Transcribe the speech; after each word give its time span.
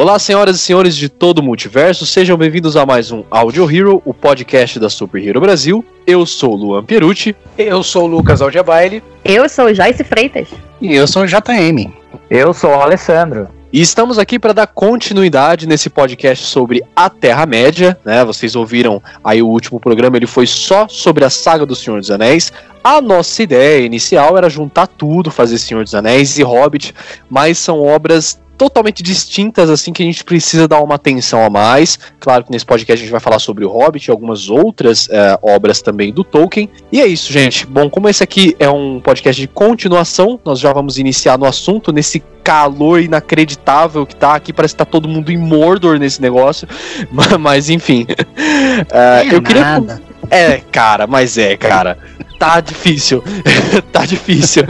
Olá, 0.00 0.18
senhoras 0.18 0.56
e 0.56 0.58
senhores 0.60 0.96
de 0.96 1.10
todo 1.10 1.40
o 1.40 1.42
multiverso, 1.42 2.06
sejam 2.06 2.34
bem-vindos 2.34 2.74
a 2.74 2.86
mais 2.86 3.12
um 3.12 3.22
Audio 3.30 3.70
Hero, 3.70 4.00
o 4.02 4.14
podcast 4.14 4.80
da 4.80 4.88
Super 4.88 5.22
Hero 5.22 5.42
Brasil. 5.42 5.84
Eu 6.06 6.24
sou 6.24 6.54
o 6.54 6.56
Luan 6.56 6.82
Pierucci. 6.82 7.36
Eu 7.58 7.82
sou 7.82 8.04
o 8.04 8.06
Lucas 8.06 8.40
Aldiabaile. 8.40 9.04
Eu 9.22 9.46
sou 9.46 9.66
o 9.66 9.74
Joyce 9.74 10.02
Freitas. 10.02 10.48
E 10.80 10.94
eu 10.94 11.06
sou 11.06 11.24
o 11.24 11.26
JM. 11.26 11.92
Eu 12.30 12.54
sou 12.54 12.70
o 12.70 12.80
Alessandro. 12.80 13.50
E 13.70 13.82
estamos 13.82 14.18
aqui 14.18 14.38
para 14.38 14.54
dar 14.54 14.68
continuidade 14.68 15.68
nesse 15.68 15.90
podcast 15.90 16.46
sobre 16.46 16.82
a 16.96 17.10
Terra-média, 17.10 17.94
né? 18.02 18.24
Vocês 18.24 18.56
ouviram 18.56 19.02
aí 19.22 19.42
o 19.42 19.48
último 19.48 19.78
programa, 19.78 20.16
ele 20.16 20.26
foi 20.26 20.46
só 20.46 20.88
sobre 20.88 21.26
a 21.26 21.30
saga 21.30 21.66
do 21.66 21.76
Senhor 21.76 22.00
dos 22.00 22.10
Anéis. 22.10 22.50
A 22.82 23.02
nossa 23.02 23.42
ideia 23.42 23.84
inicial 23.84 24.38
era 24.38 24.48
juntar 24.48 24.86
tudo, 24.86 25.30
fazer 25.30 25.58
Senhor 25.58 25.84
dos 25.84 25.94
Anéis 25.94 26.38
e 26.38 26.42
Hobbit, 26.42 26.94
mas 27.28 27.58
são 27.58 27.82
obras 27.82 28.40
totalmente 28.60 29.02
distintas, 29.02 29.70
assim, 29.70 29.90
que 29.90 30.02
a 30.02 30.04
gente 30.04 30.22
precisa 30.22 30.68
dar 30.68 30.82
uma 30.82 30.96
atenção 30.96 31.42
a 31.42 31.48
mais. 31.48 31.98
Claro 32.18 32.44
que 32.44 32.50
nesse 32.50 32.66
podcast 32.66 33.02
a 33.02 33.04
gente 33.06 33.10
vai 33.10 33.18
falar 33.18 33.38
sobre 33.38 33.64
o 33.64 33.70
Hobbit 33.70 34.06
e 34.06 34.10
algumas 34.10 34.50
outras 34.50 35.08
é, 35.10 35.38
obras 35.40 35.80
também 35.80 36.12
do 36.12 36.22
Tolkien. 36.22 36.68
E 36.92 37.00
é 37.00 37.06
isso, 37.06 37.32
gente. 37.32 37.66
Bom, 37.66 37.88
como 37.88 38.06
esse 38.06 38.22
aqui 38.22 38.54
é 38.58 38.68
um 38.68 39.00
podcast 39.00 39.40
de 39.40 39.48
continuação, 39.48 40.38
nós 40.44 40.60
já 40.60 40.74
vamos 40.74 40.98
iniciar 40.98 41.38
no 41.38 41.46
assunto, 41.46 41.90
nesse 41.90 42.22
calor 42.44 43.00
inacreditável 43.00 44.04
que 44.04 44.14
tá 44.14 44.34
aqui, 44.34 44.52
parece 44.52 44.74
que 44.74 44.78
tá 44.78 44.84
todo 44.84 45.08
mundo 45.08 45.32
em 45.32 45.38
Mordor 45.38 45.98
nesse 45.98 46.20
negócio. 46.20 46.68
Mas, 47.40 47.70
enfim. 47.70 48.06
é, 48.92 49.34
eu 49.34 49.40
queria. 49.40 49.62
Nada. 49.62 50.02
É, 50.30 50.60
cara, 50.70 51.06
mas 51.06 51.38
é, 51.38 51.56
cara. 51.56 51.98
Tá 52.38 52.60
difícil. 52.60 53.24
tá 53.90 54.04
difícil. 54.04 54.64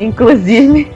Inclusive. 0.00 0.90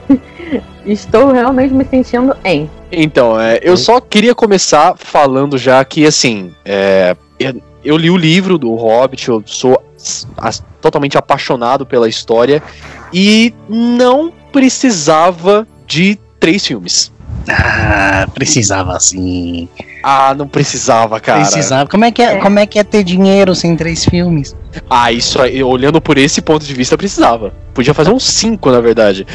Estou 0.85 1.31
realmente 1.31 1.73
me 1.73 1.85
sentindo 1.85 2.35
em. 2.43 2.69
Então, 2.91 3.39
é, 3.39 3.59
eu 3.61 3.75
só 3.75 3.99
queria 3.99 4.33
começar 4.33 4.95
falando 4.97 5.57
já 5.57 5.83
que, 5.83 6.05
assim, 6.05 6.53
é, 6.63 7.15
eu, 7.39 7.61
eu, 7.83 7.97
li 7.97 8.09
o 8.09 8.17
livro 8.17 8.57
do 8.57 8.73
Hobbit, 8.75 9.27
eu 9.27 9.43
sou 9.45 9.81
as, 10.37 10.63
totalmente 10.79 11.17
apaixonado 11.17 11.85
pela 11.85 12.07
história 12.07 12.63
e 13.11 13.53
não 13.67 14.31
precisava 14.51 15.67
de 15.85 16.17
três 16.39 16.65
filmes. 16.65 17.11
Ah, 17.49 18.27
precisava 18.33 18.99
sim. 18.99 19.69
Ah, 20.03 20.33
não 20.33 20.47
precisava, 20.47 21.19
cara. 21.19 21.41
Precisava. 21.41 21.89
Como 21.89 22.05
é 22.05 22.11
que 22.11 22.21
é, 22.21 22.33
é. 22.33 22.37
Como 22.37 22.59
é, 22.59 22.65
que 22.65 22.77
é 22.79 22.83
ter 22.83 23.03
dinheiro 23.03 23.55
sem 23.55 23.75
três 23.75 24.05
filmes? 24.05 24.55
Ah, 24.89 25.11
isso 25.11 25.41
aí, 25.41 25.63
olhando 25.63 26.01
por 26.01 26.17
esse 26.17 26.41
ponto 26.41 26.65
de 26.65 26.73
vista, 26.73 26.97
precisava. 26.97 27.53
Podia 27.77 27.93
fazer 27.93 28.09
uns 28.09 28.23
cinco, 28.23 28.71
na 28.71 28.81
verdade. 28.81 29.27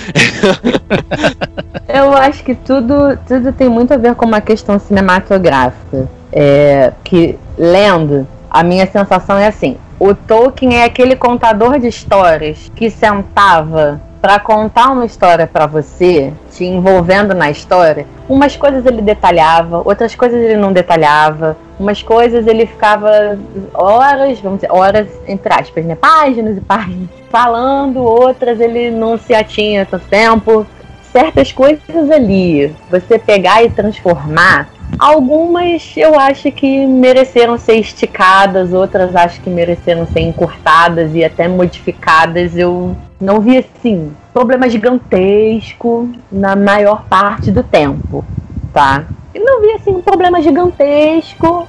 Eu 1.87 2.13
acho 2.13 2.43
que 2.43 2.57
tudo, 2.57 3.17
tudo 3.25 3.53
tem 3.53 3.69
muito 3.69 3.95
a 3.95 3.97
ver 3.97 4.17
com 4.17 4.27
uma 4.27 4.41
questão 4.41 4.81
cinematográfica. 4.81 6.11
É, 6.33 6.93
que, 7.05 7.39
lendo, 7.57 8.27
a 8.51 8.65
minha 8.65 8.85
sensação 8.85 9.39
é 9.39 9.47
assim: 9.47 9.77
o 9.97 10.13
Tolkien 10.13 10.75
é 10.75 10.83
aquele 10.83 11.15
contador 11.15 11.79
de 11.79 11.87
histórias 11.87 12.69
que 12.75 12.91
sentava 12.91 14.01
para 14.23 14.39
contar 14.39 14.93
uma 14.93 15.05
história 15.05 15.49
para 15.49 15.67
você, 15.67 16.33
te 16.53 16.65
envolvendo 16.65 17.35
na 17.35 17.51
história, 17.51 18.07
umas 18.29 18.57
coisas 18.57 18.87
ele 18.87 19.03
detalhava, 19.03 19.83
outras 19.85 20.15
coisas 20.15 20.41
ele 20.41 20.57
não 20.57 20.73
detalhava, 20.73 21.57
umas 21.77 22.05
coisas 22.05 22.47
ele 22.47 22.65
ficava 22.65 23.37
horas, 23.75 24.39
vamos 24.39 24.61
dizer, 24.61 24.73
horas 24.73 25.09
entre 25.27 25.53
aspas, 25.53 25.85
né, 25.85 25.97
páginas 25.97 26.57
e 26.57 26.61
páginas, 26.61 27.09
falando, 27.33 27.99
outras 27.99 28.61
ele 28.61 28.93
não 28.93 29.19
se 29.19 29.35
atinha 29.35 29.85
tanto 29.85 30.07
tempo. 30.07 30.65
Certas 31.11 31.51
coisas 31.51 32.11
ali, 32.11 32.75
você 32.89 33.19
pegar 33.19 33.65
e 33.65 33.71
transformar 33.71 34.69
Algumas 34.99 35.95
eu 35.97 36.19
acho 36.19 36.53
que 36.53 36.87
mereceram 36.87 37.59
ser 37.59 37.75
esticadas, 37.75 38.73
outras 38.73 39.17
acho 39.17 39.41
que 39.41 39.51
mereceram 39.51 40.07
ser 40.07 40.21
encurtadas 40.21 41.15
e 41.15 41.25
até 41.25 41.49
modificadas. 41.49 42.57
Eu 42.57 42.97
não 43.21 43.41
vi 43.41 43.59
assim 43.59 44.13
problema 44.33 44.69
gigantesco 44.69 46.11
na 46.31 46.57
maior 46.57 47.05
parte 47.05 47.51
do 47.51 47.63
tempo, 47.63 48.25
tá? 48.73 49.05
E 49.35 49.39
não 49.39 49.61
vi 49.61 49.73
assim 49.73 49.91
um 49.91 50.03
problema 50.03 50.41
gigantesco 50.41 51.69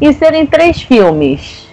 em 0.00 0.12
serem 0.12 0.46
três 0.46 0.82
filmes. 0.82 1.68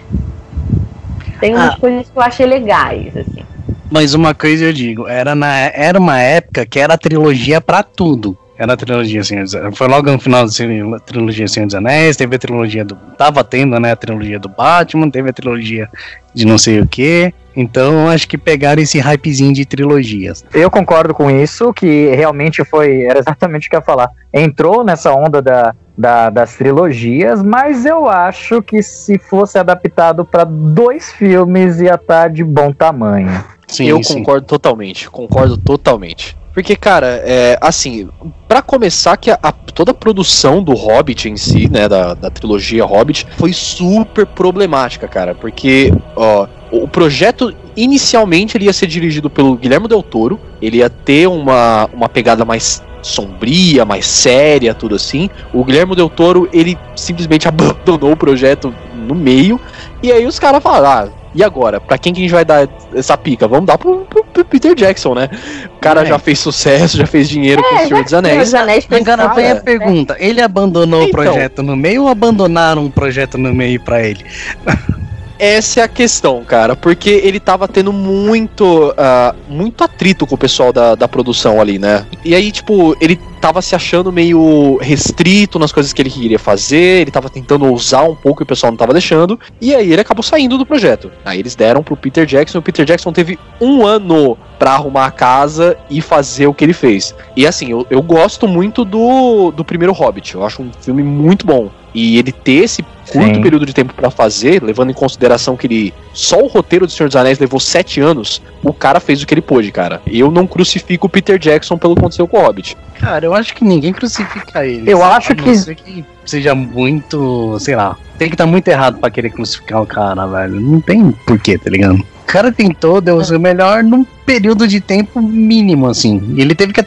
Tem 1.40 1.54
umas 1.54 1.74
ah. 1.74 1.78
coisas 1.78 2.08
que 2.08 2.16
eu 2.16 2.22
achei 2.22 2.46
legais, 2.46 3.16
assim. 3.16 3.42
Mas 3.90 4.14
uma 4.14 4.32
coisa 4.34 4.64
eu 4.64 4.72
digo, 4.72 5.06
era, 5.06 5.34
na, 5.34 5.54
era 5.54 5.98
uma 5.98 6.18
época 6.18 6.64
que 6.64 6.78
era 6.78 6.96
trilogia 6.96 7.60
para 7.60 7.82
tudo. 7.82 8.38
Era 8.58 8.74
a 8.74 8.76
trilogia 8.76 9.24
Senhor 9.24 9.44
dos 9.44 9.54
Anéis. 9.54 9.76
Foi 9.76 9.88
logo 9.88 10.10
no 10.10 10.20
final 10.20 10.44
da 10.44 10.98
trilogia 11.00 11.48
Senhor 11.48 11.66
dos 11.66 11.74
Anéis, 11.74 12.16
teve 12.16 12.36
a 12.36 12.38
trilogia 12.38 12.84
do. 12.84 12.94
Tava 13.16 13.42
tendo, 13.42 13.78
né? 13.80 13.92
A 13.92 13.96
trilogia 13.96 14.38
do 14.38 14.48
Batman, 14.48 15.10
teve 15.10 15.30
a 15.30 15.32
trilogia 15.32 15.88
de 16.34 16.46
não 16.46 16.58
sei 16.58 16.80
o 16.80 16.86
que. 16.86 17.32
Então 17.56 18.08
acho 18.08 18.28
que 18.28 18.38
pegaram 18.38 18.82
esse 18.82 18.98
hypezinho 18.98 19.52
de 19.52 19.64
trilogias. 19.64 20.44
Eu 20.54 20.70
concordo 20.70 21.14
com 21.14 21.30
isso, 21.30 21.72
que 21.72 22.14
realmente 22.14 22.64
foi. 22.64 23.02
Era 23.02 23.18
exatamente 23.18 23.66
o 23.66 23.70
que 23.70 23.76
eu 23.76 23.80
ia 23.80 23.84
falar. 23.84 24.10
Entrou 24.32 24.84
nessa 24.84 25.12
onda 25.12 25.40
da, 25.40 25.74
da, 25.96 26.30
das 26.30 26.54
trilogias, 26.56 27.42
mas 27.42 27.84
eu 27.84 28.08
acho 28.08 28.62
que 28.62 28.82
se 28.82 29.18
fosse 29.18 29.58
adaptado 29.58 30.24
para 30.24 30.44
dois 30.44 31.12
filmes 31.12 31.80
ia 31.80 31.94
estar 31.94 32.22
tá 32.22 32.28
de 32.28 32.44
bom 32.44 32.72
tamanho. 32.72 33.44
Sim, 33.66 33.86
eu 33.86 34.02
sim. 34.02 34.18
concordo 34.18 34.46
totalmente, 34.46 35.08
concordo 35.08 35.56
totalmente. 35.56 36.36
Porque, 36.52 36.76
cara, 36.76 37.22
é, 37.24 37.58
assim, 37.60 38.08
para 38.46 38.60
começar, 38.60 39.16
que 39.16 39.30
a, 39.30 39.38
a, 39.42 39.52
toda 39.52 39.92
a 39.92 39.94
produção 39.94 40.62
do 40.62 40.74
Hobbit 40.74 41.28
em 41.28 41.36
si, 41.36 41.68
né, 41.68 41.88
da, 41.88 42.14
da 42.14 42.30
trilogia 42.30 42.84
Hobbit, 42.84 43.26
foi 43.38 43.52
super 43.52 44.26
problemática, 44.26 45.08
cara. 45.08 45.34
Porque, 45.34 45.92
ó, 46.14 46.46
o 46.70 46.86
projeto 46.86 47.54
inicialmente 47.76 48.56
ele 48.56 48.66
ia 48.66 48.72
ser 48.72 48.86
dirigido 48.86 49.30
pelo 49.30 49.56
Guilherme 49.56 49.88
Del 49.88 50.02
Toro, 50.02 50.38
ele 50.60 50.78
ia 50.78 50.90
ter 50.90 51.26
uma, 51.26 51.88
uma 51.92 52.08
pegada 52.08 52.44
mais 52.44 52.82
sombria, 53.02 53.84
mais 53.84 54.06
séria, 54.06 54.74
tudo 54.74 54.94
assim. 54.94 55.28
O 55.52 55.64
Guilherme 55.64 55.96
Del 55.96 56.08
Toro, 56.08 56.48
ele 56.52 56.78
simplesmente 56.94 57.48
abandonou 57.48 58.12
o 58.12 58.16
projeto 58.16 58.72
no 58.94 59.14
meio, 59.14 59.60
e 60.02 60.12
aí 60.12 60.26
os 60.26 60.38
caras 60.38 60.62
falaram, 60.62 61.12
ah, 61.12 61.21
e 61.34 61.42
agora? 61.42 61.80
Pra 61.80 61.98
quem 61.98 62.12
que 62.12 62.20
a 62.20 62.22
gente 62.22 62.32
vai 62.32 62.44
dar 62.44 62.68
essa 62.94 63.16
pica? 63.16 63.48
Vamos 63.48 63.66
dar 63.66 63.78
pro, 63.78 64.00
pro, 64.00 64.24
pro 64.24 64.44
Peter 64.44 64.74
Jackson, 64.74 65.14
né? 65.14 65.28
O 65.76 65.80
cara 65.80 66.02
é. 66.02 66.06
já 66.06 66.18
fez 66.18 66.38
sucesso, 66.38 66.96
já 66.96 67.06
fez 67.06 67.28
dinheiro 67.28 67.62
é, 67.62 67.68
com 67.68 67.74
o 67.74 67.88
Senhor 67.88 68.04
dos 68.04 68.14
Anéis. 68.14 68.48
Senhor 68.48 68.62
Anéis 68.62 68.88
Agora 68.90 69.34
vem 69.34 69.50
a 69.50 69.56
pergunta: 69.56 70.16
ele 70.18 70.40
abandonou 70.40 71.02
então, 71.02 71.20
o 71.20 71.24
projeto 71.24 71.62
no 71.62 71.76
meio 71.76 72.02
ou 72.02 72.08
abandonaram 72.08 72.86
o 72.86 72.90
projeto 72.90 73.38
no 73.38 73.54
meio 73.54 73.80
para 73.80 74.02
ele? 74.02 74.24
essa 75.42 75.80
é 75.80 75.82
a 75.82 75.88
questão, 75.88 76.44
cara, 76.44 76.76
porque 76.76 77.10
ele 77.10 77.40
tava 77.40 77.66
tendo 77.66 77.92
muito, 77.92 78.90
uh, 78.90 79.36
muito 79.48 79.82
atrito 79.82 80.24
com 80.24 80.36
o 80.36 80.38
pessoal 80.38 80.72
da, 80.72 80.94
da 80.94 81.08
produção 81.08 81.60
ali, 81.60 81.80
né? 81.80 82.06
E 82.24 82.32
aí, 82.32 82.52
tipo, 82.52 82.96
ele 83.00 83.18
tava 83.40 83.60
se 83.60 83.74
achando 83.74 84.12
meio 84.12 84.78
restrito 84.80 85.58
nas 85.58 85.72
coisas 85.72 85.92
que 85.92 86.00
ele 86.00 86.10
queria 86.10 86.38
fazer, 86.38 87.00
ele 87.00 87.10
tava 87.10 87.28
tentando 87.28 87.66
ousar 87.66 88.08
um 88.08 88.14
pouco 88.14 88.40
e 88.40 88.44
o 88.44 88.46
pessoal 88.46 88.70
não 88.70 88.76
tava 88.76 88.92
deixando, 88.92 89.36
e 89.60 89.74
aí 89.74 89.90
ele 89.92 90.00
acabou 90.00 90.22
saindo 90.22 90.56
do 90.56 90.64
projeto. 90.64 91.10
Aí 91.24 91.40
eles 91.40 91.56
deram 91.56 91.82
pro 91.82 91.96
Peter 91.96 92.24
Jackson, 92.24 92.58
o 92.58 92.62
Peter 92.62 92.84
Jackson 92.84 93.12
teve 93.12 93.36
um 93.60 93.84
ano 93.84 94.38
para 94.60 94.74
arrumar 94.74 95.06
a 95.06 95.10
casa 95.10 95.76
e 95.90 96.00
fazer 96.00 96.46
o 96.46 96.54
que 96.54 96.64
ele 96.64 96.72
fez. 96.72 97.12
E 97.36 97.48
assim, 97.48 97.72
eu, 97.72 97.84
eu 97.90 98.00
gosto 98.00 98.46
muito 98.46 98.84
do, 98.84 99.50
do 99.50 99.64
primeiro 99.64 99.92
Hobbit, 99.92 100.36
eu 100.36 100.46
acho 100.46 100.62
um 100.62 100.70
filme 100.80 101.02
muito 101.02 101.44
bom. 101.44 101.68
E 101.94 102.18
ele 102.18 102.32
ter 102.32 102.64
esse 102.64 102.82
curto 103.10 103.34
Sim. 103.34 103.42
período 103.42 103.66
de 103.66 103.74
tempo 103.74 103.92
para 103.92 104.10
fazer, 104.10 104.62
levando 104.62 104.90
em 104.90 104.94
consideração 104.94 105.56
que 105.56 105.66
ele 105.66 105.94
só 106.12 106.38
o 106.38 106.46
roteiro 106.46 106.86
do 106.86 106.92
Senhor 106.92 107.08
dos 107.08 107.16
Anéis 107.16 107.38
levou 107.38 107.60
sete 107.60 108.00
anos, 108.00 108.40
o 108.62 108.72
cara 108.72 109.00
fez 109.00 109.22
o 109.22 109.26
que 109.26 109.34
ele 109.34 109.42
pôde, 109.42 109.70
cara. 109.70 110.00
Eu 110.06 110.30
não 110.30 110.46
crucifico 110.46 111.06
o 111.06 111.10
Peter 111.10 111.38
Jackson 111.38 111.76
pelo 111.76 111.94
que 111.94 112.00
aconteceu 112.00 112.26
com 112.26 112.38
o 112.38 112.40
Hobbit. 112.40 112.76
Cara, 112.98 113.26
eu 113.26 113.34
acho 113.34 113.54
que 113.54 113.64
ninguém 113.64 113.92
crucifica 113.92 114.64
ele. 114.64 114.90
Eu 114.90 115.02
acho 115.02 115.34
que... 115.34 115.74
que 115.74 116.04
seja 116.24 116.54
muito, 116.54 117.58
sei 117.58 117.74
lá, 117.74 117.96
tem 118.16 118.28
que 118.28 118.34
estar 118.34 118.44
tá 118.44 118.50
muito 118.50 118.68
errado 118.68 118.98
para 118.98 119.10
querer 119.10 119.30
crucificar 119.30 119.82
o 119.82 119.86
cara, 119.86 120.26
velho. 120.26 120.60
Não 120.60 120.80
tem 120.80 121.10
porquê, 121.26 121.58
tá 121.58 121.68
ligado? 121.68 121.96
O 121.96 122.24
cara 122.32 122.52
tentou, 122.52 123.00
deu 123.00 123.16
o 123.16 123.24
seu 123.24 123.38
melhor 123.38 123.82
num 123.82 124.04
período 124.24 124.66
de 124.66 124.80
tempo 124.80 125.20
mínimo, 125.20 125.88
assim. 125.88 126.34
Ele 126.38 126.54
teve 126.54 126.72
que. 126.72 126.80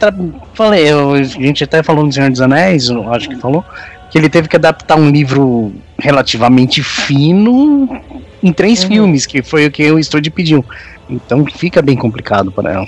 Falei, 0.54 0.90
eu, 0.90 1.12
a 1.12 1.22
gente 1.22 1.62
até 1.62 1.82
falou 1.82 2.04
no 2.04 2.12
Senhor 2.12 2.30
dos 2.30 2.40
Anéis, 2.40 2.90
acho 2.90 3.28
que 3.28 3.36
falou 3.36 3.64
que 4.10 4.18
ele 4.18 4.28
teve 4.28 4.48
que 4.48 4.56
adaptar 4.56 4.96
um 4.96 5.10
livro 5.10 5.72
relativamente 5.98 6.82
fino 6.82 7.88
em 8.42 8.52
três 8.52 8.82
uhum. 8.82 8.88
filmes, 8.88 9.26
que 9.26 9.42
foi 9.42 9.66
o 9.66 9.70
que 9.70 9.90
o 9.90 9.98
estúdio 9.98 10.32
pediu. 10.32 10.64
Então 11.08 11.44
fica 11.46 11.82
bem 11.82 11.96
complicado 11.96 12.50
para 12.52 12.72
ela. 12.72 12.86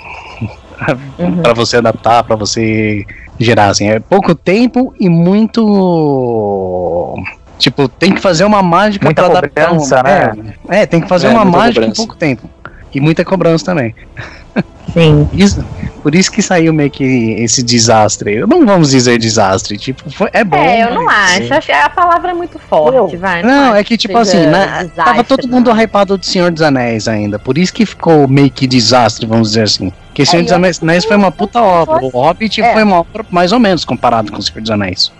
Uhum. 1.17 1.41
para 1.41 1.53
você 1.53 1.75
adaptar, 1.77 2.23
para 2.23 2.37
você 2.37 3.05
gerar 3.37 3.67
assim, 3.67 3.89
é 3.89 3.99
pouco 3.99 4.33
tempo 4.33 4.93
e 4.97 5.09
muito 5.09 5.61
tipo, 7.57 7.89
tem 7.89 8.13
que 8.13 8.21
fazer 8.21 8.45
uma 8.45 8.63
mágica 8.63 9.13
para 9.13 9.25
adaptar 9.25 9.73
uma, 9.73 10.03
né? 10.03 10.53
É, 10.69 10.81
é, 10.81 10.85
tem 10.85 11.01
que 11.01 11.07
fazer 11.07 11.27
é, 11.27 11.31
uma 11.31 11.43
mágica 11.43 11.81
cobrança. 11.81 12.01
em 12.01 12.05
pouco 12.05 12.15
tempo. 12.15 12.49
E 12.93 12.99
muita 12.99 13.25
cobrança 13.25 13.65
também. 13.65 13.93
Sim. 14.93 15.29
Isso, 15.33 15.63
Por 16.01 16.15
isso 16.15 16.31
que 16.31 16.41
saiu 16.41 16.73
meio 16.73 16.89
que 16.89 17.03
esse 17.39 17.61
desastre. 17.61 18.39
Não 18.47 18.65
vamos 18.65 18.91
dizer 18.91 19.17
desastre, 19.19 19.77
tipo, 19.77 20.09
foi- 20.09 20.29
é 20.31 20.43
bom. 20.45 20.55
É, 20.57 20.83
eu 20.83 20.93
não 20.95 21.05
mas- 21.05 21.51
acho. 21.51 21.71
A 21.73 21.89
palavra 21.89 22.31
é 22.31 22.33
muito 22.33 22.57
forte, 22.57 23.17
vai. 23.17 23.43
Não, 23.43 23.71
acho 23.71 23.75
é 23.75 23.83
que 23.83 23.97
tipo 23.97 24.17
assim, 24.17 24.37
né, 24.47 24.65
desastre, 24.65 24.91
tava 24.95 25.23
todo 25.25 25.47
mundo 25.47 25.69
não. 25.73 25.77
hypado 25.81 26.17
do 26.17 26.25
Senhor 26.25 26.51
dos 26.51 26.61
Anéis 26.61 27.07
ainda, 27.07 27.37
por 27.37 27.57
isso 27.57 27.73
que 27.73 27.85
ficou 27.85 28.27
meio 28.29 28.49
que 28.49 28.65
desastre, 28.65 29.25
vamos 29.25 29.49
dizer 29.49 29.63
assim. 29.63 29.91
Porque 30.19 30.31
Senhor 30.31 30.43
dos 30.43 30.51
eu 30.51 30.57
Anéis 30.57 30.83
Anéis 30.83 31.05
foi 31.05 31.15
uma 31.15 31.31
puta 31.31 31.61
obra, 31.61 32.03
o 32.03 32.09
Hobbit 32.09 32.61
É. 32.61 32.73
foi 32.73 32.83
uma 32.83 32.97
obra 32.99 33.25
mais 33.31 33.53
ou 33.53 33.59
menos 33.59 33.85
comparado 33.85 34.31
com 34.33 34.39
o 34.39 34.41
Senhor 34.41 34.59
dos 34.59 34.69
Anéis. 34.69 35.13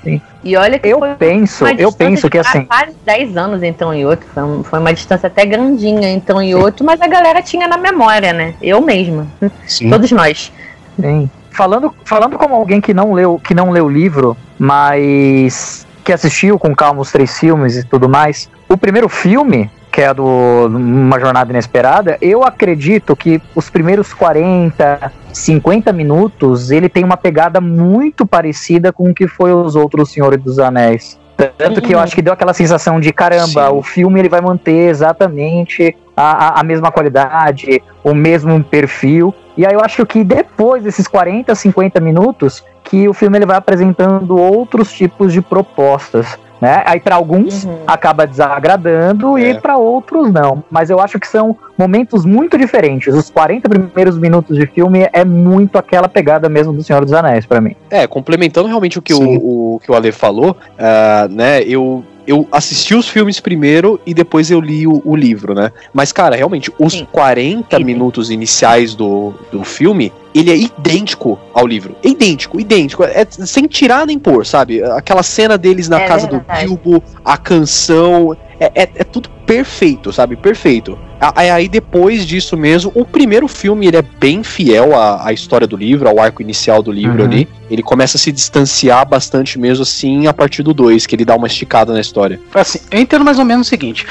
E 0.44 0.58
olha 0.58 0.78
que 0.78 0.88
Eu 0.90 1.00
penso, 1.18 1.66
eu 1.78 1.90
penso 1.94 2.24
de 2.24 2.30
que 2.32 2.38
assim, 2.38 2.66
quase 2.66 2.94
10 3.06 3.38
anos 3.38 3.62
um 3.82 3.94
e 3.94 4.06
outro. 4.06 4.28
Foi, 4.34 4.44
um- 4.44 4.62
foi 4.64 4.78
uma 4.80 4.94
distância 4.94 5.28
até 5.28 5.46
grandinha 5.46 6.10
entre 6.10 6.34
um 6.36 6.42
e 6.42 6.54
outro, 6.54 6.86
mas 6.86 7.00
a 7.02 7.08
galera 7.08 7.42
tinha 7.42 7.66
na 7.66 7.78
memória, 7.78 8.34
né? 8.34 8.54
Eu 8.62 8.82
mesma. 8.82 9.26
Sim. 9.66 9.90
Todos 9.90 10.12
nós. 10.12 10.52
Sim. 11.00 11.30
Falando, 11.52 11.96
falando 12.04 12.38
como 12.38 12.54
alguém 12.56 12.82
que 12.82 12.94
não 12.94 13.14
leu 13.14 13.40
que 13.42 13.54
não 13.54 13.70
leu 13.72 13.86
o 13.86 13.90
livro, 13.90 14.36
mas 14.58 15.88
que 16.04 16.12
assistiu 16.12 16.60
com 16.60 16.76
calma 16.76 17.00
os 17.02 17.10
três 17.12 17.38
filmes 17.40 17.78
e 17.78 17.84
tudo 17.86 18.10
mais, 18.10 18.50
o 18.68 18.76
primeiro 18.78 19.08
filme, 19.08 19.70
que 19.92 20.02
é 20.02 20.14
do 20.14 20.68
Uma 20.68 21.20
Jornada 21.20 21.52
Inesperada, 21.52 22.18
eu 22.22 22.44
acredito 22.44 23.16
que 23.16 23.42
os 23.56 23.70
primeiros 23.70 24.14
40, 24.14 25.12
50 25.34 25.92
minutos, 25.92 26.72
ele 26.72 26.90
tem 26.90 27.04
uma 27.04 27.18
pegada 27.18 27.60
muito 27.60 28.26
parecida 28.26 28.94
com 28.94 29.10
o 29.10 29.14
que 29.14 29.28
foi 29.28 29.54
os 29.54 29.76
outros 29.76 30.12
Senhores 30.12 30.42
dos 30.42 30.60
Anéis. 30.60 31.20
Tanto 31.58 31.82
que 31.82 31.94
eu 31.94 32.00
acho 32.00 32.14
que 32.14 32.22
deu 32.22 32.34
aquela 32.34 32.54
sensação 32.54 33.00
de 33.00 33.14
caramba, 33.14 33.68
Sim. 33.68 33.74
o 33.74 33.82
filme 33.82 34.20
ele 34.20 34.28
vai 34.28 34.42
manter 34.42 34.90
exatamente 34.90 35.96
a, 36.16 36.48
a, 36.48 36.60
a 36.60 36.64
mesma 36.64 36.92
qualidade, 36.92 37.82
o 38.04 38.14
mesmo 38.14 38.62
perfil. 38.62 39.34
E 39.56 39.66
aí 39.66 39.74
eu 39.74 39.80
acho 39.80 40.06
que 40.06 40.22
depois 40.24 40.84
desses 40.84 41.08
40, 41.08 41.56
50 41.56 42.00
minutos, 42.02 42.64
que 42.84 43.08
o 43.08 43.14
filme 43.14 43.38
ele 43.38 43.46
vai 43.46 43.56
apresentando 43.56 44.38
outros 44.38 44.92
tipos 44.92 45.32
de 45.32 45.42
propostas. 45.42 46.38
Né? 46.62 46.84
Aí 46.86 47.00
para 47.00 47.16
alguns 47.16 47.64
Uhum. 47.64 47.78
acaba 47.88 48.28
desagradando 48.28 49.38
É. 49.38 49.52
e 49.52 49.62
para 49.62 49.78
outros 49.78 50.32
não. 50.32 50.64
Mas 50.70 50.90
eu 50.90 51.00
acho 51.00 51.18
que 51.20 51.28
são 51.28 51.56
momentos 51.78 52.26
muito 52.26 52.58
diferentes. 52.58 53.14
Os 53.14 53.30
40 53.30 53.70
primeiros 53.70 54.18
minutos 54.18 54.58
de 54.58 54.66
filme 54.68 55.08
é 55.14 55.24
muito 55.24 55.78
aquela 55.78 56.10
pegada 56.10 56.50
mesmo 56.50 56.74
do 56.74 56.84
Senhor 56.84 57.04
dos 57.06 57.14
Anéis 57.14 57.46
para 57.46 57.62
mim. 57.62 57.76
É, 57.90 58.06
complementando 58.08 58.68
realmente 58.68 59.00
o 59.00 59.02
que, 59.02 59.14
Sim. 59.14 59.38
o, 59.42 59.76
o 59.76 59.80
que 59.80 59.90
o 59.90 59.96
Ale 59.96 60.12
falou, 60.12 60.58
ah, 60.78 61.28
né, 61.30 61.62
eu, 61.64 62.04
eu 62.30 62.48
assisti 62.52 62.94
os 62.94 63.08
filmes 63.08 63.40
primeiro 63.40 64.00
e 64.06 64.14
depois 64.14 64.52
eu 64.52 64.62
li 64.62 64.86
o, 64.86 65.02
o 65.04 65.16
livro, 65.16 65.56
né? 65.56 65.72
Mas, 65.92 66.12
cara, 66.12 66.36
realmente, 66.36 66.72
os 66.78 66.94
Sim. 66.94 67.08
40 67.12 67.76
Sim. 67.76 67.84
minutos 67.84 68.30
iniciais 68.30 68.94
do, 68.94 69.34
do 69.52 69.64
filme, 69.64 70.14
ele 70.34 70.52
é 70.52 70.56
idêntico 70.56 71.40
ao 71.52 71.66
livro. 71.66 71.96
É 72.04 72.10
idêntico, 72.10 72.60
idêntico. 72.60 73.04
É, 73.04 73.26
sem 73.28 73.66
tirar 73.66 74.06
nem 74.06 74.20
pôr, 74.20 74.46
sabe? 74.46 74.84
Aquela 74.84 75.24
cena 75.24 75.58
deles 75.58 75.90
na 75.90 76.02
É 76.02 76.08
casa 76.08 76.28
verdade. 76.28 76.68
do 76.68 76.78
Bilbo, 76.78 77.04
a 77.26 77.36
canção, 77.36 78.38
é, 78.60 78.66
é, 78.76 78.90
é 78.96 79.04
tudo 79.04 79.30
perfeito, 79.46 80.12
sabe? 80.14 80.36
Perfeito. 80.36 80.98
Aí 81.20 81.68
depois 81.68 82.26
disso 82.26 82.56
mesmo, 82.56 82.92
o 82.96 83.04
primeiro 83.04 83.48
filme 83.48 83.88
ele 83.88 83.98
é 83.98 84.02
bem 84.02 84.44
fiel 84.44 84.96
à, 84.96 85.28
à 85.28 85.34
história 85.34 85.68
do 85.68 85.76
livro, 85.76 86.08
ao 86.08 86.20
arco 86.20 86.42
inicial 86.42 86.82
do 86.82 86.92
livro 86.92 87.20
Uhum. 87.24 87.26
ali. 87.26 87.48
Ele 87.70 87.84
começa 87.84 88.18
a 88.18 88.20
se 88.20 88.32
distanciar 88.32 89.06
bastante 89.08 89.60
mesmo 89.60 89.84
assim 89.84 90.28
a 90.28 90.34
partir 90.34 90.64
do 90.64 90.74
2, 90.74 91.06
que 91.06 91.16
ele 91.16 91.26
dá 91.26 91.36
uma 91.36 91.48
esticada 91.48 91.94
na 91.94 92.00
história. 92.00 92.40
Assim, 92.54 92.80
eu 92.92 93.00
entendo 93.00 93.26
mais 93.26 93.38
ou 93.40 93.46
menos 93.46 93.68
o 93.68 93.70
seguinte: 93.70 94.06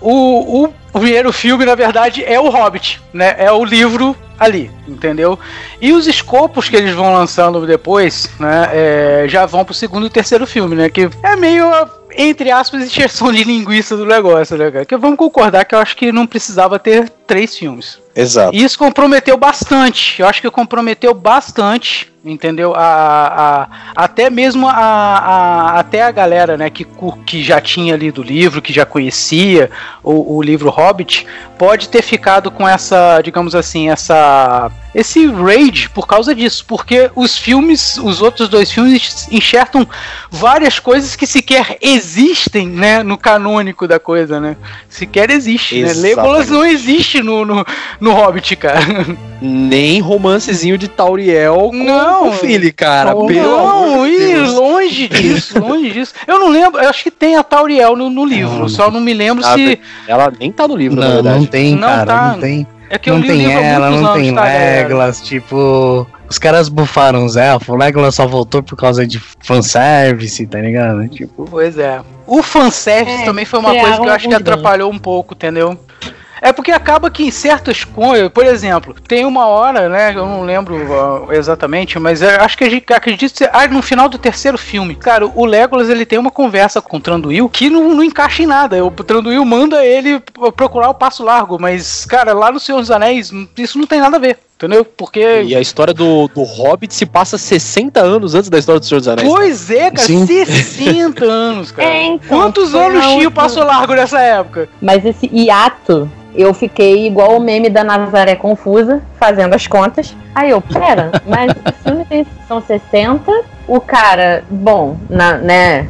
o, 0.00 0.64
o, 0.64 0.74
o 0.92 1.00
primeiro 1.00 1.32
filme, 1.32 1.64
na 1.64 1.74
verdade, 1.74 2.24
é 2.24 2.38
o 2.38 2.50
Hobbit, 2.50 3.00
né? 3.12 3.34
É 3.38 3.50
o 3.50 3.64
livro 3.64 4.14
ali, 4.40 4.70
entendeu? 4.88 5.38
E 5.78 5.92
os 5.92 6.06
escopos 6.06 6.66
que 6.66 6.74
eles 6.74 6.94
vão 6.94 7.12
lançando 7.12 7.66
depois, 7.66 8.30
né? 8.40 8.70
é, 8.72 9.26
já 9.28 9.44
vão 9.44 9.66
pro 9.66 9.74
segundo 9.74 10.06
e 10.06 10.10
terceiro 10.10 10.46
filme, 10.46 10.74
né? 10.74 10.88
Que 10.88 11.10
é 11.22 11.36
meio, 11.36 11.70
entre 12.16 12.50
aspas, 12.50 12.82
encheção 12.82 13.30
de 13.30 13.44
linguiça 13.44 13.94
do 13.98 14.06
negócio, 14.06 14.56
né, 14.56 14.70
cara? 14.70 14.86
Que 14.86 14.96
vamos 14.96 15.18
concordar 15.18 15.66
que 15.66 15.74
eu 15.74 15.78
acho 15.78 15.94
que 15.94 16.10
não 16.10 16.26
precisava 16.26 16.78
ter 16.78 17.10
três 17.26 17.56
filmes. 17.56 18.00
Exato. 18.16 18.56
E 18.56 18.64
isso 18.64 18.78
comprometeu 18.78 19.36
bastante. 19.36 20.20
Eu 20.20 20.26
acho 20.26 20.40
que 20.40 20.50
comprometeu 20.50 21.12
bastante, 21.12 22.09
entendeu? 22.24 22.74
A, 22.74 22.82
a- 23.64 23.68
até 23.96 24.28
mesmo 24.28 24.68
a, 24.68 24.72
a- 24.74 25.78
até 25.80 26.02
a 26.02 26.10
galera, 26.10 26.56
né, 26.56 26.68
que, 26.70 26.86
que 27.26 27.42
já 27.42 27.60
tinha 27.60 27.96
lido 27.96 28.20
o 28.20 28.24
livro, 28.24 28.60
que 28.62 28.72
já 28.72 28.84
conhecia 28.84 29.70
o, 30.02 30.36
o 30.36 30.42
livro 30.42 30.70
Hobbit, 30.70 31.26
pode 31.58 31.88
ter 31.88 32.02
ficado 32.02 32.50
com 32.50 32.66
essa, 32.68 33.20
digamos 33.22 33.54
assim, 33.54 33.90
essa 33.90 34.70
esse 34.92 35.24
rage 35.28 35.88
por 35.88 36.04
causa 36.04 36.34
disso, 36.34 36.64
porque 36.66 37.12
os 37.14 37.38
filmes, 37.38 37.96
os 37.98 38.20
outros 38.20 38.48
dois 38.48 38.72
filmes 38.72 39.28
enxertam 39.30 39.86
várias 40.28 40.80
coisas 40.80 41.14
que 41.14 41.28
sequer 41.28 41.78
existem, 41.80 42.66
né, 42.68 43.00
no 43.04 43.16
canônico 43.16 43.86
da 43.86 44.00
coisa, 44.00 44.40
né? 44.40 44.56
Sequer 44.88 45.30
existe, 45.30 45.76
né? 45.76 45.90
Exatamente. 45.90 46.16
Legolas 46.16 46.50
não 46.50 46.64
existe 46.64 47.22
no, 47.22 47.44
no, 47.44 47.64
no 48.00 48.12
Hobbit, 48.12 48.56
cara. 48.56 48.80
Nem 49.40 50.00
romancezinho 50.00 50.76
de 50.76 50.88
Tauriel 50.88 51.56
com 51.70 51.84
Não. 51.84 52.09
O 52.18 52.32
Philly, 52.32 52.72
cara. 52.72 53.14
não, 53.14 53.26
pelo 53.26 53.56
amor 53.56 54.06
de 54.06 54.12
ih, 54.14 54.18
Deus. 54.34 54.54
longe 54.54 55.08
disso, 55.08 55.58
longe 55.60 55.90
disso. 55.90 56.14
Eu 56.26 56.38
não 56.38 56.48
lembro, 56.48 56.80
eu 56.80 56.88
acho 56.88 57.02
que 57.02 57.10
tem 57.10 57.36
a 57.36 57.42
Tauriel 57.42 57.96
no, 57.96 58.08
no 58.10 58.24
livro, 58.24 58.58
Não, 58.60 58.68
só 58.68 58.90
não 58.90 59.00
me 59.00 59.12
lembro 59.14 59.44
Ah, 59.46 59.54
se. 59.54 59.80
Ela 60.06 60.32
nem 60.38 60.50
tá 60.52 60.66
no 60.68 60.76
livro, 60.76 60.98
na 61.00 61.06
Não, 61.06 61.14
verdade. 61.14 61.38
não 61.38 61.46
tem, 61.46 61.74
Não 61.74 61.88
cara, 61.88 62.06
tá. 62.06 62.32
não 62.32 62.40
tem. 62.40 62.66
É 62.92 62.98
que 62.98 63.08
eu 63.08 63.14
Não 63.14 63.20
li 63.22 63.28
o 63.28 63.32
tem 63.36 63.52
ela, 63.52 63.90
não 63.90 64.14
tem 64.14 64.34
tá? 64.34 64.42
Legolas, 64.44 65.20
tipo. 65.22 66.06
Os 66.28 66.38
caras 66.38 66.68
bufaram 66.68 67.24
os 67.24 67.36
elfos, 67.36 67.68
o 67.68 67.76
Legolas 67.76 68.14
só 68.14 68.26
voltou 68.26 68.62
por 68.62 68.76
causa 68.76 69.04
de 69.06 69.20
fanservice, 69.40 70.46
tá 70.46 70.60
ligado? 70.60 71.06
Tipo, 71.08 71.44
Pois 71.50 71.78
é. 71.78 72.00
O 72.26 72.42
fanservice 72.42 73.22
É, 73.22 73.24
também 73.24 73.44
foi 73.44 73.58
uma 73.58 73.74
coisa 73.74 74.00
que 74.00 74.06
eu 74.08 74.12
acho 74.12 74.28
que 74.28 74.34
atrapalhou 74.34 74.90
um 74.92 74.98
pouco, 74.98 75.34
entendeu? 75.34 75.78
É 76.40 76.52
porque 76.52 76.70
acaba 76.72 77.10
que 77.10 77.24
em 77.24 77.30
certas 77.30 77.84
coisas, 77.84 78.28
por 78.30 78.44
exemplo, 78.46 78.94
tem 79.06 79.24
uma 79.24 79.46
hora, 79.46 79.88
né? 79.88 80.12
Eu 80.14 80.26
não 80.26 80.42
lembro 80.42 80.76
ah, 80.92 81.34
exatamente, 81.34 81.98
mas 81.98 82.22
eu 82.22 82.30
acho 82.40 82.56
que 82.56 82.64
a 82.64 82.70
gente 82.70 82.92
acredito 82.92 83.36
ser 83.36 83.50
ah, 83.52 83.66
no 83.68 83.82
final 83.82 84.08
do 84.08 84.18
terceiro 84.18 84.56
filme. 84.56 84.94
Cara, 84.94 85.26
o 85.26 85.44
Legolas 85.44 85.88
ele 85.88 86.06
tem 86.06 86.18
uma 86.18 86.30
conversa 86.30 86.80
com 86.80 86.96
o 86.96 87.00
Tranduil 87.00 87.48
que 87.48 87.68
não, 87.68 87.94
não 87.94 88.02
encaixa 88.04 88.42
em 88.42 88.46
nada. 88.46 88.84
O 88.84 88.90
Tranduil 88.90 89.44
manda 89.44 89.84
ele 89.84 90.20
procurar 90.56 90.90
o 90.90 90.94
passo 90.94 91.22
largo, 91.22 91.58
mas, 91.60 92.04
cara, 92.06 92.32
lá 92.32 92.50
no 92.50 92.60
Senhor 92.60 92.80
dos 92.80 92.90
Anéis, 92.90 93.30
isso 93.56 93.78
não 93.78 93.86
tem 93.86 94.00
nada 94.00 94.16
a 94.16 94.20
ver. 94.20 94.38
Entendeu? 94.56 94.84
Porque. 94.84 95.42
E 95.42 95.56
a 95.56 95.60
história 95.60 95.94
do, 95.94 96.28
do 96.28 96.42
Hobbit 96.42 96.94
se 96.94 97.06
passa 97.06 97.38
60 97.38 97.98
anos 97.98 98.34
antes 98.34 98.50
da 98.50 98.58
história 98.58 98.78
do 98.78 98.84
Senhor 98.84 98.98
dos 98.98 99.08
Anéis. 99.08 99.26
Pois 99.26 99.70
é, 99.70 99.90
cara, 99.90 100.06
Sim. 100.06 100.26
60 100.26 101.24
anos, 101.24 101.72
cara. 101.72 101.88
É, 101.90 102.04
então, 102.04 102.28
Quantos 102.28 102.74
anos 102.74 103.04
o 103.06 103.10
última- 103.12 103.30
Passo 103.30 103.60
Largo 103.64 103.94
nessa 103.94 104.20
época? 104.20 104.68
Mas 104.82 105.02
esse 105.04 105.26
hiato, 105.32 106.10
eu 106.34 106.54
fiquei 106.54 107.06
igual 107.06 107.36
o 107.36 107.40
meme 107.40 107.68
da 107.68 107.82
Nazaré 107.82 108.36
Confusa, 108.36 109.02
fazendo 109.18 109.54
as 109.54 109.66
contas. 109.66 110.16
Aí 110.34 110.50
eu, 110.50 110.60
pera, 110.60 111.10
mas 111.26 111.52
o 111.52 111.72
filme 111.82 112.04
tem, 112.04 112.26
são 112.46 112.60
60, 112.60 113.32
o 113.66 113.80
cara, 113.80 114.44
bom, 114.48 114.96
na, 115.08 115.38
né, 115.38 115.88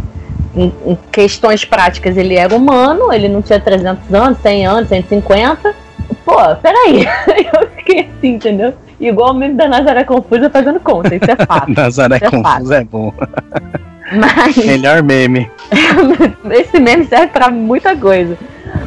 em, 0.55 0.73
em 0.87 0.99
questões 1.13 1.65
práticas 1.65 2.17
ele 2.17 2.37
era 2.37 2.55
humano, 2.55 3.13
ele 3.13 3.29
não 3.29 3.43
tinha 3.43 3.61
300 3.61 4.13
anos, 4.15 4.39
100 4.39 4.67
anos, 4.67 4.89
150. 4.89 5.75
Pô, 6.25 6.37
peraí, 6.57 7.07
eu 7.53 7.69
fiquei 7.77 8.01
assim, 8.19 8.35
entendeu? 8.35 8.75
Igual 9.01 9.31
o 9.31 9.35
meme 9.35 9.55
da 9.55 9.67
Nazaré 9.67 10.05
Confusa 10.05 10.51
fazendo 10.51 10.81
conta, 10.81 11.15
isso 11.15 11.31
é 11.31 11.37
fato. 11.47 11.73
Nazaré 11.73 12.17
É 12.17 12.31
Confuso 12.31 12.75
é 12.75 12.85
bom. 12.85 13.13
Mas 14.13 14.57
Melhor 14.65 15.03
meme. 15.03 15.51
esse 16.51 16.79
meme 16.79 17.05
serve 17.07 17.29
pra 17.29 17.51
muita 17.51 17.97
coisa. 17.97 18.37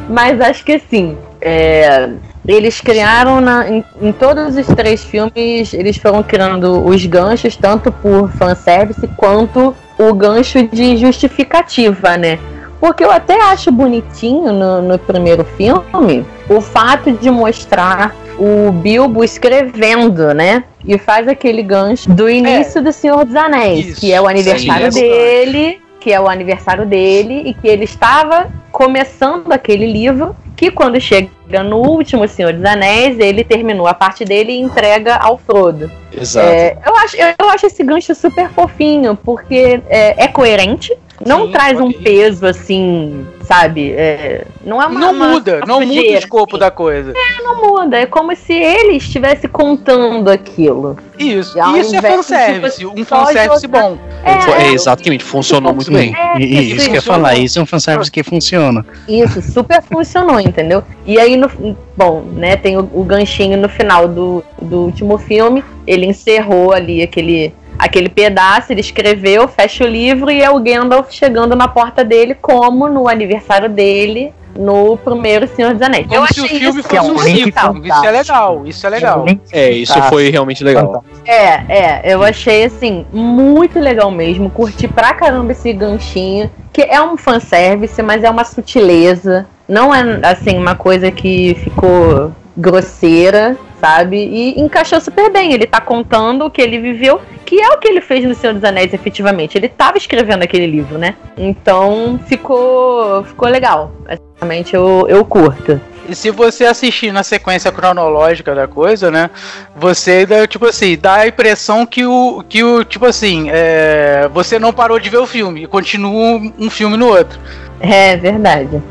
Mas 0.08 0.40
acho 0.40 0.64
que 0.64 0.72
assim, 0.72 1.16
é, 1.44 2.08
eles 2.48 2.80
criaram 2.80 3.40
na- 3.40 3.68
em, 3.68 3.84
em 4.00 4.12
todos 4.12 4.56
os 4.56 4.66
três 4.68 5.04
filmes, 5.04 5.74
eles 5.74 5.98
foram 5.98 6.22
criando 6.22 6.82
os 6.84 7.04
ganchos, 7.04 7.54
tanto 7.54 7.92
por 7.92 8.30
fanservice 8.32 9.06
quanto 9.16 9.76
o 9.98 10.14
gancho 10.14 10.66
de 10.66 10.96
justificativa, 10.96 12.16
né? 12.16 12.38
Porque 12.80 13.04
eu 13.04 13.10
até 13.10 13.40
acho 13.42 13.70
bonitinho 13.70 14.52
no, 14.52 14.82
no 14.82 14.98
primeiro 14.98 15.44
filme 15.44 16.24
o 16.48 16.60
fato 16.60 17.12
de 17.12 17.30
mostrar 17.30 18.14
o 18.38 18.72
Bilbo 18.72 19.22
escrevendo, 19.22 20.34
né? 20.34 20.64
E 20.84 20.98
faz 20.98 21.28
aquele 21.28 21.62
gancho 21.62 22.10
do 22.10 22.28
início 22.28 22.82
do 22.82 22.92
Senhor 22.92 23.24
dos 23.24 23.36
Anéis, 23.36 23.86
Isso, 23.86 24.00
que 24.00 24.12
é 24.12 24.20
o 24.20 24.26
aniversário 24.26 24.90
sim, 24.92 24.98
é 25.00 25.02
dele, 25.02 25.80
que 26.00 26.12
é 26.12 26.20
o 26.20 26.28
aniversário 26.28 26.84
dele 26.84 27.42
e 27.46 27.54
que 27.54 27.66
ele 27.68 27.84
estava 27.84 28.48
começando 28.70 29.50
aquele 29.52 29.90
livro 29.90 30.34
que 30.56 30.70
quando 30.70 31.00
chega 31.00 31.62
no 31.64 31.78
último 31.78 32.26
Senhor 32.28 32.52
dos 32.52 32.64
Anéis, 32.64 33.18
ele 33.18 33.44
terminou 33.44 33.86
a 33.86 33.94
parte 33.94 34.24
dele 34.24 34.52
e 34.52 34.60
entrega 34.60 35.16
ao 35.16 35.36
Frodo. 35.36 35.90
Exato. 36.12 36.48
É, 36.48 36.78
eu, 36.86 36.96
acho, 36.96 37.16
eu, 37.16 37.50
acho 37.50 37.66
esse 37.66 37.82
gancho 37.82 38.14
super 38.14 38.48
fofinho, 38.50 39.16
porque 39.16 39.82
é, 39.88 40.24
é 40.24 40.28
coerente 40.28 40.96
Não 41.24 41.46
Sim, 41.46 41.52
traz 41.52 41.80
um 41.80 41.92
peso 41.92 42.44
assim, 42.46 43.24
sabe? 43.42 43.92
É, 43.92 44.46
não 44.64 44.82
é 44.82 44.86
uma. 44.86 44.98
não 45.00 45.12
uma- 45.12 45.28
muda, 45.28 45.58
uma 45.58 45.66
não 45.66 45.80
muda 45.80 45.92
o 45.92 45.94
sujeira, 45.96 46.18
escopo 46.18 46.56
assim. 46.56 46.60
da 46.60 46.70
coisa. 46.70 47.12
Não 47.42 47.62
muda. 47.70 47.96
É 47.98 48.06
como 48.06 48.34
se 48.34 48.52
ele 48.52 48.96
estivesse 48.96 49.46
contando 49.46 50.28
aquilo. 50.28 50.96
Isso. 51.18 51.56
E 51.58 51.78
Isso 51.78 51.94
é 51.94 52.02
fanservice. 52.02 52.78
tipo, 52.78 53.00
Um 53.00 53.04
fanservice 53.04 53.66
bom. 53.68 53.96
É, 54.24 54.64
É, 54.64 54.72
exatamente, 54.72 55.22
funcionou 55.22 55.72
muito 55.72 55.88
Sim, 55.88 55.94
bem. 55.94 56.14
É, 56.16 56.38
e, 56.38 56.44
e 56.44 56.76
isso 56.76 56.84
que 56.86 56.90
eu 56.92 56.94
ia 56.96 57.02
falar, 57.02 57.36
isso 57.36 57.58
é 57.58 57.62
um 57.62 57.66
fanservice 57.66 58.10
que 58.10 58.22
funciona. 58.22 58.84
Isso, 59.08 59.40
super 59.42 59.82
funcionou, 59.82 60.40
entendeu? 60.40 60.82
E 61.06 61.18
aí, 61.20 61.36
no, 61.36 61.48
bom, 61.96 62.22
né, 62.22 62.56
tem 62.56 62.76
o, 62.76 62.88
o 62.92 63.04
ganchinho 63.04 63.56
no 63.56 63.68
final 63.68 64.08
do, 64.08 64.42
do 64.60 64.80
último 64.80 65.16
filme. 65.18 65.62
Ele 65.86 66.06
encerrou 66.06 66.72
ali 66.72 67.02
aquele, 67.02 67.52
aquele 67.78 68.08
pedaço, 68.08 68.72
ele 68.72 68.80
escreveu, 68.80 69.48
fecha 69.48 69.84
o 69.84 69.86
livro 69.86 70.30
e 70.30 70.42
é 70.42 70.50
o 70.50 70.60
Gandalf 70.60 71.10
chegando 71.10 71.54
na 71.56 71.68
porta 71.68 72.04
dele, 72.04 72.34
como 72.34 72.88
no 72.88 73.08
aniversário 73.08 73.68
dele, 73.68 74.32
no 74.56 74.96
primeiro 74.96 75.48
Senhor 75.48 75.72
dos 75.72 75.82
Anéis. 75.82 76.06
Como 76.06 76.26
se 76.32 76.40
o 76.40 76.46
filme 76.46 76.78
isso 76.80 76.88
que 76.88 76.96
é 76.96 77.00
fosse 77.00 77.12
um 77.12 77.18
ciclo. 77.18 77.86
Isso 77.86 78.04
é 78.06 78.10
legal, 78.10 78.66
isso 78.66 78.86
é 78.86 78.90
legal. 78.90 79.26
É, 79.52 79.70
isso 79.70 79.94
Tá. 79.94 80.02
foi 80.02 80.30
realmente 80.30 80.62
legal. 80.62 81.04
É, 81.24 81.48
é, 81.68 82.02
eu 82.04 82.22
achei 82.22 82.64
assim, 82.64 83.04
muito 83.12 83.78
legal 83.80 84.10
mesmo. 84.10 84.48
Curti 84.50 84.86
pra 84.86 85.12
caramba 85.14 85.52
esse 85.52 85.72
ganchinho, 85.72 86.50
que 86.72 86.82
é 86.82 87.02
um 87.02 87.16
fanservice, 87.16 88.00
mas 88.02 88.22
é 88.22 88.30
uma 88.30 88.44
sutileza. 88.44 89.46
Não 89.66 89.94
é 89.94 90.20
assim, 90.22 90.56
uma 90.56 90.74
coisa 90.74 91.10
que 91.10 91.54
ficou 91.54 92.30
grosseira, 92.56 93.56
sabe? 93.80 94.16
E 94.16 94.60
encaixou 94.60 95.00
super 95.00 95.30
bem. 95.30 95.52
Ele 95.52 95.66
tá 95.66 95.80
contando 95.80 96.44
o 96.44 96.50
que 96.50 96.62
ele 96.62 96.78
viveu, 96.78 97.20
que 97.44 97.60
é 97.60 97.68
o 97.68 97.78
que 97.78 97.88
ele 97.88 98.00
fez 98.00 98.24
no 98.24 98.34
Senhor 98.34 98.54
dos 98.54 98.64
Anéis, 98.64 98.94
efetivamente. 98.94 99.58
Ele 99.58 99.68
tava 99.68 99.98
escrevendo 99.98 100.42
aquele 100.42 100.66
livro, 100.66 100.98
né? 100.98 101.16
Então 101.36 102.18
ficou, 102.26 103.24
ficou 103.24 103.48
legal. 103.48 103.92
Realmente 104.40 104.74
eu, 104.74 105.06
eu 105.08 105.24
curto. 105.24 105.80
E 106.08 106.14
se 106.14 106.30
você 106.30 106.66
assistir 106.66 107.12
na 107.12 107.22
sequência 107.22 107.72
cronológica 107.72 108.54
da 108.54 108.68
coisa, 108.68 109.10
né? 109.10 109.30
Você 109.74 110.26
dá, 110.26 110.46
tipo 110.46 110.66
assim, 110.66 110.98
dá 110.98 111.14
a 111.16 111.28
impressão 111.28 111.86
que 111.86 112.04
o. 112.04 112.44
que 112.46 112.62
o, 112.62 112.84
tipo 112.84 113.06
assim, 113.06 113.48
é, 113.50 114.28
você 114.32 114.58
não 114.58 114.72
parou 114.72 115.00
de 115.00 115.08
ver 115.08 115.18
o 115.18 115.26
filme 115.26 115.64
e 115.64 115.66
continua 115.66 116.12
um, 116.12 116.52
um 116.58 116.70
filme 116.70 116.96
no 116.96 117.08
outro. 117.08 117.38
É 117.80 118.16
verdade. 118.16 118.82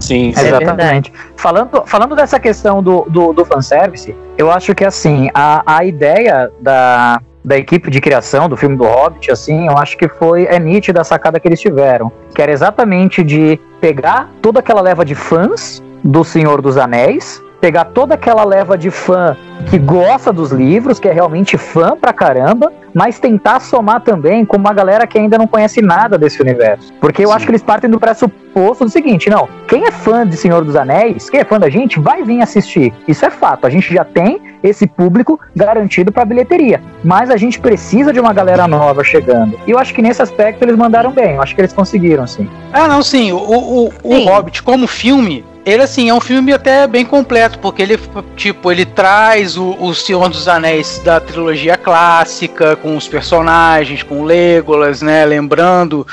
Sim, 0.00 0.32
É 0.36 0.48
Exatamente. 0.48 1.12
Falando, 1.36 1.82
falando 1.86 2.14
dessa 2.14 2.38
questão 2.38 2.82
do, 2.82 3.06
do, 3.08 3.32
do 3.32 3.44
fanservice, 3.44 4.14
eu 4.36 4.50
acho 4.50 4.74
que 4.74 4.84
assim, 4.84 5.28
a, 5.34 5.62
a 5.66 5.84
ideia 5.84 6.50
da, 6.60 7.20
da 7.44 7.56
equipe 7.56 7.90
de 7.90 8.00
criação 8.00 8.48
do 8.48 8.56
filme 8.56 8.76
do 8.76 8.84
Hobbit, 8.84 9.30
assim, 9.30 9.66
eu 9.66 9.76
acho 9.78 9.96
que 9.96 10.08
foi 10.08 10.46
é 10.46 10.58
nítida 10.58 11.00
a 11.00 11.04
sacada 11.04 11.40
que 11.40 11.48
eles 11.48 11.60
tiveram. 11.60 12.12
Que 12.34 12.42
era 12.42 12.52
exatamente 12.52 13.22
de 13.22 13.58
pegar 13.80 14.30
toda 14.42 14.60
aquela 14.60 14.80
leva 14.80 15.04
de 15.04 15.14
fãs 15.14 15.82
do 16.02 16.24
Senhor 16.24 16.60
dos 16.60 16.76
Anéis, 16.76 17.42
pegar 17.60 17.86
toda 17.86 18.14
aquela 18.14 18.44
leva 18.44 18.78
de 18.78 18.90
fã 18.90 19.36
que 19.68 19.78
gosta 19.78 20.32
dos 20.32 20.52
livros, 20.52 21.00
que 21.00 21.08
é 21.08 21.12
realmente 21.12 21.58
fã 21.58 21.96
pra 21.96 22.12
caramba, 22.12 22.72
mas 22.98 23.20
tentar 23.20 23.60
somar 23.60 24.00
também 24.00 24.44
com 24.44 24.56
uma 24.56 24.72
galera 24.72 25.06
que 25.06 25.16
ainda 25.16 25.38
não 25.38 25.46
conhece 25.46 25.80
nada 25.80 26.18
desse 26.18 26.42
universo. 26.42 26.92
Porque 27.00 27.24
eu 27.24 27.28
Sim. 27.28 27.34
acho 27.36 27.44
que 27.46 27.52
eles 27.52 27.62
partem 27.62 27.88
do 27.88 28.00
pressuposto 28.00 28.84
do 28.84 28.90
seguinte, 28.90 29.30
não, 29.30 29.48
quem 29.68 29.84
é 29.84 29.92
fã 29.92 30.26
de 30.26 30.36
Senhor 30.36 30.64
dos 30.64 30.74
Anéis, 30.74 31.30
quem 31.30 31.38
é 31.38 31.44
fã 31.44 31.60
da 31.60 31.70
gente, 31.70 32.00
vai 32.00 32.24
vir 32.24 32.42
assistir. 32.42 32.92
Isso 33.06 33.24
é 33.24 33.30
fato, 33.30 33.68
a 33.68 33.70
gente 33.70 33.94
já 33.94 34.04
tem 34.04 34.40
esse 34.64 34.84
público 34.84 35.38
garantido 35.54 36.10
pra 36.10 36.24
bilheteria, 36.24 36.82
mas 37.04 37.30
a 37.30 37.36
gente 37.36 37.60
precisa 37.60 38.12
de 38.12 38.18
uma 38.18 38.32
galera 38.32 38.66
nova 38.66 39.04
chegando. 39.04 39.56
E 39.64 39.70
eu 39.70 39.78
acho 39.78 39.94
que 39.94 40.02
nesse 40.02 40.20
aspecto 40.20 40.64
eles 40.64 40.74
mandaram 40.74 41.12
bem, 41.12 41.36
eu 41.36 41.42
acho 41.42 41.54
que 41.54 41.60
eles 41.60 41.72
conseguiram, 41.72 42.26
sim. 42.26 42.50
Ah, 42.72 42.88
não, 42.88 43.00
sim. 43.00 43.30
O, 43.30 43.36
o, 43.38 43.92
o 44.02 44.14
Sim. 44.16 44.28
Hobbit, 44.28 44.60
como 44.64 44.88
filme, 44.88 45.44
ele 45.68 45.82
assim, 45.82 46.08
é 46.08 46.14
um 46.14 46.20
filme 46.20 46.52
até 46.52 46.86
bem 46.86 47.04
completo, 47.04 47.58
porque 47.58 47.82
ele, 47.82 47.98
tipo, 48.36 48.72
ele 48.72 48.84
traz 48.84 49.56
o, 49.56 49.76
o 49.78 49.94
Senhor 49.94 50.28
dos 50.28 50.48
Anéis 50.48 51.00
da 51.04 51.20
trilogia 51.20 51.76
clássica, 51.76 52.76
com 52.76 52.96
os 52.96 53.06
personagens, 53.06 54.02
com 54.02 54.22
o 54.22 54.24
Legolas, 54.24 55.02
né? 55.02 55.24
Lembrando 55.24 56.06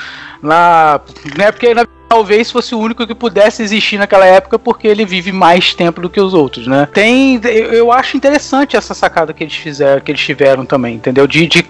lá. 0.44 1.00
Né, 1.38 1.52
porque 1.52 1.74
na, 1.74 1.88
talvez 2.16 2.50
fosse 2.50 2.74
o 2.74 2.80
único 2.80 3.06
que 3.06 3.14
pudesse 3.14 3.62
existir 3.62 3.98
naquela 3.98 4.26
época, 4.26 4.58
porque 4.58 4.88
ele 4.88 5.06
vive 5.06 5.34
mais 5.34 5.74
tempo 5.74 6.00
do 6.00 6.10
que 6.10 6.22
os 6.22 6.34
outros, 6.34 6.66
né? 6.66 6.88
Tem. 6.94 7.42
Eu, 7.44 7.92
acho 7.92 8.16
interessante 8.16 8.78
essa 8.78 8.94
sacada 8.94 9.34
que 9.34 9.44
eles 9.44 9.56
fizeram, 9.56 10.00
que 10.00 10.12
eles 10.12 10.22
tiveram 10.22 10.66
também, 10.66 10.96
entendeu? 10.96 11.28
De, 11.28 11.46
de, 11.46 11.66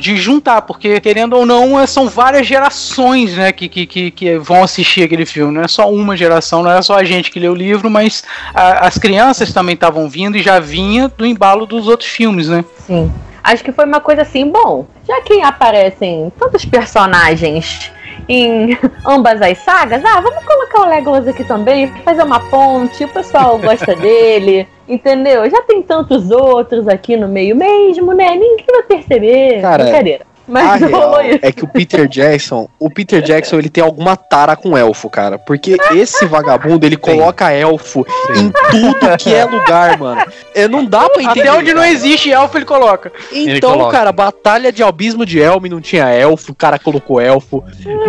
de 0.00 0.16
juntar, 0.16 0.62
porque 0.62 0.98
querendo 1.00 1.34
ou 1.34 1.44
não, 1.44 1.86
são 1.86 2.08
várias 2.08 2.46
gerações, 2.46 3.36
né, 3.36 3.52
que, 3.52 3.68
que, 3.68 3.84
que, 3.84 4.10
que 4.10 4.38
vão 4.38 4.62
assistir 4.62 5.02
aquele 5.02 5.26
filme. 5.26 5.52
Não 5.52 5.62
é 5.62 5.68
só 5.68 5.90
uma 5.90 6.16
geração, 6.16 6.62
não 6.62 6.70
é 6.70 6.80
só 6.80 6.96
a 6.96 7.04
gente 7.04 7.30
que 7.30 7.38
lê 7.38 7.48
o 7.48 7.54
livro, 7.54 7.90
mas 7.90 8.24
a- 8.54 8.86
as 8.86 8.96
crianças 8.96 9.52
também 9.52 9.74
estavam 9.74 10.08
vindo 10.08 10.36
e 10.38 10.42
já 10.42 10.58
vinha 10.58 11.08
do 11.08 11.26
embalo 11.26 11.66
dos 11.66 11.88
outros 11.88 12.08
filmes, 12.08 12.48
né? 12.48 12.64
Sim. 12.86 13.12
Acho 13.44 13.62
que 13.64 13.72
foi 13.72 13.84
uma 13.84 14.00
coisa 14.00 14.22
assim, 14.22 14.46
bom, 14.46 14.86
já 15.06 15.20
que 15.22 15.40
aparecem 15.42 16.32
tantos 16.38 16.64
personagens 16.64 17.90
em 18.28 18.78
ambas 19.06 19.40
as 19.42 19.58
sagas, 19.58 20.04
ah, 20.04 20.20
vamos 20.20 20.44
colocar 20.44 20.82
o 20.82 20.88
Legolas 20.88 21.28
aqui 21.28 21.44
também, 21.44 21.88
fazer 22.04 22.22
uma 22.22 22.40
ponte, 22.48 23.04
o 23.04 23.08
pessoal 23.08 23.58
gosta 23.58 23.94
dele, 23.96 24.66
entendeu? 24.88 25.48
Já 25.50 25.62
tem 25.62 25.82
tantos 25.82 26.30
outros 26.30 26.88
aqui 26.88 27.16
no 27.16 27.28
meio 27.28 27.56
mesmo, 27.56 28.12
né? 28.12 28.30
Ninguém 28.36 28.66
vai 28.66 28.82
perceber. 28.82 29.60
Cara, 29.60 29.84
Brincadeira. 29.84 30.29
A 30.50 30.62
Mas 30.64 30.80
real 30.80 31.00
rolou 31.00 31.22
isso. 31.22 31.38
é 31.42 31.52
que 31.52 31.64
o 31.64 31.68
Peter 31.68 32.06
Jackson, 32.08 32.68
o 32.78 32.90
Peter 32.90 33.22
Jackson, 33.22 33.58
ele 33.58 33.68
tem 33.68 33.82
alguma 33.82 34.16
tara 34.16 34.56
com 34.56 34.76
elfo, 34.76 35.08
cara. 35.08 35.38
Porque 35.38 35.76
esse 35.92 36.26
vagabundo, 36.26 36.84
ele 36.86 36.96
coloca 36.96 37.50
elfo 37.52 38.04
em 38.34 38.50
tudo 38.70 39.16
que 39.18 39.32
é 39.32 39.44
lugar, 39.44 39.98
mano. 39.98 40.22
É, 40.54 40.66
não 40.68 40.84
dá 40.84 41.08
pra 41.08 41.22
entender. 41.22 41.48
Até 41.48 41.52
onde 41.52 41.72
não 41.74 41.84
existe 41.84 42.30
elfo, 42.30 42.58
ele 42.58 42.64
coloca. 42.64 43.12
Então, 43.32 43.72
coloca. 43.72 43.96
cara, 43.96 44.12
batalha 44.12 44.72
de 44.72 44.82
albismo 44.82 45.24
de 45.24 45.38
Elme 45.38 45.68
não 45.68 45.80
tinha 45.80 46.08
elfo, 46.08 46.52
o 46.52 46.54
cara 46.54 46.78
colocou 46.78 47.20
elfo. 47.20 47.62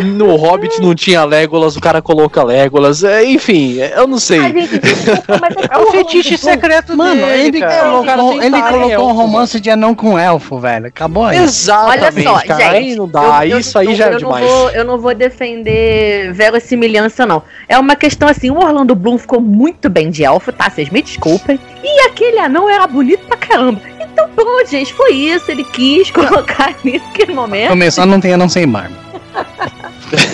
No 0.03 0.35
Hobbit 0.35 0.81
não 0.81 0.95
tinha 0.95 1.23
Legolas, 1.23 1.75
o 1.75 1.81
cara 1.81 2.01
coloca 2.01 2.43
Legolas. 2.43 3.03
É, 3.03 3.23
enfim, 3.23 3.77
eu 3.77 4.07
não 4.07 4.17
sei. 4.17 4.39
Ai, 4.39 4.51
gente, 4.53 4.79
desculpa, 4.79 5.39
mas 5.39 5.55
É 5.69 5.77
o 5.77 5.91
fetiche 5.91 6.37
secreto. 6.37 6.95
Mano, 6.97 7.21
dele, 7.21 7.47
ele 7.47 7.59
cara. 7.59 7.89
colocou, 7.89 8.41
ele 8.41 8.61
colocou 8.61 9.09
um 9.09 9.13
romance 9.13 9.59
de 9.59 9.69
anão 9.69 9.93
com 9.93 10.17
elfo, 10.17 10.57
velho. 10.59 10.87
Acabou 10.87 11.25
aí. 11.25 11.37
Exatamente, 11.37 12.27
Só, 12.39 12.47
cara. 12.47 12.63
gente, 12.63 12.75
aí 12.75 12.95
não 12.95 13.07
dá, 13.07 13.45
eu- 13.45 13.51
eu 13.53 13.59
isso 13.59 13.77
aí 13.77 13.87
não- 13.87 13.95
já 13.95 14.07
é 14.09 14.13
eu 14.13 14.17
demais. 14.17 14.45
Não 14.45 14.51
vou, 14.57 14.69
eu 14.71 14.85
não 14.85 14.97
vou 14.99 15.13
defender 15.15 16.31
verossimilhança, 16.33 17.25
não. 17.25 17.43
É 17.67 17.77
uma 17.77 17.95
questão 17.95 18.27
assim, 18.27 18.49
o 18.49 18.57
Orlando 18.57 18.95
Bloom 18.95 19.17
ficou 19.17 19.39
muito 19.41 19.89
bem 19.89 20.09
de 20.09 20.23
elfo, 20.23 20.51
tá? 20.51 20.69
Vocês 20.69 20.89
me 20.89 21.01
desculpem. 21.01 21.59
E 21.83 22.07
aquele 22.07 22.39
anão 22.39 22.69
era 22.69 22.85
bonito 22.87 23.25
pra 23.27 23.37
caramba. 23.37 23.81
Então 23.99 24.29
pronto, 24.35 24.69
gente, 24.69 24.93
foi 24.93 25.13
isso. 25.13 25.49
Ele 25.49 25.63
quis 25.63 26.11
colocar 26.11 26.75
ali 26.83 26.99
naquele 26.99 27.33
momento. 27.33 27.69
Começar 27.69 28.05
não 28.05 28.19
tem 28.19 28.33
anão 28.33 28.49
sem 28.49 28.67
barba. 28.67 28.95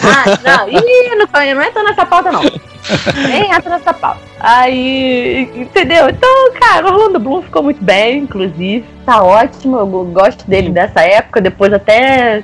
Ah, 0.03 0.39
não, 0.43 0.69
ih, 0.69 1.15
não, 1.15 1.61
entra 1.61 1.83
nessa 1.83 2.05
pauta, 2.05 2.31
não. 2.31 2.41
Nem 2.41 3.51
entra 3.51 3.69
nessa 3.69 3.93
pauta. 3.93 4.19
Aí, 4.39 5.49
entendeu? 5.55 6.09
Então, 6.09 6.51
cara, 6.59 6.85
o 6.85 6.93
Orlando 6.93 7.19
Bloom 7.19 7.41
ficou 7.41 7.63
muito 7.63 7.83
bem, 7.83 8.19
inclusive. 8.19 8.85
Tá 9.05 9.23
ótimo, 9.23 9.77
eu 9.77 9.87
gosto 9.87 10.47
dele 10.47 10.69
dessa 10.69 11.01
época. 11.01 11.41
Depois 11.41 11.73
até. 11.73 12.43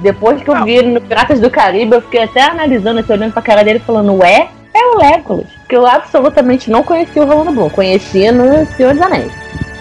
Depois 0.00 0.42
que 0.42 0.48
eu 0.48 0.64
vi 0.64 0.76
ele 0.76 0.92
no 0.92 1.00
Piratas 1.00 1.40
do 1.40 1.50
Caribe, 1.50 1.96
eu 1.96 2.02
fiquei 2.02 2.22
até 2.22 2.42
analisando, 2.42 3.00
assim, 3.00 3.12
olhando 3.12 3.32
pra 3.32 3.42
cara 3.42 3.62
dele 3.62 3.80
falando, 3.80 4.14
ué, 4.14 4.48
é 4.74 4.86
o 4.86 4.96
Legolas. 4.96 5.46
Que 5.68 5.76
eu 5.76 5.86
absolutamente 5.86 6.70
não 6.70 6.82
conhecia 6.82 7.22
o 7.22 7.28
Orlando 7.28 7.52
Bloom. 7.52 7.70
Conhecia 7.70 8.32
no 8.32 8.64
Senhor 8.76 8.94
dos 8.94 9.02
Anéis. 9.02 9.32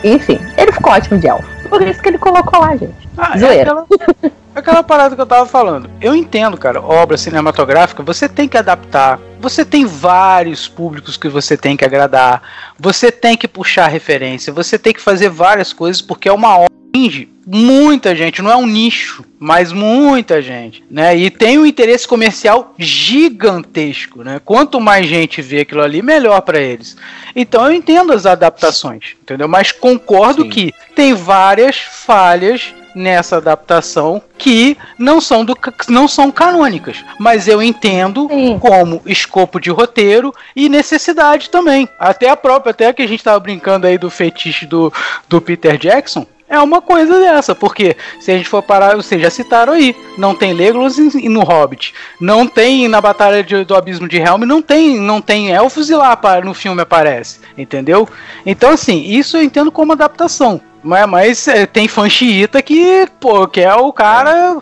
Enfim, 0.04 0.40
ele 0.58 0.72
ficou 0.72 0.94
ótimo 0.94 1.20
de 1.20 1.28
elfo. 1.28 1.48
Por 1.70 1.82
isso 1.82 2.02
que 2.02 2.10
ele 2.10 2.18
colocou 2.18 2.60
lá, 2.60 2.76
gente. 2.76 3.08
Ah, 3.18 3.32
é 3.36 3.38
Zoeira. 3.38 3.72
aquela, 3.72 3.86
aquela 4.60 4.84
parada 4.84 5.16
que 5.16 5.22
eu 5.22 5.26
tava 5.26 5.46
falando. 5.46 5.90
Eu 6.02 6.16
entendo, 6.16 6.58
cara, 6.58 6.82
obra 6.82 7.18
cinematográfica, 7.18 8.04
você 8.04 8.30
tem 8.30 8.48
que 8.48 8.58
adaptar. 8.58 9.20
Você 9.40 9.64
tem 9.66 9.86
vários 9.86 10.68
públicos 10.68 11.18
que 11.18 11.30
você 11.30 11.58
tem 11.58 11.78
que 11.78 11.86
agradar. 11.86 12.42
Você 12.78 13.12
tem 13.12 13.38
que 13.38 13.48
puxar 13.48 13.88
referência. 13.88 14.54
Você 14.54 14.78
tem 14.78 14.94
que 14.94 15.02
fazer 15.02 15.30
várias 15.30 15.74
coisas 15.74 16.02
porque 16.02 16.30
é 16.30 16.34
uma 16.34 16.56
obra 16.58 16.70
atinge 16.90 17.30
muita 17.52 18.16
gente. 18.16 18.42
Não 18.42 18.52
é 18.52 18.56
um 18.56 18.68
nicho, 18.68 19.26
mas 19.40 19.72
muita 19.72 20.42
gente, 20.42 20.84
né? 20.90 21.18
E 21.18 21.32
tem 21.32 21.58
um 21.58 21.66
interesse 21.66 22.08
comercial 22.08 22.76
gigantesco, 22.78 24.24
né? 24.24 24.40
Quanto 24.44 24.80
mais 24.80 25.08
gente 25.08 25.42
vê 25.42 25.62
aquilo 25.62 25.82
ali, 25.82 26.02
melhor 26.02 26.42
para 26.42 26.60
eles. 26.60 26.96
Então 27.36 27.66
eu 27.66 27.74
entendo 27.74 28.14
as 28.14 28.28
adaptações, 28.28 29.16
entendeu? 29.22 29.48
Mas 29.48 29.72
concordo 29.72 30.44
Sim. 30.44 30.50
que 30.50 30.74
tem 30.96 31.14
várias 31.14 31.78
falhas 31.78 32.74
nessa 32.96 33.38
adaptação 33.38 34.22
que 34.38 34.78
não 34.98 35.22
são, 35.22 35.44
do, 35.46 35.58
não 35.88 36.08
são 36.08 36.32
canônicas. 36.32 37.04
Mas 37.18 37.48
eu 37.48 37.62
entendo 37.62 38.28
Sim. 38.30 38.58
como 38.60 39.02
escopo 39.06 39.60
de 39.60 39.70
roteiro 39.70 40.34
e 40.56 40.70
necessidade 40.70 41.50
também. 41.50 41.88
Até 42.00 42.30
a 42.30 42.38
própria, 42.38 42.72
até 42.72 42.92
que 42.94 43.02
a 43.02 43.08
gente 43.08 43.24
tava 43.24 43.40
brincando 43.40 43.88
aí 43.88 43.98
do 43.98 44.10
fetiche 44.10 44.66
do, 44.66 44.92
do 45.28 45.42
Peter 45.42 45.78
Jackson. 45.78 46.26
É 46.50 46.60
uma 46.60 46.82
coisa 46.82 47.20
dessa, 47.20 47.54
porque 47.54 47.96
se 48.20 48.32
a 48.32 48.38
gente 48.38 48.50
for 48.50 48.64
parar, 48.64 48.96
vocês 48.96 49.22
já 49.22 49.30
citaram 49.30 49.74
aí, 49.74 49.96
não 50.18 50.34
tem 50.34 50.54
Legolas 50.54 50.98
no 50.98 51.42
Hobbit, 51.42 51.94
não 52.20 52.48
tem 52.48 52.88
na 52.88 53.00
Batalha 53.00 53.44
do 53.44 53.76
Abismo 53.76 54.08
de 54.08 54.18
Helm, 54.18 54.42
não 54.42 54.62
tem, 54.62 55.00
não 55.00 55.22
tem 55.22 55.52
elfos 55.52 55.90
e 55.90 55.96
lá 55.96 56.20
no 56.44 56.54
filme 56.54 56.82
aparece, 56.82 57.40
entendeu? 57.58 58.10
Então 58.46 58.72
assim, 58.72 59.04
isso 59.04 59.38
eu 59.38 59.44
entendo 59.44 59.72
como 59.72 59.94
adaptação, 59.94 60.60
mas, 60.84 61.08
mas 61.08 61.48
é, 61.48 61.66
tem 61.66 61.88
fã 61.88 62.10
xiita 62.10 62.62
que, 62.62 63.08
pô, 63.20 63.48
que 63.48 63.62
é 63.62 63.76
o 63.76 63.94
cara... 63.94 64.58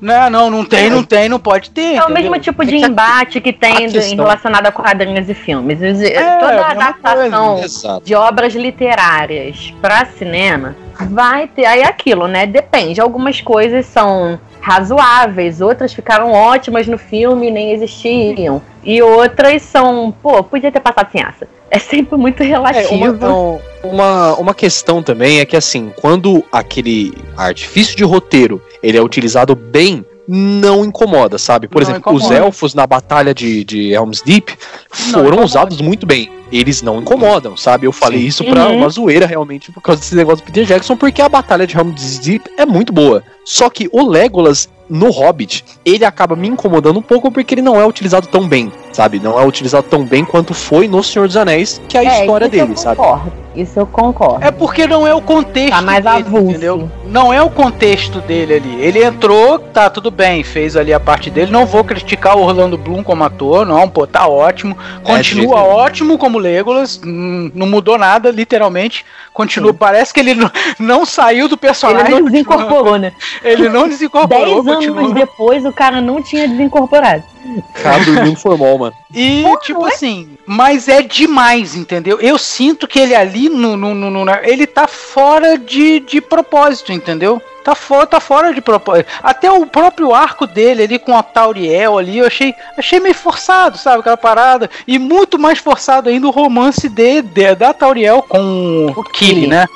Não, 0.00 0.30
não, 0.30 0.50
não 0.50 0.64
tem, 0.64 0.88
não 0.88 1.02
tem, 1.02 1.28
não 1.28 1.40
pode 1.40 1.70
ter. 1.70 1.96
É 1.96 2.04
o 2.04 2.12
mesmo 2.12 2.38
tipo 2.38 2.64
de 2.64 2.76
embate 2.76 3.40
que 3.40 3.52
tem 3.52 3.88
questão... 3.88 4.16
relacionado 4.16 4.66
a 4.66 4.72
quadrinhos 4.72 5.28
e 5.28 5.34
filmes. 5.34 5.80
É, 5.82 6.38
Toda 6.38 6.60
a 6.60 6.70
adaptação 6.70 7.60
de 8.04 8.14
obras 8.14 8.54
literárias 8.54 9.74
para 9.80 10.06
cinema 10.06 10.76
vai 11.10 11.48
ter. 11.48 11.64
Aí 11.66 11.80
é 11.80 11.86
aquilo, 11.86 12.28
né? 12.28 12.46
Depende. 12.46 13.00
Algumas 13.00 13.40
coisas 13.40 13.86
são 13.86 14.38
razoáveis, 14.60 15.60
outras 15.60 15.92
ficaram 15.92 16.32
ótimas 16.32 16.86
no 16.86 16.98
filme 16.98 17.48
e 17.48 17.50
nem 17.50 17.72
existiam. 17.72 18.62
E 18.84 19.02
outras 19.02 19.62
são, 19.62 20.14
pô, 20.22 20.42
podia 20.42 20.70
ter 20.70 20.80
passado 20.80 21.10
sem 21.10 21.22
essa. 21.22 21.48
É 21.70 21.78
sempre 21.78 22.16
muito 22.16 22.42
relativo. 22.42 23.04
É, 23.04 23.10
uma, 23.10 23.60
uma, 23.82 24.34
uma 24.36 24.54
questão 24.54 25.02
também 25.02 25.40
é 25.40 25.44
que, 25.44 25.56
assim, 25.56 25.92
quando 26.00 26.42
aquele 26.50 27.12
artifício 27.36 27.96
de 27.96 28.04
roteiro 28.04 28.62
ele 28.82 28.96
é 28.96 29.02
utilizado 29.02 29.54
bem, 29.54 30.04
não 30.26 30.84
incomoda, 30.84 31.38
sabe? 31.38 31.66
Por 31.66 31.82
não 31.82 31.90
exemplo, 31.90 32.12
incomoda. 32.12 32.24
os 32.24 32.30
elfos 32.30 32.74
na 32.74 32.86
batalha 32.86 33.34
de, 33.34 33.64
de 33.64 33.92
Helm's 33.92 34.20
Deep 34.20 34.56
foram 34.90 35.42
usados 35.42 35.80
muito 35.80 36.06
bem. 36.06 36.30
Eles 36.52 36.82
não 36.82 37.00
incomodam, 37.00 37.56
sabe? 37.56 37.86
Eu 37.86 37.92
falei 37.92 38.20
Sim. 38.20 38.26
isso 38.26 38.44
pra 38.44 38.68
uhum. 38.68 38.78
uma 38.78 38.88
zoeira 38.88 39.26
realmente 39.26 39.72
por 39.72 39.82
causa 39.82 40.00
desse 40.00 40.14
negócio 40.14 40.44
do 40.44 40.46
Peter 40.46 40.64
Jackson, 40.64 40.96
porque 40.96 41.22
a 41.22 41.28
batalha 41.28 41.66
de 41.66 41.76
Helm's 41.76 42.18
Deep 42.18 42.50
é 42.56 42.66
muito 42.66 42.92
boa. 42.92 43.22
Só 43.44 43.70
que 43.70 43.88
o 43.92 44.06
Legolas 44.06 44.68
no 44.88 45.10
Hobbit, 45.10 45.64
ele 45.84 46.04
acaba 46.04 46.34
me 46.34 46.48
incomodando 46.48 46.98
um 46.98 47.02
pouco 47.02 47.30
porque 47.30 47.54
ele 47.54 47.62
não 47.62 47.78
é 47.78 47.86
utilizado 47.86 48.26
tão 48.26 48.48
bem, 48.48 48.72
sabe? 48.92 49.20
Não 49.20 49.38
é 49.38 49.44
utilizado 49.44 49.86
tão 49.88 50.04
bem 50.04 50.24
quanto 50.24 50.54
foi 50.54 50.88
no 50.88 51.02
Senhor 51.02 51.26
dos 51.26 51.36
Anéis, 51.36 51.80
que 51.88 51.96
é 51.96 52.00
a 52.00 52.04
é, 52.04 52.20
história 52.20 52.48
dele, 52.48 52.76
sabe? 52.76 53.00
Isso 53.58 53.80
eu 53.80 53.86
concordo. 53.86 54.44
É 54.44 54.52
porque 54.52 54.86
não 54.86 55.04
é 55.04 55.12
o 55.12 55.20
contexto 55.20 55.70
tá 55.70 55.82
mais 55.82 56.04
dele, 56.04 56.16
avulso. 56.16 56.50
entendeu? 56.50 56.90
Não 57.06 57.32
é 57.32 57.42
o 57.42 57.50
contexto 57.50 58.20
dele 58.20 58.54
ali. 58.54 58.80
Ele 58.80 59.02
entrou, 59.02 59.58
tá 59.58 59.90
tudo 59.90 60.12
bem, 60.12 60.44
fez 60.44 60.76
ali 60.76 60.92
a 60.92 61.00
parte 61.00 61.28
dele. 61.28 61.50
Não 61.50 61.66
vou 61.66 61.82
criticar 61.82 62.36
o 62.36 62.42
Orlando 62.42 62.78
Bloom 62.78 63.02
como 63.02 63.24
ator, 63.24 63.66
não, 63.66 63.88
pô, 63.88 64.06
tá 64.06 64.28
ótimo. 64.28 64.76
Continua 65.02 65.58
é, 65.58 65.62
ótimo 65.62 66.16
como 66.16 66.38
Legolas, 66.38 67.00
não 67.02 67.66
mudou 67.66 67.98
nada, 67.98 68.30
literalmente. 68.30 69.04
Continua, 69.32 69.72
Sim. 69.72 69.78
parece 69.78 70.14
que 70.14 70.20
ele 70.20 70.34
não, 70.34 70.50
não 70.78 71.04
saiu 71.04 71.48
do 71.48 71.56
personagem. 71.56 72.12
Ele 72.12 72.20
não 72.20 72.30
desincorporou, 72.30 72.96
né? 72.96 73.12
Ele 73.42 73.68
não 73.68 73.88
desincorporou. 73.88 74.62
Dez 74.62 74.86
anos 74.86 75.14
depois 75.14 75.64
o 75.64 75.72
cara 75.72 76.00
não 76.00 76.22
tinha 76.22 76.46
desincorporado. 76.46 77.24
Cara, 77.74 78.04
dormindo 78.04 78.38
formal, 78.38 78.78
mano. 78.78 78.94
E, 79.14 79.42
Pô, 79.42 79.56
tipo 79.58 79.86
é? 79.86 79.92
assim, 79.92 80.36
mas 80.46 80.88
é 80.88 81.02
demais, 81.02 81.74
entendeu? 81.74 82.20
Eu 82.20 82.38
sinto 82.38 82.86
que 82.86 82.98
ele 82.98 83.14
ali, 83.14 83.48
no, 83.48 83.76
no, 83.76 83.94
no, 83.94 84.10
no 84.10 84.30
ele 84.42 84.66
tá 84.66 84.86
fora 84.86 85.58
de, 85.58 86.00
de 86.00 86.20
propósito, 86.20 86.92
entendeu? 86.92 87.40
Tá 87.64 87.74
fora, 87.74 88.06
tá 88.06 88.20
fora 88.20 88.54
de 88.54 88.60
propósito. 88.60 89.10
Até 89.22 89.50
o 89.50 89.66
próprio 89.66 90.14
arco 90.14 90.46
dele 90.46 90.84
ali 90.84 90.98
com 90.98 91.16
a 91.16 91.22
Tauriel 91.22 91.98
ali, 91.98 92.18
eu 92.18 92.26
achei, 92.26 92.54
achei 92.76 92.98
meio 92.98 93.14
forçado, 93.14 93.76
sabe? 93.76 94.00
Aquela 94.00 94.16
parada. 94.16 94.70
E 94.86 94.98
muito 94.98 95.38
mais 95.38 95.58
forçado 95.58 96.08
ainda 96.08 96.26
o 96.26 96.30
romance 96.30 96.88
de, 96.88 97.22
de 97.22 97.54
da 97.54 97.74
Tauriel 97.74 98.22
com 98.22 98.86
o 98.96 99.04
Kili, 99.04 99.46
né? 99.46 99.66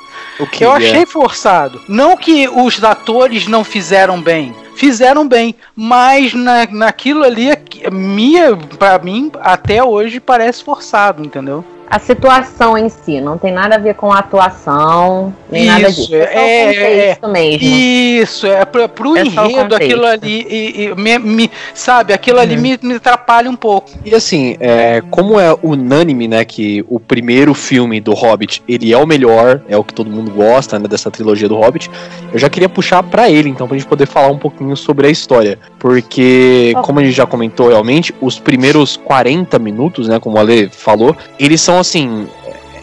O 0.41 0.47
que 0.47 0.65
eu 0.65 0.73
achei 0.73 1.03
é. 1.03 1.07
forçado. 1.07 1.81
Não 1.89 2.17
que 2.17 2.49
os 2.49 2.83
atores 2.83 3.47
não 3.47 3.63
fizeram 3.63 4.21
bem, 4.21 4.55
fizeram 4.75 5.29
bem, 5.29 5.55
mas 5.77 6.33
na, 6.33 6.67
naquilo 6.67 7.23
ali, 7.25 7.51
minha, 7.90 8.57
para 8.79 8.99
mim, 8.99 9.31
até 9.40 9.83
hoje 9.83 10.21
parece 10.21 10.62
forçado, 10.62 11.25
entendeu? 11.25 11.64
A 11.88 11.99
situação 11.99 12.79
em 12.79 12.88
si, 12.88 13.21
não 13.21 13.37
tem 13.37 13.53
nada 13.53 13.75
a 13.75 13.79
ver 13.79 13.95
com 13.95 14.11
a 14.11 14.18
atuação, 14.21 15.35
nem 15.51 15.64
isso, 15.64 15.73
nada 15.73 15.92
disso. 15.92 16.14
É, 16.14 16.75
é, 16.75 17.18
é 17.21 17.29
mesmo. 17.29 17.68
Isso, 17.68 18.47
é 18.47 18.64
pro, 18.64 18.88
pro 18.88 19.16
é 19.16 19.25
enredo, 19.25 19.75
aquilo 19.75 20.07
ali, 20.07 20.47
e, 20.49 20.85
e, 20.85 20.95
me, 20.95 21.18
me, 21.18 21.51
sabe, 21.75 22.14
aquilo 22.14 22.38
ali 22.38 22.55
uhum. 22.55 22.62
me, 22.62 22.79
me 22.83 22.95
atrapalha 22.95 23.51
um 23.51 23.57
pouco. 23.57 23.90
E 24.05 24.14
assim, 24.14 24.57
é, 24.59 25.03
como 25.11 25.38
é 25.38 25.55
unânime, 25.62 26.27
né, 26.27 26.45
que 26.47 26.83
o 26.88 26.99
primeiro 26.99 27.53
filme 27.53 28.01
do 28.01 28.14
Hobbit, 28.14 28.62
ele 28.66 28.90
é 28.90 28.97
o 28.97 29.07
melhor, 29.07 29.61
é 29.68 29.77
o 29.77 29.85
que 29.85 29.92
todo 29.92 30.11
mundo 30.11 30.31
gosta, 30.31 30.79
né, 30.79 30.88
dessa 30.88 31.11
trilogia 31.11 31.49
do 31.49 31.57
Hobbit, 31.57 31.90
eu 32.33 32.38
já 32.38 32.49
queria 32.49 32.71
puxar 32.71 33.03
para 33.03 33.29
ele, 33.29 33.51
então, 33.51 33.68
pra 33.68 33.77
gente 33.77 33.87
poder 33.87 34.07
falar 34.07 34.29
um 34.29 34.38
pouquinho 34.38 34.75
sobre 34.79 35.09
a 35.09 35.11
história, 35.11 35.59
porque, 35.79 36.73
como 36.85 37.01
a 37.01 37.05
gente 37.05 37.14
já 37.14 37.27
comentou 37.27 37.68
realmente, 37.68 38.14
os 38.18 38.38
primeiros 38.38 38.97
40 38.97 39.59
minutos, 39.59 40.09
né, 40.09 40.18
como 40.18 40.37
o 40.37 40.40
Ale 40.40 40.71
falou, 40.71 41.14
eles 41.38 41.61
são 41.61 41.82
assim, 41.83 42.27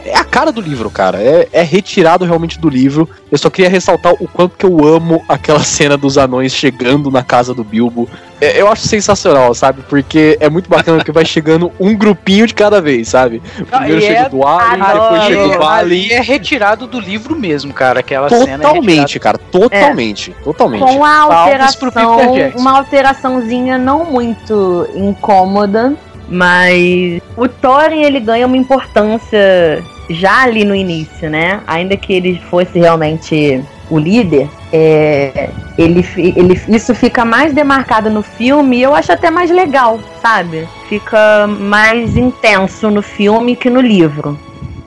é 0.05 0.17
a 0.17 0.23
cara 0.23 0.51
do 0.51 0.61
livro, 0.61 0.89
cara. 0.89 1.21
É, 1.21 1.47
é, 1.51 1.61
retirado 1.61 2.25
realmente 2.25 2.59
do 2.59 2.69
livro. 2.69 3.09
Eu 3.31 3.37
só 3.37 3.49
queria 3.49 3.69
ressaltar 3.69 4.13
o 4.13 4.27
quanto 4.27 4.57
que 4.57 4.65
eu 4.65 4.85
amo 4.85 5.23
aquela 5.27 5.59
cena 5.63 5.97
dos 5.97 6.17
anões 6.17 6.53
chegando 6.53 7.11
na 7.11 7.23
casa 7.23 7.53
do 7.53 7.63
Bilbo. 7.63 8.09
É, 8.41 8.59
eu 8.59 8.71
acho 8.71 8.87
sensacional, 8.87 9.53
sabe? 9.53 9.81
Porque 9.89 10.37
é 10.39 10.49
muito 10.49 10.69
bacana 10.69 11.03
que 11.03 11.11
vai 11.11 11.25
chegando 11.25 11.71
um 11.79 11.95
grupinho 11.95 12.47
de 12.47 12.53
cada 12.53 12.81
vez, 12.81 13.09
sabe? 13.09 13.41
Primeiro 13.69 14.01
chega 14.01 14.19
é... 14.19 14.29
do 14.29 14.47
Ali, 14.47 14.81
depois 14.81 15.23
chega 15.23 15.45
o 15.45 15.59
Vale. 15.59 16.13
é 16.13 16.21
retirado 16.21 16.87
do 16.87 16.99
livro 16.99 17.35
mesmo, 17.35 17.73
cara. 17.73 17.99
Aquela 17.99 18.29
totalmente, 18.29 18.49
cena. 18.49 18.63
Totalmente, 18.63 19.17
é 19.17 19.19
cara. 19.19 19.37
Totalmente. 19.37 20.35
É. 20.39 20.43
Totalmente. 20.43 20.79
Com 20.79 21.03
a 21.03 21.17
alteração, 21.19 22.33
uma 22.55 22.77
alteraçãozinha 22.77 23.77
não 23.77 24.05
muito 24.05 24.87
incômoda 24.95 25.95
mas 26.29 27.21
o 27.35 27.47
Thorin 27.47 28.03
ele 28.03 28.19
ganha 28.19 28.45
uma 28.45 28.57
importância 28.57 29.83
já 30.09 30.43
ali 30.43 30.63
no 30.63 30.75
início, 30.75 31.29
né? 31.29 31.61
Ainda 31.67 31.95
que 31.95 32.13
ele 32.13 32.39
fosse 32.49 32.79
realmente 32.79 33.63
o 33.89 33.97
líder, 33.97 34.47
é, 34.71 35.49
ele, 35.77 36.05
ele, 36.17 36.61
isso 36.67 36.93
fica 36.93 37.25
mais 37.25 37.53
demarcado 37.53 38.09
no 38.09 38.21
filme 38.21 38.77
e 38.77 38.83
eu 38.83 38.93
acho 38.93 39.11
até 39.11 39.31
mais 39.31 39.49
legal, 39.49 39.99
sabe? 40.21 40.67
Fica 40.87 41.47
mais 41.47 42.15
intenso 42.15 42.89
no 42.89 43.01
filme 43.01 43.55
que 43.55 43.69
no 43.69 43.81
livro. 43.81 44.39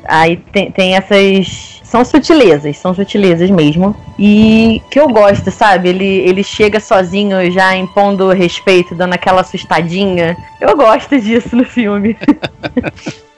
Aí 0.05 0.37
tem, 0.52 0.70
tem 0.70 0.96
essas 0.96 1.72
são 1.92 2.07
sutilezas, 2.07 2.78
são 2.78 2.94
sutilezas 2.94 3.50
mesmo. 3.50 3.94
E 4.18 4.81
que 4.90 4.98
eu 4.98 5.09
gosto, 5.09 5.50
sabe? 5.50 5.90
Ele, 5.90 6.07
ele 6.07 6.42
chega 6.42 6.81
sozinho 6.81 7.50
já 7.50 7.76
impondo 7.76 8.31
respeito, 8.31 8.94
dando 8.94 9.12
aquela 9.12 9.42
assustadinha. 9.42 10.35
Eu 10.59 10.74
gosto 10.74 11.20
disso 11.20 11.55
no 11.55 11.66
filme. 11.66 12.16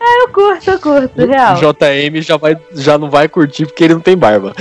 Ah, 0.01 0.21
eu 0.23 0.29
curto, 0.29 0.71
eu 0.71 0.79
curto, 0.79 1.27
real. 1.27 1.57
O 1.57 1.59
JM 1.59 2.23
já, 2.23 2.37
vai, 2.37 2.57
já 2.77 2.97
não 2.97 3.11
vai 3.11 3.29
curtir 3.29 3.67
porque 3.67 3.83
ele 3.83 3.95
não 3.95 4.01
tem 4.01 4.17
barba. 4.17 4.55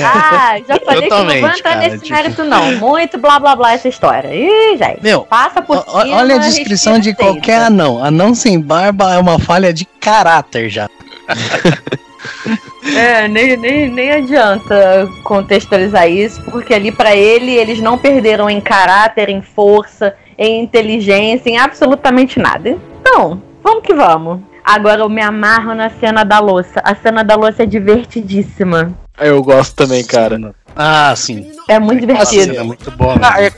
Ah, 0.00 0.56
já 0.68 0.78
falei 0.86 1.02
que 1.02 1.08
não 1.08 1.24
vou 1.24 1.34
entrar 1.34 1.60
cara, 1.60 1.80
nesse 1.80 2.04
tipo... 2.04 2.14
mérito, 2.14 2.44
não. 2.44 2.76
Muito 2.76 3.18
blá 3.18 3.40
blá 3.40 3.56
blá 3.56 3.72
essa 3.72 3.88
história. 3.88 4.32
Ih, 4.32 4.78
gente. 4.78 5.02
Meu, 5.02 5.22
passa 5.22 5.60
por 5.60 5.78
cima. 5.78 6.18
Olha 6.18 6.36
a 6.36 6.38
descrição 6.38 7.00
de 7.00 7.12
qualquer 7.16 7.62
anão. 7.62 8.00
Anão 8.04 8.32
sem 8.32 8.60
barba 8.60 9.12
é 9.12 9.18
uma 9.18 9.40
falha 9.40 9.74
de 9.74 9.84
caráter 9.84 10.70
já. 10.70 10.88
É, 12.96 13.28
nem, 13.28 13.56
nem, 13.56 13.90
nem 13.90 14.10
adianta 14.10 15.08
contextualizar 15.22 16.08
isso, 16.08 16.42
porque 16.44 16.74
ali 16.74 16.90
para 16.90 17.14
ele 17.14 17.52
eles 17.52 17.80
não 17.80 17.96
perderam 17.96 18.48
em 18.48 18.60
caráter, 18.60 19.28
em 19.28 19.42
força, 19.42 20.14
em 20.38 20.62
inteligência, 20.62 21.50
em 21.50 21.58
absolutamente 21.58 22.38
nada. 22.38 22.76
Então, 23.00 23.42
vamos 23.62 23.82
que 23.82 23.94
vamos. 23.94 24.40
Agora 24.64 25.02
eu 25.02 25.08
me 25.08 25.22
amarro 25.22 25.74
na 25.74 25.90
cena 25.90 26.24
da 26.24 26.38
louça. 26.38 26.80
A 26.84 26.94
cena 26.94 27.24
da 27.24 27.34
louça 27.34 27.62
é 27.62 27.66
divertidíssima. 27.66 28.92
Eu 29.18 29.42
gosto 29.42 29.74
também, 29.74 30.04
cara. 30.04 30.38
Ah, 30.74 31.14
sim. 31.16 31.52
É 31.68 31.78
muito 31.78 32.00
divertido. 32.00 32.56
é 32.56 32.62
muito 32.62 32.90
bom. 32.90 33.16
Ah, 33.22 33.40
é, 33.40 33.46
é, 33.46 33.50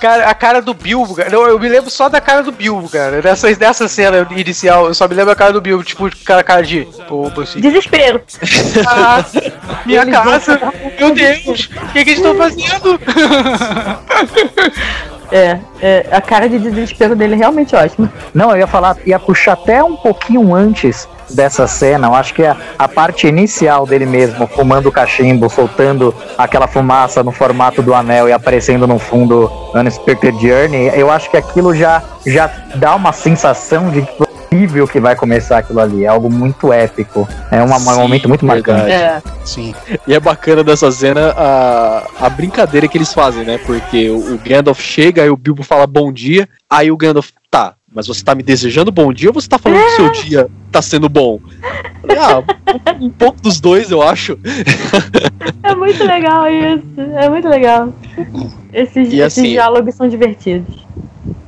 cara, 0.00 0.26
a 0.26 0.34
cara 0.34 0.62
do 0.62 0.74
Bilbo, 0.74 1.14
cara, 1.14 1.30
eu, 1.30 1.46
eu, 1.48 1.58
me 1.58 1.68
lembro 1.68 1.90
só 1.90 2.08
da 2.08 2.20
cara 2.20 2.42
do 2.42 2.52
Bilbo, 2.52 2.88
cara. 2.88 3.20
Dessa, 3.22 3.54
dessa 3.54 3.86
cena 3.88 4.26
inicial, 4.30 4.86
eu 4.86 4.94
só 4.94 5.06
me 5.06 5.14
lembro 5.14 5.32
a 5.32 5.36
cara 5.36 5.52
do 5.52 5.60
Bilbo, 5.60 5.84
tipo, 5.84 6.10
cara, 6.24 6.42
cara 6.42 6.62
de. 6.62 6.88
assim. 7.42 7.60
Desespero. 7.60 8.22
Ah, 8.86 9.24
minha 9.84 10.06
casa. 10.06 10.60
Meu 10.98 11.14
Deus, 11.14 11.70
o 11.70 11.92
que, 11.92 12.04
que 12.04 12.10
eles 12.10 12.18
estão 12.18 12.34
fazendo? 12.36 12.98
É, 15.32 15.60
é, 15.80 16.06
a 16.10 16.20
cara 16.20 16.48
de 16.48 16.58
desespero 16.58 17.14
dele 17.14 17.34
é 17.34 17.38
realmente 17.38 17.76
ótima. 17.76 18.12
Não, 18.34 18.50
eu 18.50 18.58
ia 18.58 18.66
falar, 18.66 18.96
ia 19.06 19.18
puxar 19.18 19.52
até 19.52 19.82
um 19.82 19.94
pouquinho 19.94 20.52
antes 20.54 21.08
dessa 21.30 21.66
cena. 21.66 22.08
Eu 22.08 22.14
acho 22.14 22.34
que 22.34 22.44
a, 22.44 22.56
a 22.78 22.88
parte 22.88 23.26
inicial 23.26 23.86
dele 23.86 24.06
mesmo, 24.06 24.46
fumando 24.46 24.88
o 24.88 24.92
cachimbo, 24.92 25.48
soltando 25.48 26.14
aquela 26.36 26.66
fumaça 26.66 27.22
no 27.22 27.32
formato 27.32 27.82
do 27.82 27.94
anel 27.94 28.28
e 28.28 28.32
aparecendo 28.32 28.86
no 28.86 28.98
fundo 28.98 29.50
Unexpected 29.74 30.34
Journey, 30.40 30.90
eu 30.94 31.10
acho 31.10 31.30
que 31.30 31.36
aquilo 31.36 31.74
já, 31.74 32.02
já 32.26 32.50
dá 32.74 32.94
uma 32.94 33.12
sensação 33.12 33.90
de 33.90 34.02
que 34.02 34.30
incrível 34.52 34.88
que 34.88 34.98
vai 34.98 35.14
começar 35.14 35.58
aquilo 35.58 35.78
ali. 35.78 36.04
É 36.04 36.08
algo 36.08 36.28
muito 36.28 36.72
épico. 36.72 37.28
É 37.52 37.62
uma- 37.62 37.76
um 37.76 37.78
Sim, 37.78 37.94
momento 38.00 38.28
muito 38.28 38.44
marcante. 38.44 38.90
É. 38.90 39.22
Sim. 39.44 39.72
E 40.08 40.12
é 40.12 40.18
bacana 40.18 40.64
dessa 40.64 40.90
cena 40.90 41.32
a, 41.36 42.02
a 42.20 42.28
brincadeira 42.28 42.88
que 42.88 42.98
eles 42.98 43.14
fazem, 43.14 43.44
né? 43.44 43.60
Porque 43.64 44.10
o, 44.10 44.34
o 44.34 44.38
Gandalf 44.38 44.80
chega, 44.80 45.22
aí 45.22 45.30
o 45.30 45.36
Bilbo 45.36 45.62
fala 45.62 45.86
bom 45.86 46.12
dia, 46.12 46.48
aí 46.68 46.90
o 46.90 46.96
Gandalf, 46.96 47.28
tá, 47.48 47.74
mas 47.92 48.06
você 48.06 48.24
tá 48.24 48.34
me 48.34 48.42
desejando 48.42 48.92
bom 48.92 49.12
dia 49.12 49.28
ou 49.30 49.34
você 49.34 49.48
tá 49.48 49.58
falando 49.58 49.80
que 49.80 49.92
o 49.92 49.96
seu 49.96 50.12
dia 50.12 50.48
tá 50.70 50.80
sendo 50.80 51.08
bom? 51.08 51.40
Falei, 52.00 52.16
Ah, 52.18 52.42
um, 53.00 53.06
um 53.06 53.10
pouco 53.10 53.40
dos 53.42 53.60
dois, 53.60 53.90
eu 53.90 54.02
acho. 54.02 54.38
É 55.62 55.74
muito 55.74 56.02
legal 56.04 56.44
isso. 56.50 57.00
É 57.16 57.28
muito 57.28 57.48
legal. 57.48 57.92
Esses, 58.72 59.12
E 59.12 59.20
esses 59.20 59.38
assim- 59.38 59.50
diálogos 59.50 59.94
são 59.94 60.08
divertidos. 60.08 60.84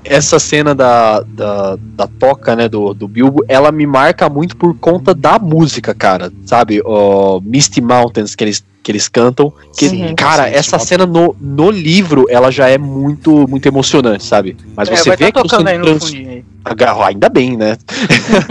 Essa 0.04 0.38
cena 0.38 0.74
da, 0.74 1.20
da, 1.20 1.78
da 1.80 2.06
toca, 2.06 2.54
né, 2.56 2.68
do, 2.68 2.92
do 2.92 3.08
Bilbo, 3.08 3.44
ela 3.48 3.70
me 3.72 3.86
marca 3.86 4.28
muito 4.28 4.56
por 4.56 4.76
conta 4.76 5.14
da 5.14 5.38
música, 5.38 5.94
cara. 5.94 6.32
Sabe? 6.44 6.82
O 6.84 7.40
Misty 7.40 7.80
Mountains 7.80 8.34
que 8.34 8.44
eles, 8.44 8.64
que 8.82 8.90
eles 8.90 9.08
cantam. 9.08 9.52
Que, 9.76 9.88
Sim, 9.88 10.14
cara, 10.14 10.48
sim, 10.48 10.54
essa 10.54 10.78
cena 10.78 11.06
no, 11.06 11.34
no 11.40 11.70
livro, 11.70 12.26
ela 12.28 12.50
já 12.50 12.68
é 12.68 12.76
muito, 12.76 13.48
muito 13.48 13.66
emocionante, 13.66 14.24
sabe? 14.24 14.56
Mas 14.76 14.88
É, 14.90 14.96
você 14.96 15.10
vê 15.10 15.32
tá 15.32 15.42
que 15.42 15.48
tocando 15.48 15.68
aí 15.68 15.78
no 15.78 15.84
trans... 15.84 16.04
fundinho 16.04 16.30
aí. 16.30 16.44
Agarra- 16.64 17.08
Ainda 17.08 17.28
bem, 17.28 17.56
né? 17.56 17.76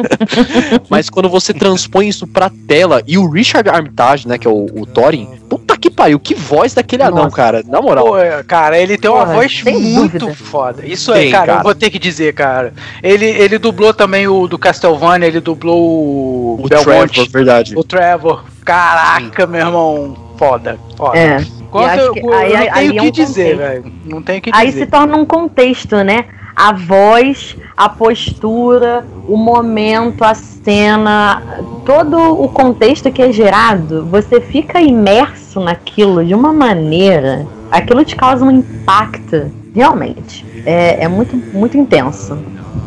Mas 0.89 1.09
quando 1.09 1.29
você 1.29 1.53
transpõe 1.53 2.07
isso 2.07 2.27
pra 2.27 2.49
tela 2.67 3.01
e 3.07 3.17
o 3.17 3.29
Richard 3.29 3.69
Armitage, 3.69 4.27
né, 4.27 4.37
que 4.37 4.47
é 4.47 4.49
o, 4.49 4.65
o 4.73 4.85
Thorin, 4.85 5.27
puta 5.49 5.77
que 5.77 5.89
pariu, 5.89 6.19
que 6.19 6.35
voz 6.35 6.73
daquele 6.73 7.03
anão, 7.03 7.23
Nossa. 7.23 7.35
cara. 7.35 7.63
Na 7.65 7.81
moral. 7.81 8.05
Pô, 8.05 8.17
é, 8.17 8.43
cara, 8.43 8.77
ele 8.77 8.97
tem 8.97 9.09
uma 9.09 9.21
Porra, 9.25 9.33
voz 9.35 9.63
muito 9.63 10.19
dúvida. 10.19 10.35
foda. 10.35 10.85
Isso 10.85 11.11
Tem, 11.13 11.29
é, 11.29 11.31
cara, 11.31 11.45
cara. 11.47 11.59
eu 11.59 11.63
vou 11.63 11.75
ter 11.75 11.89
que 11.89 11.97
dizer, 11.99 12.33
cara. 12.33 12.73
Ele, 13.01 13.25
ele 13.25 13.57
dublou 13.57 13.93
também 13.93 14.27
o 14.27 14.47
do 14.47 14.57
Castlevania, 14.59 15.27
ele 15.27 15.39
dublou 15.39 15.79
o, 15.81 16.53
o 16.63 16.67
Belmonte, 16.67 17.13
Trevor, 17.13 17.29
verdade. 17.31 17.73
o 17.77 17.83
Trevor. 17.83 18.43
Caraca, 18.65 19.47
meu 19.47 19.61
irmão. 19.61 20.31
Foda, 20.37 20.77
foda. 20.97 21.17
É. 21.17 21.43
Quanto 21.69 21.99
eu, 21.99 22.13
que 22.13 22.19
eu 22.19 22.33
aí- 22.33 22.51
não 22.53 22.59
aí 22.59 22.89
tenho 22.89 22.93
o 22.93 22.97
é 22.97 22.99
que 22.99 23.07
um 23.07 23.11
dizer, 23.25 23.57
velho. 23.57 23.93
Não 24.05 24.21
tenho 24.21 24.39
o 24.39 24.41
que 24.41 24.51
Aí 24.53 24.67
dizer. 24.67 24.79
se 24.79 24.85
torna 24.87 25.15
um 25.15 25.25
contexto, 25.25 25.95
né? 26.03 26.25
A 26.55 26.73
voz, 26.73 27.57
a 27.75 27.89
postura, 27.89 29.05
o 29.27 29.37
momento, 29.37 30.23
a 30.23 30.33
cena, 30.33 31.41
todo 31.85 32.17
o 32.17 32.49
contexto 32.49 33.11
que 33.11 33.21
é 33.21 33.31
gerado, 33.31 34.05
você 34.05 34.39
fica 34.39 34.81
imerso 34.81 35.59
naquilo 35.59 36.23
de 36.25 36.35
uma 36.35 36.53
maneira, 36.53 37.47
aquilo 37.71 38.03
te 38.03 38.15
causa 38.15 38.45
um 38.45 38.51
impacto, 38.51 39.51
realmente. 39.73 40.45
É, 40.65 41.03
é 41.03 41.07
muito, 41.07 41.35
muito 41.35 41.77
intenso. 41.77 42.37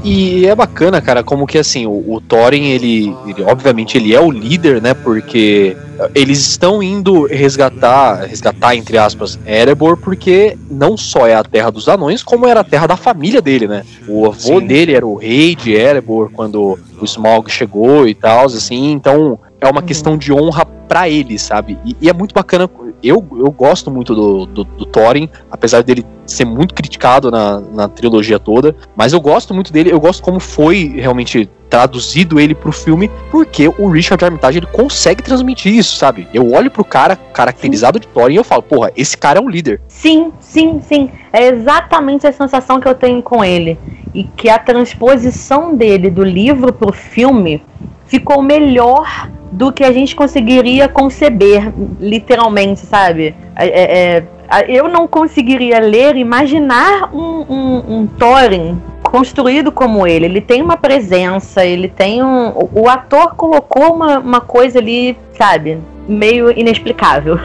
E 0.04 0.46
é 0.46 0.54
bacana, 0.54 1.00
cara, 1.00 1.24
como 1.24 1.46
que 1.46 1.56
assim, 1.56 1.86
o, 1.86 2.14
o 2.14 2.20
Thorin, 2.20 2.64
ele, 2.64 3.16
ele, 3.26 3.42
obviamente, 3.42 3.96
ele 3.96 4.14
é 4.14 4.20
o 4.20 4.30
líder, 4.30 4.82
né? 4.82 4.92
Porque 4.92 5.74
eles 6.14 6.40
estão 6.40 6.82
indo 6.82 7.26
resgatar, 7.26 8.26
resgatar, 8.26 8.76
entre 8.76 8.98
aspas, 8.98 9.38
Erebor, 9.46 9.96
porque 9.96 10.58
não 10.70 10.94
só 10.94 11.26
é 11.26 11.34
a 11.34 11.42
terra 11.42 11.70
dos 11.70 11.88
anões, 11.88 12.22
como 12.22 12.46
era 12.46 12.60
a 12.60 12.64
terra 12.64 12.86
da 12.86 12.96
família 12.96 13.40
dele, 13.40 13.66
né? 13.66 13.82
O 14.06 14.26
avô 14.26 14.60
Sim. 14.60 14.66
dele 14.66 14.92
era 14.92 15.06
o 15.06 15.16
rei 15.16 15.54
de 15.54 15.72
Erebor 15.72 16.30
quando 16.30 16.78
o 17.00 17.04
Smaug 17.04 17.50
chegou 17.50 18.06
e 18.06 18.14
tal, 18.14 18.44
assim, 18.44 18.92
então 18.92 19.38
é 19.66 19.70
uma 19.70 19.80
Uhum. 19.80 19.86
questão 19.86 20.16
de 20.18 20.32
honra 20.32 20.64
pra 20.64 21.08
ele, 21.08 21.38
sabe? 21.38 21.78
E, 21.84 21.96
e 22.00 22.08
é 22.08 22.12
muito 22.12 22.34
bacana, 22.34 22.68
eu, 23.02 23.24
eu 23.38 23.50
gosto 23.50 23.90
muito 23.90 24.14
do, 24.14 24.46
do, 24.46 24.64
do 24.64 24.84
Thorin, 24.86 25.28
apesar 25.50 25.82
dele 25.82 26.04
ser 26.26 26.44
muito 26.44 26.74
criticado 26.74 27.30
na, 27.30 27.60
na 27.60 27.88
trilogia 27.88 28.38
toda, 28.38 28.74
mas 28.96 29.12
eu 29.12 29.20
gosto 29.20 29.52
muito 29.54 29.72
dele, 29.72 29.92
eu 29.92 30.00
gosto 30.00 30.22
como 30.22 30.38
foi 30.40 30.92
realmente 30.96 31.48
traduzido 31.68 32.38
ele 32.38 32.54
pro 32.54 32.70
filme, 32.70 33.10
porque 33.30 33.66
o 33.66 33.88
Richard 33.88 34.24
Armitage 34.24 34.58
ele 34.58 34.66
consegue 34.66 35.22
transmitir 35.22 35.74
isso, 35.74 35.96
sabe? 35.96 36.28
Eu 36.32 36.52
olho 36.52 36.70
pro 36.70 36.84
cara 36.84 37.16
caracterizado 37.16 37.98
de 37.98 38.06
Thorin 38.06 38.34
e 38.34 38.36
eu 38.36 38.44
falo, 38.44 38.62
porra, 38.62 38.92
esse 38.96 39.16
cara 39.16 39.40
é 39.40 39.42
um 39.42 39.48
líder. 39.48 39.80
Sim, 39.88 40.32
sim, 40.38 40.80
sim. 40.80 41.10
É 41.32 41.48
exatamente 41.48 42.26
a 42.26 42.32
sensação 42.32 42.78
que 42.80 42.86
eu 42.86 42.94
tenho 42.94 43.20
com 43.22 43.44
ele. 43.44 43.76
E 44.14 44.22
que 44.22 44.48
a 44.48 44.58
transposição 44.58 45.74
dele 45.74 46.08
do 46.08 46.22
livro 46.22 46.72
pro 46.72 46.92
filme 46.92 47.60
ficou 48.06 48.40
melhor 48.40 49.28
do 49.56 49.72
que 49.72 49.84
a 49.84 49.92
gente 49.92 50.16
conseguiria 50.16 50.88
conceber, 50.88 51.72
literalmente, 52.00 52.80
sabe? 52.80 53.34
É, 53.56 53.66
é, 53.66 54.16
é, 54.50 54.64
eu 54.68 54.88
não 54.88 55.06
conseguiria 55.06 55.78
ler, 55.78 56.16
imaginar 56.16 57.10
um, 57.14 57.44
um, 57.48 57.82
um 57.98 58.06
Thorin 58.06 58.80
construído 59.02 59.70
como 59.70 60.06
ele. 60.06 60.24
Ele 60.26 60.40
tem 60.40 60.60
uma 60.60 60.76
presença, 60.76 61.64
ele 61.64 61.88
tem 61.88 62.22
um. 62.22 62.48
o- 62.48 62.68
O 62.82 62.88
ator 62.88 63.34
colocou 63.36 63.94
uma, 63.94 64.18
uma 64.18 64.40
coisa 64.40 64.78
ali, 64.80 65.16
sabe? 65.38 65.78
Meio 66.08 66.50
inexplicável. 66.50 67.38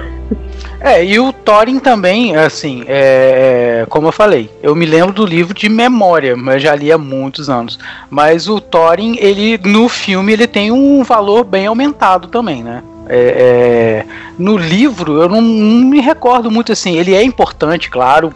É, 0.82 1.04
e 1.04 1.20
o 1.20 1.34
Thorin 1.34 1.78
também, 1.78 2.38
assim, 2.38 2.84
é, 2.88 3.86
como 3.90 4.08
eu 4.08 4.12
falei, 4.14 4.50
eu 4.64 4.74
me 4.74 4.86
lembro 4.86 5.12
do 5.12 5.26
livro 5.26 5.54
de 5.54 5.68
memória, 5.68 6.38
mas 6.38 6.62
já 6.62 6.74
li 6.74 6.90
há 6.92 6.98
muitos 6.98 7.50
anos. 7.50 7.78
Mas 8.10 8.48
o 8.48 8.62
Thorin, 8.62 9.18
ele 9.20 9.60
no 9.66 9.90
filme, 9.90 10.32
ele 10.32 10.48
tem 10.48 10.72
um 10.72 11.04
valor 11.04 11.44
bem 11.44 11.68
aumentado 11.68 12.30
também, 12.30 12.64
né? 12.64 12.82
É, 13.12 13.18
é, 13.18 14.06
no 14.38 14.56
livro, 14.56 15.20
eu 15.20 15.28
não, 15.28 15.42
não 15.42 15.90
me 15.90 16.00
recordo 16.00 16.50
muito 16.52 16.72
assim. 16.72 16.96
Ele 16.96 17.14
é 17.16 17.24
importante, 17.24 17.90
claro, 17.90 18.32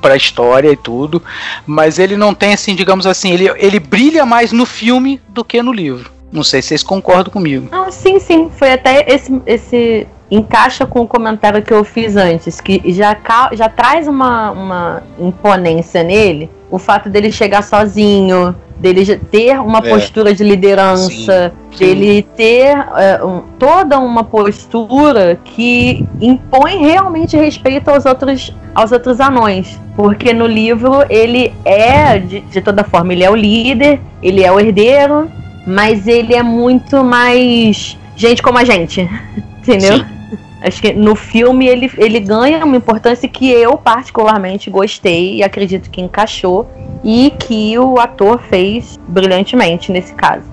para 0.00 0.14
a 0.14 0.16
história 0.16 0.70
e 0.70 0.76
tudo, 0.76 1.20
mas 1.66 1.98
ele 1.98 2.16
não 2.16 2.34
tem, 2.34 2.52
assim, 2.52 2.74
digamos 2.74 3.06
assim, 3.06 3.32
ele, 3.32 3.50
ele 3.56 3.80
brilha 3.80 4.26
mais 4.26 4.52
no 4.52 4.66
filme 4.66 5.20
do 5.28 5.42
que 5.42 5.62
no 5.62 5.72
livro. 5.72 6.10
Não 6.32 6.42
sei 6.42 6.62
se 6.62 6.68
vocês 6.68 6.82
concordam 6.82 7.30
comigo. 7.32 7.68
Não, 7.70 7.90
sim, 7.92 8.18
sim. 8.18 8.48
Foi 8.56 8.72
até 8.72 9.04
esse, 9.06 9.40
esse 9.46 10.06
encaixa 10.30 10.86
com 10.86 11.00
o 11.02 11.06
comentário 11.06 11.62
que 11.62 11.72
eu 11.74 11.84
fiz 11.84 12.16
antes, 12.16 12.58
que 12.60 12.80
já, 12.92 13.14
já 13.52 13.68
traz 13.68 14.08
uma, 14.08 14.50
uma 14.50 15.02
imponência 15.20 16.02
nele, 16.02 16.48
o 16.70 16.78
fato 16.78 17.10
dele 17.10 17.30
chegar 17.30 17.62
sozinho, 17.62 18.54
dele 18.78 19.04
ter 19.30 19.60
uma 19.60 19.78
É. 19.80 19.90
postura 19.90 20.34
de 20.34 20.42
liderança, 20.42 21.52
dele 21.78 22.22
ter 22.36 22.74
é, 22.96 23.22
um- 23.22 23.42
toda 23.58 23.98
uma 23.98 24.24
postura 24.24 25.38
que 25.44 26.06
impõe 26.20 26.78
realmente 26.78 27.36
respeito 27.36 27.90
aos 27.90 28.06
outros, 28.06 28.54
aos 28.74 28.90
outros 28.90 29.20
anões. 29.20 29.78
Porque 29.94 30.32
no 30.32 30.46
livro 30.46 31.04
ele 31.10 31.52
é, 31.64 32.18
de, 32.18 32.40
de 32.40 32.60
toda 32.62 32.82
forma, 32.82 33.12
ele 33.12 33.22
é 33.22 33.30
o 33.30 33.36
líder, 33.36 34.00
ele 34.22 34.42
é 34.42 34.50
o 34.50 34.58
herdeiro, 34.58 35.30
mas 35.66 36.06
ele 36.06 36.34
é 36.34 36.42
muito 36.42 37.02
mais 37.04 37.96
gente 38.16 38.42
como 38.42 38.58
a 38.58 38.64
gente. 38.64 39.08
Entendeu? 39.60 39.98
Sim. 39.98 40.04
Acho 40.60 40.80
que 40.80 40.92
no 40.92 41.16
filme 41.16 41.66
ele, 41.66 41.90
ele 41.98 42.20
ganha 42.20 42.64
uma 42.64 42.76
importância 42.76 43.28
que 43.28 43.50
eu 43.50 43.76
particularmente 43.76 44.70
gostei 44.70 45.36
e 45.36 45.42
acredito 45.42 45.90
que 45.90 46.00
encaixou 46.00 46.70
e 47.02 47.32
que 47.36 47.76
o 47.78 47.98
ator 47.98 48.40
fez 48.48 48.96
brilhantemente 49.08 49.90
nesse 49.90 50.14
caso. 50.14 50.44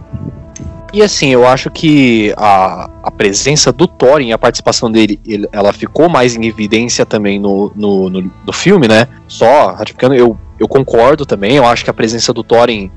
E 0.91 1.03
assim, 1.03 1.29
eu 1.29 1.45
acho 1.45 1.69
que 1.69 2.33
a, 2.35 2.89
a 3.03 3.11
presença 3.11 3.71
do 3.71 3.85
Thorin, 3.85 4.31
a 4.31 4.37
participação 4.39 4.89
dele, 4.91 5.19
ele- 5.23 5.47
ela 5.51 5.71
ficou 5.71 6.09
mais 6.09 6.35
em 6.35 6.43
evidência 6.47 7.05
também 7.05 7.37
no, 7.39 7.71
no, 7.75 8.09
no, 8.09 8.31
no 8.47 8.53
filme, 8.53 8.87
né? 8.87 9.07
Só 9.27 9.73
ratificando, 9.73 10.15
eu, 10.15 10.35
eu 10.59 10.67
concordo 10.67 11.23
também, 11.27 11.55
eu 11.57 11.65
acho 11.65 11.83
que 11.83 11.91
a 11.91 11.93
presença 11.93 12.33
do 12.33 12.43
Thorin, 12.43 12.89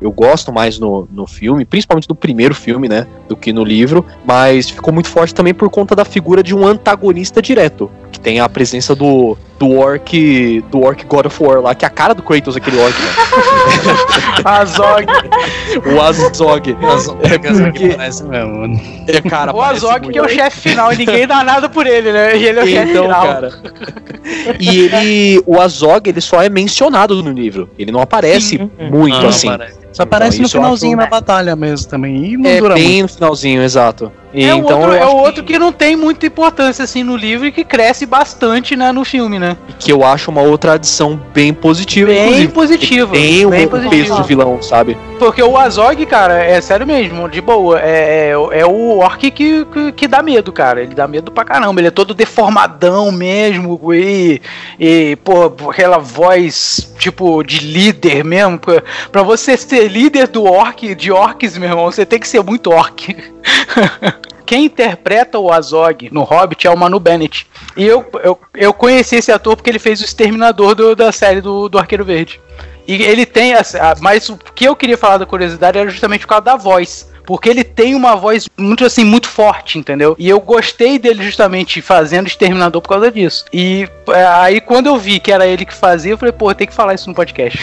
eu, 0.00 0.10
gosto 0.10 0.52
mais 0.52 0.78
no, 0.78 1.08
no 1.10 1.26
filme, 1.26 1.64
principalmente 1.64 2.08
do 2.08 2.14
primeiro 2.14 2.54
filme, 2.54 2.88
né? 2.88 3.06
Do 3.28 3.36
que 3.36 3.52
no 3.52 3.64
livro, 3.64 4.04
mas 4.24 4.70
ficou 4.70 4.92
muito 4.92 5.08
forte 5.08 5.34
também 5.34 5.54
por 5.54 5.68
conta 5.70 5.94
da 5.94 6.04
figura 6.04 6.42
de 6.42 6.54
um 6.54 6.66
antagonista 6.66 7.42
direto. 7.42 7.90
Que 8.10 8.18
tem 8.20 8.40
a 8.40 8.48
presença 8.48 8.94
do, 8.94 9.36
do 9.58 9.70
orc. 9.76 10.64
Do 10.70 10.80
orc 10.82 11.04
God 11.04 11.26
of 11.26 11.42
War 11.42 11.60
lá, 11.60 11.74
que 11.74 11.84
é 11.84 11.88
a 11.88 11.90
cara 11.90 12.14
do 12.14 12.22
Kratos, 12.22 12.56
aquele 12.56 12.78
orc, 12.78 12.94
né? 13.00 13.08
Azog. 14.44 15.06
O 15.94 16.00
Azog. 16.00 16.70
É 17.22 17.38
porque- 17.38 17.88
Parece 17.96 18.24
mesmo. 18.24 18.80
É, 19.06 19.20
cara, 19.20 19.54
O 19.54 19.60
Azog 19.62 20.08
que 20.10 20.18
é 20.18 20.22
o 20.22 20.28
chefe 20.28 20.70
final 20.70 20.92
e 20.92 20.96
ninguém 20.96 21.26
dá 21.26 21.42
nada 21.44 21.68
por 21.68 21.86
ele, 21.86 22.12
né? 22.12 22.36
E 22.36 22.46
ele 22.46 22.60
é 22.60 22.62
o 22.62 22.66
chefe 22.66 22.90
Então, 22.92 23.02
final. 23.04 23.22
cara. 23.22 23.52
E 24.58 24.78
ele. 24.80 25.42
O 25.46 25.60
Azog, 25.60 26.08
ele 26.08 26.20
só 26.20 26.42
é 26.42 26.48
mencionado 26.48 27.22
no 27.22 27.30
livro. 27.32 27.68
Ele 27.78 27.92
não 27.92 28.00
aparece 28.00 28.58
Sim. 28.58 28.70
muito 28.90 29.20
Não, 29.20 29.28
assim. 29.28 29.48
parece. 29.48 29.78
Só 29.92 30.02
aparece 30.04 30.36
Então, 30.36 30.42
no 30.44 30.48
finalzinho 30.48 30.96
da 30.96 31.06
batalha 31.06 31.56
mesmo 31.56 31.88
também. 31.88 32.24
E 32.32 32.36
não 32.36 32.48
É 32.48 32.58
dura 32.58 32.74
bem 32.74 32.88
muito. 32.98 33.02
no 33.02 33.08
finalzinho, 33.08 33.62
exato. 33.62 34.12
E 34.32 34.44
é, 34.44 34.54
então 34.54 34.80
outro, 34.80 34.94
é 34.94 35.06
o 35.06 35.16
outro 35.16 35.44
que... 35.44 35.58
não 35.58 35.72
tem 35.72 35.96
muita 35.96 36.26
importância 36.26 36.84
assim 36.84 37.02
no 37.02 37.16
livro 37.16 37.46
e 37.46 37.52
que 37.52 37.64
cresce 37.64 38.04
bastante 38.04 38.76
né, 38.76 38.92
no 38.92 39.04
filme, 39.04 39.38
né? 39.38 39.56
que 39.78 39.92
eu 39.92 40.04
acho 40.04 40.30
uma 40.30 40.42
outra 40.42 40.72
adição 40.72 41.18
bem 41.32 41.54
positiva. 41.54 42.10
Bem 42.10 42.48
positiva. 42.48 43.12
Tem 43.12 43.48
bem 43.48 43.66
o 43.66 43.70
positiva. 43.70 43.90
peso 43.90 44.16
do 44.16 44.24
vilão, 44.24 44.60
sabe? 44.60 44.98
Porque 45.18 45.42
o 45.42 45.56
Azog, 45.56 46.04
cara, 46.06 46.42
é 46.42 46.60
sério 46.60 46.86
mesmo, 46.86 47.28
de 47.28 47.40
boa. 47.40 47.80
É, 47.80 48.32
é, 48.52 48.60
é 48.60 48.66
o 48.66 48.98
orc 48.98 49.30
que, 49.30 49.64
que, 49.64 49.92
que 49.92 50.08
dá 50.08 50.22
medo, 50.22 50.52
cara. 50.52 50.82
Ele 50.82 50.94
dá 50.94 51.06
medo 51.06 51.30
pra 51.30 51.44
caramba. 51.44 51.80
Ele 51.80 51.88
é 51.88 51.92
todo 51.92 52.14
deformadão 52.14 53.10
mesmo. 53.12 53.80
E, 53.94 54.40
e 54.78 55.16
pô, 55.24 55.46
aquela 55.70 55.98
voz, 55.98 56.92
tipo, 56.98 57.42
de 57.42 57.60
líder 57.60 58.24
mesmo. 58.24 58.58
Pra, 58.58 58.82
pra 59.10 59.22
você 59.22 59.56
ser 59.56 59.88
líder 59.88 60.28
do 60.28 60.44
orc, 60.44 60.94
de 60.94 61.12
orcs, 61.12 61.56
meu 61.56 61.68
irmão, 61.68 61.86
você 61.86 62.04
tem 62.04 62.18
que 62.18 62.28
ser 62.28 62.42
muito 62.42 62.70
orc. 62.70 63.16
Quem 64.48 64.64
interpreta 64.64 65.38
o 65.38 65.52
Azog 65.52 66.08
no 66.10 66.22
Hobbit 66.22 66.66
é 66.66 66.70
o 66.70 66.76
Manu 66.76 66.98
Bennett. 66.98 67.46
E 67.76 67.84
eu, 67.84 68.02
eu, 68.24 68.40
eu 68.54 68.72
conheci 68.72 69.16
esse 69.16 69.30
ator 69.30 69.54
porque 69.54 69.68
ele 69.68 69.78
fez 69.78 70.00
o 70.00 70.04
Exterminador 70.06 70.74
do- 70.74 70.96
da 70.96 71.12
série 71.12 71.42
do, 71.42 71.68
do 71.68 71.78
Arqueiro 71.78 72.02
Verde. 72.02 72.40
E 72.86 73.02
ele 73.02 73.26
tem. 73.26 73.52
essa- 73.52 73.94
Mas 74.00 74.30
o 74.30 74.38
que 74.38 74.64
eu 74.64 74.74
queria 74.74 74.96
falar 74.96 75.18
da 75.18 75.26
curiosidade 75.26 75.76
era 75.76 75.90
justamente 75.90 76.20
por 76.22 76.28
causa 76.28 76.44
da 76.46 76.56
voz. 76.56 77.10
Porque 77.28 77.50
ele 77.50 77.62
tem 77.62 77.94
uma 77.94 78.16
voz 78.16 78.48
muito 78.56 78.86
assim, 78.86 79.04
muito 79.04 79.28
forte, 79.28 79.78
entendeu? 79.78 80.16
E 80.18 80.30
eu 80.30 80.40
gostei 80.40 80.98
dele 80.98 81.22
justamente 81.22 81.82
fazendo 81.82 82.26
Exterminador 82.26 82.80
por 82.80 82.88
causa 82.88 83.12
disso. 83.12 83.44
E 83.52 83.86
é, 84.08 84.24
aí 84.24 84.62
quando 84.62 84.86
eu 84.86 84.96
vi 84.96 85.20
que 85.20 85.30
era 85.30 85.46
ele 85.46 85.66
que 85.66 85.74
fazia, 85.74 86.12
eu 86.12 86.16
falei, 86.16 86.32
pô, 86.32 86.54
tem 86.54 86.66
que 86.66 86.72
falar 86.72 86.94
isso 86.94 87.06
no 87.06 87.14
podcast. 87.14 87.58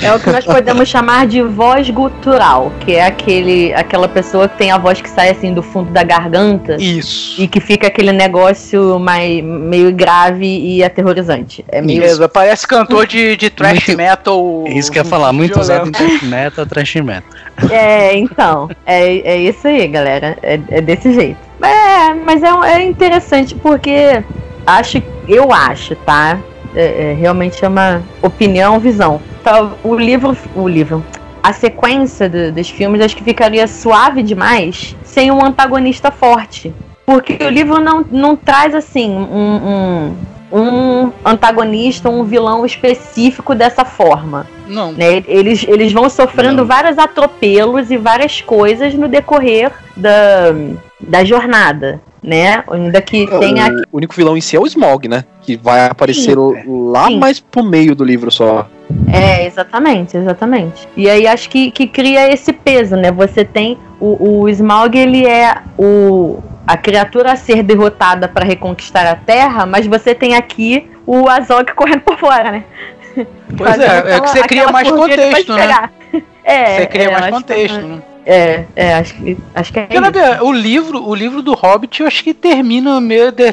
É 0.00 0.14
o 0.14 0.18
que 0.18 0.30
nós 0.30 0.44
podemos 0.46 0.88
chamar 0.88 1.26
de 1.26 1.42
voz 1.42 1.90
gutural, 1.90 2.72
que 2.80 2.92
é 2.92 3.04
aquele, 3.04 3.74
aquela 3.74 4.08
pessoa 4.08 4.48
que 4.48 4.56
tem 4.56 4.70
a 4.70 4.78
voz 4.78 5.00
que 5.00 5.10
sai 5.10 5.30
assim 5.30 5.52
do 5.52 5.62
fundo 5.62 5.90
da 5.90 6.02
garganta 6.02 6.76
Isso. 6.80 7.38
e 7.38 7.46
que 7.46 7.60
fica 7.60 7.88
aquele 7.88 8.12
negócio 8.12 8.98
mais, 8.98 9.44
meio 9.44 9.92
grave 9.92 10.46
e 10.46 10.82
aterrorizante. 10.82 11.64
É 11.68 11.82
meio. 11.82 12.00
Mesmo, 12.00 12.26
parece 12.28 12.66
cantor 12.66 13.06
de, 13.06 13.36
de 13.36 13.50
thrash 13.50 13.88
Muito- 13.88 13.98
metal. 13.98 14.64
É 14.68 14.72
isso 14.72 14.90
que 14.90 14.98
eu 14.98 15.02
ia 15.04 15.08
falar, 15.10 15.32
muito 15.32 15.60
usado 15.60 15.88
em 15.88 15.92
trash 15.92 16.22
metal, 16.22 16.64
trash 16.64 16.94
metal. 16.94 17.30
É, 17.70 18.16
então. 18.20 18.68
É, 18.86 19.18
é 19.32 19.36
isso 19.38 19.66
aí, 19.66 19.86
galera. 19.88 20.36
É, 20.42 20.60
é 20.68 20.80
desse 20.80 21.12
jeito. 21.12 21.38
É, 21.62 22.14
mas 22.14 22.42
é, 22.42 22.48
é 22.48 22.82
interessante 22.84 23.54
porque 23.54 24.22
acho, 24.66 25.02
eu 25.28 25.52
acho, 25.52 25.94
tá? 25.96 26.38
É, 26.74 27.10
é, 27.10 27.16
realmente 27.18 27.64
é 27.64 27.68
uma 27.68 28.02
opinião, 28.22 28.78
visão. 28.78 29.20
Tá, 29.42 29.70
o 29.82 29.94
livro, 29.94 30.36
o 30.54 30.68
livro, 30.68 31.04
a 31.42 31.52
sequência 31.52 32.28
do- 32.28 32.52
dos 32.52 32.68
filmes 32.70 33.00
acho 33.00 33.16
que 33.16 33.24
ficaria 33.24 33.66
suave 33.66 34.22
demais 34.22 34.94
sem 35.02 35.30
um 35.30 35.44
antagonista 35.44 36.10
forte, 36.10 36.72
porque 37.04 37.38
o 37.42 37.48
livro 37.48 37.80
não, 37.80 38.04
não 38.10 38.36
traz 38.36 38.74
assim 38.74 39.10
um, 39.10 39.56
um, 39.56 40.16
um 40.52 41.12
antagonista, 41.24 42.08
um 42.08 42.24
vilão 42.24 42.66
específico 42.66 43.54
dessa 43.54 43.84
forma 43.84 44.46
Não. 44.66 44.92
né? 44.92 45.22
Eles, 45.26 45.64
eles 45.68 45.92
vão 45.92 46.08
sofrendo 46.08 46.58
Não. 46.58 46.66
vários 46.66 46.98
atropelos 46.98 47.90
e 47.90 47.96
várias 47.96 48.40
coisas 48.40 48.94
no 48.94 49.08
decorrer 49.08 49.70
da, 49.96 50.52
da 51.00 51.24
jornada, 51.24 52.00
né? 52.22 52.64
Ainda 52.70 53.00
que 53.00 53.26
tenha 53.38 53.70
O 53.92 53.96
único 53.96 54.14
vilão 54.14 54.36
em 54.36 54.40
si 54.40 54.56
é 54.56 54.60
o 54.60 54.66
Smog, 54.66 55.08
né? 55.08 55.24
Que 55.40 55.56
vai 55.56 55.86
aparecer 55.86 56.36
lá 56.36 57.06
Sim. 57.06 57.18
mais 57.18 57.40
pro 57.40 57.62
meio 57.62 57.94
do 57.94 58.04
livro 58.04 58.30
só. 58.30 58.68
É, 59.12 59.46
exatamente, 59.46 60.16
exatamente. 60.16 60.88
E 60.96 61.08
aí 61.08 61.26
acho 61.26 61.48
que, 61.48 61.70
que 61.70 61.86
cria 61.86 62.32
esse 62.32 62.52
peso, 62.52 62.96
né? 62.96 63.10
Você 63.12 63.44
tem 63.44 63.78
o, 64.00 64.40
o 64.42 64.48
Smaug, 64.48 64.98
ele 64.98 65.26
é 65.26 65.58
o 65.78 66.38
a 66.72 66.76
criatura 66.76 67.32
a 67.32 67.36
ser 67.36 67.62
derrotada 67.62 68.28
para 68.28 68.44
reconquistar 68.44 69.06
a 69.06 69.16
Terra, 69.16 69.66
mas 69.66 69.86
você 69.86 70.14
tem 70.14 70.34
aqui 70.36 70.88
o 71.06 71.28
Azog 71.28 71.72
correndo 71.74 72.00
por 72.02 72.16
fora, 72.18 72.52
né? 72.52 72.64
Pois 73.56 73.78
é, 73.78 73.84
é 73.84 73.88
que 73.88 73.96
aquela- 74.08 74.26
você 74.28 74.42
cria 74.44 74.62
aquela 74.62 74.72
mais 74.72 74.90
contexto, 74.90 75.52
né? 75.54 75.90
É, 76.44 76.76
Você 76.80 76.86
cria 76.86 77.04
é, 77.04 77.10
mais 77.10 77.22
acho 77.24 77.32
que- 77.32 77.32
contexto, 77.54 77.80
né? 77.86 78.02
É, 78.26 78.64
é, 78.76 78.94
acho 78.94 79.14
que, 79.14 79.38
acho 79.54 79.72
que 79.72 79.78
é 79.80 79.82
Porque, 79.82 79.98
na 80.00 80.08
isso. 80.10 80.18
verdade, 80.18 80.44
o 80.44 80.52
livro, 80.52 81.08
o 81.08 81.14
livro 81.14 81.42
do 81.42 81.54
Hobbit, 81.54 82.00
eu 82.02 82.06
acho 82.06 82.22
que 82.22 82.32
termina, 82.34 83.00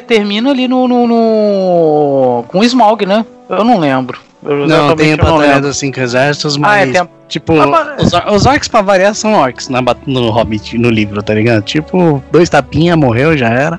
termina 0.06 0.50
ali 0.50 0.68
no, 0.68 0.86
no, 0.86 1.06
no- 1.06 2.44
com 2.48 2.58
o 2.60 2.64
Smaug, 2.64 3.04
né? 3.06 3.24
Eu 3.48 3.64
não 3.64 3.78
lembro. 3.78 4.20
Eu 4.44 4.66
Não, 4.68 4.94
tem 4.94 5.14
a 5.14 5.16
Batalha 5.16 5.60
dos 5.60 5.76
Cinco 5.78 5.98
Exércitos, 5.98 6.56
Ah, 6.56 6.60
mas. 6.60 6.88
é, 6.88 6.92
tem 6.92 7.00
a- 7.00 7.08
Tipo, 7.28 7.60
a 7.60 7.66
ba- 7.66 7.96
os, 8.00 8.10
os 8.34 8.46
orcs 8.46 8.68
pra 8.68 8.80
variar 8.82 9.14
são 9.14 9.34
orcs 9.34 9.68
na, 9.68 9.82
bat- 9.82 10.00
no 10.06 10.30
Hobbit, 10.30 10.78
no 10.78 10.88
livro, 10.90 11.22
tá 11.22 11.34
ligado? 11.34 11.62
Tipo, 11.62 12.22
dois 12.32 12.48
tapinha, 12.48 12.96
morreu, 12.96 13.36
já 13.36 13.48
era. 13.50 13.78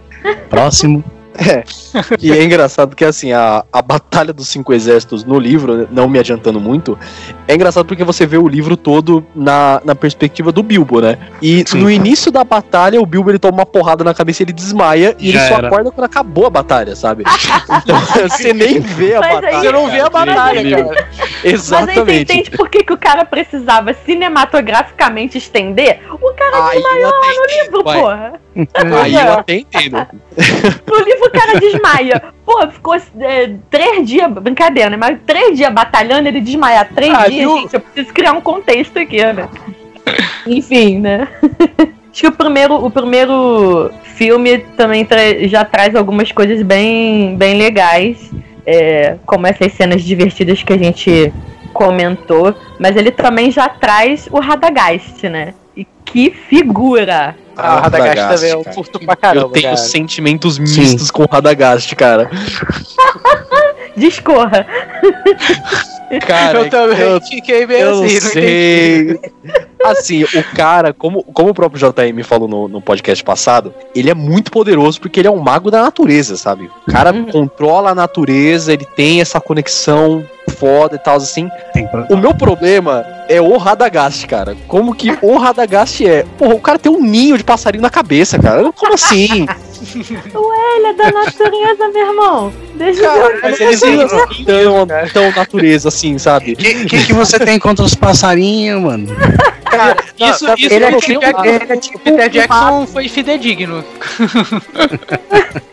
Próximo. 0.49 1.03
E 2.19 2.31
é 2.31 2.43
engraçado 2.43 2.95
que, 2.95 3.03
assim, 3.05 3.31
a, 3.31 3.63
a 3.71 3.81
Batalha 3.81 4.31
dos 4.33 4.47
Cinco 4.47 4.73
Exércitos 4.73 5.23
no 5.23 5.39
livro, 5.39 5.87
não 5.91 6.07
me 6.07 6.19
adiantando 6.19 6.59
muito, 6.59 6.97
é 7.47 7.55
engraçado 7.55 7.85
porque 7.85 8.03
você 8.03 8.25
vê 8.25 8.37
o 8.37 8.47
livro 8.47 8.75
todo 8.77 9.25
na, 9.35 9.81
na 9.83 9.95
perspectiva 9.95 10.51
do 10.51 10.61
Bilbo, 10.61 11.01
né? 11.01 11.17
E 11.41 11.63
Sim. 11.67 11.79
no 11.81 11.89
início 11.89 12.31
da 12.31 12.43
batalha, 12.43 13.01
o 13.01 13.05
Bilbo 13.05 13.31
ele 13.31 13.39
toma 13.39 13.59
uma 13.59 13.65
porrada 13.65 14.03
na 14.03 14.13
cabeça, 14.13 14.43
ele 14.43 14.53
desmaia 14.53 15.15
e 15.19 15.29
ele 15.29 15.37
Já 15.37 15.47
só 15.47 15.55
era. 15.55 15.67
acorda 15.67 15.91
quando 15.91 16.05
acabou 16.05 16.45
a 16.45 16.49
batalha, 16.49 16.95
sabe? 16.95 17.23
Então 17.83 17.99
você 18.29 18.53
nem 18.53 18.79
vê 18.79 19.15
a 19.15 19.19
Mas 19.19 19.29
aí- 19.29 19.35
batalha. 19.41 19.59
Você 19.59 19.71
não 19.71 19.89
vê 19.89 19.99
a 19.99 20.09
batalha, 20.09 20.69
cara. 20.69 20.83
Mas 20.83 20.97
aí 20.97 21.29
você 21.41 21.47
Exatamente. 21.47 22.21
entende 22.33 22.51
por 22.51 22.69
que, 22.69 22.83
que 22.83 22.93
o 22.93 22.97
cara 22.97 23.23
precisava 23.25 23.93
cinematograficamente 24.05 25.37
estender? 25.37 26.01
O 26.11 26.33
cara 26.33 26.67
Aí 26.69 26.81
eu 27.01 27.09
até 27.09 27.27
no 27.33 27.63
livro, 27.63 27.83
vai. 27.83 27.99
porra. 27.99 28.33
Aí 29.01 29.13
eu 29.15 29.33
até 29.33 29.55
entendo. 29.55 29.95
No 30.87 30.97
livro 31.03 31.25
o 31.27 31.31
cara 31.31 31.59
desmaia. 31.59 32.23
Pô, 32.45 32.67
ficou 32.69 32.95
é, 32.95 33.51
três 33.69 34.07
dias, 34.07 34.31
brincadeira, 34.31 34.89
né? 34.89 34.97
Mas 34.97 35.17
três 35.25 35.57
dias 35.57 35.71
batalhando, 35.73 36.27
ele 36.27 36.41
desmaia. 36.41 36.83
Três 36.85 37.13
Ah, 37.13 37.27
dias, 37.27 37.39
viu? 37.41 37.57
gente, 37.57 37.73
eu 37.73 37.79
preciso 37.79 38.13
criar 38.13 38.33
um 38.33 38.41
contexto 38.41 38.97
aqui, 38.99 39.23
né? 39.23 39.47
Enfim, 40.47 40.99
né? 40.99 41.27
Acho 42.11 42.21
que 42.21 42.27
o 42.27 42.31
primeiro, 42.31 42.73
o 42.83 42.89
primeiro 42.89 43.91
filme 44.15 44.57
também 44.75 45.05
tra- 45.05 45.47
já 45.47 45.63
traz 45.63 45.95
algumas 45.95 46.31
coisas 46.31 46.61
bem, 46.63 47.35
bem 47.37 47.57
legais. 47.57 48.31
é, 48.65 49.17
como 49.25 49.47
essas 49.47 49.71
cenas 49.73 50.03
divertidas 50.03 50.61
que 50.63 50.73
a 50.73 50.77
gente 50.77 51.31
comentou. 51.73 52.53
Mas 52.79 52.95
ele 52.95 53.11
também 53.11 53.51
já 53.51 53.69
traz 53.69 54.27
o 54.31 54.39
Radagast, 54.39 55.27
né? 55.29 55.53
E 55.79 55.87
que 56.03 56.29
figura! 56.29 57.37
Ah, 57.55 57.77
o 57.77 57.79
Radagast 57.83 58.35
também 58.35 58.51
eu 58.51 58.63
cara. 58.65 58.75
curto 58.75 58.99
pra 58.99 59.15
caramba. 59.15 59.45
eu 59.47 59.51
tenho 59.51 59.63
cara. 59.63 59.77
sentimentos 59.77 60.59
mistos 60.59 61.09
com 61.09 61.23
o 61.23 61.25
Radagast, 61.25 61.95
cara. 61.95 62.29
Discorra! 63.95 64.65
Cara, 66.25 66.59
eu 66.59 66.69
também 66.69 66.99
eu- 66.99 67.21
fiquei 67.21 67.67
meio 67.67 67.79
Eu 67.81 68.03
assim, 68.03 68.19
sei. 68.19 69.19
Assim, 69.83 70.23
o 70.23 70.43
cara, 70.55 70.91
como, 70.91 71.23
como 71.23 71.49
o 71.49 71.53
próprio 71.53 71.79
JM 71.79 72.23
falou 72.23 72.47
no, 72.47 72.67
no 72.67 72.81
podcast 72.81 73.23
passado, 73.23 73.73
ele 73.95 74.09
é 74.09 74.13
muito 74.15 74.51
poderoso 74.51 74.99
porque 74.99 75.19
ele 75.21 75.27
é 75.27 75.31
um 75.31 75.37
mago 75.39 75.69
da 75.69 75.81
natureza, 75.83 76.35
sabe? 76.35 76.69
O 76.87 76.91
cara 76.91 77.13
Uhum. 77.13 77.25
controla 77.25 77.91
a 77.91 77.95
natureza, 77.95 78.73
ele 78.73 78.85
tem 78.95 79.21
essa 79.21 79.39
conexão 79.39 80.25
foda 80.57 80.95
e 80.95 80.99
tal, 80.99 81.17
assim. 81.17 81.47
O 82.09 82.17
meu 82.17 82.33
problema 82.33 83.05
é 83.29 83.39
o 83.39 83.55
Radagast, 83.57 84.25
cara. 84.27 84.57
Como 84.67 84.93
que 84.95 85.15
o 85.21 85.37
Radagast 85.37 86.05
é? 86.05 86.25
Porra, 86.37 86.55
o 86.55 86.59
cara 86.59 86.79
tem 86.79 86.91
um 86.91 87.01
ninho 87.01 87.37
de 87.37 87.43
passarinho 87.43 87.81
na 87.83 87.89
cabeça, 87.89 88.37
cara. 88.39 88.71
Como 88.73 88.93
assim? 88.95 89.45
Ele 90.75 90.87
é 90.87 90.93
da 90.93 91.11
natureza, 91.11 91.87
meu 91.93 92.07
irmão. 92.07 92.53
Deixa 92.75 93.01
eu 93.03 93.27
ver. 93.27 93.39
Mas 93.41 93.59
eles 93.59 94.09
são 94.09 94.27
tão, 94.45 94.87
tão 95.13 95.31
natureza 95.35 95.87
assim, 95.89 96.17
sabe? 96.17 96.53
O 96.53 96.55
que, 96.57 96.85
que, 96.85 97.05
que 97.07 97.13
você 97.13 97.39
tem 97.39 97.59
contra 97.59 97.83
os 97.85 97.95
passarinhos, 97.95 98.81
mano? 98.81 99.07
Cara, 99.69 99.95
isso, 100.17 100.45
Não, 100.47 100.55
isso 100.55 100.73
ele 100.73 100.83
é 100.85 100.89
o 100.89 100.97
tipo- 100.99 101.19
Jackson, 101.21 101.45
ele 101.45 101.63
é 101.73 101.77
tipo 101.77 101.97
o 101.97 102.01
Peter 102.01 102.25
um 102.25 102.29
Jackson 102.29 102.87
foi 102.87 103.07
fidedigno. 103.07 103.83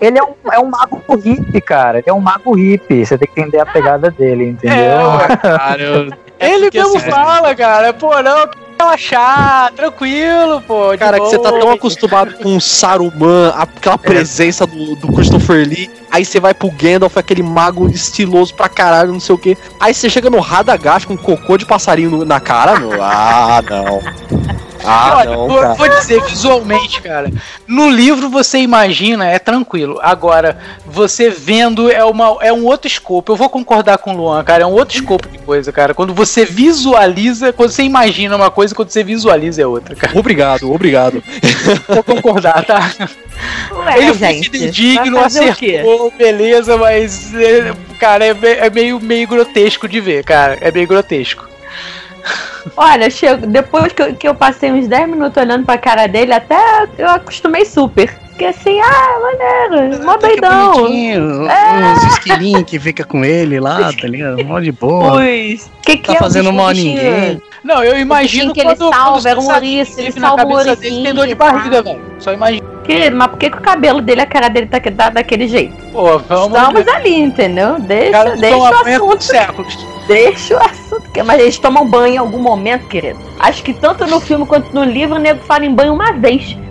Ele 0.01 0.19
é 0.19 0.23
um, 0.23 0.35
é 0.53 0.59
um 0.59 0.67
mago 0.67 1.03
hippie, 1.17 1.61
cara. 1.61 1.99
Ele 1.99 2.11
é 2.11 2.13
um 2.13 2.21
mago 2.21 2.55
hippie. 2.55 3.05
Você 3.07 3.17
tem 3.19 3.29
que 3.33 3.41
entender 3.41 3.61
a 3.61 3.67
pegada 3.67 4.11
dele, 4.11 4.51
entendeu? 4.51 4.99
Cara, 5.41 5.83
eu- 5.83 6.13
é 6.39 6.53
Ele 6.53 6.71
mesmo 6.73 6.97
assim, 6.99 7.11
fala, 7.11 7.55
cara, 7.55 7.95
pô, 7.95 8.23
não, 8.23 8.47
relaxar, 8.79 9.73
tranquilo, 9.73 10.61
pô. 10.63 10.97
Cara, 10.99 11.19
que 11.19 11.27
você 11.27 11.39
tá 11.39 11.51
tão 11.51 11.71
acostumado 11.71 12.35
com 12.35 12.57
o 12.57 12.61
Saruman, 12.61 13.53
aquela 13.57 13.99
presença 13.99 14.67
do, 14.67 14.95
do 14.97 15.13
Christopher 15.13 15.67
Lee, 15.67 15.91
aí 16.11 16.25
você 16.25 16.39
vai 16.39 16.55
pro 16.55 16.71
Gandalf, 16.71 17.17
aquele 17.17 17.43
mago 17.43 17.89
estiloso 17.89 18.55
pra 18.55 18.69
caralho, 18.69 19.13
não 19.13 19.21
sei 19.21 19.35
o 19.35 19.39
que. 19.39 19.57
Aí 19.81 19.95
você 19.95 20.09
chega 20.09 20.31
no 20.31 20.41
Radagast 20.41 21.07
com 21.07 21.17
cocô 21.17 21.57
de 21.57 21.67
passarinho 21.67 22.25
na 22.25 22.41
cara, 22.41 22.79
meu. 22.79 23.03
Ah, 23.03 23.63
não. 23.69 24.57
Ah, 24.87 25.17
Olha, 25.19 25.31
não, 25.31 25.49
vou, 25.49 25.61
cara. 25.61 25.75
vou 25.75 25.89
dizer 25.89 26.23
visualmente, 26.23 27.03
cara. 27.03 27.31
No 27.67 27.91
livro 27.91 28.29
você 28.29 28.59
imagina, 28.59 29.27
é 29.27 29.39
tranquilo. 29.39 29.99
Agora, 30.03 30.59
você 30.85 31.29
vendo 31.29 31.91
é, 31.91 32.05
uma, 32.05 32.37
é 32.41 32.53
um 32.53 32.65
outro 32.65 32.87
escopo. 32.87 33.33
Eu 33.33 33.37
vou 33.37 33.49
concordar 33.49 33.99
com 33.99 34.13
o 34.13 34.17
Luan, 34.17 34.43
cara. 34.45 34.63
É 34.63 34.67
um 34.67 34.73
outro 34.73 34.97
escopo 34.97 35.29
de 35.29 35.39
coisa, 35.39 35.73
cara. 35.73 35.93
Quando 35.93 36.15
você 36.15 36.45
visualiza, 36.45 37.53
quando 37.53 37.71
você 37.71 37.83
imagina 37.83 38.37
uma 38.37 38.51
coisa, 38.51 38.75
quando 38.75 38.91
você 38.91 39.03
visualiza 39.03 39.63
é 39.63 39.67
outra, 39.67 39.95
cara. 39.95 40.19
Obrigado, 40.19 40.73
obrigado. 40.73 41.23
Vou 41.89 42.05
concordar, 42.05 42.65
tá? 42.65 42.93
Ué, 43.73 43.99
Ele 43.99 44.15
foi 44.15 44.19
gente, 44.19 44.51
fidedigno, 44.51 45.13
vai 45.13 45.23
fazer 45.25 45.51
o 45.51 45.55
quê? 45.55 45.77
acertou, 45.79 46.13
beleza, 46.17 46.77
mas, 46.77 47.35
é, 47.35 47.75
cara, 47.99 48.25
é, 48.25 48.37
é 48.43 48.71
meio, 48.71 49.01
meio 49.01 49.27
grotesco 49.27 49.89
de 49.89 50.01
ver, 50.01 50.25
cara. 50.25 50.57
É 50.61 50.71
meio 50.71 50.87
grotesco. 50.87 51.47
Olha, 52.77 53.11
chego, 53.11 53.47
depois 53.47 53.93
que 53.93 54.03
eu, 54.03 54.15
que 54.15 54.29
eu 54.29 54.35
passei 54.35 54.71
uns 54.73 54.89
10 54.89 55.09
minutos 55.09 55.37
olhando 55.43 55.65
pra 55.65 55.79
cara 55.79 56.07
dele, 56.07 56.33
até 56.33 56.57
eu 56.99 57.09
acostumei 57.09 57.65
super. 57.65 58.09
Fiquei 58.33 58.49
assim, 58.49 58.81
ah, 58.81 59.19
maneiro, 59.71 60.05
mó 60.05 60.19
que 60.19 60.27
doidão. 60.29 61.49
É. 61.51 61.93
Os 61.95 62.13
esquilinhos 62.13 62.65
que 62.65 62.79
fica 62.79 63.03
com 63.03 63.25
ele 63.25 63.59
lá, 63.59 63.91
tá 63.93 64.07
ligado? 64.07 64.45
Mó 64.45 64.61
de 64.61 64.73
boa. 64.73 65.15
Os. 65.23 65.71
Que 65.83 65.97
que 65.97 66.09
Tá 66.09 66.15
é 66.15 66.17
o 66.17 66.19
fazendo 66.19 66.53
mal 66.53 66.69
a 66.69 66.75
ninguém. 66.75 67.41
Não, 67.65 67.83
eu 67.83 67.99
imagino 67.99 68.53
que 68.53 68.61
ele 68.61 68.77
salva, 68.77 69.29
era 69.29 69.41
um 69.41 69.47
ouriço, 69.47 69.99
ele 69.99 70.13
salva 70.13 70.45
um 70.45 70.49
cabeça 70.49 70.77
dele, 70.77 71.03
tem 71.03 71.15
dor 71.15 71.27
de 71.27 71.35
barriga, 71.35 71.83
velho. 71.83 72.01
Só 72.19 72.33
imagina. 72.33 72.67
Que, 72.85 73.11
mas 73.11 73.29
por 73.29 73.39
que, 73.39 73.51
que 73.51 73.57
o 73.59 73.61
cabelo 73.61 74.01
dele, 74.01 74.21
a 74.21 74.27
cara 74.27 74.49
dele 74.49 74.67
tá, 74.67 74.79
tá 74.81 75.11
daquele 75.11 75.49
jeito? 75.49 75.75
Pô, 75.93 76.19
vamos 76.19 76.57
Estamos 76.57 76.89
ali, 76.89 77.15
entendeu? 77.15 77.81
Deixa, 77.81 78.37
deixa 78.37 78.57
o 78.57 78.65
assunto. 78.67 79.25
séculos. 79.25 79.87
Deixa 80.07 80.57
o 80.57 80.61
assunto. 80.63 81.03
Mas 81.25 81.41
eles 81.41 81.59
tomam 81.59 81.85
banho 81.85 82.15
em 82.15 82.19
algum 82.19 82.39
momento, 82.39 82.56
querido. 82.89 83.19
Acho 83.39 83.63
que 83.63 83.73
tanto 83.75 84.07
no 84.07 84.21
filme 84.21 84.47
quanto 84.47 84.73
no 84.75 84.85
livro 84.85 85.17
o 85.17 85.19
nego 85.19 85.41
fala 85.45 85.65
em 85.65 85.75
banho 85.75 85.93
uma 85.95 86.13
vez. 86.13 86.57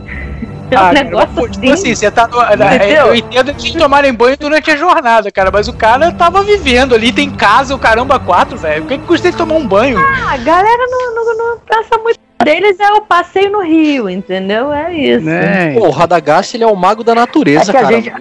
É 0.72 0.80
um 0.80 0.84
Ah, 0.86 0.92
negócio 0.94 1.48
tipo 1.52 1.72
assim. 1.72 1.94
você 1.94 2.10
tá 2.10 2.28
no, 2.28 2.42
Entendeu? 2.42 3.06
Eu 3.06 3.16
entendo 3.16 3.50
eles 3.52 3.72
tomarem 3.74 4.12
banho 4.12 4.36
durante 4.36 4.72
a 4.72 4.76
jornada, 4.76 5.30
cara, 5.32 5.52
mas 5.54 5.68
o 5.68 5.74
cara 5.74 6.12
tava 6.12 6.42
vivendo 6.42 6.96
ali, 6.96 7.12
tem 7.12 7.30
casa, 7.30 7.76
o 7.76 7.78
caramba, 7.78 8.18
quatro, 8.20 8.58
velho. 8.58 8.84
O 8.84 8.88
que, 8.88 8.98
que 8.98 9.06
custa 9.06 9.28
ele 9.28 9.38
tomar 9.38 9.54
um 9.56 9.68
banho? 9.68 10.00
Ah, 10.00 10.34
a 10.34 10.38
galera 10.38 10.88
não, 10.90 11.14
não, 11.14 11.38
não 11.38 11.58
pensa 11.60 11.96
muito 12.02 12.20
deles 12.44 12.80
é 12.80 12.92
o 12.94 13.02
passeio 13.02 13.52
no 13.52 13.62
Rio, 13.62 14.10
entendeu? 14.10 14.74
É 14.74 14.92
isso. 14.92 15.24
Né? 15.26 15.72
Pô, 15.76 15.86
o 15.88 15.92
Radagast 15.92 16.58
ele 16.58 16.64
é 16.64 16.68
o 16.68 16.76
mago 16.76 17.04
da 17.04 17.14
natureza, 17.14 17.70
É 17.70 17.72
que 17.72 17.78
a 17.78 17.82
cara. 17.82 17.96
gente- 18.02 18.12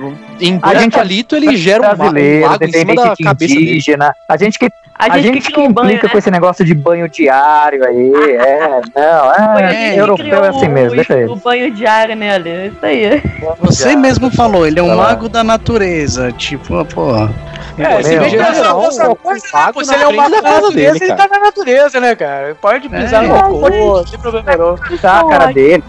em 0.40 0.59
a 0.62 0.74
gente 0.74 0.94
é 0.94 0.98
palito 0.98 1.35
ele 1.37 1.57
gera 1.57 1.94
um 1.94 1.96
mago, 1.96 2.14
um 2.14 2.18
em 2.66 2.72
cima 2.72 2.94
da 2.94 3.16
cabeça 3.16 3.55
dele. 3.55 3.70
indígena. 3.70 4.14
A 4.29 4.37
gente 4.37 4.59
que, 4.59 4.68
A 4.97 5.07
a 5.07 5.19
gente, 5.19 5.35
gente 5.35 5.47
que 5.49 5.53
que 5.55 5.61
o 5.61 5.69
banho, 5.73 5.87
implica 5.89 6.07
né? 6.07 6.13
com 6.13 6.19
esse 6.19 6.31
negócio 6.31 6.65
de 6.65 6.73
banho 6.73 7.09
diário 7.09 7.85
aí. 7.85 8.13
É, 8.45 8.81
não, 8.95 9.33
é, 9.59 9.69
gente 9.73 9.93
que 9.95 9.99
europeu 9.99 10.45
é 10.45 10.49
assim 10.49 10.69
mesmo, 10.69 10.93
o, 10.93 10.97
deixa 10.97 11.15
O 11.15 11.17
ele. 11.19 11.37
banho 11.43 11.71
diário 11.73 12.15
nele, 12.15 12.49
é 12.49 12.67
isso 12.67 12.87
aí. 12.87 13.23
Você 13.61 13.97
mesmo 13.97 14.31
falou, 14.31 14.67
ele 14.67 14.79
é 14.79 14.83
um 14.83 14.89
Tá 14.89 14.95
lá. 14.95 15.03
mago 15.09 15.29
da 15.29 15.43
natureza. 15.43 16.31
Tipo, 16.33 16.85
porra. 16.87 17.33
É, 17.77 18.03
se 18.03 18.17
o 18.17 18.21
né? 18.21 18.29
mago 18.29 19.81
ele 19.83 20.03
é 20.03 20.07
uma 20.07 20.31
frente 20.31 20.31
da 20.31 20.37
da 20.37 20.43
casa 20.43 20.61
natureza, 20.61 20.93
dele, 20.93 21.05
ele 21.05 21.15
tá 21.15 21.29
na 21.29 21.39
natureza, 21.41 22.01
né, 22.01 22.15
cara? 22.15 22.55
Pode 22.61 22.89
pisar 22.89 23.25
É. 23.25 23.27
no 23.27 23.43
cocô, 23.43 24.05
tem 24.05 24.19
problema 24.21 24.57
não. 24.57 24.99
Tá 24.99 25.21
a 25.21 25.29
cara 25.29 25.53
dele. 25.53 25.83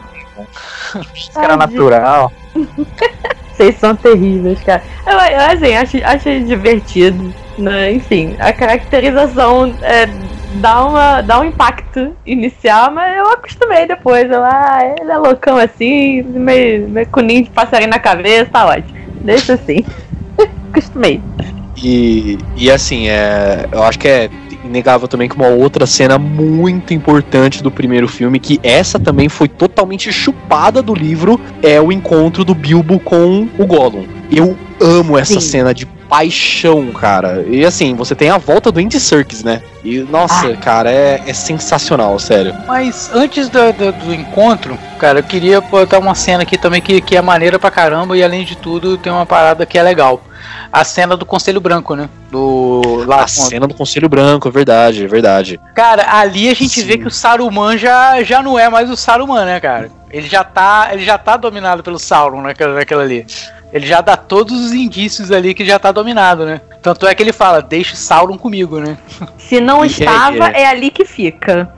Esse 1.15 1.32
cara 1.32 1.56
natural. 1.56 2.32
Vocês 3.56 3.76
são 3.78 3.96
terríveis, 3.96 4.60
cara. 4.62 4.84
Eu, 5.06 5.13
eu, 5.13 5.82
assim, 5.82 6.02
acho 6.04 6.46
divertido. 6.46 7.34
Né? 7.58 7.94
Enfim, 7.94 8.36
a 8.38 8.52
caracterização 8.52 9.74
é, 9.82 10.08
dá, 10.56 10.86
uma, 10.86 11.22
dá 11.22 11.39
um 11.39 11.46
impacto 11.46 12.13
inicial, 12.26 12.91
mas 12.91 13.15
eu 13.18 13.32
acostumei 13.32 13.88
depois. 13.88 14.30
Eu, 14.30 14.44
ah, 14.44 14.80
ele 15.00 15.12
é 15.12 15.18
loucão 15.18 15.58
assim, 15.58 16.22
meio, 16.24 16.89
meio 16.89 17.08
com 17.08 17.22
ninho 17.22 17.44
de 17.44 17.50
passarinho 17.50 17.89
na 17.89 18.00
cabeça, 18.00 18.52
tá 18.52 18.65
ótimo. 18.65 18.98
Deixa 19.22 19.54
assim. 19.54 19.86
acostumei. 20.70 21.22
E, 21.78 22.38
e 22.56 22.72
assim, 22.72 23.08
é, 23.08 23.68
eu 23.72 23.84
acho 23.84 24.00
que 24.00 24.08
é 24.08 24.30
inegável 24.65 25.08
também 25.08 25.30
que 25.30 25.36
uma 25.36 25.47
outra 25.47 25.86
cena 25.86 26.17
muito 26.17 26.93
importante 26.93 27.62
do 27.62 27.71
primeiro 27.71 28.08
filme, 28.08 28.39
que 28.39 28.60
essa 28.63 28.99
também 28.99 29.30
foi 29.30 29.47
totalmente 29.47 30.12
chupada 30.12 30.82
do 30.82 30.93
livro, 30.93 31.39
é 31.62 31.80
o 31.80 31.91
encontro 31.91 32.43
do 32.43 32.56
Bilbo 32.56 32.99
com 32.99 33.47
o 33.58 33.65
Gollum. 33.65 34.06
Eu 34.32 34.58
amo 34.82 35.17
essa 35.17 35.39
Sim. 35.39 35.39
cena 35.39 35.73
de 35.73 35.86
paixão, 35.86 36.91
cara. 36.91 37.43
E 37.47 37.65
assim, 37.65 37.95
você 37.95 38.15
tem 38.15 38.30
a 38.30 38.38
volta 38.38 38.71
do 38.71 38.80
Andy 38.80 38.99
Serkis, 38.99 39.43
né? 39.43 39.62
E 39.84 39.99
nossa, 39.99 40.54
cara, 40.58 40.91
é, 40.91 41.21
é 41.25 41.34
sensacional, 41.34 42.17
sério. 42.19 42.54
Mas 42.67 43.10
antes 43.13 43.49
do, 43.49 43.73
do, 43.73 43.91
do 43.91 44.13
encontro, 44.13 44.78
cara, 44.99 45.19
eu 45.19 45.23
queria 45.23 45.62
botar 45.62 45.99
uma 45.99 46.15
cena 46.15 46.43
aqui 46.43 46.58
também 46.58 46.82
que, 46.82 47.01
que 47.01 47.15
é 47.15 47.21
maneira 47.21 47.60
pra 47.60 47.71
caramba 47.71 48.17
e 48.17 48.23
além 48.23 48.43
de 48.45 48.56
tudo 48.56 48.97
tem 48.97 49.12
uma 49.12 49.25
parada 49.25 49.65
que 49.65 49.78
é 49.78 49.84
legal. 49.84 50.21
A 50.71 50.84
cena 50.84 51.15
do 51.15 51.25
Conselho 51.25 51.62
Branco, 51.62 51.95
né? 51.95 52.10
Do 52.29 53.03
lá 53.05 53.23
A 53.23 53.27
cena 53.27 53.67
do 53.67 53.73
Conselho 53.73 54.10
Branco, 54.10 54.47
é 54.47 54.51
verdade, 54.51 55.05
é 55.05 55.08
verdade. 55.08 55.60
Cara, 55.73 56.05
ali 56.17 56.49
a 56.49 56.53
gente 56.53 56.81
Sim. 56.81 56.86
vê 56.86 56.97
que 56.97 57.08
o 57.08 57.12
Saruman 57.12 57.77
já, 57.77 58.21
já 58.23 58.41
não 58.41 58.58
é 58.58 58.69
mais 58.69 58.89
o 58.89 58.95
Saruman, 58.95 59.45
né, 59.45 59.60
cara? 59.60 59.89
Ele 60.10 60.27
já 60.27 60.43
tá, 60.43 60.89
ele 60.91 61.03
já 61.03 61.17
tá 61.17 61.36
dominado 61.36 61.84
pelo 61.84 61.99
Sauron 61.99 62.41
naquela, 62.41 62.73
naquela 62.75 63.03
ali. 63.03 63.25
Ele 63.75 63.85
já 63.85 63.99
dá 63.99 64.15
todos 64.15 64.57
os 64.67 64.71
indícios 64.73 65.33
ali 65.33 65.53
que 65.53 65.65
já 65.65 65.77
tá 65.77 65.91
dominado, 65.91 66.45
né? 66.45 66.61
Tanto 66.81 67.05
é 67.05 67.13
que 67.13 67.21
ele 67.21 67.33
fala, 67.33 67.61
deixa 67.61 67.93
o 67.93 67.97
Sauron 67.97 68.38
comigo, 68.38 68.79
né? 68.79 68.97
Se 69.38 69.59
não 69.59 69.83
E 69.83 69.88
é- 69.88 69.91
estava, 69.91 70.47
é- 70.51 70.61
é 70.61 70.67
ali 70.69 70.89
que 70.89 71.03
fica. 71.03 71.69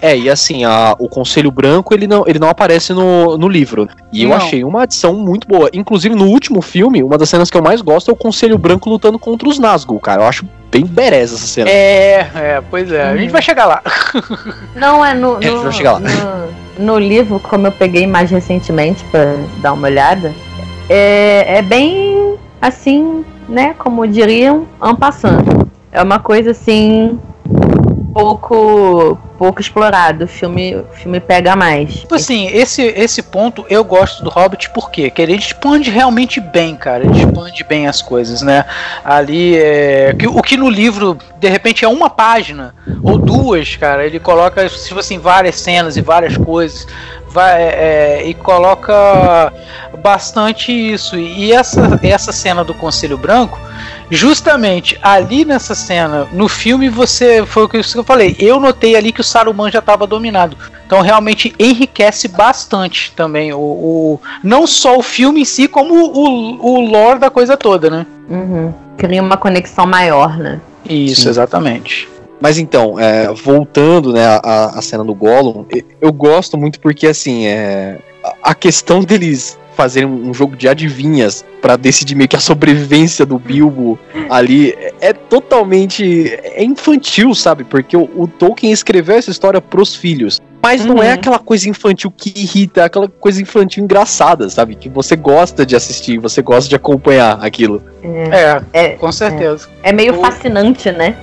É, 0.00 0.16
e 0.16 0.30
assim, 0.30 0.64
a- 0.64 0.96
o 0.98 1.06
Conselho 1.06 1.50
Branco, 1.50 1.92
ele 1.92 2.06
não, 2.06 2.24
ele 2.26 2.38
não 2.38 2.48
aparece 2.48 2.94
no, 2.94 3.36
no 3.36 3.46
livro. 3.46 3.86
E 4.10 4.22
eu 4.22 4.30
Não. 4.30 4.36
achei 4.38 4.64
uma 4.64 4.84
adição 4.84 5.12
muito 5.12 5.46
boa. 5.46 5.68
Inclusive, 5.74 6.14
no 6.14 6.24
último 6.28 6.62
filme, 6.62 7.02
uma 7.02 7.18
das 7.18 7.28
cenas 7.28 7.50
que 7.50 7.58
eu 7.58 7.62
mais 7.62 7.82
gosto 7.82 8.10
é 8.10 8.14
o 8.14 8.16
Conselho 8.16 8.56
Branco 8.56 8.88
lutando 8.88 9.18
contra 9.18 9.46
os 9.46 9.58
Nazgûl, 9.58 10.00
cara. 10.00 10.22
Eu 10.22 10.26
acho 10.26 10.46
bem 10.70 10.86
bereza 10.86 11.34
essa 11.36 11.46
cena. 11.46 11.68
É, 11.68 12.20
é, 12.34 12.62
pois 12.70 12.90
é. 12.90 13.02
A 13.10 13.16
gente 13.18 13.30
vai 13.30 13.42
chegar 13.42 13.66
lá. 13.66 13.82
Não, 14.74 15.04
é 15.04 15.12
no, 15.12 15.36
É, 15.42 15.50
no, 15.50 15.62
vou 15.62 15.72
chegar 15.72 15.92
lá. 15.92 16.00
no, 16.78 16.84
no 16.86 16.98
livro, 16.98 17.38
como 17.38 17.66
eu 17.66 17.72
peguei 17.72 18.06
mais 18.06 18.30
recentemente 18.30 19.04
pra 19.04 19.36
dar 19.58 19.74
uma 19.74 19.86
olhada, 19.88 20.32
é, 20.88 21.58
é 21.58 21.62
bem 21.62 22.36
assim, 22.60 23.24
né? 23.48 23.74
Como 23.74 24.06
diriam, 24.06 24.66
ampassando. 24.80 25.68
É 25.92 26.02
uma 26.02 26.18
coisa 26.18 26.50
assim 26.50 27.18
pouco 28.14 29.18
pouco 29.36 29.60
explorado. 29.60 30.24
O 30.24 30.28
filme, 30.28 30.76
o 30.76 30.84
filme 30.92 31.20
pega 31.20 31.56
mais. 31.56 31.92
Tipo 31.96 32.14
assim, 32.14 32.46
esse, 32.46 32.82
esse 32.82 33.22
ponto 33.22 33.66
eu 33.68 33.84
gosto 33.84 34.22
do 34.22 34.30
Hobbit 34.30 34.70
porque 34.70 35.10
que 35.10 35.20
ele 35.20 35.34
expande 35.34 35.90
realmente 35.90 36.40
bem, 36.40 36.76
cara. 36.76 37.04
Ele 37.04 37.18
expande 37.18 37.64
bem 37.64 37.86
as 37.86 38.00
coisas, 38.00 38.40
né? 38.40 38.64
Ali 39.04 39.56
é. 39.56 40.14
O 40.28 40.40
que 40.40 40.56
no 40.56 40.70
livro, 40.70 41.18
de 41.38 41.48
repente, 41.48 41.84
é 41.84 41.88
uma 41.88 42.08
página 42.08 42.74
ou 43.02 43.18
duas, 43.18 43.76
cara. 43.76 44.06
Ele 44.06 44.20
coloca, 44.20 44.66
tipo 44.68 45.00
assim, 45.00 45.18
várias 45.18 45.56
cenas 45.56 45.96
e 45.96 46.00
várias 46.00 46.36
coisas. 46.36 46.86
Vai, 47.28 47.62
é, 47.62 48.22
e 48.24 48.32
coloca 48.32 49.52
bastante 49.98 50.70
isso. 50.70 51.16
E 51.16 51.52
essa, 51.52 51.98
essa 52.00 52.30
cena 52.30 52.62
do 52.62 52.72
Conselho 52.72 53.18
Branco, 53.18 53.58
justamente 54.14 54.98
ali 55.02 55.44
nessa 55.44 55.74
cena, 55.74 56.26
no 56.32 56.48
filme, 56.48 56.88
você. 56.88 57.44
Foi 57.46 57.64
o 57.64 57.68
que 57.68 57.76
eu 57.78 58.04
falei. 58.04 58.36
Eu 58.38 58.58
notei 58.60 58.96
ali 58.96 59.12
que 59.12 59.20
o 59.20 59.24
Saruman 59.24 59.70
já 59.70 59.80
estava 59.80 60.06
dominado. 60.06 60.56
Então 60.86 61.00
realmente 61.00 61.54
enriquece 61.58 62.28
bastante 62.28 63.12
também 63.16 63.52
o, 63.52 63.58
o- 63.58 64.20
não 64.42 64.66
só 64.66 64.96
o 64.98 65.02
filme 65.02 65.40
em 65.40 65.44
si, 65.44 65.66
como 65.66 65.94
o, 65.94 66.66
o 66.66 66.80
lore 66.80 67.18
da 67.18 67.30
coisa 67.30 67.56
toda, 67.56 67.88
né? 67.90 68.06
Uhum. 68.28 68.72
Cria 68.96 69.22
uma 69.22 69.36
conexão 69.36 69.86
maior, 69.86 70.36
né? 70.38 70.60
Isso, 70.88 71.22
Sim. 71.22 71.28
exatamente. 71.30 72.08
Mas 72.40 72.58
então, 72.58 72.98
é, 73.00 73.32
voltando 73.32 74.12
né, 74.12 74.26
à, 74.42 74.78
à 74.78 74.82
cena 74.82 75.02
do 75.02 75.14
Gollum, 75.14 75.64
eu 76.00 76.12
gosto 76.12 76.58
muito 76.58 76.78
porque, 76.78 77.06
assim, 77.06 77.46
é, 77.46 77.98
a- 78.22 78.50
a 78.50 78.54
questão 78.54 79.00
deles 79.00 79.58
fazerem 79.74 80.08
um 80.08 80.32
jogo 80.32 80.56
de 80.56 80.68
adivinhas 80.68 81.44
pra 81.60 81.76
decidir 81.76 82.14
meio 82.14 82.28
que 82.28 82.36
a 82.36 82.40
sobrevivência 82.40 83.24
do 83.26 83.38
Bilbo 83.38 83.98
ali 84.30 84.70
é, 84.72 84.92
é 85.00 85.12
totalmente 85.12 86.28
é 86.42 86.62
infantil, 86.64 87.34
sabe? 87.34 87.64
Porque 87.64 87.96
o, 87.96 88.08
o 88.16 88.26
Tolkien 88.26 88.72
escreveu 88.72 89.16
essa 89.16 89.30
história 89.30 89.60
pros 89.60 89.94
filhos. 89.94 90.40
Mas 90.62 90.84
não 90.84 91.02
é 91.02 91.08
Uhum. 91.08 91.14
aquela 91.14 91.38
coisa 91.38 91.68
infantil 91.68 92.10
que 92.10 92.32
irrita, 92.34 92.80
é 92.80 92.84
aquela 92.84 93.06
coisa 93.08 93.40
infantil 93.42 93.84
engraçada, 93.84 94.48
sabe? 94.48 94.74
Que 94.74 94.88
você 94.88 95.14
gosta 95.14 95.66
de 95.66 95.76
assistir, 95.76 96.18
você 96.18 96.40
gosta 96.40 96.70
de 96.70 96.74
acompanhar 96.76 97.38
aquilo. 97.44 97.82
É, 98.02 98.62
É, 98.72 98.88
com 98.90 99.12
certeza. 99.12 99.68
é 99.82 99.92
meio 99.92 100.18
O- 100.18 100.20
fascinante, 100.22 100.90
né? 100.90 101.16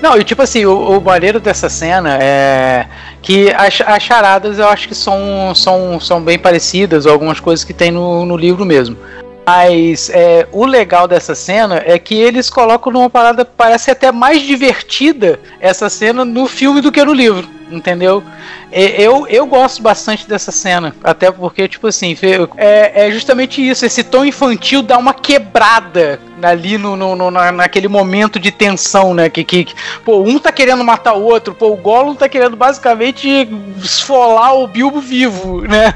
Não, 0.00 0.16
e 0.16 0.24
tipo 0.24 0.42
assim, 0.42 0.64
o, 0.64 0.98
o 0.98 1.00
maneiro 1.00 1.38
dessa 1.38 1.68
cena 1.68 2.18
é 2.20 2.86
que 3.20 3.50
as, 3.50 3.80
as 3.80 4.02
charadas 4.02 4.58
eu 4.58 4.68
acho 4.68 4.88
que 4.88 4.94
são, 4.94 5.54
são, 5.54 6.00
são 6.00 6.20
bem 6.20 6.38
parecidas, 6.38 7.06
algumas 7.06 7.40
coisas 7.40 7.64
que 7.64 7.72
tem 7.72 7.90
no, 7.90 8.24
no 8.24 8.36
livro 8.36 8.64
mesmo. 8.64 8.96
Mas 9.44 10.08
é, 10.10 10.46
o 10.52 10.64
legal 10.64 11.08
dessa 11.08 11.34
cena 11.34 11.82
é 11.84 11.98
que 11.98 12.14
eles 12.14 12.48
colocam 12.48 12.92
numa 12.92 13.10
parada 13.10 13.44
parece 13.44 13.90
até 13.90 14.12
mais 14.12 14.40
divertida 14.42 15.40
essa 15.60 15.88
cena 15.88 16.24
no 16.24 16.46
filme 16.46 16.80
do 16.80 16.92
que 16.92 17.04
no 17.04 17.12
livro, 17.12 17.48
entendeu? 17.70 18.22
Eu, 18.70 19.26
eu 19.28 19.46
gosto 19.46 19.82
bastante 19.82 20.28
dessa 20.28 20.52
cena, 20.52 20.94
até 21.02 21.30
porque, 21.30 21.66
tipo 21.66 21.88
assim, 21.88 22.16
é, 22.56 23.06
é 23.06 23.10
justamente 23.10 23.66
isso, 23.68 23.84
esse 23.84 24.04
tom 24.04 24.24
infantil 24.24 24.80
dá 24.80 24.96
uma 24.96 25.12
quebrada 25.12 26.20
ali 26.42 26.78
no, 26.78 26.96
no, 26.96 27.14
no, 27.16 27.30
naquele 27.30 27.88
momento 27.88 28.38
de 28.38 28.50
tensão, 28.50 29.14
né? 29.14 29.28
Que, 29.28 29.44
que, 29.44 29.66
pô, 30.04 30.22
um 30.22 30.38
tá 30.38 30.52
querendo 30.52 30.84
matar 30.84 31.14
o 31.14 31.22
outro, 31.22 31.54
pô, 31.54 31.68
o 31.68 31.76
Gollum 31.76 32.14
tá 32.14 32.28
querendo 32.28 32.56
basicamente 32.56 33.48
esfolar 33.82 34.54
o 34.56 34.66
Bilbo 34.66 35.00
vivo, 35.00 35.62
né? 35.62 35.94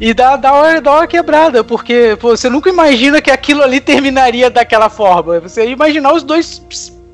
E 0.00 0.12
dá, 0.12 0.36
dá, 0.36 0.52
uma, 0.52 0.80
dá 0.80 0.92
uma 0.92 1.06
quebrada, 1.06 1.64
porque 1.64 2.16
pô, 2.20 2.36
você 2.36 2.48
nunca 2.48 2.68
imagina 2.68 3.20
que 3.20 3.30
aquilo 3.30 3.62
ali 3.62 3.80
terminaria 3.80 4.50
daquela 4.50 4.90
forma. 4.90 5.40
Você 5.40 5.64
ia 5.64 5.70
imaginar 5.70 6.12
os 6.12 6.22
dois 6.22 6.62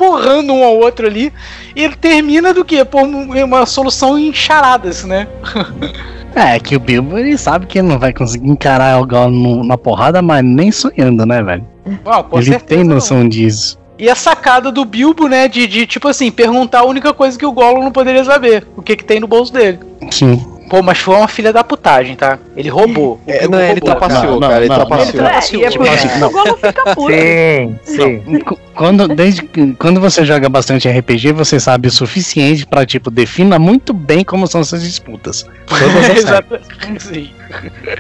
porrando 0.03 0.53
um 0.53 0.64
ao 0.64 0.76
outro 0.78 1.07
ali. 1.07 1.33
E 1.76 1.85
ele 1.85 1.95
termina 1.95 2.53
do 2.53 2.64
que? 2.64 2.85
Por 2.85 3.05
uma 3.05 3.64
solução 3.66 4.18
em 4.18 4.33
charadas, 4.33 5.05
né? 5.05 5.28
É, 6.35 6.59
que 6.59 6.76
o 6.76 6.80
Bilbo 6.80 7.18
ele 7.18 7.37
sabe 7.37 7.66
que 7.66 7.83
não 7.83 7.99
vai 7.99 8.12
conseguir 8.12 8.49
encarar 8.49 9.01
o 9.01 9.07
Gollum 9.07 9.64
na 9.64 9.76
porrada, 9.76 10.22
mas 10.22 10.43
nem 10.45 10.72
sonhando, 10.72 11.26
né, 11.26 11.43
velho? 11.43 11.66
Bom, 12.05 12.39
ele 12.39 12.59
tem 12.59 12.85
noção 12.85 13.18
não. 13.18 13.28
disso. 13.28 13.78
E 13.99 14.09
a 14.09 14.14
sacada 14.14 14.72
do 14.72 14.85
Bilbo, 14.85 15.28
né, 15.28 15.47
de, 15.47 15.66
de, 15.66 15.87
tipo 15.87 16.09
assim, 16.09 16.30
perguntar 16.30 16.80
a 16.80 16.85
única 16.85 17.12
coisa 17.12 17.39
que 17.39 17.47
o 17.47 17.53
Gollum 17.53 17.83
não 17.83 17.93
poderia 17.93 18.24
saber: 18.24 18.66
o 18.76 18.83
que 18.83 18.97
que 18.97 19.05
tem 19.05 19.20
no 19.20 19.26
bolso 19.26 19.53
dele. 19.53 19.78
Sim. 20.11 20.45
Pô, 20.72 20.82
mas 20.82 21.00
foi 21.00 21.14
uma 21.14 21.28
filha 21.28 21.52
da 21.52 21.62
putagem, 21.62 22.16
tá? 22.16 22.38
Ele 22.56 22.70
roubou. 22.70 23.20
É, 23.26 23.46
não, 23.46 23.60
ele 23.60 23.78
trapaceou, 23.78 24.40
cara. 24.40 24.64
Ele 24.64 24.74
trapaceou. 24.74 25.26
É, 25.26 25.66
é 25.66 25.70
por 25.70 25.86
isso 25.86 26.08
que 26.08 26.24
o 26.24 26.30
Gollum 26.30 26.56
fica 26.56 26.94
puto. 26.94 27.12
Sim, 27.12 27.78
sim. 27.84 28.42
Quando, 28.74 29.06
desde, 29.06 29.42
quando 29.78 30.00
você 30.00 30.24
joga 30.24 30.48
bastante 30.48 30.88
RPG, 30.88 31.32
você 31.32 31.60
sabe 31.60 31.88
o 31.88 31.90
suficiente 31.90 32.64
pra, 32.64 32.86
tipo, 32.86 33.10
defina 33.10 33.58
muito 33.58 33.92
bem 33.92 34.24
como 34.24 34.46
são 34.46 34.62
essas 34.62 34.82
disputas. 34.82 35.46
Exatamente. 36.16 37.02
Sim. 37.02 37.30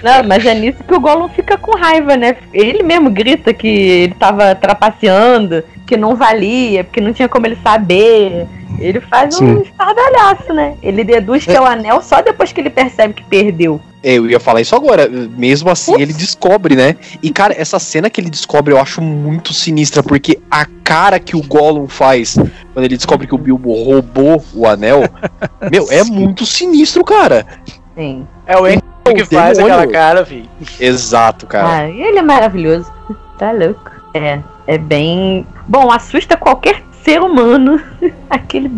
Não, 0.02 0.24
mas 0.26 0.46
é 0.46 0.54
nisso 0.54 0.82
que 0.82 0.94
o 0.94 1.00
Gollum 1.00 1.28
fica 1.28 1.58
com 1.58 1.76
raiva, 1.76 2.16
né? 2.16 2.36
Ele 2.54 2.82
mesmo 2.82 3.10
grita 3.10 3.52
que 3.52 3.68
ele 3.68 4.14
tava 4.14 4.54
trapaceando, 4.54 5.62
que 5.86 5.98
não 5.98 6.16
valia, 6.16 6.84
porque 6.84 7.02
não 7.02 7.12
tinha 7.12 7.28
como 7.28 7.46
ele 7.46 7.58
saber. 7.62 8.46
Ele 8.78 9.00
faz 9.00 9.36
Sim. 9.36 9.44
um 9.44 9.62
estardalhaço, 9.62 10.52
né? 10.52 10.74
Ele 10.82 11.04
deduz 11.04 11.44
que 11.44 11.52
é 11.52 11.60
o 11.60 11.64
anel 11.64 12.02
só 12.02 12.20
depois 12.20 12.52
que 12.52 12.60
ele 12.60 12.70
percebe 12.70 13.14
que 13.14 13.24
perdeu. 13.24 13.80
É, 14.02 14.18
eu 14.18 14.28
ia 14.28 14.40
falar 14.40 14.60
isso 14.60 14.74
agora. 14.74 15.08
Mesmo 15.08 15.70
assim, 15.70 15.92
Ups. 15.92 16.02
ele 16.02 16.12
descobre, 16.12 16.74
né? 16.74 16.96
E, 17.22 17.30
cara, 17.30 17.54
essa 17.56 17.78
cena 17.78 18.10
que 18.10 18.20
ele 18.20 18.30
descobre 18.30 18.74
eu 18.74 18.78
acho 18.78 19.00
muito 19.00 19.54
sinistra, 19.54 20.02
porque 20.02 20.40
a 20.50 20.66
cara 20.82 21.20
que 21.20 21.36
o 21.36 21.42
Gollum 21.42 21.86
faz 21.86 22.36
quando 22.72 22.84
ele 22.84 22.96
descobre 22.96 23.26
que 23.26 23.34
o 23.34 23.38
Bilbo 23.38 23.72
roubou 23.72 24.44
o 24.54 24.66
anel, 24.66 25.02
meu, 25.70 25.86
é 25.90 26.02
muito 26.02 26.44
sinistro, 26.44 27.04
cara. 27.04 27.46
Sim. 27.94 28.26
É 28.46 28.56
o 28.58 28.66
Henry 28.66 28.82
que 29.04 29.24
faz 29.24 29.58
demônio. 29.58 29.76
aquela 29.78 29.92
cara, 29.92 30.22
vi. 30.22 30.48
Exato, 30.80 31.46
cara. 31.46 31.68
Ah, 31.68 31.88
ele 31.88 32.18
é 32.18 32.22
maravilhoso. 32.22 32.92
Tá 33.38 33.52
louco. 33.52 33.90
É, 34.14 34.40
é 34.66 34.78
bem. 34.78 35.46
Bom, 35.66 35.90
assusta 35.90 36.36
qualquer 36.36 36.82
ser 37.02 37.20
humano, 37.20 37.80
aquele 38.30 38.70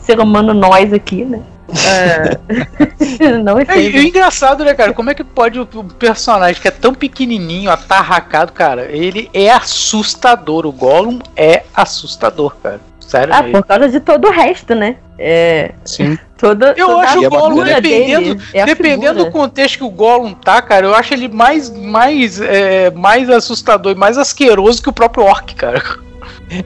ser 0.00 0.20
humano 0.20 0.52
nós 0.54 0.92
aqui, 0.92 1.24
né? 1.24 1.40
É. 1.86 3.38
não 3.44 3.58
é, 3.58 3.64
é, 3.68 3.80
e 3.80 4.08
engraçado, 4.08 4.64
né, 4.64 4.74
cara? 4.74 4.92
Como 4.92 5.10
é 5.10 5.14
que 5.14 5.22
pode 5.22 5.58
o, 5.60 5.62
o, 5.62 5.84
personagem 5.84 6.60
que 6.60 6.68
é 6.68 6.70
tão 6.70 6.92
pequenininho, 6.92 7.70
atarracado, 7.70 8.52
cara, 8.52 8.90
ele 8.90 9.30
é 9.32 9.50
assustador. 9.50 10.66
O 10.66 10.72
Gollum 10.72 11.20
é 11.36 11.62
assustador, 11.74 12.56
cara. 12.62 12.80
Sério 12.98 13.34
ah, 13.34 13.42
mesmo. 13.42 13.58
por 13.58 13.66
causa 13.66 13.88
de 13.88 13.98
todo 14.00 14.28
o 14.28 14.30
resto, 14.30 14.74
né? 14.74 14.96
É. 15.18 15.72
Sim. 15.84 16.18
Toda, 16.38 16.74
eu 16.76 16.86
toda 16.86 17.06
acho 17.06 17.26
o 17.26 17.30
Gollum, 17.30 17.64
dependendo, 17.64 18.42
é 18.54 18.64
dependendo 18.64 19.24
do 19.24 19.30
contexto 19.30 19.78
que 19.78 19.84
o 19.84 19.90
Gollum 19.90 20.32
tá, 20.32 20.62
cara, 20.62 20.86
eu 20.86 20.94
acho 20.94 21.12
ele 21.12 21.28
mais, 21.28 21.70
mais, 21.70 22.40
é, 22.40 22.90
mais 22.90 23.28
assustador 23.28 23.92
e 23.92 23.94
mais 23.94 24.16
asqueroso 24.16 24.82
que 24.82 24.88
o 24.88 24.92
próprio 24.92 25.24
Orc, 25.24 25.54
cara. 25.54 25.82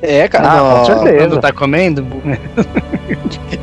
É, 0.00 0.28
cara. 0.28 0.48
Ah, 0.48 0.78
com 0.78 0.84
certeza. 0.86 1.16
Quando 1.18 1.40
tá 1.40 1.52
comendo. 1.52 2.06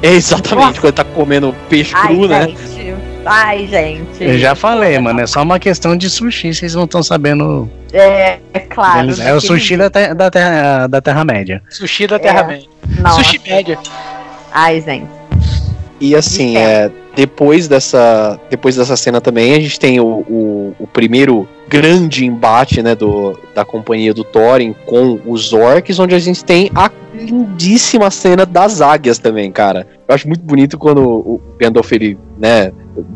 é 0.02 0.08
exatamente, 0.14 0.80
quando 0.80 0.94
tá 0.94 1.04
comendo 1.04 1.56
peixe 1.70 1.94
Ai, 1.96 2.16
cru, 2.16 2.28
né? 2.28 2.48
gente. 2.48 2.96
Ai, 3.26 3.68
gente. 3.68 4.24
Eu 4.24 4.38
já 4.38 4.56
falei, 4.56 4.98
mano. 5.00 5.22
É 5.22 5.28
só 5.28 5.42
uma 5.42 5.60
questão 5.60 5.96
de 5.96 6.10
sushi, 6.10 6.54
vocês 6.54 6.76
não 6.76 6.86
estão 6.86 7.04
sabendo. 7.04 7.70
É, 7.94 8.40
é 8.54 8.60
claro. 8.60 9.08
Eles, 9.08 9.20
é 9.20 9.34
o 9.34 9.42
sushi 9.42 9.78
da, 9.78 9.90
te, 9.90 10.14
da, 10.14 10.32
terra, 10.32 10.88
da 10.88 11.02
Terra-média. 11.02 11.62
Sushi 11.70 12.08
da 12.08 12.18
Terra-média. 12.18 12.68
É. 13.04 13.10
Sushi 13.10 13.42
média. 13.48 13.78
Ai, 14.52 14.82
gente. 14.82 15.21
E 16.02 16.16
assim, 16.16 16.58
é, 16.58 16.92
depois 17.16 17.68
dessa 17.68 18.40
depois 18.50 18.76
dessa 18.76 18.98
cena 18.98 19.22
também, 19.22 19.54
a 19.54 19.60
gente 19.60 19.80
tem 19.80 20.00
o, 20.00 20.06
o, 20.28 20.76
o, 20.80 20.88
primeiro 20.88 21.48
grande 21.70 22.26
embate 22.26 22.82
né, 22.82 22.96
do, 22.96 23.38
da 23.54 23.64
companhia 23.64 24.12
do 24.12 24.24
Thorin 24.24 24.74
com 24.88 25.20
os 25.28 25.54
orcs, 25.54 26.00
onde 26.00 26.16
a 26.16 26.20
gente 26.20 26.44
tem 26.44 26.72
a 26.74 26.90
lindíssima 27.14 28.10
cena 28.10 28.48
das 28.48 28.82
águias 28.82 29.20
também, 29.20 29.52
cara. 29.52 29.88
Eu 30.08 30.16
acho 30.16 30.28
muito 30.28 30.42
bonito 30.42 30.78
quando 30.78 31.04
o 31.04 31.40
Gandalf, 31.60 31.92
ele, 31.92 32.18
né, 32.40 32.72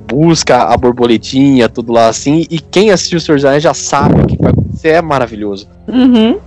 busca 0.08 0.64
a 0.64 0.78
borboletinha, 0.78 1.68
tudo 1.68 1.92
lá 1.92 2.08
assim, 2.08 2.46
e 2.50 2.60
quem 2.60 2.92
assistiu 2.92 3.18
o 3.18 3.22
Senhor 3.22 3.38
dos 3.38 3.46
Anéis 3.46 3.64
já 3.64 3.74
sabe 3.74 4.22
o 4.22 4.28
que 4.28 4.38
vai 4.38 4.52
acontecer, 4.52 4.90
é 4.90 5.02
maravilhoso. 5.02 5.68
Uhum. 5.88 6.38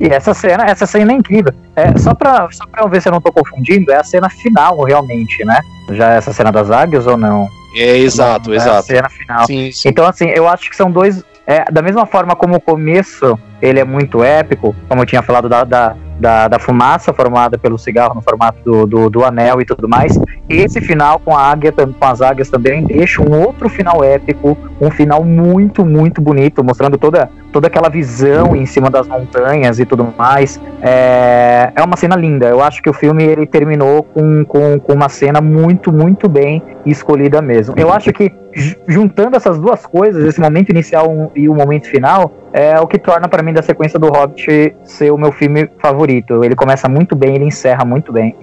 E 0.00 0.06
essa 0.08 0.32
cena, 0.32 0.64
essa 0.64 0.86
cena 0.86 1.12
é 1.12 1.14
incrível. 1.14 1.52
É, 1.76 1.96
só, 1.98 2.14
pra, 2.14 2.48
só 2.50 2.66
pra 2.66 2.82
eu 2.82 2.88
ver 2.88 3.02
se 3.02 3.08
eu 3.08 3.12
não 3.12 3.20
tô 3.20 3.30
confundindo, 3.30 3.92
é 3.92 3.96
a 3.96 4.04
cena 4.04 4.30
final, 4.30 4.82
realmente, 4.82 5.44
né? 5.44 5.60
Já 5.90 6.14
é 6.14 6.16
essa 6.16 6.32
cena 6.32 6.50
das 6.50 6.70
águias 6.70 7.06
ou 7.06 7.18
não? 7.18 7.46
É, 7.76 7.98
exato, 7.98 8.48
não, 8.48 8.56
exato. 8.56 8.76
É 8.76 8.78
a 8.78 8.82
cena 8.82 9.08
final. 9.10 9.46
Sim, 9.46 9.70
sim. 9.70 9.88
Então, 9.90 10.06
assim, 10.06 10.28
eu 10.30 10.48
acho 10.48 10.70
que 10.70 10.76
são 10.76 10.90
dois. 10.90 11.22
É, 11.46 11.70
da 11.70 11.82
mesma 11.82 12.06
forma 12.06 12.34
como 12.34 12.56
o 12.56 12.60
começo 12.60 13.38
ele 13.60 13.78
é 13.78 13.84
muito 13.84 14.24
épico, 14.24 14.74
como 14.88 15.02
eu 15.02 15.06
tinha 15.06 15.22
falado 15.22 15.48
da, 15.48 15.64
da 15.64 15.96
da, 16.20 16.46
da 16.46 16.58
fumaça 16.58 17.12
formada 17.12 17.58
pelo 17.58 17.78
cigarro 17.78 18.14
no 18.14 18.22
formato 18.22 18.58
do, 18.62 18.86
do, 18.86 19.10
do, 19.10 19.24
anel 19.24 19.60
e 19.60 19.64
tudo 19.64 19.88
mais. 19.88 20.18
Esse 20.48 20.80
final 20.80 21.18
com 21.18 21.36
a 21.36 21.42
águia, 21.42 21.72
com 21.72 22.06
as 22.06 22.20
águias 22.20 22.50
também 22.50 22.84
deixa 22.84 23.22
um 23.22 23.40
outro 23.40 23.68
final 23.68 24.04
épico, 24.04 24.56
um 24.80 24.90
final 24.90 25.24
muito, 25.24 25.84
muito 25.84 26.20
bonito, 26.20 26.62
mostrando 26.62 26.98
toda, 26.98 27.30
toda 27.52 27.66
aquela 27.66 27.88
visão 27.88 28.54
em 28.54 28.66
cima 28.66 28.90
das 28.90 29.08
montanhas 29.08 29.80
e 29.80 29.86
tudo 29.86 30.06
mais. 30.16 30.60
É, 30.82 31.72
é 31.74 31.82
uma 31.82 31.96
cena 31.96 32.16
linda. 32.16 32.46
Eu 32.46 32.62
acho 32.62 32.82
que 32.82 32.90
o 32.90 32.92
filme 32.92 33.24
ele 33.24 33.46
terminou 33.46 34.02
com, 34.02 34.44
com, 34.44 34.78
com 34.78 34.92
uma 34.92 35.08
cena 35.08 35.40
muito, 35.40 35.92
muito 35.92 36.28
bem 36.28 36.62
escolhida 36.84 37.40
mesmo. 37.40 37.74
Eu 37.76 37.92
acho 37.92 38.12
que 38.12 38.32
juntando 38.86 39.36
essas 39.36 39.58
duas 39.58 39.86
coisas, 39.86 40.24
esse 40.24 40.40
momento 40.40 40.70
inicial 40.70 41.30
e 41.34 41.48
o 41.48 41.54
momento 41.54 41.88
final, 41.88 42.32
é 42.52 42.78
o 42.80 42.86
que 42.86 42.98
torna 42.98 43.28
para 43.28 43.42
mim 43.42 43.52
da 43.52 43.62
sequência 43.62 43.98
do 43.98 44.08
Hobbit 44.08 44.74
ser 44.84 45.12
o 45.12 45.18
meu 45.18 45.30
filme 45.30 45.70
favorito. 45.80 46.42
Ele 46.44 46.56
começa 46.56 46.88
muito 46.88 47.14
bem, 47.14 47.36
ele 47.36 47.44
encerra 47.44 47.84
muito 47.84 48.12
bem. 48.12 48.34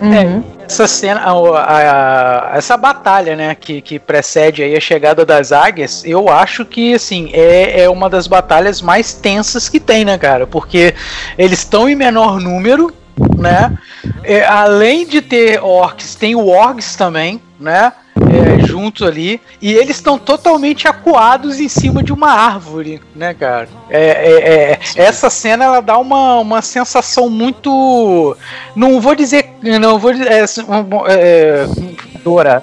Uhum. 0.00 0.14
É, 0.14 0.64
essa 0.64 0.86
cena, 0.86 1.20
a, 1.20 1.30
a, 1.30 2.52
a, 2.54 2.56
essa 2.56 2.76
batalha, 2.76 3.36
né, 3.36 3.54
que, 3.54 3.82
que 3.82 3.98
precede 3.98 4.62
aí 4.62 4.76
a 4.76 4.80
chegada 4.80 5.24
das 5.24 5.52
águias, 5.52 6.04
eu 6.04 6.28
acho 6.28 6.64
que, 6.64 6.94
assim, 6.94 7.30
é, 7.32 7.82
é 7.82 7.90
uma 7.90 8.08
das 8.08 8.26
batalhas 8.26 8.80
mais 8.80 9.12
tensas 9.12 9.68
que 9.68 9.80
tem, 9.80 10.04
né, 10.04 10.16
cara? 10.16 10.46
Porque 10.46 10.94
eles 11.36 11.58
estão 11.58 11.88
em 11.88 11.94
menor 11.94 12.40
número, 12.40 12.92
né? 13.36 13.76
É, 14.22 14.44
além 14.44 15.06
de 15.06 15.20
ter 15.20 15.62
orcs, 15.62 16.14
tem 16.14 16.34
wargs 16.34 16.96
também, 16.96 17.40
né? 17.58 17.92
É, 18.34 18.66
juntos 18.66 19.06
ali, 19.06 19.40
e 19.60 19.72
eles 19.72 19.96
estão 19.96 20.18
totalmente 20.18 20.88
acuados 20.88 21.60
em 21.60 21.68
cima 21.68 22.02
de 22.02 22.12
uma 22.12 22.30
árvore, 22.30 23.00
né, 23.14 23.34
cara? 23.34 23.68
É, 23.88 24.00
é, 24.00 24.72
é 24.72 24.80
essa 24.94 25.30
cena 25.30 25.64
ela 25.64 25.80
dá 25.80 25.98
uma, 25.98 26.40
uma 26.40 26.62
sensação 26.62 27.30
muito. 27.30 28.36
Não 28.74 29.00
vou 29.00 29.14
dizer. 29.14 29.50
Não 29.62 29.98
vou 29.98 30.12
dizer. 30.12 30.30
É, 30.30 30.44
é, 30.44 31.66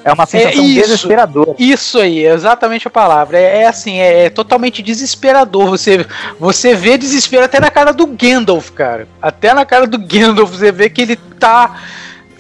é 0.04 0.14
uma 0.14 0.26
sensação 0.26 0.64
isso, 0.64 0.82
desesperadora. 0.82 1.56
Isso 1.60 2.00
aí, 2.00 2.26
exatamente 2.26 2.88
a 2.88 2.92
palavra. 2.92 3.38
É, 3.38 3.68
assim, 3.68 4.00
é, 4.00 4.30
totalmente 4.30 4.82
desesperador. 4.82 5.70
Você, 5.70 6.06
você 6.40 6.74
vê 6.74 6.98
desespero 6.98 7.46
até 7.46 7.60
na 7.60 7.70
cara 7.70 7.94
do 7.94 8.08
Gandalf, 8.08 8.72
cara. 8.72 9.08
Até 9.22 9.54
na 9.54 9.66
cara 9.66 9.86
do 9.86 10.00
Gandalf 10.00 10.52
você 10.52 10.72
vê 10.72 10.90
que 10.90 11.02
ele 11.02 11.16
tá 11.16 11.76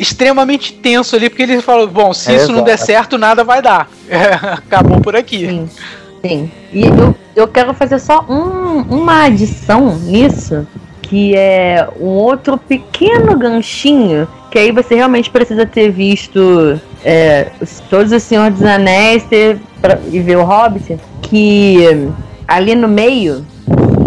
extremamente 0.02 0.74
tenso 0.74 1.16
ali, 1.16 1.30
porque 1.30 1.44
ele 1.44 1.62
falou: 1.62 1.88
bom, 1.88 2.12
se 2.14 2.32
é 2.32 2.36
isso 2.36 2.46
exato. 2.46 2.58
não 2.58 2.64
der 2.64 2.78
certo, 2.78 3.18
nada 3.18 3.44
vai 3.44 3.62
dar. 3.62 3.88
acabou 4.58 5.00
por 5.00 5.16
aqui. 5.16 5.48
Sim, 5.48 5.70
sim. 6.22 6.52
E 6.74 6.82
eu, 6.88 7.16
eu 7.36 7.48
quero 7.48 7.74
fazer 7.74 8.00
só 8.00 8.26
um, 8.28 8.82
uma 8.82 9.26
adição 9.26 9.96
nisso, 9.98 10.68
que 11.04 11.36
é 11.36 11.88
um 12.00 12.08
outro 12.08 12.58
pequeno 12.58 13.38
ganchinho, 13.38 14.28
que 14.50 14.58
aí 14.58 14.72
você 14.72 14.96
realmente 14.96 15.30
precisa 15.30 15.66
ter 15.66 15.92
visto 15.92 16.82
é, 17.06 17.52
todos 17.90 18.12
os 18.12 18.24
Senhor 18.24 18.50
dos 18.50 18.64
Anéis 18.64 19.24
ter, 19.26 19.60
pra, 19.80 20.00
e 20.12 20.20
ver 20.20 20.38
o 20.38 20.44
Hobbit, 20.44 20.98
que 21.22 22.10
ali 22.48 22.76
no 22.76 22.88
meio 22.88 23.46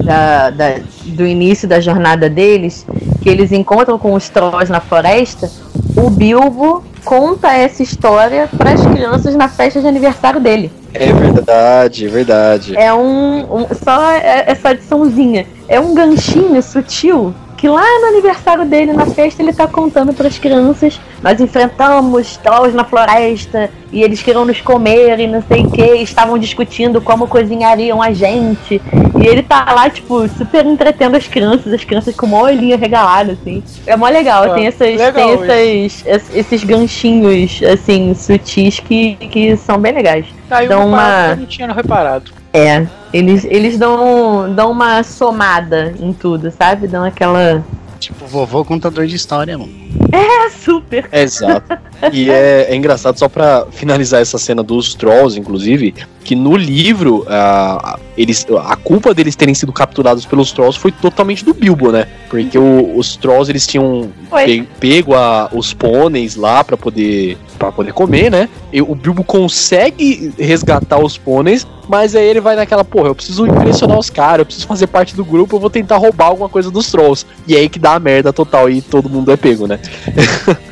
da, 0.05 0.51
da- 0.51 0.79
do 1.07 1.27
início 1.27 1.67
da 1.67 1.81
jornada 1.81 2.29
deles, 2.29 2.87
que 3.23 3.29
eles 3.29 3.51
encontram 3.53 3.99
com 3.99 4.13
os 4.15 4.29
trolls 4.29 4.71
na 4.71 4.81
floresta, 4.81 5.51
o 5.97 6.11
Bilbo 6.11 6.85
conta 7.05 7.53
essa 7.53 7.83
história 7.83 8.49
para 8.57 8.73
as 8.73 8.87
crianças 8.87 9.35
na 9.35 9.49
festa 9.49 9.81
de 9.81 9.87
aniversário 9.87 10.41
dele. 10.41 10.71
É 10.93 11.13
verdade, 11.13 12.07
é 12.07 12.09
verdade. 12.09 12.77
É 12.77 12.95
um, 12.95 13.41
um- 13.63 13.67
só 13.83 14.11
é- 14.13 14.45
essa 14.47 14.71
adiçãozinha. 14.71 15.47
É 15.69 15.79
um 15.81 15.95
ganchinho 15.95 16.63
sutil 16.63 17.35
que 17.65 17.69
lá 17.69 17.83
no 18.01 18.09
aniversário 18.09 18.67
dele, 18.67 18.93
na 18.93 19.07
festa, 19.07 19.43
ele 19.43 19.51
tá 19.51 19.67
contando 19.67 20.13
para 20.13 20.29
as 20.29 20.37
crianças. 20.39 21.01
Nós 21.23 21.41
enfrentamos 21.41 22.37
trolls 22.37 22.77
na 22.77 22.85
floresta 22.85 23.71
e 23.91 24.03
eles 24.03 24.21
queriam 24.23 24.45
nos 24.45 24.61
comer 24.61 25.19
e 25.19 25.27
não 25.27 25.43
sei 25.49 25.63
o 25.63 25.71
que. 25.71 25.81
Estavam 26.03 26.37
discutindo 26.39 27.01
como 27.01 27.27
cozinhariam 27.27 28.03
a 28.03 28.13
gente. 28.13 28.83
E 29.19 29.27
ele 29.27 29.43
tá 29.43 29.65
lá, 29.73 29.89
tipo, 29.89 30.29
super 30.29 30.67
entretendo 30.67 31.17
as 31.17 31.27
crianças, 31.27 31.73
as 31.73 31.83
crianças 31.83 32.15
com 32.15 32.27
uma 32.27 32.43
olhinha 32.43 32.77
regalada, 32.77 33.33
assim. 33.33 33.63
É 33.87 33.97
mó 33.97 34.11
legal, 34.11 34.45
Ah, 34.45 34.51
tem, 34.51 34.67
essas, 34.67 34.87
legal 34.99 35.13
tem 35.13 35.33
essas, 35.33 36.05
es- 36.07 36.37
esses 36.37 36.65
ganchinhos, 36.65 37.63
assim, 37.63 38.13
sutis 38.13 38.79
que, 38.79 39.15
que 39.17 39.57
são 39.57 39.79
bem 39.79 39.93
legais. 39.95 40.27
Tá 40.51 40.63
Dá 40.67 40.79
uma 40.81 41.29
eu 41.31 41.37
não 41.39 41.47
tinha 41.47 41.73
reparado. 41.73 42.31
É, 42.55 42.87
eles, 43.13 43.45
eles 43.45 43.77
dão, 43.77 44.53
dão 44.55 44.71
uma 44.71 45.03
somada 45.03 45.93
em 46.01 46.13
tudo, 46.13 46.53
sabe? 46.57 46.87
Dão 46.87 47.03
aquela. 47.05 47.65
Tipo, 47.99 48.27
vovô 48.27 48.65
contador 48.65 49.07
de 49.07 49.17
história, 49.17 49.59
mano. 49.59 49.73
É 50.13 50.51
super. 50.51 51.09
Exato. 51.11 51.77
E 52.13 52.31
é, 52.31 52.67
é 52.71 52.77
engraçado, 52.77 53.19
só 53.19 53.29
pra 53.29 53.67
finalizar 53.71 54.21
essa 54.21 54.37
cena 54.39 54.63
dos 54.63 54.95
Trolls, 54.95 55.39
inclusive, 55.41 55.95
que 56.23 56.37
no 56.37 56.55
livro, 56.57 57.25
a, 57.29 57.99
eles, 58.17 58.47
a 58.67 58.77
culpa 58.77 59.15
deles 59.15 59.35
terem 59.35 59.55
sido 59.55 59.73
capturados 59.73 60.27
pelos 60.27 60.53
Trolls 60.53 60.79
foi 60.79 60.93
totalmente 60.93 61.45
do 61.45 61.55
Bilbo, 61.55 61.91
né? 61.91 62.07
Porque 62.29 62.59
o- 62.59 62.97
os 62.97 63.17
Trolls, 63.17 63.51
eles 63.51 63.67
tinham 63.67 64.11
pe- 64.45 64.69
pego 64.79 65.15
a- 65.15 65.49
os 65.53 65.73
pôneis 65.73 66.37
lá 66.37 66.63
pra 66.63 66.77
poder, 66.77 67.39
pra 67.59 67.73
poder 67.73 67.93
comer, 67.93 68.31
né? 68.31 68.49
E 68.73 68.83
o 68.83 68.95
Bilbo 68.95 69.25
consegue 69.25 70.33
resgatar 70.39 70.99
os 70.99 71.17
pôneis, 71.17 71.67
mas 71.89 72.15
aí 72.15 72.25
ele 72.27 72.41
vai 72.41 72.57
naquela, 72.57 72.85
porra, 72.85 73.09
eu 73.09 73.15
preciso 73.15 73.47
impressionar 73.47 73.99
os 73.99 74.11
caras, 74.11 74.41
eu 74.41 74.47
preciso 74.47 74.67
fazer 74.67 74.87
parte 74.87 75.15
do 75.15 75.25
grupo, 75.25 75.57
eu 75.57 75.61
vou 75.61 75.71
tentar 75.71 75.97
roubar 75.97 76.27
alguma 76.27 76.49
coisa 76.49 76.71
dos 76.71 76.91
Trolls. 76.91 77.27
E 77.47 77.55
é 77.55 77.59
aí 77.61 77.69
que 77.69 77.79
dá 77.79 77.95
a 77.95 78.01
merda 78.01 78.33
total 78.33 78.69
e 78.71 78.81
todo 78.83 79.09
mundo 79.09 79.31
é 79.33 79.37
pego, 79.37 79.67
né? 79.67 79.79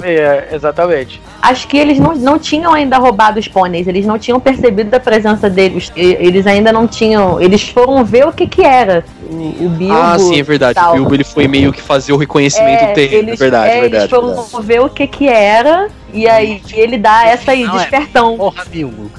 É, 0.00 0.50
exatamente. 0.52 1.20
Acho 1.42 1.66
que 1.66 1.76
eles 1.76 1.98
não, 1.98 2.14
não 2.14 2.38
tinham 2.38 2.72
ainda 2.72 2.98
roubado 2.98 3.40
os 3.40 3.48
pôneis, 3.48 3.86
eles 3.88 4.06
não 4.06 4.16
tinham 4.16 4.38
percebido 4.38 4.94
a 4.94 5.00
presença 5.00 5.50
deles. 5.50 5.90
E- 5.96 6.16
Eles 6.20 6.46
ainda 6.46 6.72
não 6.72 6.86
tinham. 6.86 7.40
Eles 7.40 7.68
foram 7.68 8.04
ver 8.04 8.24
o 8.26 8.32
que 8.32 8.46
que 8.46 8.62
era. 8.62 9.04
O, 9.28 9.34
o 9.66 9.68
Bilbo. 9.70 9.92
Ah, 9.94 10.16
sim, 10.16 10.38
é 10.38 10.42
verdade. 10.44 10.74
tal. 10.76 10.92
O 10.92 10.94
Bilbo 10.98 11.14
ele 11.16 11.24
foi 11.24 11.48
meio 11.48 11.72
que 11.72 11.80
fazer 11.82 12.12
o 12.12 12.16
reconhecimento 12.16 12.84
É, 12.84 12.92
terreno. 12.92 13.28
eles, 13.30 13.38
verdade, 13.40 13.70
é, 13.70 13.80
verdade. 13.80 14.02
Eles 14.04 14.10
foram 14.10 14.28
verdade. 14.34 14.66
ver 14.66 14.80
o 14.82 14.88
que 14.88 15.06
que 15.08 15.28
era. 15.28 15.88
E 16.12 16.28
aí 16.28 16.62
ele 16.72 16.96
dá 16.96 17.26
essa 17.26 17.50
aí, 17.50 17.64
Não, 17.64 17.74
é- 17.74 17.78
despertão. 17.78 18.36
Porra, 18.36 18.64
Bilbo. 18.70 19.10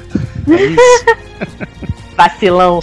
É 0.51 0.65
isso. 0.65 1.05
Vacilão. 2.17 2.81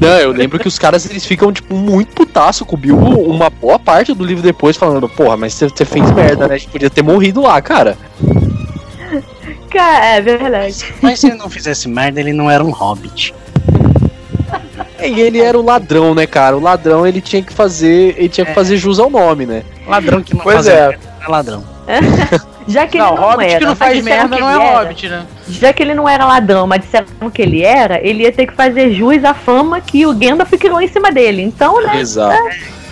Não, 0.00 0.18
eu 0.18 0.30
lembro 0.30 0.58
que 0.58 0.68
os 0.68 0.78
caras 0.78 1.08
eles 1.08 1.24
ficam, 1.24 1.50
tipo, 1.52 1.74
muito 1.74 2.12
putaço 2.12 2.66
com 2.66 2.76
o 2.76 2.78
Bilbo 2.78 3.06
uma 3.22 3.48
boa 3.48 3.78
parte 3.78 4.12
do 4.12 4.24
livro 4.24 4.42
depois, 4.42 4.76
falando, 4.76 5.08
porra, 5.08 5.36
mas 5.36 5.54
você 5.54 5.84
fez 5.84 6.10
merda, 6.10 6.46
né? 6.46 6.54
A 6.54 6.58
gente 6.58 6.70
podia 6.70 6.90
ter 6.90 7.02
morrido 7.02 7.40
lá, 7.40 7.60
cara. 7.62 7.96
Cara, 9.70 10.04
é 10.06 10.20
verdade. 10.20 10.84
Mas 11.00 11.20
se 11.20 11.28
ele 11.28 11.36
não 11.36 11.48
fizesse 11.48 11.88
merda, 11.88 12.20
ele 12.20 12.32
não 12.32 12.50
era 12.50 12.62
um 12.62 12.70
hobbit. 12.70 13.34
E 15.02 15.20
ele 15.20 15.40
era 15.40 15.58
o 15.58 15.62
ladrão, 15.62 16.14
né, 16.14 16.26
cara? 16.26 16.56
O 16.56 16.60
ladrão 16.60 17.06
ele 17.06 17.20
tinha 17.20 17.42
que 17.42 17.52
fazer. 17.52 18.14
Ele 18.18 18.28
tinha 18.28 18.44
que 18.44 18.52
É. 18.52 18.54
fazer 18.54 18.76
jus 18.76 18.98
ao 18.98 19.10
nome, 19.10 19.46
né? 19.46 19.62
Ladrão 19.86 20.22
que 20.22 20.34
não 20.34 20.42
Pois 20.42 20.56
faz 20.56 20.68
é. 20.68 20.88
merda 20.88 20.98
é 21.26 21.30
ladrão. 21.30 21.64
Já 22.66 22.86
que 22.86 22.98
não, 22.98 23.08
ele 23.08 23.16
não 23.16 23.22
Hobbit 23.22 23.50
era, 23.50 23.58
que 23.58 23.64
não 23.66 23.76
faz 23.76 24.02
merda 24.02 24.38
não 24.38 24.48
é 24.48 24.54
era. 24.54 24.78
Hobbit, 24.78 25.08
né? 25.08 25.26
Já 25.48 25.72
que 25.72 25.82
ele 25.82 25.94
não 25.94 26.08
era 26.08 26.24
ladrão, 26.24 26.66
mas 26.66 26.80
disseram 26.80 27.30
que 27.32 27.42
ele 27.42 27.62
era, 27.62 28.00
ele 28.06 28.22
ia 28.22 28.32
ter 28.32 28.46
que 28.46 28.54
fazer 28.54 28.92
jus 28.92 29.22
à 29.24 29.34
fama 29.34 29.80
que 29.80 30.06
o 30.06 30.14
Gandalf 30.14 30.50
criou 30.52 30.80
em 30.80 30.88
cima 30.88 31.12
dele. 31.12 31.42
Então, 31.42 31.82
né? 31.82 32.00
Exato. 32.00 32.36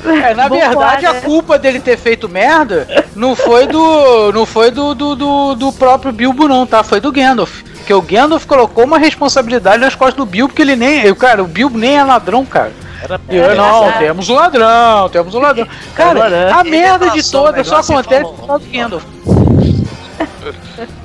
É, 0.04 0.34
na 0.34 0.48
Vambora, 0.48 0.68
verdade, 0.68 1.06
a 1.06 1.12
né? 1.12 1.20
culpa 1.20 1.56
dele 1.56 1.78
ter 1.78 1.96
feito 1.96 2.28
merda 2.28 3.04
não 3.14 3.36
foi 3.36 3.66
do. 3.68 4.32
não 4.32 4.44
foi 4.44 4.70
do, 4.70 4.94
do, 4.94 5.14
do, 5.14 5.54
do 5.54 5.72
próprio 5.72 6.12
Bilbo, 6.12 6.48
não, 6.48 6.66
tá? 6.66 6.82
Foi 6.82 7.00
do 7.00 7.12
Gandalf. 7.12 7.62
Porque 7.76 7.94
o 7.94 8.02
Gandalf 8.02 8.44
colocou 8.44 8.84
uma 8.84 8.98
responsabilidade 8.98 9.78
nas 9.78 9.94
costas 9.94 10.16
do 10.16 10.26
Bilbo, 10.26 10.52
que 10.52 10.62
ele 10.62 10.74
nem. 10.74 11.04
eu, 11.04 11.14
Cara, 11.14 11.42
o 11.42 11.46
Bilbo 11.46 11.78
nem 11.78 11.96
é 11.96 12.04
ladrão, 12.04 12.44
cara. 12.44 12.72
Era 13.02 13.20
eu, 13.28 13.56
não, 13.56 13.80
verdade. 13.80 13.98
temos 13.98 14.28
um 14.28 14.34
ladrão, 14.34 15.08
temos 15.08 15.34
um 15.34 15.40
ladrão. 15.40 15.66
Cara, 15.94 16.54
a 16.54 16.62
merda 16.62 17.10
de 17.10 17.18
o 17.18 17.30
toda 17.30 17.64
só 17.64 17.78
acontece 17.78 18.22
por 18.22 18.46
causa 18.46 18.64
do 18.64 18.70
Gandalf. 18.70 19.04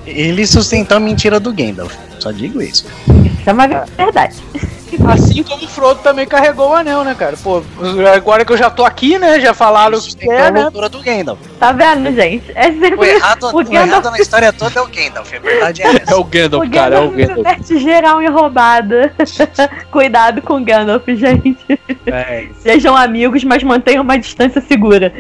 Ele 0.05 0.45
sustentou 0.45 0.97
a 0.97 0.99
mentira 0.99 1.39
do 1.39 1.53
Gandalf. 1.53 1.93
Só 2.19 2.31
digo 2.31 2.61
isso. 2.61 2.85
Isso 3.07 3.49
é 3.49 3.53
uma 3.53 3.67
verdade. 3.67 4.35
Assim 5.07 5.43
como 5.43 5.65
o 5.65 5.67
Frodo 5.67 5.99
também 6.01 6.25
carregou 6.27 6.69
o 6.69 6.73
anel, 6.73 7.03
né, 7.03 7.15
cara? 7.17 7.35
Pô, 7.43 7.61
agora 8.15 8.43
que 8.45 8.51
eu 8.53 8.57
já 8.57 8.69
tô 8.69 8.83
aqui, 8.85 9.17
né? 9.19 9.39
Já 9.39 9.53
falaram 9.53 9.97
Ele 9.97 10.07
o 10.11 10.17
que 10.17 10.29
é, 10.31 10.47
a 10.47 10.51
né? 10.51 10.61
loucura 10.63 10.89
do 10.89 11.01
Gandalf. 11.01 11.39
Tá 11.59 11.71
vendo, 11.71 12.11
gente? 12.13 12.51
É 12.55 12.63
sempre 12.71 12.95
O 12.95 13.03
errado, 13.03 13.43
o 13.43 13.47
o 13.49 13.63
Gandalf- 13.63 13.87
errado 13.89 14.11
na 14.11 14.17
história 14.19 14.53
toda 14.53 14.79
é 14.79 14.81
o 14.83 14.87
Gandalf. 14.87 15.33
A 15.33 15.39
verdade 15.39 15.81
é 15.81 15.85
É 15.87 15.95
essa. 16.03 16.17
o 16.17 16.23
Gandalf, 16.23 16.67
O 16.67 16.71
cara, 16.71 16.95
é 16.95 16.99
o 16.99 17.09
Gandalf 17.11 17.27
Gandalf. 17.37 17.57
mete 17.57 17.79
geral 17.79 18.21
em 18.21 18.29
roubada. 18.29 19.13
Cuidado 19.91 20.41
com 20.41 20.57
o 20.61 20.63
Gandalf, 20.63 21.03
gente. 21.07 21.79
É, 22.05 22.47
Sejam 22.59 22.95
amigos, 22.95 23.43
mas 23.43 23.63
mantenham 23.63 24.03
uma 24.03 24.17
distância 24.17 24.61
segura. 24.61 25.11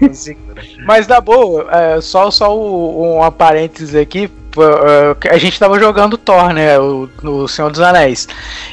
mas 0.00 0.18
segura. 0.18 0.62
Mas 0.86 1.06
na 1.06 1.20
boa, 1.20 1.66
é, 1.70 2.00
só, 2.00 2.30
só 2.30 2.56
o- 2.56 3.16
uma 3.18 3.30
parênteses 3.30 3.94
aqui. 3.94 4.30
É, 4.60 5.30
A 5.34 5.38
gente 5.38 5.58
tava 5.58 5.78
jogando 5.78 6.18
Thor, 6.18 6.52
né? 6.52 6.78
O, 6.78 7.08
o 7.22 7.48
Senhor 7.48 7.70
dos 7.70 7.80
Anéis. 7.80 8.28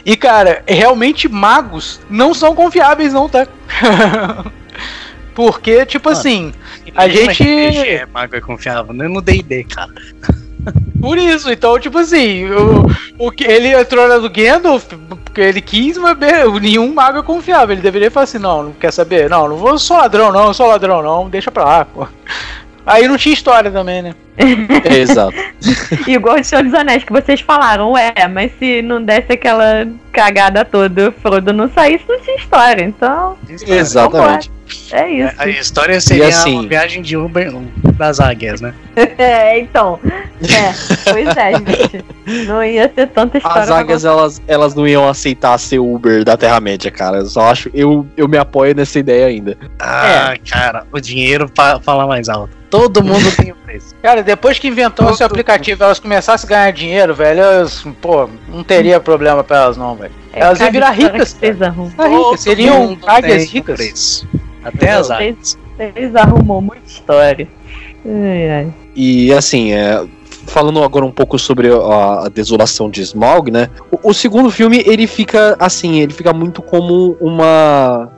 E, 0.05 0.15
cara, 0.17 0.63
realmente 0.67 1.27
magos 1.29 1.99
não 2.09 2.33
são 2.33 2.55
confiáveis, 2.55 3.13
não, 3.13 3.29
tá? 3.29 3.47
Porque, 5.33 5.85
tipo 5.85 6.09
assim, 6.09 6.51
A 6.95 7.07
gente- 7.07 7.43
É, 7.87 8.05
mago 8.05 8.35
é 8.35 8.41
confiável, 8.41 8.93
não 8.93 9.07
no 9.07 9.21
DD, 9.21 9.63
cara. 9.63 9.91
por 10.99 11.17
isso, 11.17 11.49
então, 11.49 11.79
tipo 11.79 11.97
assim, 11.97 12.45
o, 12.49 12.85
o 13.17 13.31
ele 13.39 13.69
entrou 13.69 14.07
na 14.07 14.17
do 14.17 14.29
Gandalf 14.29 14.85
porque 15.23 15.39
ele 15.39 15.61
quis, 15.61 15.97
mas 15.97 16.17
nenhum 16.61 16.93
mago 16.93 17.19
é 17.19 17.23
confiável. 17.23 17.73
Ele 17.73 17.81
deveria 17.81 18.11
falar 18.11 18.25
assim: 18.25 18.39
não, 18.39 18.63
não 18.63 18.71
quer 18.73 18.91
saber? 18.91 19.29
Não, 19.29 19.47
não 19.47 19.55
vou, 19.55 19.79
sou 19.79 19.95
ladrão, 19.97 20.31
não, 20.31 20.53
sou 20.53 20.67
ladrão, 20.67 21.01
não, 21.01 21.29
deixa 21.29 21.49
pra 21.51 21.63
lá, 21.63 21.85
pô. 21.85 22.05
Aí 22.85 23.07
não 23.07 23.17
tinha 23.17 23.33
história 23.33 23.71
também, 23.71 24.01
né? 24.01 24.15
É, 24.39 24.97
exato. 24.97 25.35
Igual 26.07 26.39
o 26.39 26.43
Senhor 26.43 26.63
dos 26.63 26.73
Anéis 26.73 27.03
que 27.03 27.11
vocês 27.11 27.41
falaram, 27.41 27.91
ué, 27.91 28.13
mas 28.31 28.51
se 28.57 28.81
não 28.81 29.03
desse 29.03 29.33
aquela 29.33 29.85
cagada 30.13 30.63
toda, 30.63 31.09
o 31.09 31.11
Frodo 31.11 31.51
não 31.51 31.69
saísse, 31.69 32.05
não 32.07 32.19
tinha 32.21 32.37
história. 32.37 32.83
Então, 32.83 33.37
Exatamente. 33.67 34.49
é 34.91 35.09
isso. 35.11 35.35
A 35.37 35.47
história 35.47 35.99
seria 36.01 36.29
assim- 36.29 36.59
uma 36.59 36.67
viagem 36.67 37.01
de 37.01 37.17
Uber 37.17 37.51
das 37.97 38.19
águias, 38.19 38.61
né? 38.61 38.73
É, 39.17 39.59
então. 39.59 39.99
É, 40.41 41.11
pois 41.11 41.37
é, 41.37 41.51
gente. 41.59 42.45
Não 42.47 42.63
ia 42.63 42.87
ter 42.87 43.07
tanta 43.07 43.37
história. 43.37 43.61
As 43.61 43.71
águias, 43.71 44.05
elas, 44.05 44.41
elas 44.47 44.73
não 44.75 44.87
iam 44.87 45.07
aceitar 45.07 45.57
ser 45.57 45.79
Uber 45.79 46.23
da 46.23 46.37
Terra-média, 46.37 46.89
cara. 46.91 47.17
Eu 47.17 47.25
só 47.25 47.49
acho. 47.51 47.69
Eu, 47.73 48.05
eu 48.15 48.27
me 48.27 48.37
apoio 48.37 48.73
nessa 48.75 48.99
ideia 48.99 49.27
ainda. 49.27 49.57
Ah, 49.79 50.33
cara, 50.49 50.85
o 50.91 50.99
dinheiro 50.99 51.49
fala 51.83 52.07
mais 52.07 52.29
alto. 52.29 52.58
Todo 52.69 53.03
mundo 53.03 53.31
tem 53.35 53.51
o 53.51 53.55
preço. 53.55 53.95
Cara, 54.01 54.21
depois 54.21 54.59
que 54.59 54.67
inventou 54.67 55.09
esse 55.09 55.23
aplicativo, 55.23 55.83
elas 55.83 55.99
começassem 55.99 56.47
a 56.47 56.49
ganhar 56.49 56.71
dinheiro, 56.71 57.15
velho, 57.15 57.39
elas, 57.41 57.85
pô, 58.01 58.29
não 58.47 58.63
teria 58.63 58.99
problema 58.99 59.43
pra 59.43 59.63
elas, 59.63 59.77
não, 59.77 59.95
velho. 59.95 60.11
É, 60.33 60.41
elas 60.41 60.59
iam 60.59 60.71
virar 60.71 60.91
ricas, 60.91 61.33
que 61.33 61.39
Vocês 61.39 61.61
arrumam. 61.61 61.89
Rica, 61.89 62.09
Todo 62.09 62.37
seriam 62.37 62.97
águias 63.05 63.43
o 63.43 63.51
ricas. 63.51 63.75
preço. 63.77 64.27
Até 64.63 64.91
as 64.91 65.09
águias. 65.09 65.57
Vocês 65.77 66.15
arrumam 66.15 66.61
muita 66.61 66.87
história. 66.87 67.47
Ai, 68.05 68.49
ai. 68.49 68.73
E 68.95 69.33
assim, 69.33 69.73
é, 69.73 70.05
falando 70.45 70.83
agora 70.83 71.05
um 71.05 71.11
pouco 71.11 71.39
sobre 71.39 71.69
a, 71.69 72.25
a 72.25 72.29
desolação 72.29 72.89
de 72.89 73.01
Smaug, 73.01 73.49
né? 73.49 73.69
O, 73.91 74.09
o 74.09 74.13
segundo 74.13 74.51
filme 74.51 74.83
ele 74.85 75.07
fica 75.07 75.55
assim, 75.59 75.99
ele 75.99 76.13
fica 76.13 76.33
muito 76.33 76.61
como 76.61 77.15
uma 77.21 78.11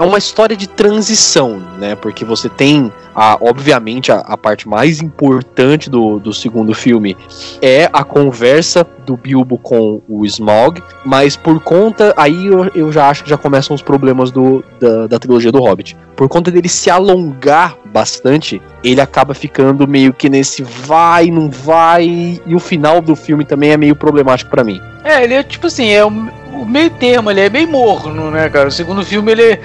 é 0.00 0.02
uma 0.02 0.16
história 0.16 0.56
de 0.56 0.66
transição, 0.66 1.62
né? 1.78 1.94
Porque 1.94 2.24
você 2.24 2.48
tem, 2.48 2.90
a, 3.14 3.36
obviamente, 3.38 4.10
a, 4.10 4.20
a 4.20 4.34
parte 4.34 4.66
mais 4.66 5.02
importante 5.02 5.90
do, 5.90 6.18
do 6.18 6.32
segundo 6.32 6.72
filme 6.74 7.14
é 7.60 7.88
a 7.92 8.02
conversa 8.02 8.86
do 9.04 9.14
Bilbo 9.14 9.58
com 9.58 10.00
o 10.08 10.24
Smaug, 10.24 10.82
mas 11.04 11.36
por 11.36 11.60
conta, 11.60 12.14
aí 12.16 12.46
eu, 12.46 12.70
eu 12.74 12.90
já 12.90 13.10
acho 13.10 13.24
que 13.24 13.28
já 13.28 13.36
começam 13.36 13.74
os 13.74 13.82
problemas 13.82 14.30
do, 14.30 14.64
da, 14.80 15.06
da 15.06 15.18
trilogia 15.18 15.52
do 15.52 15.60
Hobbit. 15.60 15.94
Por 16.16 16.28
conta 16.30 16.50
dele 16.50 16.68
se 16.68 16.88
alongar 16.88 17.76
bastante, 17.92 18.60
ele 18.82 19.02
acaba 19.02 19.34
ficando 19.34 19.86
meio 19.86 20.14
que 20.14 20.30
nesse 20.30 20.62
vai, 20.62 21.30
não 21.30 21.50
vai, 21.50 22.40
e 22.46 22.54
o 22.54 22.58
final 22.58 23.02
do 23.02 23.14
filme 23.14 23.44
também 23.44 23.72
é 23.72 23.76
meio 23.76 23.94
problemático 23.94 24.50
pra 24.50 24.64
mim. 24.64 24.80
É, 25.04 25.22
ele 25.24 25.34
é 25.34 25.42
tipo 25.42 25.66
assim, 25.66 25.88
é 25.88 26.04
o, 26.04 26.08
o 26.08 26.64
meio 26.64 26.90
termo, 26.90 27.30
ele 27.30 27.40
é 27.40 27.48
bem 27.48 27.66
morno, 27.66 28.30
né, 28.30 28.48
cara? 28.48 28.68
O 28.68 28.72
segundo 28.72 29.04
filme, 29.04 29.32
ele, 29.32 29.60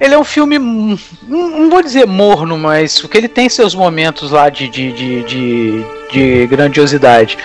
ele 0.00 0.14
é 0.14 0.18
um 0.18 0.24
filme, 0.24 0.58
hum, 0.58 0.96
não 1.26 1.70
vou 1.70 1.82
dizer 1.82 2.06
morno, 2.06 2.56
mas 2.56 3.02
o 3.02 3.08
que 3.08 3.18
ele 3.18 3.28
tem 3.28 3.48
seus 3.48 3.74
momentos 3.74 4.30
lá 4.30 4.48
de, 4.48 4.68
de, 4.68 4.92
de, 4.92 5.22
de, 5.24 5.84
de 6.12 6.46
grandiosidade. 6.46 7.36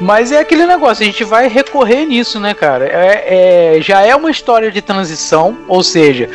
Mas 0.00 0.32
é 0.32 0.40
aquele 0.40 0.66
negócio, 0.66 1.02
a 1.02 1.06
gente 1.06 1.22
vai 1.22 1.48
recorrer 1.48 2.06
nisso, 2.06 2.40
né, 2.40 2.52
cara? 2.52 2.86
É, 2.86 3.76
é, 3.76 3.80
já 3.80 4.00
é 4.00 4.14
uma 4.14 4.30
história 4.30 4.70
de 4.70 4.82
transição, 4.82 5.56
ou 5.68 5.82
seja, 5.82 6.28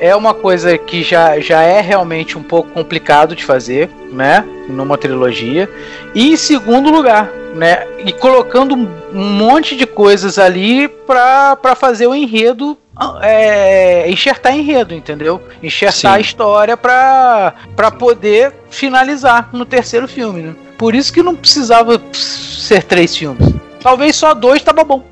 é 0.00 0.14
uma 0.16 0.34
coisa 0.34 0.76
que 0.76 1.02
já, 1.04 1.38
já 1.38 1.62
é 1.62 1.80
realmente 1.80 2.36
um 2.36 2.42
pouco 2.42 2.70
complicado 2.70 3.36
de 3.36 3.44
fazer, 3.44 3.88
né? 4.10 4.44
Numa 4.68 4.98
trilogia. 4.98 5.70
E 6.12 6.32
em 6.32 6.36
segundo 6.36 6.90
lugar, 6.90 7.30
né? 7.54 7.86
E 8.04 8.12
colocando 8.12 8.74
um 8.74 8.88
monte 9.14 9.76
de 9.76 9.86
coisas 9.86 10.38
ali 10.38 10.88
para 10.88 11.76
fazer 11.76 12.08
o 12.08 12.14
enredo 12.14 12.76
é, 13.22 14.10
enxertar 14.10 14.54
enredo, 14.54 14.94
entendeu? 14.94 15.40
Enxertar 15.62 15.92
Sim. 15.92 16.16
a 16.16 16.20
história 16.20 16.76
para 16.76 17.90
poder 17.98 18.52
finalizar 18.70 19.48
no 19.52 19.64
terceiro 19.64 20.06
filme, 20.06 20.42
né? 20.42 20.54
Por 20.76 20.94
isso 20.94 21.12
que 21.12 21.22
não 21.22 21.34
precisava 21.34 22.00
ser 22.12 22.82
três 22.82 23.16
filmes. 23.16 23.54
Talvez 23.80 24.16
só 24.16 24.34
dois 24.34 24.62
tava 24.62 24.84
bom. 24.84 25.02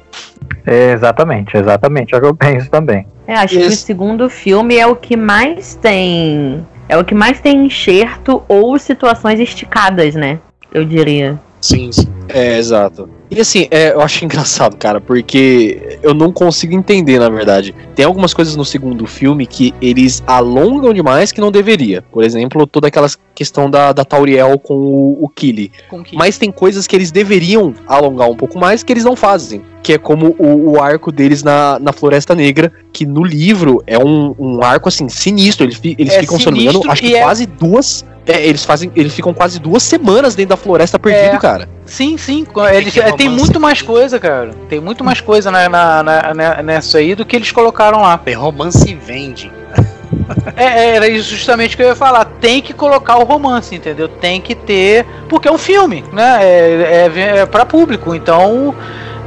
Exatamente, 0.66 1.57
exatamente. 1.57 2.14
É 2.14 2.18
o 2.18 2.20
que 2.20 2.26
eu 2.26 2.35
penso 2.35 2.68
também. 2.70 3.07
É, 3.26 3.35
acho 3.35 3.59
que 3.59 3.66
o 3.66 3.70
segundo 3.70 4.28
filme 4.28 4.76
é 4.76 4.87
o 4.87 4.97
que 4.97 5.16
mais 5.16 5.74
tem. 5.76 6.66
É 6.89 6.99
o 6.99 7.05
que 7.05 7.14
mais 7.14 7.41
tem 7.41 7.66
enxerto 7.66 8.43
ou 8.49 8.78
situações 8.78 9.39
esticadas, 9.39 10.14
né? 10.14 10.39
Eu 10.72 10.85
diria. 10.85 11.39
Sim, 11.61 11.92
sim. 11.92 12.06
É, 12.28 12.58
exato. 12.58 13.08
E 13.30 13.40
assim, 13.40 13.68
é, 13.70 13.92
eu 13.92 14.00
acho 14.00 14.24
engraçado, 14.24 14.76
cara, 14.76 15.00
porque 15.00 15.98
eu 16.02 16.14
não 16.14 16.32
consigo 16.32 16.74
entender, 16.74 17.18
na 17.18 17.28
verdade. 17.28 17.74
Tem 17.94 18.04
algumas 18.04 18.34
coisas 18.34 18.56
no 18.56 18.64
segundo 18.64 19.06
filme 19.06 19.46
que 19.46 19.74
eles 19.80 20.22
alongam 20.26 20.92
demais 20.92 21.30
que 21.30 21.40
não 21.40 21.50
deveria. 21.50 22.02
Por 22.02 22.24
exemplo, 22.24 22.66
toda 22.66 22.88
aquela 22.88 23.08
questão 23.34 23.70
da, 23.70 23.92
da 23.92 24.04
Tauriel 24.04 24.58
com 24.58 24.74
o, 24.74 25.24
o 25.24 25.28
Killy. 25.28 25.70
Mas 26.12 26.38
tem 26.38 26.50
coisas 26.50 26.86
que 26.86 26.96
eles 26.96 27.11
deveriam 27.11 27.74
alongar 27.86 28.28
um 28.28 28.36
pouco 28.36 28.58
mais 28.58 28.82
que 28.82 28.92
eles 28.92 29.04
não 29.04 29.14
fazem. 29.14 29.62
Que 29.82 29.94
é 29.94 29.98
como 29.98 30.34
o, 30.38 30.72
o 30.72 30.80
arco 30.80 31.11
deles 31.11 31.42
na, 31.42 31.78
na 31.78 31.92
Floresta 31.92 32.34
Negra, 32.34 32.72
que 32.92 33.06
no 33.06 33.24
livro 33.24 33.82
é 33.86 33.98
um, 33.98 34.34
um 34.38 34.62
arco 34.62 34.88
assim 34.88 35.08
sinistro. 35.08 35.66
Eles, 35.66 35.80
eles 35.82 36.14
é 36.14 36.20
ficam, 36.20 36.38
se 36.38 36.46
não 36.46 36.52
me 36.52 36.64
engano, 36.64 36.82
acho 36.88 37.02
que 37.02 37.14
é... 37.14 37.22
quase 37.22 37.46
duas 37.46 38.04
é, 38.26 38.46
eles 38.46 38.64
fazem. 38.64 38.90
Eles 38.94 39.14
ficam 39.14 39.32
quase 39.32 39.58
duas 39.58 39.82
semanas 39.82 40.34
dentro 40.34 40.50
da 40.50 40.56
floresta 40.56 40.98
perdido, 40.98 41.36
é. 41.36 41.38
cara. 41.38 41.68
Sim, 41.84 42.16
sim. 42.16 42.46
Eles, 42.72 42.94
tem, 42.94 43.16
tem 43.16 43.28
muito 43.28 43.58
mais 43.58 43.82
coisa, 43.82 44.18
cara. 44.18 44.50
Tem 44.68 44.80
muito 44.80 45.02
mais 45.02 45.20
coisa 45.20 45.50
na, 45.50 45.68
na, 45.68 46.02
na, 46.02 46.62
nessa 46.62 46.98
aí 46.98 47.14
do 47.14 47.24
que 47.24 47.34
eles 47.34 47.50
colocaram 47.50 48.00
lá. 48.02 48.16
Tem 48.18 48.34
romance 48.34 48.94
vende. 48.94 49.50
É, 50.56 50.64
é, 50.64 50.96
era 50.96 51.20
justamente 51.20 51.74
o 51.74 51.76
que 51.76 51.82
eu 51.82 51.88
ia 51.88 51.96
falar. 51.96 52.24
Tem 52.24 52.60
que 52.60 52.72
colocar 52.72 53.18
o 53.18 53.24
romance, 53.24 53.74
entendeu? 53.74 54.08
Tem 54.08 54.40
que 54.40 54.54
ter. 54.54 55.06
Porque 55.28 55.48
é 55.48 55.52
um 55.52 55.58
filme, 55.58 56.04
né? 56.12 56.38
É, 56.42 57.10
é, 57.14 57.38
é 57.38 57.46
para 57.46 57.64
público. 57.64 58.14
Então 58.14 58.74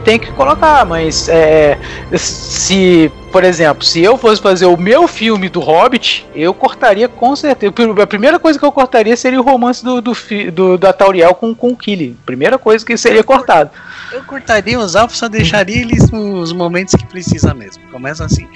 tem 0.03 0.19
que 0.19 0.31
colocar, 0.31 0.85
mas 0.85 1.27
é, 1.29 1.77
se, 2.15 3.11
por 3.31 3.43
exemplo, 3.43 3.83
se 3.83 4.01
eu 4.01 4.17
fosse 4.17 4.41
fazer 4.41 4.65
o 4.65 4.77
meu 4.77 5.07
filme 5.07 5.49
do 5.49 5.59
Hobbit, 5.59 6.27
eu 6.35 6.53
cortaria 6.53 7.07
com 7.07 7.35
certeza. 7.35 7.73
A 8.01 8.07
primeira 8.07 8.37
coisa 8.37 8.59
que 8.59 8.65
eu 8.65 8.71
cortaria 8.71 9.15
seria 9.15 9.39
o 9.39 9.43
romance 9.43 9.83
do, 9.83 10.01
do, 10.01 10.13
do 10.51 10.77
da 10.77 10.93
Tauriel 10.93 11.33
com, 11.33 11.55
com 11.55 11.69
o 11.69 11.77
Killy. 11.77 12.17
Primeira 12.25 12.57
coisa 12.57 12.85
que 12.85 12.97
seria 12.97 13.23
cortado. 13.23 13.71
Eu 14.11 14.23
cortaria 14.23 14.77
os 14.77 14.95
alvos, 14.95 15.17
só 15.17 15.27
deixaria 15.27 15.81
eles 15.81 16.11
nos 16.11 16.51
momentos 16.51 16.93
que 16.95 17.05
precisa 17.05 17.53
mesmo. 17.53 17.83
Começa 17.91 18.25
assim. 18.25 18.47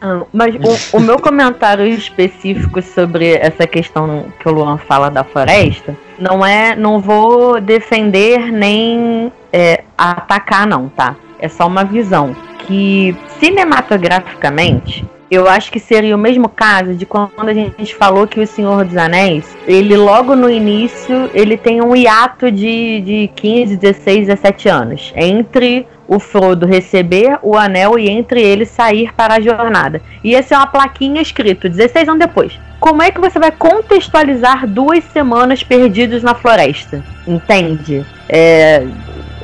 Ah, 0.00 0.22
mas 0.32 0.54
o, 0.54 0.98
o, 0.98 1.00
meu 1.00 1.18
comentário 1.18 1.86
específico 1.86 2.80
sobre 2.82 3.34
essa 3.34 3.66
questão 3.66 4.26
que 4.38 4.48
o 4.48 4.52
Luan 4.52 4.76
fala 4.76 5.10
da 5.10 5.24
floresta 5.24 5.96
não 6.18 6.44
é. 6.44 6.76
Não 6.76 7.00
vou 7.00 7.60
defender 7.60 8.52
nem 8.52 9.32
é, 9.52 9.84
atacar, 9.96 10.66
não, 10.66 10.88
tá? 10.88 11.16
É 11.38 11.48
só 11.48 11.66
uma 11.66 11.84
visão. 11.84 12.34
Que 12.66 13.16
cinematograficamente 13.38 15.04
eu 15.30 15.48
acho 15.48 15.72
que 15.72 15.80
seria 15.80 16.14
o 16.14 16.18
mesmo 16.18 16.48
caso 16.48 16.94
de 16.94 17.04
quando 17.04 17.48
a 17.48 17.54
gente 17.54 17.94
falou 17.96 18.26
que 18.26 18.38
o 18.38 18.46
Senhor 18.46 18.84
dos 18.84 18.96
Anéis, 18.96 19.56
ele 19.66 19.96
logo 19.96 20.36
no 20.36 20.48
início, 20.48 21.28
ele 21.34 21.56
tem 21.56 21.82
um 21.82 21.96
hiato 21.96 22.50
de, 22.50 23.00
de 23.00 23.30
15, 23.34 23.76
16, 23.76 24.26
17 24.28 24.68
anos 24.68 25.12
entre 25.16 25.86
o 26.06 26.20
Frodo 26.20 26.64
receber 26.64 27.40
o 27.42 27.56
anel 27.56 27.98
e 27.98 28.08
entre 28.08 28.40
eles 28.40 28.68
sair 28.68 29.12
para 29.14 29.34
a 29.34 29.40
jornada. 29.40 30.00
E 30.22 30.36
essa 30.36 30.54
é 30.54 30.58
uma 30.58 30.68
plaquinha 30.68 31.20
escrito 31.20 31.68
16 31.68 32.08
anos 32.08 32.20
depois. 32.20 32.58
Como 32.78 33.02
é 33.02 33.10
que 33.10 33.20
você 33.20 33.38
vai 33.38 33.50
contextualizar 33.50 34.64
duas 34.68 35.02
semanas 35.04 35.64
perdidos 35.64 36.22
na 36.22 36.36
floresta? 36.36 37.02
Entende? 37.26 38.06
É, 38.28 38.86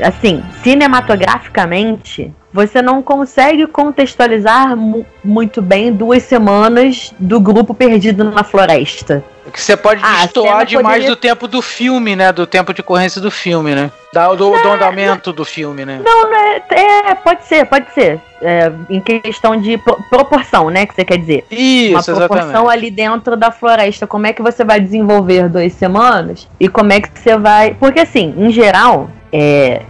assim, 0.03 0.43
cinematograficamente, 0.63 2.33
você 2.53 2.83
não 2.83 3.03
consegue 3.03 3.67
contextualizar 3.67 4.77
mu 4.77 5.07
muito 5.25 5.63
bem 5.63 5.93
duas 5.93 6.23
semanas 6.25 7.15
do 7.19 7.41
grupo 7.41 7.73
perdido 7.73 8.25
na 8.25 8.45
floresta. 8.45 9.25
Que 9.53 9.61
você 9.61 9.77
pode 9.77 10.01
ah, 10.05 10.23
destoar 10.23 10.65
demais 10.65 11.05
poderia... 11.05 11.09
do 11.09 11.17
tempo 11.17 11.49
do 11.49 11.61
filme, 11.61 12.15
né? 12.15 12.33
Do 12.33 12.47
tempo 12.47 12.73
de 12.73 12.83
corrência 12.83 13.21
do 13.21 13.31
filme, 13.31 13.75
né? 13.75 13.91
Da, 14.13 14.29
do, 14.29 14.51
não, 14.51 14.63
do 14.63 14.69
andamento 14.71 15.31
não, 15.31 15.37
do 15.37 15.45
filme, 15.45 15.85
né? 15.85 16.01
Não, 16.05 16.31
não 16.31 16.37
é, 16.37 16.63
é, 16.71 17.15
pode 17.15 17.45
ser, 17.45 17.67
pode 17.67 17.93
ser. 17.93 18.21
É, 18.41 18.71
em 18.89 19.01
questão 19.01 19.57
de 19.61 19.79
pro, 19.79 19.99
proporção, 20.09 20.71
né? 20.71 20.87
Que 20.87 20.95
você 20.95 21.05
quer 21.05 21.19
dizer. 21.19 21.45
Isso, 21.51 21.93
Uma 21.93 22.03
proporção 22.03 22.49
exatamente. 22.49 22.73
ali 22.73 22.91
dentro 22.91 23.37
da 23.37 23.51
floresta. 23.51 24.07
Como 24.07 24.27
é 24.27 24.33
que 24.33 24.43
você 24.43 24.65
vai 24.65 24.81
desenvolver 24.81 25.49
duas 25.49 25.73
semanas? 25.73 26.49
E 26.61 26.69
como 26.69 26.93
é 26.93 27.01
que 27.01 27.09
você 27.19 27.37
vai. 27.37 27.75
Porque 27.75 28.01
assim, 28.01 28.35
em 28.37 28.51
geral, 28.51 29.11
é, 29.33 29.83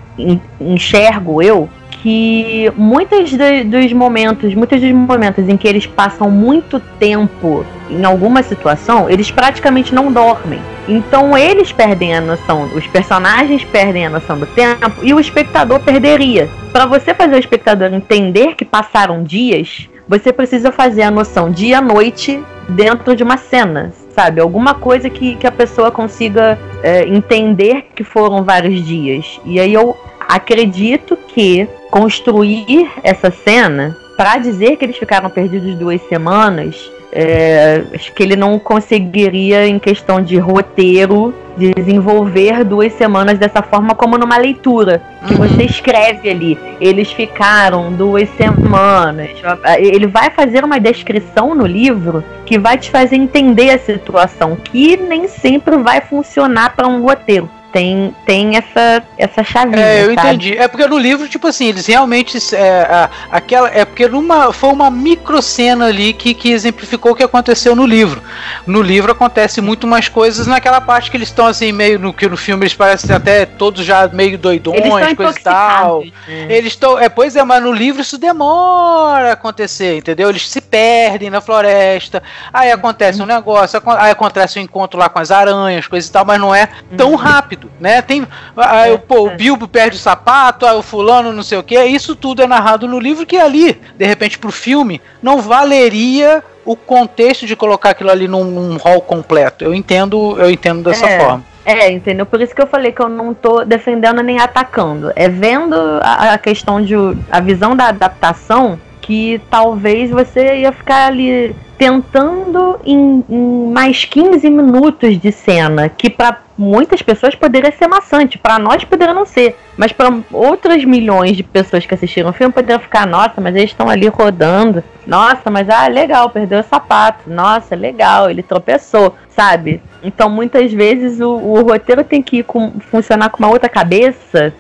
enxergo 0.60 1.42
eu 1.42 1.68
que 2.02 2.72
muitos 2.76 3.30
dos 3.66 3.92
momentos, 3.92 4.54
muitos 4.54 4.80
dos 4.80 4.90
momentos 4.90 5.48
em 5.48 5.56
que 5.56 5.68
eles 5.68 5.86
passam 5.86 6.28
muito 6.28 6.80
tempo 6.98 7.64
em 7.88 8.04
alguma 8.04 8.42
situação, 8.42 9.08
eles 9.08 9.30
praticamente 9.30 9.94
não 9.94 10.12
dormem. 10.12 10.60
Então 10.88 11.38
eles 11.38 11.70
perdem 11.70 12.16
a 12.16 12.20
noção, 12.20 12.64
os 12.74 12.86
personagens 12.88 13.62
perdem 13.64 14.06
a 14.06 14.10
noção 14.10 14.36
do 14.36 14.46
tempo 14.46 14.92
e 15.02 15.14
o 15.14 15.20
espectador 15.20 15.78
perderia. 15.80 16.48
Para 16.72 16.86
você 16.86 17.14
fazer 17.14 17.36
o 17.36 17.38
espectador 17.38 17.94
entender 17.94 18.56
que 18.56 18.64
passaram 18.64 19.22
dias, 19.22 19.88
você 20.08 20.32
precisa 20.32 20.72
fazer 20.72 21.02
a 21.02 21.10
noção 21.10 21.50
dia-noite 21.52 22.42
dentro 22.68 23.14
de 23.14 23.22
uma 23.22 23.36
cena, 23.36 23.92
sabe? 24.14 24.40
Alguma 24.40 24.74
coisa 24.74 25.08
que, 25.10 25.36
que 25.36 25.46
a 25.46 25.52
pessoa 25.52 25.90
consiga 25.90 26.58
é, 26.82 27.06
entender 27.06 27.86
que 27.94 28.04
foram 28.04 28.44
vários 28.44 28.84
dias. 28.86 29.40
E 29.44 29.58
aí 29.58 29.72
eu 29.72 29.96
acredito 30.28 31.16
que 31.16 31.68
construir 31.90 32.90
essa 33.02 33.30
cena 33.30 33.96
para 34.16 34.38
dizer 34.38 34.76
que 34.76 34.84
eles 34.84 34.96
ficaram 34.96 35.28
perdidos 35.28 35.74
duas 35.74 36.00
semanas, 36.08 36.90
é, 37.12 37.84
acho 37.94 38.12
que 38.14 38.22
ele 38.22 38.36
não 38.36 38.58
conseguiria, 38.58 39.66
em 39.66 39.78
questão 39.78 40.22
de 40.22 40.38
roteiro, 40.38 41.34
desenvolver 41.56 42.64
duas 42.64 42.92
semanas 42.94 43.38
dessa 43.38 43.62
forma 43.62 43.94
como 43.94 44.16
numa 44.16 44.38
leitura 44.38 45.02
que 45.26 45.34
uhum. 45.34 45.40
você 45.40 45.64
escreve 45.64 46.30
ali. 46.30 46.58
Eles 46.80 47.12
ficaram 47.12 47.92
duas 47.92 48.28
semanas. 48.30 49.30
Ele 49.78 50.06
vai 50.06 50.30
fazer 50.30 50.64
uma 50.64 50.80
descrição 50.80 51.54
no 51.54 51.66
livro 51.66 52.24
que 52.46 52.58
vai 52.58 52.78
te 52.78 52.90
fazer 52.90 53.16
entender 53.16 53.70
a 53.70 53.78
situação, 53.78 54.56
que 54.56 54.96
nem 54.96 55.28
sempre 55.28 55.76
vai 55.76 56.00
funcionar 56.00 56.74
para 56.74 56.88
um 56.88 57.02
roteiro 57.02 57.48
tem, 57.72 58.14
tem 58.26 58.56
essa, 58.56 59.02
essa 59.16 59.42
chavinha. 59.42 59.80
É, 59.80 60.02
eu 60.02 60.14
sabe? 60.14 60.28
entendi. 60.28 60.56
É 60.56 60.68
porque 60.68 60.86
no 60.86 60.98
livro, 60.98 61.26
tipo 61.26 61.46
assim, 61.46 61.68
eles 61.68 61.86
realmente. 61.86 62.38
É, 62.54 62.82
a, 62.82 63.10
aquela, 63.30 63.68
é 63.70 63.84
porque 63.84 64.06
numa, 64.06 64.52
foi 64.52 64.70
uma 64.70 64.90
micro 64.90 65.40
cena 65.40 65.86
ali 65.86 66.12
que, 66.12 66.34
que 66.34 66.50
exemplificou 66.50 67.12
o 67.12 67.14
que 67.14 67.22
aconteceu 67.22 67.74
no 67.74 67.86
livro. 67.86 68.22
No 68.66 68.82
livro 68.82 69.10
acontece 69.10 69.60
muito 69.60 69.86
mais 69.86 70.08
coisas 70.08 70.46
naquela 70.46 70.80
parte 70.80 71.10
que 71.10 71.16
eles 71.16 71.28
estão 71.28 71.46
assim, 71.46 71.72
meio 71.72 71.98
no 71.98 72.12
que 72.12 72.28
no 72.28 72.36
filme 72.36 72.64
eles 72.64 72.74
parecem 72.74 73.14
até 73.16 73.46
todos 73.46 73.84
já 73.84 74.06
meio 74.08 74.36
doidões, 74.36 75.14
coisa 75.16 75.38
e 75.38 75.42
tal. 75.42 76.04
Né? 76.04 76.46
Eles 76.48 76.74
estão. 76.74 76.98
É, 76.98 77.08
pois 77.08 77.34
é, 77.34 77.42
mas 77.42 77.62
no 77.62 77.72
livro 77.72 78.02
isso 78.02 78.18
demora 78.18 79.30
a 79.30 79.32
acontecer, 79.32 79.96
entendeu? 79.96 80.28
Eles 80.28 80.46
se 80.46 80.60
perdem 80.60 81.30
na 81.30 81.40
floresta, 81.40 82.22
aí 82.52 82.70
acontece 82.70 83.22
um 83.22 83.26
negócio, 83.26 83.80
aí 83.98 84.10
acontece 84.10 84.58
um 84.58 84.62
encontro 84.62 84.98
lá 84.98 85.08
com 85.08 85.18
as 85.18 85.30
aranhas, 85.30 85.86
coisa 85.86 86.06
e 86.06 86.12
tal, 86.12 86.24
mas 86.24 86.38
não 86.38 86.54
é 86.54 86.68
tão 86.96 87.12
uhum. 87.12 87.16
rápido 87.16 87.61
né? 87.80 88.02
Tem, 88.02 88.26
aí, 88.56 88.92
é, 88.92 88.96
pô, 88.96 89.28
é. 89.28 89.32
o 89.32 89.36
Bilbo 89.36 89.68
perde 89.68 89.96
o 89.96 90.00
sapato, 90.00 90.66
aí 90.66 90.76
o 90.76 90.82
fulano 90.82 91.32
não 91.32 91.42
sei 91.42 91.58
o 91.58 91.62
que, 91.62 91.82
isso 91.84 92.16
tudo 92.16 92.42
é 92.42 92.46
narrado 92.46 92.88
no 92.88 92.98
livro 92.98 93.26
que 93.26 93.36
ali, 93.36 93.80
de 93.96 94.04
repente, 94.04 94.38
pro 94.38 94.52
filme, 94.52 95.00
não 95.22 95.40
valeria 95.40 96.42
o 96.64 96.76
contexto 96.76 97.46
de 97.46 97.56
colocar 97.56 97.90
aquilo 97.90 98.10
ali 98.10 98.28
num, 98.28 98.44
num 98.44 98.76
hall 98.76 99.00
completo. 99.00 99.64
Eu 99.64 99.74
entendo, 99.74 100.36
eu 100.38 100.50
entendo 100.50 100.82
dessa 100.82 101.06
é, 101.06 101.20
forma. 101.20 101.44
É, 101.64 101.90
entendeu? 101.90 102.26
Por 102.26 102.40
isso 102.40 102.54
que 102.54 102.62
eu 102.62 102.66
falei 102.66 102.92
que 102.92 103.02
eu 103.02 103.08
não 103.08 103.34
tô 103.34 103.64
defendendo 103.64 104.22
nem 104.22 104.38
atacando. 104.38 105.12
É 105.14 105.28
vendo 105.28 105.74
a, 106.02 106.34
a 106.34 106.38
questão 106.38 106.80
de 106.80 106.94
a 107.30 107.40
visão 107.40 107.76
da 107.76 107.88
adaptação 107.88 108.78
que 109.00 109.40
talvez 109.50 110.10
você 110.10 110.58
ia 110.58 110.72
ficar 110.72 111.06
ali 111.06 111.54
tentando 111.82 112.78
em, 112.84 113.24
em 113.28 113.72
mais 113.72 114.04
15 114.04 114.48
minutos 114.48 115.18
de 115.18 115.32
cena, 115.32 115.88
que 115.88 116.08
para 116.08 116.38
muitas 116.56 117.02
pessoas 117.02 117.34
poderia 117.34 117.72
ser 117.72 117.88
maçante, 117.88 118.38
para 118.38 118.56
nós 118.56 118.84
poderia 118.84 119.12
não 119.12 119.26
ser, 119.26 119.58
mas 119.76 119.90
para 119.90 120.14
outras 120.30 120.84
milhões 120.84 121.36
de 121.36 121.42
pessoas 121.42 121.84
que 121.84 121.92
assistiram 121.92 122.30
o 122.30 122.32
filme 122.32 122.52
poderiam 122.52 122.78
ficar, 122.78 123.04
nossa, 123.04 123.40
mas 123.40 123.56
eles 123.56 123.70
estão 123.70 123.88
ali 123.88 124.06
rodando, 124.06 124.84
nossa, 125.04 125.50
mas 125.50 125.68
ah, 125.68 125.88
legal, 125.88 126.30
perdeu 126.30 126.60
o 126.60 126.62
sapato, 126.62 127.28
nossa, 127.28 127.74
legal, 127.74 128.30
ele 128.30 128.44
tropeçou, 128.44 129.16
sabe? 129.30 129.82
Então 130.04 130.30
muitas 130.30 130.72
vezes 130.72 131.18
o, 131.18 131.30
o 131.32 131.62
roteiro 131.62 132.04
tem 132.04 132.22
que 132.22 132.44
com, 132.44 132.74
funcionar 132.92 133.28
com 133.30 133.42
uma 133.42 133.50
outra 133.50 133.68
cabeça, 133.68 134.54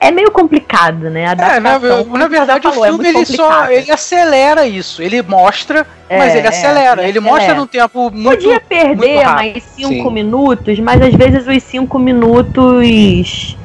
é 0.00 0.10
meio 0.10 0.30
complicado, 0.30 1.10
né? 1.10 1.26
A 1.26 1.32
é, 1.32 1.60
na, 1.60 1.78
na 1.78 2.28
verdade 2.28 2.62
falou, 2.62 2.80
o 2.80 2.84
é 2.84 2.88
filme 2.88 3.06
é 3.06 3.10
ele 3.10 3.26
só 3.26 3.70
ele 3.70 3.90
acelera 3.90 4.66
isso. 4.66 5.02
Ele 5.02 5.20
mostra, 5.22 5.86
é, 6.08 6.18
mas 6.18 6.34
ele 6.34 6.46
é, 6.46 6.50
acelera. 6.50 7.02
ele, 7.02 7.10
ele 7.10 7.20
mostra 7.20 7.54
num 7.54 7.66
tempo 7.66 8.10
muito 8.10 8.42
Podia 8.42 8.60
perder 8.60 9.16
muito 9.16 9.24
mais 9.24 9.62
cinco 9.62 10.10
minutos, 10.10 10.78
mas 10.78 11.02
às 11.02 11.14
vezes 11.14 11.46
os 11.46 11.62
cinco 11.62 11.98
minutos 11.98 13.56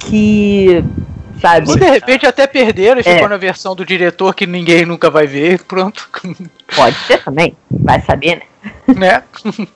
que 0.00 0.84
sabe? 1.40 1.70
Ou 1.70 1.76
de 1.76 1.88
repente 1.88 2.26
até 2.26 2.46
perderam 2.46 3.00
e 3.00 3.04
ficou 3.04 3.26
é. 3.26 3.28
na 3.28 3.36
versão 3.36 3.76
do 3.76 3.84
diretor 3.84 4.34
que 4.34 4.46
ninguém 4.46 4.84
nunca 4.84 5.08
vai 5.08 5.26
ver, 5.26 5.62
pronto. 5.64 6.08
Pode 6.74 6.96
ser 7.06 7.22
também, 7.22 7.56
vai 7.70 8.00
saber, 8.00 8.36
né? 8.36 8.42
Né? 8.96 9.22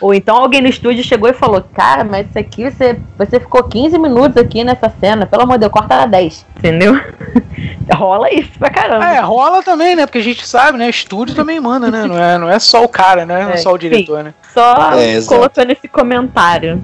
Ou 0.00 0.12
então 0.12 0.36
alguém 0.36 0.60
no 0.60 0.68
estúdio 0.68 1.04
chegou 1.04 1.28
e 1.28 1.32
falou: 1.32 1.62
Cara, 1.74 2.02
mas 2.04 2.28
isso 2.28 2.38
aqui 2.38 2.70
você, 2.70 2.98
você 3.16 3.38
ficou 3.38 3.62
15 3.62 3.98
minutos 3.98 4.36
aqui 4.36 4.64
nessa 4.64 4.92
cena, 5.00 5.26
pelo 5.26 5.42
amor 5.42 5.54
de 5.54 5.60
Deus, 5.60 5.72
corta 5.72 6.02
a 6.02 6.06
10. 6.06 6.46
Entendeu? 6.56 6.98
rola 7.94 8.32
isso 8.32 8.50
pra 8.58 8.70
caramba. 8.70 9.04
É, 9.04 9.20
rola 9.20 9.62
também, 9.62 9.94
né? 9.94 10.06
Porque 10.06 10.18
a 10.18 10.22
gente 10.22 10.46
sabe, 10.46 10.78
né? 10.78 10.86
O 10.86 10.90
estúdio 10.90 11.34
também 11.34 11.60
manda, 11.60 11.90
né? 11.90 12.04
Não 12.04 12.18
é, 12.18 12.38
não 12.38 12.50
é 12.50 12.58
só 12.58 12.84
o 12.84 12.88
cara, 12.88 13.24
né? 13.24 13.44
Não 13.44 13.52
é, 13.52 13.56
só 13.58 13.72
o 13.72 13.78
diretor, 13.78 14.18
sim. 14.18 14.24
né? 14.24 14.34
Só 14.52 14.92
é, 14.94 15.22
colocando 15.22 15.70
esse 15.70 15.88
comentário. 15.88 16.82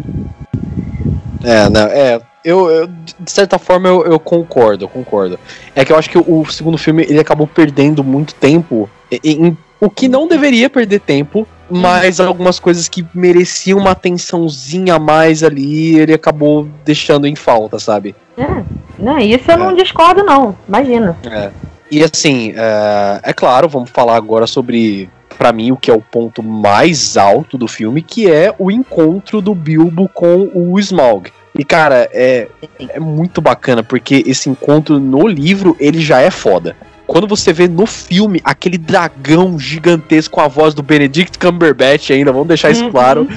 É, 1.43 1.69
não, 1.69 1.83
é. 1.83 2.21
Eu, 2.45 2.71
eu, 2.71 2.87
de 2.87 3.31
certa 3.31 3.59
forma, 3.59 3.89
eu, 3.89 4.05
eu, 4.05 4.21
concordo, 4.21 4.85
eu 4.85 4.89
concordo. 4.89 5.39
É 5.75 5.83
que 5.83 5.91
eu 5.91 5.97
acho 5.97 6.11
que 6.11 6.19
o 6.19 6.45
segundo 6.45 6.77
filme 6.77 7.03
ele 7.09 7.19
acabou 7.19 7.47
perdendo 7.47 8.05
muito 8.05 8.35
tempo 8.35 8.89
em, 9.11 9.47
em 9.47 9.57
o 9.81 9.91
que 9.91 10.09
não 10.09 10.27
deveria 10.27 10.71
perder 10.71 11.01
tempo, 11.01 11.47
mas 11.71 12.21
algumas 12.21 12.59
coisas 12.59 12.89
que 12.89 13.07
mereciam 13.15 13.79
uma 13.79 13.93
atençãozinha 13.93 14.95
a 14.95 14.99
mais 14.99 15.43
ali, 15.43 15.99
ele 15.99 16.15
acabou 16.15 16.69
deixando 16.85 17.27
em 17.27 17.35
falta, 17.35 17.79
sabe? 17.79 18.15
É, 18.37 18.63
não, 18.99 19.19
isso 19.19 19.51
eu 19.51 19.55
é. 19.55 19.59
não 19.59 19.75
discordo, 19.75 20.23
não, 20.23 20.57
imagina. 20.69 21.17
É. 21.25 21.51
E 21.91 22.03
assim, 22.03 22.53
é, 22.57 23.21
é 23.23 23.33
claro, 23.33 23.69
vamos 23.69 23.91
falar 23.91 24.17
agora 24.17 24.47
sobre 24.47 25.09
para 25.37 25.53
mim 25.53 25.73
o 25.73 25.77
que 25.77 25.91
é 25.91 25.95
o 25.95 26.01
ponto 26.01 26.43
mais 26.43 27.17
alto 27.17 27.59
do 27.59 27.67
filme, 27.67 28.03
que 28.03 28.31
é 28.31 28.55
o 28.59 28.71
encontro 28.71 29.41
do 29.41 29.55
Bilbo 29.55 30.09
com 30.09 30.51
o 30.55 30.79
Smaug. 30.79 31.31
E 31.57 31.65
cara, 31.65 32.09
é, 32.13 32.49
é 32.89 32.99
muito 32.99 33.41
bacana 33.41 33.83
porque 33.83 34.25
esse 34.27 34.49
encontro 34.49 34.99
no 34.99 35.27
livro 35.27 35.77
ele 35.79 36.01
já 36.01 36.21
é 36.21 36.31
foda. 36.31 36.77
Quando 37.07 37.27
você 37.27 37.53
vê 37.53 37.69
no 37.69 37.87
filme 37.87 38.41
aquele 38.45 38.79
dragão 38.79 39.59
gigantesco 39.59 40.35
com 40.35 40.41
a 40.41 40.49
voz 40.49 40.75
do 40.75 40.83
Benedict 40.83 41.39
Cumberbatch 41.39 42.11
ainda, 42.11 42.33
vamos 42.33 42.49
deixar 42.49 42.71
isso 42.71 42.85
uhum. 42.85 42.91
claro. 42.91 43.29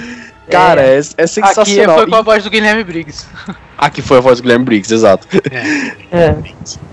Cara, 0.50 0.82
é, 0.82 0.96
é, 0.96 1.00
é 1.18 1.28
sensacional. 1.28 1.96
Aqui 1.96 2.02
foi 2.02 2.10
com 2.10 2.16
a 2.16 2.22
voz 2.22 2.44
do 2.44 2.50
Guilherme 2.50 2.84
Briggs. 2.84 3.26
Aqui 3.78 4.02
foi 4.02 4.18
a 4.18 4.22
voz 4.22 4.40
do 4.40 4.44
Guilherme 4.44 4.66
Briggs, 4.66 4.94
exato. 4.94 5.28
É. 6.12 6.18
é. 6.18 6.36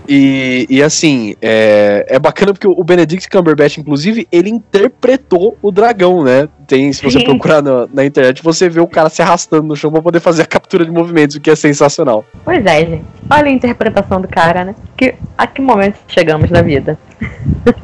E, 0.07 0.67
e 0.69 0.83
assim, 0.83 1.35
é, 1.41 2.05
é 2.09 2.19
bacana 2.19 2.53
porque 2.53 2.67
o 2.67 2.85
Benedict 2.85 3.31
Cumberbatch, 3.31 3.79
inclusive, 3.79 4.29
ele 4.31 4.51
interpretou 4.51 5.57
o 5.63 5.71
dragão, 5.71 6.23
né? 6.23 6.49
Tem, 6.67 6.93
se 6.93 7.03
você 7.03 7.23
procurar 7.23 7.63
na, 7.63 7.87
na, 7.93 8.05
internet, 8.05 8.43
você 8.43 8.69
vê 8.69 8.81
o 8.81 8.87
cara 8.87 9.09
se 9.09 9.23
arrastando 9.23 9.63
no 9.63 9.77
chão 9.77 9.91
pra 9.91 10.03
poder 10.03 10.21
fazer 10.21 10.43
a 10.43 10.47
captura 10.75 10.85
de 10.85 10.91
movimentos, 10.91 11.37
o 11.37 11.41
que 11.41 11.51
é 11.51 11.57
sensacional. 11.57 12.25
Pois 12.45 12.65
é, 12.67 12.81
gente. 12.81 13.05
Olha 13.31 13.47
a 13.47 13.51
interpretação 13.51 14.21
do 14.21 14.29
cara, 14.29 14.65
né? 14.65 14.75
Que, 14.97 15.15
a 15.39 15.47
que 15.47 15.63
momento 15.63 15.99
chegamos 16.09 16.51
na 16.51 16.63
vida? 16.63 16.99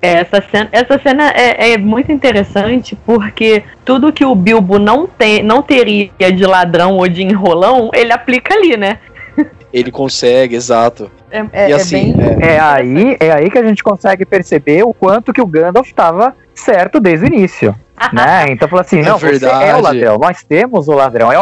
Essa 0.00 0.40
cena, 0.40 0.68
essa 0.70 0.96
cena 1.00 1.28
é, 1.30 1.72
é, 1.72 1.76
muito 1.76 2.12
interessante 2.12 2.96
porque 3.04 3.64
tudo 3.84 4.12
que 4.12 4.24
o 4.24 4.32
Bilbo 4.32 4.78
não, 4.78 5.08
tem, 5.08 5.42
não 5.42 5.60
teria 5.60 6.12
de 6.32 6.46
ladrão 6.46 6.98
ou 6.98 7.08
de 7.08 7.24
enrolão, 7.24 7.90
ele 7.92 8.12
aplica 8.12 8.54
ali, 8.54 8.76
né? 8.76 8.98
Ele 9.72 9.90
consegue, 9.90 10.54
exato. 10.54 11.10
É, 11.30 11.44
é, 11.52 11.68
e 11.70 11.72
é 11.72 11.74
assim, 11.74 12.14
é, 12.40 12.54
é, 12.54 12.60
aí, 12.60 13.16
é 13.18 13.32
aí 13.32 13.50
que 13.50 13.58
a 13.58 13.64
gente 13.64 13.82
consegue 13.82 14.24
perceber 14.24 14.84
o 14.84 14.94
quanto 14.94 15.32
que 15.32 15.42
o 15.42 15.46
Gandalf 15.46 15.88
estava 15.88 16.32
certo 16.54 17.00
desde 17.00 17.26
o 17.26 17.28
início. 17.28 17.74
Né? 18.12 18.46
Então 18.50 18.68
falou 18.68 18.80
assim, 18.80 19.00
é 19.00 19.02
não, 19.02 19.18
verdade. 19.18 19.54
você 19.54 19.70
é 19.70 19.76
o 19.76 19.80
ladrão, 19.80 20.18
nós 20.18 20.44
temos 20.44 20.88
o 20.88 20.92
ladrão, 20.92 21.32
é, 21.32 21.36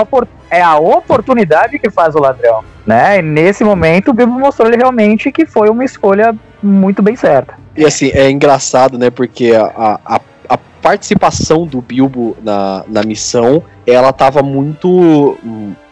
é 0.50 0.62
a 0.62 0.76
oportunidade 0.76 1.78
que 1.78 1.90
faz 1.90 2.14
o 2.14 2.18
ladrão. 2.18 2.64
Né? 2.86 3.18
E 3.18 3.22
nesse 3.22 3.64
momento 3.64 4.10
o 4.10 4.14
Bilbo 4.14 4.38
mostrou 4.38 4.68
ele 4.68 4.76
realmente 4.76 5.32
que 5.32 5.44
foi 5.44 5.68
uma 5.68 5.84
escolha 5.84 6.34
muito 6.62 7.02
bem 7.02 7.16
certa. 7.16 7.54
E 7.76 7.84
assim, 7.84 8.10
é 8.14 8.30
engraçado, 8.30 8.96
né? 8.98 9.10
Porque 9.10 9.52
a, 9.54 10.00
a, 10.04 10.20
a 10.48 10.58
participação 10.80 11.66
do 11.66 11.80
Bilbo 11.80 12.36
na, 12.42 12.84
na 12.88 13.02
missão, 13.02 13.62
ela 13.86 14.12
tava 14.12 14.42
muito 14.42 15.36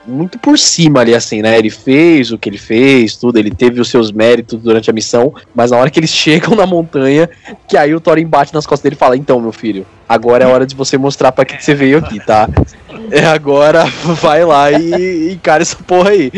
muito 0.06 0.38
por 0.38 0.58
cima 0.58 1.00
ali, 1.00 1.14
assim, 1.14 1.42
né? 1.42 1.58
Ele 1.58 1.70
fez 1.70 2.30
o 2.32 2.38
que 2.38 2.48
ele 2.48 2.58
fez, 2.58 3.16
tudo, 3.16 3.38
ele 3.38 3.50
teve 3.50 3.80
os 3.80 3.88
seus 3.88 4.12
méritos 4.12 4.60
durante 4.60 4.90
a 4.90 4.92
missão, 4.92 5.34
mas 5.54 5.70
na 5.70 5.78
hora 5.78 5.90
que 5.90 5.98
eles 5.98 6.10
chegam 6.14 6.54
na 6.54 6.66
montanha, 6.66 7.28
que 7.66 7.76
aí 7.76 7.94
o 7.94 8.00
Thorin 8.00 8.26
bate 8.26 8.52
nas 8.52 8.66
costas 8.66 8.82
dele 8.82 8.96
e 8.96 8.98
fala: 8.98 9.16
Então, 9.16 9.40
meu 9.40 9.52
filho, 9.52 9.86
agora 10.08 10.44
é 10.44 10.46
hora 10.46 10.66
de 10.66 10.74
você 10.74 10.96
mostrar 10.98 11.32
para 11.32 11.44
que, 11.44 11.56
que 11.56 11.64
você 11.64 11.74
veio 11.74 11.98
aqui, 11.98 12.20
tá? 12.20 12.48
É 13.10 13.24
agora, 13.26 13.84
vai 14.20 14.44
lá 14.44 14.70
e 14.70 15.32
encara 15.32 15.62
essa 15.62 15.76
porra 15.76 16.10
aí. 16.10 16.30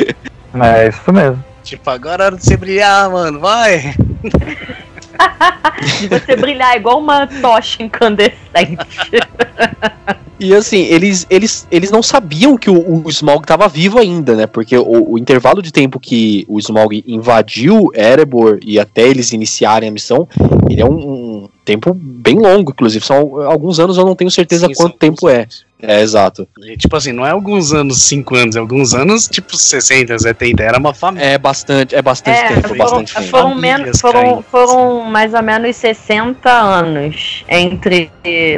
É 0.55 0.89
isso 0.89 1.13
mesmo. 1.13 1.45
Tipo, 1.63 1.91
agora 1.91 2.23
é 2.23 2.27
hora 2.27 2.37
de 2.37 2.45
você 2.45 2.57
brilhar, 2.57 3.11
mano, 3.11 3.41
vai! 3.41 3.95
de 6.01 6.09
você 6.09 6.37
brilhar 6.37 6.77
igual 6.77 6.99
uma 6.99 7.27
tocha 7.27 7.83
incandescente. 7.83 8.77
E 10.39 10.55
assim, 10.55 10.83
eles, 10.83 11.27
eles, 11.31 11.67
eles 11.71 11.91
não 11.91 12.03
sabiam 12.03 12.59
que 12.59 12.69
o, 12.69 13.07
o 13.07 13.09
Smaug 13.09 13.43
estava 13.43 13.67
vivo 13.69 13.99
ainda, 13.99 14.35
né? 14.35 14.47
Porque 14.47 14.77
o, 14.77 15.13
o, 15.13 15.19
intervalo 15.19 15.63
de 15.63 15.73
tempo 15.73 15.99
que 15.99 16.45
o 16.47 16.59
Smaug 16.59 17.03
invadiu 17.07 17.91
Erebor 17.95 18.59
e 18.63 18.79
até 18.79 19.09
eles 19.09 19.33
iniciarem 19.33 19.89
a 19.89 19.93
missão, 19.93 20.29
ele 20.69 20.83
é 20.83 20.85
um, 20.85 20.93
um 20.93 21.49
tempo 21.65 21.95
bem 21.95 22.39
longo, 22.39 22.71
inclusive. 22.71 23.05
São 23.05 23.41
alguns 23.43 23.81
anos, 23.81 23.97
eu 23.97 24.05
não 24.05 24.15
tenho 24.15 24.31
certeza 24.31 24.67
Sim, 24.67 24.75
quanto 24.75 24.99
tempo 24.99 25.27
é. 25.27 25.47
É, 25.81 26.01
exato. 26.01 26.49
E, 26.63 26.77
tipo 26.77 26.97
assim, 26.97 27.13
não 27.13 27.27
é 27.27 27.31
alguns 27.31 27.73
anos, 27.73 28.03
cinco 28.03 28.35
anos, 28.35 28.57
é 28.57 28.59
alguns 28.59 28.95
anos, 28.95 29.29
tipo 29.29 29.57
60, 29.57 30.19
70, 30.19 30.63
era 30.63 30.79
uma 30.79 30.95
família. 30.95 31.27
É 31.27 31.39
bastante, 31.39 31.95
é 31.95 32.01
bastante 32.01 32.39
é, 32.39 32.49
tempo, 32.49 32.69
foram, 32.69 32.79
bastante 32.79 33.15
tempo. 33.15 33.29
Foram, 33.29 33.55
menos, 33.55 34.01
foram, 34.01 34.43
foram 34.43 35.03
mais 35.03 35.35
ou 35.35 35.43
menos 35.43 35.77
60 35.77 36.51
anos 36.51 37.45
entre 37.49 38.11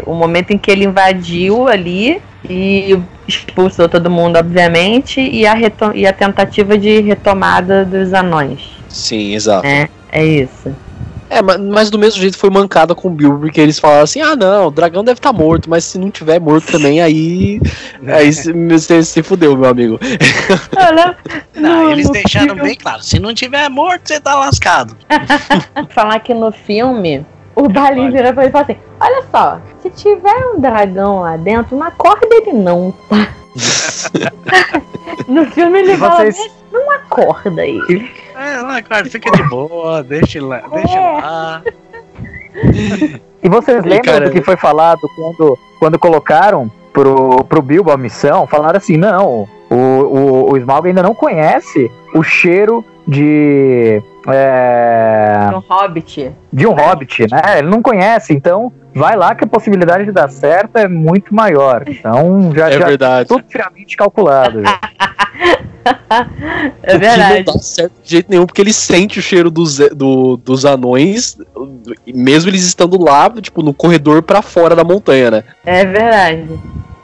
o 0.06 0.14
momento 0.14 0.52
em 0.52 0.58
que 0.58 0.70
ele 0.70 0.84
invadiu 0.84 1.66
ali 1.66 2.22
e 2.48 2.96
expulsou 3.26 3.88
todo 3.88 4.08
mundo, 4.08 4.36
obviamente, 4.36 5.20
e 5.20 5.44
a, 5.44 5.54
e 5.94 6.06
a 6.06 6.12
tentativa 6.12 6.78
de 6.78 7.00
retomada 7.00 7.84
dos 7.84 8.14
anões. 8.14 8.60
Sim, 8.88 9.34
exato. 9.34 9.66
É, 9.66 9.88
é 10.12 10.24
isso. 10.24 10.74
É, 11.30 11.42
mas, 11.42 11.60
mas, 11.60 11.90
do 11.90 11.98
mesmo 11.98 12.20
jeito 12.20 12.38
foi 12.38 12.50
mancada 12.50 12.94
com 12.94 13.08
o 13.08 13.10
Bilbo, 13.10 13.40
porque 13.40 13.60
eles 13.60 13.78
falaram 13.78 14.02
assim: 14.02 14.20
ah, 14.20 14.34
não, 14.34 14.68
o 14.68 14.70
dragão 14.70 15.04
deve 15.04 15.18
estar 15.18 15.32
tá 15.32 15.38
morto, 15.38 15.68
mas 15.68 15.84
se 15.84 15.98
não 15.98 16.10
tiver 16.10 16.40
morto 16.40 16.72
também, 16.72 17.00
aí. 17.00 17.60
aí 18.06 18.30
você 18.70 19.02
se 19.02 19.22
fudeu, 19.22 19.56
meu 19.56 19.68
amigo. 19.68 19.98
Olha, 20.76 21.16
não, 21.54 21.84
não, 21.84 21.90
eles 21.90 22.08
deixaram 22.10 22.54
filme... 22.54 22.62
bem 22.62 22.76
claro: 22.76 23.02
se 23.02 23.18
não 23.18 23.34
tiver 23.34 23.68
morto, 23.68 24.08
você 24.08 24.20
tá 24.20 24.34
lascado. 24.34 24.96
Falar 25.90 26.18
que 26.20 26.32
no 26.32 26.50
filme, 26.50 27.26
o 27.54 27.68
Balin 27.68 28.10
vira 28.10 28.32
pra 28.32 28.44
ele 28.44 28.50
e 28.50 28.52
fala 28.52 28.64
assim: 28.64 28.76
olha 29.00 29.24
só, 29.30 29.60
se 29.82 29.90
tiver 29.90 30.46
um 30.54 30.60
dragão 30.60 31.20
lá 31.20 31.36
dentro, 31.36 31.76
não 31.76 31.86
acorda 31.86 32.26
ele 32.30 32.52
não, 32.52 32.92
tá? 33.08 33.28
no 35.28 35.46
filme 35.46 35.80
ele 35.80 35.96
Vocês... 35.96 36.36
fala: 36.36 36.50
não 36.72 36.90
acorda 36.90 37.66
ele. 37.66 38.10
É, 38.34 38.60
lá, 38.60 38.82
claro, 38.82 39.10
fica 39.10 39.30
de 39.30 39.42
boa, 39.48 40.02
deixa 40.02 40.44
lá. 40.44 40.62
Deixa 40.72 40.98
é. 40.98 41.20
lá. 41.20 41.62
E 43.40 43.48
vocês 43.48 43.84
lembram 43.84 44.14
cara... 44.14 44.26
do 44.26 44.32
que 44.32 44.42
foi 44.42 44.56
falado 44.56 45.00
quando, 45.14 45.58
quando 45.78 45.98
colocaram 45.98 46.70
pro, 46.92 47.44
pro 47.44 47.62
Bilbo 47.62 47.90
a 47.92 47.96
missão? 47.96 48.46
Falaram 48.46 48.76
assim: 48.76 48.96
não, 48.96 49.48
o, 49.70 49.74
o, 49.74 50.52
o 50.52 50.56
Smaug 50.56 50.88
ainda 50.88 51.02
não 51.02 51.14
conhece 51.14 51.90
o 52.14 52.22
cheiro 52.22 52.84
de 53.06 54.02
É, 54.32 55.48
No 55.50 55.58
Hobbit. 55.68 56.32
de 56.52 56.66
um 56.66 56.72
hobbit, 56.72 57.26
né? 57.30 57.58
Ele 57.58 57.68
não 57.68 57.80
conhece, 57.82 58.32
então 58.34 58.72
vai 58.94 59.16
lá 59.16 59.34
que 59.34 59.44
a 59.44 59.46
possibilidade 59.46 60.04
de 60.04 60.12
dar 60.12 60.28
certo 60.30 60.76
é 60.76 60.86
muito 60.88 61.34
maior. 61.34 61.84
Então 61.86 62.52
já, 62.54 62.68
É 62.68 62.72
já 62.78 62.86
verdade. 62.86 63.28
tudo 63.28 63.44
friamente 63.48 63.96
calculado. 63.96 64.62
É 66.82 66.98
verdade. 66.98 67.44
Não 67.46 67.54
dá 67.54 67.60
certo 67.60 67.92
de 68.02 68.10
jeito 68.10 68.30
nenhum, 68.30 68.46
porque 68.46 68.60
ele 68.60 68.72
sente 68.72 69.18
o 69.18 69.22
cheiro 69.22 69.50
dos, 69.50 69.78
do- 69.94 70.36
dos 70.36 70.64
anões, 70.64 71.36
mesmo 72.06 72.50
eles 72.50 72.64
estando 72.66 73.00
lá, 73.02 73.30
tipo, 73.40 73.62
no 73.62 73.72
corredor 73.72 74.22
pra 74.22 74.42
fora 74.42 74.74
da 74.76 74.84
montanha, 74.84 75.30
né? 75.30 75.44
É 75.64 75.84
verdade. 75.84 76.48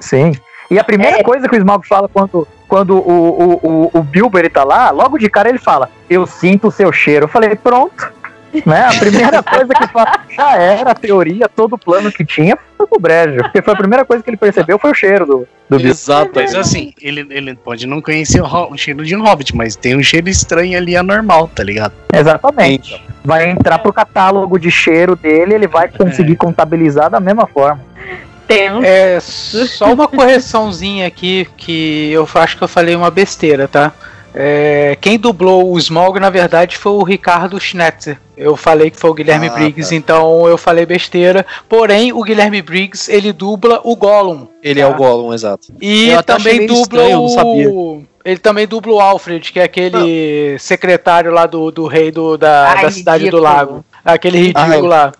Sim. 0.00 0.32
E 0.70 0.78
a 0.78 0.84
primeira 0.84 1.18
É. 1.18 1.22
coisa 1.22 1.48
que 1.48 1.54
o 1.54 1.58
Smaug 1.58 1.86
fala 1.86 2.08
quando, 2.08 2.46
quando 2.68 2.96
o, 2.96 3.00
o, 3.00 3.60
o, 3.62 3.90
o 3.98 4.02
Bilbo 4.02 4.38
ele 4.38 4.48
tá 4.48 4.64
lá, 4.64 4.90
logo 4.90 5.18
de 5.18 5.28
cara 5.28 5.48
ele 5.48 5.58
fala: 5.58 5.90
Eu 6.08 6.26
sinto 6.26 6.68
o 6.68 6.70
seu 6.70 6.92
cheiro. 6.92 7.24
Eu 7.24 7.28
falei, 7.28 7.54
pronto. 7.54 8.12
Né? 8.64 8.82
A 8.82 8.94
primeira 8.98 9.42
coisa 9.42 9.74
que 9.74 9.86
fala, 9.88 10.20
já 10.30 10.56
era 10.56 10.92
a 10.92 10.94
teoria, 10.94 11.48
todo 11.48 11.72
o 11.72 11.78
plano 11.78 12.12
que 12.12 12.24
tinha 12.24 12.56
foi 12.76 12.86
pro 12.86 13.00
brejo. 13.00 13.42
Porque 13.42 13.62
foi 13.62 13.74
a 13.74 13.76
primeira 13.76 14.04
coisa 14.04 14.22
que 14.22 14.30
ele 14.30 14.36
percebeu 14.36 14.78
foi 14.78 14.92
o 14.92 14.94
cheiro 14.94 15.26
do, 15.26 15.48
do 15.68 15.76
Bilbo. 15.76 15.88
Exato. 15.88 16.30
Mas 16.36 16.54
assim, 16.54 16.92
ele, 17.00 17.26
ele 17.30 17.54
pode 17.56 17.86
não 17.86 18.00
conhecer 18.00 18.40
o, 18.40 18.46
o 18.46 18.76
cheiro 18.76 19.04
de 19.04 19.16
um 19.16 19.22
hobbit, 19.22 19.56
mas 19.56 19.74
tem 19.74 19.96
um 19.96 20.02
cheiro 20.02 20.28
estranho 20.28 20.78
ali 20.78 20.96
anormal, 20.96 21.48
tá 21.48 21.64
ligado? 21.64 21.92
Exatamente. 22.12 23.02
Vai 23.24 23.50
entrar 23.50 23.78
pro 23.78 23.92
catálogo 23.92 24.58
de 24.58 24.70
cheiro 24.70 25.16
dele, 25.16 25.54
ele 25.54 25.66
vai 25.66 25.88
conseguir 25.88 26.36
contabilizar 26.36 27.10
da 27.10 27.18
mesma 27.18 27.46
forma. 27.46 27.80
Tenso. 28.46 28.84
É, 28.84 29.20
só 29.20 29.92
uma 29.92 30.06
correçãozinha 30.08 31.06
aqui, 31.06 31.46
que 31.56 32.10
eu 32.12 32.28
acho 32.34 32.56
que 32.56 32.64
eu 32.64 32.68
falei 32.68 32.94
uma 32.94 33.10
besteira, 33.10 33.66
tá? 33.68 33.92
É, 34.36 34.98
quem 35.00 35.16
dublou 35.16 35.70
o 35.70 35.78
Smog, 35.78 36.18
na 36.18 36.28
verdade, 36.28 36.76
foi 36.76 36.92
o 36.92 37.04
Ricardo 37.04 37.60
Schnetzer. 37.60 38.18
Eu 38.36 38.56
falei 38.56 38.90
que 38.90 38.98
foi 38.98 39.10
o 39.10 39.14
Guilherme 39.14 39.46
Ah, 39.46 39.52
Briggs, 39.52 39.90
tá. 39.90 39.94
então 39.94 40.48
eu 40.48 40.58
falei 40.58 40.84
besteira. 40.84 41.46
Porém, 41.68 42.12
o 42.12 42.20
Guilherme 42.24 42.60
Briggs, 42.60 43.08
ele 43.10 43.32
dubla 43.32 43.80
o 43.84 43.94
Gollum. 43.94 44.48
Ele 44.60 44.80
é 44.80 44.86
o 44.86 44.94
Gollum, 44.94 45.32
exato. 45.32 45.72
E 45.80 46.08
Eu 46.08 46.22
também 46.24 46.66
dubla 46.66 47.04
estranho, 47.04 47.28
não 47.36 47.70
o... 47.70 48.04
Ele 48.24 48.38
também 48.38 48.66
dubla 48.66 48.94
o 48.94 49.00
Alfred, 49.00 49.52
que 49.52 49.60
é 49.60 49.64
aquele 49.64 50.56
secretário 50.58 51.30
lá 51.30 51.46
do, 51.46 51.70
do 51.70 51.86
rei 51.86 52.10
do, 52.10 52.36
da, 52.36 52.72
Ai, 52.72 52.82
da 52.82 52.90
cidade 52.90 53.24
ridículo. 53.24 53.42
do 53.42 53.44
lago. 53.44 53.84
Aquele 54.04 54.38
ridículo 54.38 54.86
lá. 54.86 55.12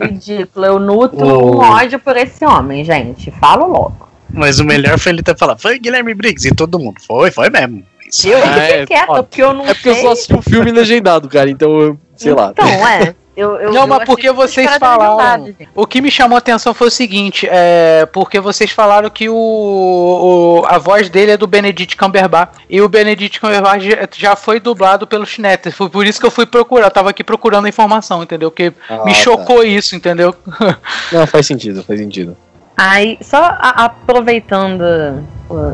Ridículo. 0.00 0.66
Eu 0.66 0.78
nutro 0.78 1.24
O- 1.26 1.56
um 1.56 1.58
ódio 1.58 1.98
por 1.98 2.16
esse 2.16 2.44
homem, 2.44 2.84
gente. 2.84 3.30
Falo 3.32 3.66
logo. 3.66 4.08
Mas 4.30 4.58
o 4.58 4.64
melhor 4.64 4.98
foi 4.98 5.12
ele 5.12 5.22
ter 5.22 5.36
falado, 5.36 5.60
foi 5.60 5.78
Guilherme 5.78 6.12
Briggs, 6.14 6.48
e 6.48 6.54
todo 6.54 6.78
mundo, 6.78 7.00
foi, 7.06 7.30
foi 7.30 7.50
mesmo. 7.50 7.84
Isso 8.08 8.28
Eu 8.28 8.38
Ah, 8.38 8.42
fiquei 8.60 8.76
é, 8.80 8.86
quieta, 8.86 9.12
ó, 9.12 9.22
porque 9.22 9.42
eu 9.42 9.52
não 9.54 9.64
É 9.66 9.74
porque 9.74 9.88
eu 9.90 9.94
sei. 9.94 10.02
só 10.02 10.12
assisti 10.12 10.34
um 10.34 10.42
filme 10.42 10.70
legendado, 10.72 11.28
cara, 11.28 11.48
então 11.50 11.80
eu, 11.80 11.98
sei 12.16 12.32
lá. 12.32 12.50
Então, 12.52 12.66
é. 12.88 13.14
Eu, 13.36 13.56
eu, 13.60 13.72
Não, 13.72 13.80
eu 13.82 13.86
mas 13.88 14.04
porque 14.04 14.30
vocês 14.30 14.70
falaram-. 14.76 15.52
O 15.74 15.86
que 15.88 16.00
me 16.00 16.08
chamou 16.10 16.36
a 16.36 16.38
atenção 16.38 16.72
foi 16.72 16.86
o 16.86 16.90
seguinte, 16.90 17.48
é 17.50 18.06
porque 18.12 18.38
vocês 18.38 18.70
falaram 18.70 19.10
que 19.10 19.28
o, 19.28 19.34
o- 19.34 20.62
a 20.66 20.78
voz 20.78 21.08
dele 21.10 21.32
é 21.32 21.36
do 21.36 21.46
Benedict 21.46 21.96
Cumberbatch 21.96 22.52
e 22.70 22.80
o 22.80 22.88
Benedict 22.88 23.40
Cumberbatch 23.40 23.84
já- 24.16 24.36
foi 24.36 24.60
dublado 24.60 25.04
pelo 25.06 25.26
Schnetter. 25.26 25.72
Foi 25.72 25.88
por 25.88 26.06
isso 26.06 26.20
que 26.20 26.26
eu 26.26 26.30
fui 26.30 26.46
procurar, 26.46 26.86
eu 26.86 26.90
tava 26.92 27.10
aqui 27.10 27.24
procurando 27.24 27.64
a 27.66 27.68
informação, 27.68 28.22
entendeu? 28.22 28.50
Porque 28.52 28.72
Ah, 28.88 28.98
me 29.04 29.12
tá. 29.12 29.18
chocou 29.18 29.64
isso, 29.64 29.96
entendeu? 29.96 30.32
Não, 31.10 31.26
faz 31.26 31.46
sentido, 31.46 31.82
faz 31.82 31.98
sentido. 31.98 32.36
Aí, 32.76 33.18
só 33.20 33.36
a- 33.38 33.84
aproveitando, 33.86 34.82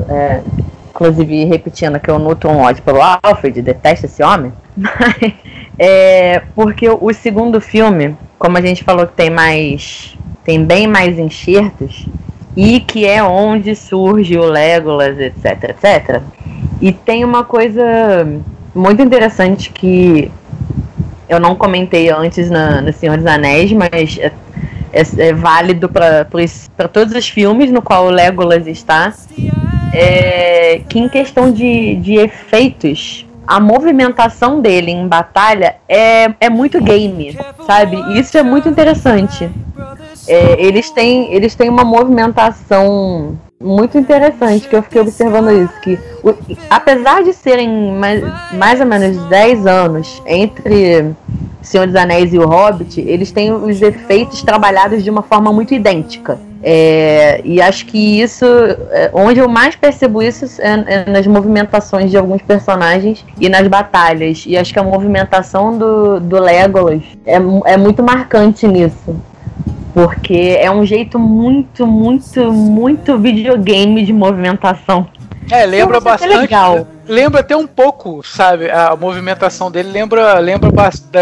é, 0.08 0.42
inclusive 0.90 1.44
repetindo 1.44 1.98
que 2.00 2.10
eu 2.10 2.18
nutro 2.18 2.48
um 2.50 2.60
ódio 2.62 2.82
pelo 2.82 3.00
Alfred, 3.22 3.60
detesto 3.62 4.06
esse 4.06 4.22
homem, 4.22 4.52
mas, 4.76 5.32
é, 5.82 6.42
porque 6.54 6.86
o 6.90 7.10
segundo 7.14 7.58
filme, 7.58 8.14
como 8.38 8.58
a 8.58 8.60
gente 8.60 8.84
falou 8.84 9.06
que 9.06 9.14
tem 9.14 9.30
mais, 9.30 10.14
tem 10.44 10.62
bem 10.62 10.86
mais 10.86 11.18
enxertos, 11.18 12.06
e 12.54 12.80
que 12.80 13.06
é 13.06 13.22
onde 13.22 13.74
surge 13.74 14.36
o 14.36 14.44
Legolas, 14.44 15.18
etc, 15.18 15.70
etc, 15.70 16.20
e 16.82 16.92
tem 16.92 17.24
uma 17.24 17.44
coisa 17.44 17.82
muito 18.74 19.00
interessante 19.00 19.70
que 19.70 20.30
eu 21.26 21.40
não 21.40 21.54
comentei 21.54 22.10
antes 22.10 22.50
na, 22.50 22.82
no 22.82 22.92
Senhor 22.92 23.16
dos 23.16 23.24
Anéis, 23.24 23.72
mas 23.72 24.18
é, 24.18 24.30
é- 24.92 25.28
é 25.28 25.32
válido 25.32 25.88
para 25.88 26.88
todos 26.92 27.14
os 27.14 27.26
filmes 27.26 27.72
no 27.72 27.80
qual 27.80 28.04
o 28.04 28.10
Legolas 28.10 28.66
está. 28.66 29.14
É, 29.94 30.82
que 30.88 30.98
em 30.98 31.08
questão 31.08 31.50
de, 31.50 31.96
de 31.96 32.14
efeitos, 32.16 33.26
a 33.50 33.58
movimentação 33.58 34.60
dele 34.60 34.92
em 34.92 35.08
batalha 35.08 35.74
é, 35.88 36.32
é 36.38 36.48
muito 36.48 36.80
game, 36.80 37.36
sabe? 37.66 37.96
Isso 38.16 38.38
é 38.38 38.44
muito 38.44 38.68
interessante. 38.68 39.50
É, 40.28 40.54
eles, 40.64 40.88
têm, 40.90 41.32
eles 41.34 41.56
têm 41.56 41.68
uma 41.68 41.82
movimentação 41.82 43.36
muito 43.60 43.98
interessante, 43.98 44.68
que 44.68 44.76
eu 44.76 44.82
fiquei 44.84 45.00
observando 45.00 45.50
isso. 45.50 45.80
Que 45.80 45.98
o- 46.22 46.34
apesar 46.70 47.24
de 47.24 47.32
serem 47.32 47.92
mais, 47.92 48.22
mais 48.52 48.80
ou 48.80 48.86
menos 48.86 49.16
10 49.28 49.66
anos 49.66 50.22
entre 50.24 51.10
Senhor 51.60 51.88
dos 51.88 51.96
Anéis 51.96 52.32
e 52.32 52.38
o 52.38 52.46
Hobbit, 52.46 53.00
eles 53.00 53.32
têm 53.32 53.52
os 53.52 53.82
efeitos 53.82 54.42
trabalhados 54.42 55.02
de 55.02 55.10
uma 55.10 55.22
forma 55.22 55.52
muito 55.52 55.74
idêntica. 55.74 56.38
É, 56.62 57.40
e 57.42 57.60
acho 57.60 57.86
que 57.86 58.20
isso, 58.20 58.44
é, 58.44 59.10
onde 59.14 59.40
eu 59.40 59.48
mais 59.48 59.74
percebo 59.74 60.22
isso 60.22 60.44
é, 60.60 61.04
é 61.06 61.10
nas 61.10 61.26
movimentações 61.26 62.10
de 62.10 62.16
alguns 62.16 62.42
personagens 62.42 63.24
e 63.38 63.48
nas 63.48 63.66
batalhas. 63.66 64.44
E 64.46 64.56
acho 64.56 64.72
que 64.72 64.78
a 64.78 64.82
movimentação 64.82 65.76
do, 65.76 66.20
do 66.20 66.38
Legolas 66.38 67.02
é, 67.26 67.36
é 67.64 67.76
muito 67.76 68.02
marcante 68.02 68.66
nisso. 68.66 69.16
Porque 69.94 70.56
é 70.60 70.70
um 70.70 70.84
jeito 70.84 71.18
muito, 71.18 71.86
muito, 71.86 72.52
muito 72.52 73.18
videogame 73.18 74.04
de 74.04 74.12
movimentação. 74.12 75.08
É, 75.50 75.66
lembra 75.66 75.98
isso 75.98 76.08
é 76.08 76.10
bastante. 76.10 76.36
legal. 76.36 76.86
Lembra 77.10 77.40
até 77.40 77.56
um 77.56 77.66
pouco, 77.66 78.22
sabe? 78.24 78.70
A 78.70 78.94
movimentação 78.94 79.68
dele 79.68 79.90
lembra, 79.90 80.38
lembra, 80.38 80.70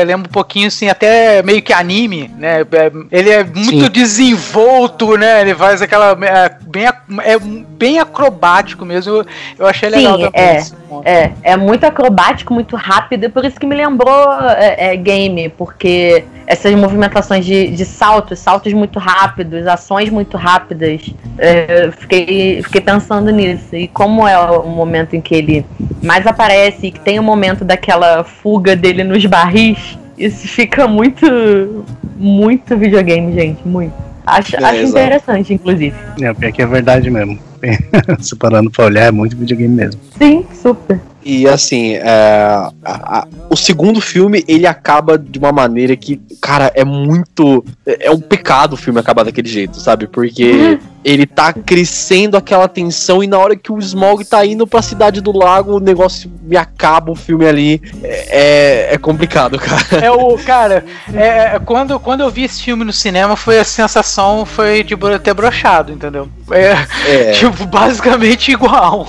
lembra 0.05 0.29
um 0.29 0.33
pouquinho 0.33 0.67
assim, 0.67 0.87
até 0.87 1.43
meio 1.43 1.63
que 1.63 1.73
anime, 1.73 2.31
né? 2.37 2.61
É, 2.61 2.93
Ele 3.11 3.31
é 3.31 3.43
muito 3.43 3.85
Sim. 3.85 3.91
desenvolto, 3.91 5.17
né? 5.17 5.41
Ele 5.41 5.55
faz 5.55 5.81
aquela. 5.81 6.11
É 6.27 6.51
bem, 6.63 6.85
é 6.85 7.39
bem 7.39 7.99
acrobático 7.99 8.85
mesmo. 8.85 9.15
Eu, 9.15 9.27
eu 9.61 9.67
achei 9.67 9.89
Sim, 9.89 9.97
legal 9.97 10.19
também. 10.19 10.31
é. 10.43 10.63
É, 11.05 11.33
é 11.43 11.57
muito 11.57 11.85
acrobático, 11.85 12.53
muito 12.55 12.75
rápido, 12.77 13.25
e 13.25 13.29
por 13.29 13.45
isso 13.45 13.59
que 13.61 13.67
me 13.67 13.75
lembrou 13.75 14.33
é, 14.57 14.93
é, 14.93 14.97
game, 14.97 15.51
porque 15.51 16.25
essas 16.47 16.75
movimentações 16.75 17.45
de, 17.45 17.69
de 17.69 17.85
saltos, 17.85 18.39
saltos 18.39 18.73
muito 18.73 18.99
rápidos, 18.99 19.67
ações 19.67 20.09
muito 20.09 20.37
rápidas, 20.37 21.11
é, 21.37 21.91
fiquei, 21.91 22.63
fiquei 22.63 22.81
pensando 22.81 23.31
nisso. 23.31 23.77
E 23.77 23.87
como 23.89 24.27
é 24.27 24.39
o 24.39 24.67
momento 24.67 25.15
em 25.15 25.21
que 25.21 25.35
ele 25.35 25.67
mais 26.03 26.27
aparece, 26.27 26.91
que 26.91 27.01
tem 27.01 27.19
o 27.19 27.23
momento 27.23 27.65
daquela 27.65 28.25
fuga 28.25 28.75
dele 28.75 29.05
nos 29.05 29.25
barris, 29.27 29.99
isso 30.17 30.49
fica 30.49 30.89
muito, 30.89 31.85
muito 32.17 32.77
videogame, 32.77 33.33
gente, 33.33 33.67
muito. 33.67 33.95
Acho, 34.27 34.57
É, 34.57 34.65
acho 34.65 34.83
interessante, 34.83 35.55
inclusive. 35.55 35.95
É, 36.21 36.35
pior 36.35 36.53
que 36.53 36.61
é 36.61 36.67
verdade 36.67 37.11
mesmo. 37.11 37.39
Separando 38.21 38.71
pra 38.71 38.85
olhar, 38.85 39.07
é 39.07 39.11
muito 39.11 39.37
videogame 39.37 39.75
mesmo. 39.75 40.01
Sim, 40.19 40.45
super. 40.53 41.01
E 41.25 41.47
assim, 41.49 41.95
é, 41.95 42.03
a- 42.05 42.73
a- 42.85 43.27
o 43.51 43.57
segundo 43.57 44.01
filme 44.01 44.45
ele 44.49 44.67
acaba 44.67 45.19
de 45.19 45.39
uma 45.39 45.53
maneira 45.53 45.97
que, 45.97 46.21
cara, 46.41 46.71
é 46.75 46.85
muito. 46.85 47.65
É 47.87 48.07
é 48.09 48.11
um 48.11 48.21
pecado 48.21 48.75
o 48.75 48.77
filme 48.77 49.01
acabar 49.01 49.25
daquele 49.25 49.49
jeito, 49.49 49.79
sabe? 49.81 50.07
Porque 50.07 50.79
ele 51.05 51.27
tá 51.27 51.53
crescendo 51.53 52.37
aquela 52.37 52.69
tensão 52.69 53.23
e 53.23 53.27
na 53.27 53.39
hora 53.39 53.57
que 53.57 53.71
o 53.73 53.79
Smog 53.79 54.25
tá 54.25 54.45
indo 54.47 54.67
pra 54.67 54.81
cidade 54.83 55.21
do 55.21 55.37
lago, 55.37 55.77
o 55.77 55.81
negócio 55.81 56.31
me 56.43 56.57
acaba 56.57 57.11
o 57.11 57.15
filme 57.15 57.47
ali. 57.47 57.83
É, 58.03 58.89
é- 58.91 58.95
é 58.95 58.99
complicado, 58.99 59.59
cara. 59.59 60.05
É 60.05 60.11
o, 60.11 60.37
cara, 60.39 60.85
é, 61.15 61.55
é, 61.55 61.61
quando, 61.65 61.99
quando 62.01 62.21
eu 62.23 62.31
vi 62.31 62.45
esse 62.45 62.63
filme 62.63 62.85
no 62.85 62.93
cinema, 62.93 63.37
foi 63.37 63.59
a 63.59 63.65
sensação 63.65 64.45
foi 64.47 64.83
de 64.83 64.97
ter 65.23 65.35
brochado, 65.35 65.93
entendeu? 65.93 66.29
É, 66.51 66.77
É, 67.07 67.33
tipo, 67.39 67.67
basicamente 67.67 68.53
igual. 68.53 69.07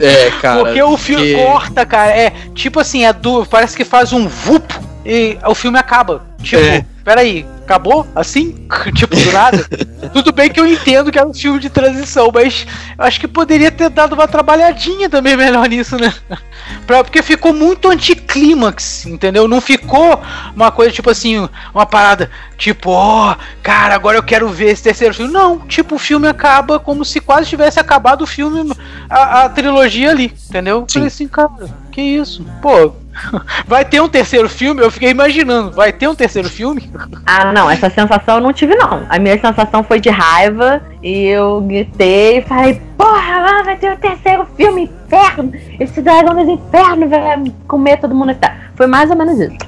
é 0.00 0.30
cara. 0.40 0.64
Porque 0.64 0.82
o 0.82 0.96
filme 0.96 1.32
porque- 1.34 1.39
corta, 1.46 1.86
cara, 1.86 2.10
é 2.10 2.32
tipo 2.54 2.80
assim, 2.80 3.04
é 3.04 3.12
do, 3.12 3.44
parece 3.46 3.76
que 3.76 3.84
faz 3.84 4.12
um 4.12 4.28
vup 4.28 4.72
e 5.04 5.38
o 5.46 5.54
filme 5.54 5.78
acaba. 5.78 6.22
Tipo, 6.42 6.62
É. 6.62 6.84
peraí, 7.10 7.44
acabou? 7.64 8.06
Assim? 8.14 8.68
tipo, 8.94 9.16
do 9.16 9.32
nada? 9.32 9.66
Tudo 10.12 10.32
bem 10.32 10.48
que 10.48 10.60
eu 10.60 10.66
entendo 10.66 11.10
que 11.10 11.18
é 11.18 11.26
um 11.26 11.34
filme 11.34 11.58
de 11.58 11.68
transição, 11.68 12.30
mas 12.32 12.64
eu 12.96 13.04
acho 13.04 13.18
que 13.18 13.26
poderia 13.26 13.72
ter 13.72 13.90
dado 13.90 14.12
uma 14.12 14.28
trabalhadinha 14.28 15.10
também 15.10 15.36
melhor 15.36 15.68
nisso, 15.68 15.96
né? 15.96 16.14
Pra, 16.86 17.02
porque 17.02 17.20
ficou 17.20 17.52
muito 17.52 17.90
anticlímax, 17.90 19.06
entendeu? 19.06 19.48
Não 19.48 19.60
ficou 19.60 20.22
uma 20.54 20.70
coisa 20.70 20.92
tipo 20.92 21.10
assim, 21.10 21.48
uma 21.74 21.84
parada 21.84 22.30
tipo, 22.56 22.90
ó, 22.90 23.34
cara, 23.60 23.94
agora 23.94 24.18
eu 24.18 24.22
quero 24.22 24.48
ver 24.48 24.70
esse 24.70 24.84
terceiro 24.84 25.14
filme. 25.14 25.32
Não, 25.32 25.58
tipo, 25.60 25.96
o 25.96 25.98
filme 25.98 26.28
acaba 26.28 26.78
como 26.78 27.04
se 27.04 27.18
quase 27.18 27.48
tivesse 27.48 27.80
acabado 27.80 28.22
o 28.22 28.26
filme, 28.26 28.72
a, 29.08 29.44
a 29.44 29.48
trilogia 29.48 30.10
ali, 30.10 30.32
entendeu? 30.48 30.84
Sim. 30.86 31.00
Falei 31.00 31.08
assim, 31.08 31.26
cara, 31.26 31.50
que 31.90 32.00
isso? 32.00 32.44
Pô, 32.62 32.92
Vai 33.66 33.84
ter 33.84 34.00
um 34.00 34.08
terceiro 34.08 34.48
filme? 34.48 34.82
Eu 34.82 34.90
fiquei 34.90 35.10
imaginando, 35.10 35.72
vai 35.72 35.92
ter 35.92 36.08
um 36.08 36.14
terceiro 36.14 36.48
filme? 36.48 36.90
Ah, 37.26 37.52
não, 37.52 37.70
essa 37.70 37.90
sensação 37.90 38.36
eu 38.36 38.40
não 38.40 38.52
tive, 38.52 38.74
não. 38.74 39.04
A 39.08 39.18
minha 39.18 39.38
sensação 39.38 39.82
foi 39.82 40.00
de 40.00 40.08
raiva 40.08 40.82
e 41.02 41.26
eu 41.26 41.60
gritei 41.60 42.38
e 42.38 42.42
falei: 42.42 42.80
Porra, 42.96 43.38
lá 43.40 43.62
vai 43.62 43.76
ter 43.76 43.92
um 43.92 43.96
terceiro 43.96 44.46
filme, 44.56 44.84
inferno! 44.84 45.52
Esse 45.78 46.00
dragão 46.00 46.34
dos 46.34 46.48
infernos 46.48 47.10
vai 47.10 47.42
comer 47.66 47.98
todo 47.98 48.14
mundo. 48.14 48.36
Foi 48.74 48.86
mais 48.86 49.10
ou 49.10 49.16
menos 49.16 49.38
isso. 49.38 49.56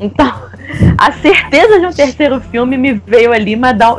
Então, 0.00 0.32
a 0.98 1.10
certeza 1.10 1.80
de 1.80 1.86
um 1.86 1.92
terceiro 1.92 2.40
filme 2.40 2.76
me 2.76 2.92
veio 2.92 3.32
ali, 3.32 3.56
mas 3.56 3.76
dá, 3.76 3.96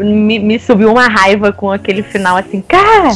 me, 0.00 0.38
me 0.38 0.58
subiu 0.60 0.92
uma 0.92 1.08
raiva 1.08 1.52
com 1.52 1.72
aquele 1.72 2.04
final 2.04 2.36
assim, 2.36 2.60
cara! 2.60 3.08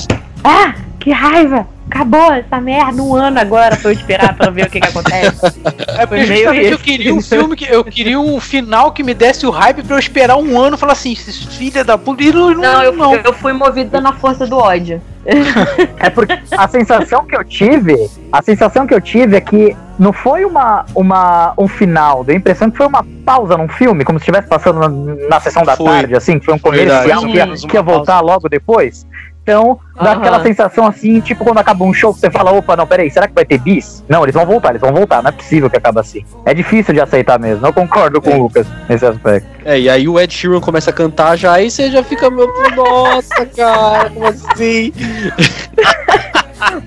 Ah, 0.42 0.74
que 0.98 1.12
raiva! 1.12 1.64
Acabou 1.90 2.32
essa 2.32 2.60
merda, 2.60 3.02
um 3.02 3.14
ano 3.14 3.38
agora 3.38 3.76
pra 3.76 3.90
eu 3.90 3.94
esperar 3.94 4.34
pra 4.34 4.50
ver 4.50 4.66
o 4.66 4.70
que 4.70 4.80
que 4.80 4.88
acontece. 4.88 5.60
É, 5.98 6.06
Foi 6.06 6.26
meio 6.26 6.52
isso. 6.54 6.72
eu 6.74 6.78
queria 6.78 7.14
um 7.14 7.22
filme 7.22 7.56
que 7.56 7.64
eu 7.72 7.84
queria 7.84 8.20
um 8.20 8.40
final 8.40 8.92
que 8.92 9.02
me 9.02 9.14
desse 9.14 9.46
o 9.46 9.50
hype 9.50 9.82
pra 9.82 9.96
eu 9.96 10.00
esperar 10.00 10.36
um 10.36 10.60
ano 10.60 10.76
e 10.76 10.78
falar 10.78 10.92
assim, 10.92 11.14
filha 11.14 11.84
da 11.84 11.96
puta, 11.96 12.22
não, 12.24 12.54
não, 12.54 12.82
eu, 12.82 12.92
não. 12.92 13.14
eu 13.14 13.32
fui 13.32 13.52
movida 13.52 14.00
na 14.00 14.12
força 14.12 14.46
do 14.46 14.56
ódio. 14.56 15.00
É 15.98 16.08
porque 16.08 16.38
a 16.56 16.68
sensação 16.68 17.24
que 17.24 17.36
eu 17.36 17.42
tive, 17.44 18.08
a 18.30 18.40
sensação 18.42 18.86
que 18.86 18.94
eu 18.94 19.00
tive 19.00 19.36
é 19.36 19.40
que 19.40 19.76
não 19.98 20.12
foi 20.12 20.44
uma, 20.44 20.84
uma 20.94 21.52
um 21.58 21.66
final, 21.66 22.22
deu 22.22 22.34
a 22.34 22.38
impressão 22.38 22.70
que 22.70 22.76
foi 22.76 22.86
uma 22.86 23.04
pausa 23.24 23.56
num 23.56 23.68
filme, 23.68 24.04
como 24.04 24.18
se 24.18 24.22
estivesse 24.22 24.48
passando 24.48 24.78
na, 24.78 24.88
na 25.28 25.40
sessão 25.40 25.64
da 25.64 25.76
foi. 25.76 25.86
tarde, 25.86 26.14
assim, 26.14 26.38
que 26.38 26.44
foi 26.44 26.54
um 26.54 26.58
comercial 26.58 27.22
que 27.22 27.32
ia, 27.32 27.46
que 27.48 27.74
ia 27.74 27.82
voltar 27.82 28.20
logo 28.20 28.48
depois. 28.48 29.06
Então, 29.46 29.78
dá 29.94 30.10
uhum. 30.10 30.18
aquela 30.18 30.42
sensação 30.42 30.84
assim, 30.84 31.20
tipo 31.20 31.44
quando 31.44 31.58
acaba 31.58 31.84
um 31.84 31.94
show 31.94 32.12
você 32.12 32.28
fala, 32.28 32.50
opa, 32.50 32.74
não, 32.74 32.84
peraí, 32.84 33.08
será 33.08 33.28
que 33.28 33.34
vai 33.34 33.44
ter 33.44 33.58
bis? 33.58 34.02
Não, 34.08 34.24
eles 34.24 34.34
vão 34.34 34.44
voltar, 34.44 34.70
eles 34.70 34.80
vão 34.80 34.92
voltar, 34.92 35.22
não 35.22 35.28
é 35.28 35.32
possível 35.32 35.70
que 35.70 35.76
acabe 35.76 36.00
assim. 36.00 36.24
É 36.44 36.52
difícil 36.52 36.92
de 36.92 37.00
aceitar 37.00 37.38
mesmo, 37.38 37.64
eu 37.64 37.72
concordo 37.72 38.20
com 38.20 38.30
é. 38.30 38.34
o 38.34 38.42
Lucas 38.42 38.66
nesse 38.88 39.06
aspecto. 39.06 39.55
É, 39.66 39.80
e 39.80 39.90
aí 39.90 40.06
o 40.06 40.18
Ed 40.20 40.32
Sheeran 40.32 40.60
começa 40.60 40.90
a 40.90 40.92
cantar 40.92 41.36
já, 41.36 41.60
e 41.60 41.68
você 41.68 41.90
já 41.90 42.00
fica, 42.00 42.30
meu, 42.30 42.48
nossa, 42.76 43.44
cara, 43.46 44.08
como 44.10 44.28
assim? 44.28 44.92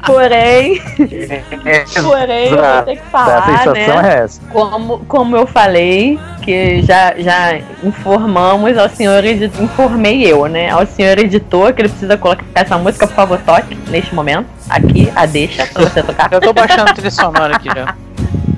Porém, 0.06 0.82
porém, 2.02 2.50
eu 2.50 2.58
vou 2.58 2.84
ter 2.84 2.96
que 2.96 3.06
falar, 3.12 3.38
a 3.38 3.46
sensação 3.46 3.74
né? 3.74 4.14
É 4.14 4.24
essa. 4.24 4.42
Como, 4.50 5.00
como 5.06 5.36
eu 5.36 5.46
falei, 5.46 6.18
que 6.42 6.82
já, 6.82 7.14
já 7.18 7.60
informamos 7.84 8.78
ao 8.78 8.90
senhor 8.90 9.24
editor, 9.24 9.62
informei 9.62 10.24
eu, 10.26 10.48
né? 10.48 10.72
Ao 10.72 10.86
senhor 10.88 11.20
editor 11.20 11.74
que 11.74 11.82
ele 11.82 11.90
precisa 11.90 12.18
colocar 12.18 12.46
essa 12.56 12.78
música, 12.78 13.06
por 13.08 13.16
favor, 13.16 13.40
toque 13.46 13.78
neste 13.90 14.16
momento. 14.16 14.48
Aqui, 14.70 15.12
a 15.16 15.26
deixa 15.26 15.68
pra 15.68 15.84
você 15.84 16.02
tocar. 16.02 16.32
Eu 16.32 16.42
tô 16.42 16.54
baixando 16.54 16.94
trilha 16.94 17.12
sonora 17.12 17.56
aqui 17.56 17.68
já. 17.68 17.96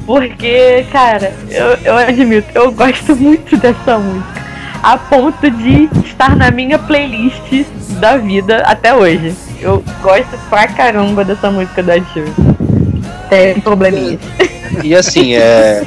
Porque, 0.05 0.86
cara, 0.91 1.34
eu, 1.49 1.78
eu 1.84 1.97
admito, 1.97 2.47
eu 2.53 2.72
gosto 2.72 3.16
muito 3.16 3.55
dessa 3.57 3.97
música. 3.97 4.41
A 4.84 4.97
ponto 4.97 5.49
de 5.49 5.89
estar 6.05 6.36
na 6.36 6.49
minha 6.49 6.80
playlist 6.80 7.66
da 7.99 8.18
vida 8.18 8.57
até 8.66 8.93
hoje. 8.93 9.34
Eu 9.59 9.84
gosto 10.01 10.38
pra 10.49 10.68
caramba 10.68 11.24
dessa 11.24 11.51
música 11.51 11.84
da 11.84 11.97
Ed 11.97 12.05
Tem 13.30 13.59
probleminha. 13.62 14.18
E 14.84 14.95
assim, 14.95 15.36
é. 15.36 15.84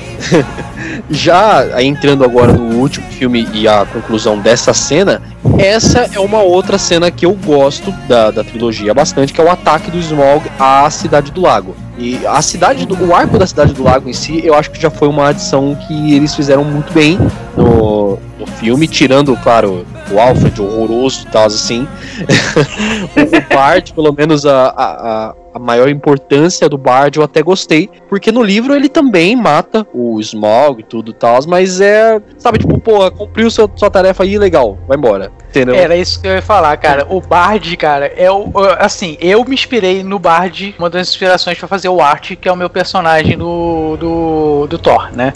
Já 1.10 1.82
entrando 1.82 2.24
agora 2.24 2.52
no 2.52 2.76
último 2.76 3.06
filme 3.10 3.48
e 3.52 3.66
a 3.66 3.84
conclusão 3.84 4.38
dessa 4.38 4.72
cena, 4.72 5.20
essa 5.58 6.08
é 6.12 6.20
uma 6.20 6.40
outra 6.40 6.78
cena 6.78 7.10
que 7.10 7.26
eu 7.26 7.32
gosto 7.34 7.90
da, 8.06 8.30
da 8.30 8.44
trilogia 8.44 8.94
bastante, 8.94 9.32
que 9.32 9.40
é 9.40 9.44
o 9.44 9.50
ataque 9.50 9.90
do 9.90 9.98
Smog 9.98 10.44
à 10.58 10.88
Cidade 10.90 11.32
do 11.32 11.40
Lago. 11.40 11.74
E 11.96 12.26
a 12.26 12.42
cidade 12.42 12.86
do, 12.86 12.96
o 13.06 13.14
arco 13.14 13.38
da 13.38 13.46
Cidade 13.46 13.72
do 13.72 13.84
Lago 13.84 14.08
em 14.08 14.12
si, 14.12 14.44
eu 14.44 14.54
acho 14.54 14.70
que 14.70 14.80
já 14.80 14.90
foi 14.90 15.06
uma 15.06 15.28
adição 15.28 15.76
que 15.86 16.14
eles 16.14 16.34
fizeram 16.34 16.64
muito 16.64 16.92
bem 16.92 17.18
no, 17.56 18.18
no 18.38 18.46
filme, 18.58 18.88
tirando, 18.88 19.36
claro, 19.36 19.86
o 20.10 20.18
Alfred 20.18 20.60
horroroso 20.60 21.24
e 21.26 21.30
tal, 21.30 21.46
assim. 21.46 21.86
o 23.16 23.54
Bart, 23.54 23.92
pelo 23.92 24.12
menos 24.12 24.44
a, 24.44 24.66
a, 24.68 25.28
a 25.30 25.34
maior 25.58 25.88
importância 25.88 26.68
do 26.68 26.76
Bard 26.76 27.18
eu 27.18 27.24
até 27.24 27.42
gostei, 27.42 27.88
porque 28.08 28.32
no 28.32 28.42
livro 28.42 28.74
ele 28.74 28.88
também 28.88 29.36
mata 29.36 29.86
o 29.92 30.20
Smog 30.20 30.80
e 30.80 30.84
tudo 30.84 31.12
tal, 31.12 31.38
mas 31.46 31.80
é, 31.80 32.20
sabe, 32.38 32.58
tipo, 32.58 32.78
pô, 32.78 33.10
cumpriu 33.10 33.50
sua, 33.50 33.70
sua 33.74 33.90
tarefa 33.90 34.22
aí, 34.22 34.38
legal, 34.38 34.78
vai 34.86 34.96
embora. 34.96 35.32
Entendeu? 35.54 35.76
Era 35.76 35.96
isso 35.96 36.20
que 36.20 36.26
eu 36.26 36.32
ia 36.32 36.42
falar, 36.42 36.76
cara. 36.78 37.06
O 37.08 37.20
Bard, 37.20 37.76
cara, 37.76 38.06
é 38.16 38.28
o. 38.28 38.50
Assim, 38.78 39.16
eu 39.20 39.44
me 39.44 39.54
inspirei 39.54 40.02
no 40.02 40.18
Bard, 40.18 40.74
uma 40.76 40.90
das 40.90 41.08
inspirações 41.08 41.56
para 41.56 41.68
fazer 41.68 41.88
o 41.88 42.00
Art, 42.00 42.34
que 42.34 42.48
é 42.48 42.52
o 42.52 42.56
meu 42.56 42.68
personagem 42.68 43.38
do, 43.38 43.96
do, 43.96 44.66
do 44.66 44.78
Thor, 44.78 45.10
né? 45.12 45.32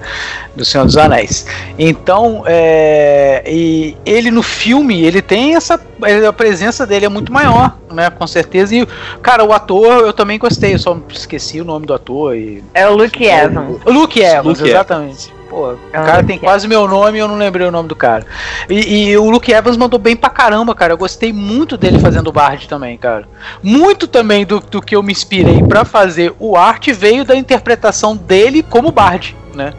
Do 0.57 0.65
Senhor 0.65 0.85
dos 0.85 0.97
Anéis. 0.97 1.47
Então, 1.79 2.43
é, 2.47 3.45
e 3.47 3.97
ele 4.05 4.33
no 4.33 4.43
filme, 4.43 5.05
ele 5.05 5.23
tem 5.23 5.55
essa. 5.55 5.81
A 6.27 6.33
presença 6.33 6.85
dele 6.85 7.07
é 7.07 7.09
muito 7.09 7.33
maior, 7.33 7.79
né? 7.93 8.11
Com 8.11 8.27
certeza. 8.27 8.75
E, 8.75 8.85
cara, 9.23 9.45
o 9.45 9.53
ator 9.53 10.08
eu 10.09 10.13
também 10.13 10.39
gostei, 10.39 10.75
eu 10.75 10.79
só 10.79 10.99
esqueci 11.11 11.61
o 11.61 11.65
nome 11.65 11.87
do 11.87 11.95
ator. 11.95 12.37
E... 12.37 12.63
É 12.75 12.89
o 12.89 12.97
Luke 12.97 13.25
Evans. 13.25 13.81
O 13.85 13.91
Luke 13.91 14.21
Evans, 14.21 14.59
Luke 14.59 14.71
exatamente. 14.71 15.29
Evans. 15.29 15.39
Pô, 15.49 15.71
o 15.71 15.79
é 15.93 15.97
cara 15.97 16.23
tem 16.23 16.39
quase 16.39 16.69
meu 16.69 16.87
nome 16.87 17.17
e 17.17 17.21
eu 17.21 17.29
não 17.29 17.37
lembrei 17.37 17.67
o 17.67 17.71
nome 17.71 17.89
do 17.89 17.97
cara. 17.97 18.27
E, 18.69 19.09
e, 19.09 19.17
o 19.17 19.31
Luke 19.31 19.51
Evans 19.51 19.79
mandou 19.79 19.99
bem 19.99 20.15
pra 20.15 20.29
caramba, 20.29 20.75
cara. 20.75 20.93
Eu 20.93 20.99
gostei 20.99 21.33
muito 21.33 21.77
dele 21.77 21.99
fazendo 21.99 22.29
o 22.29 22.33
Bard 22.33 22.69
também, 22.69 22.99
cara. 22.99 23.27
Muito 23.63 24.07
também 24.07 24.45
do, 24.45 24.61
do 24.61 24.83
que 24.83 24.95
eu 24.95 25.03
me 25.03 25.13
inspirei 25.13 25.63
para 25.63 25.85
fazer 25.87 26.35
o 26.39 26.55
arte 26.57 26.93
veio 26.93 27.25
da 27.25 27.35
interpretação 27.35 28.15
dele 28.15 28.63
como 28.63 28.93
Bard, 28.93 29.35
né? 29.55 29.73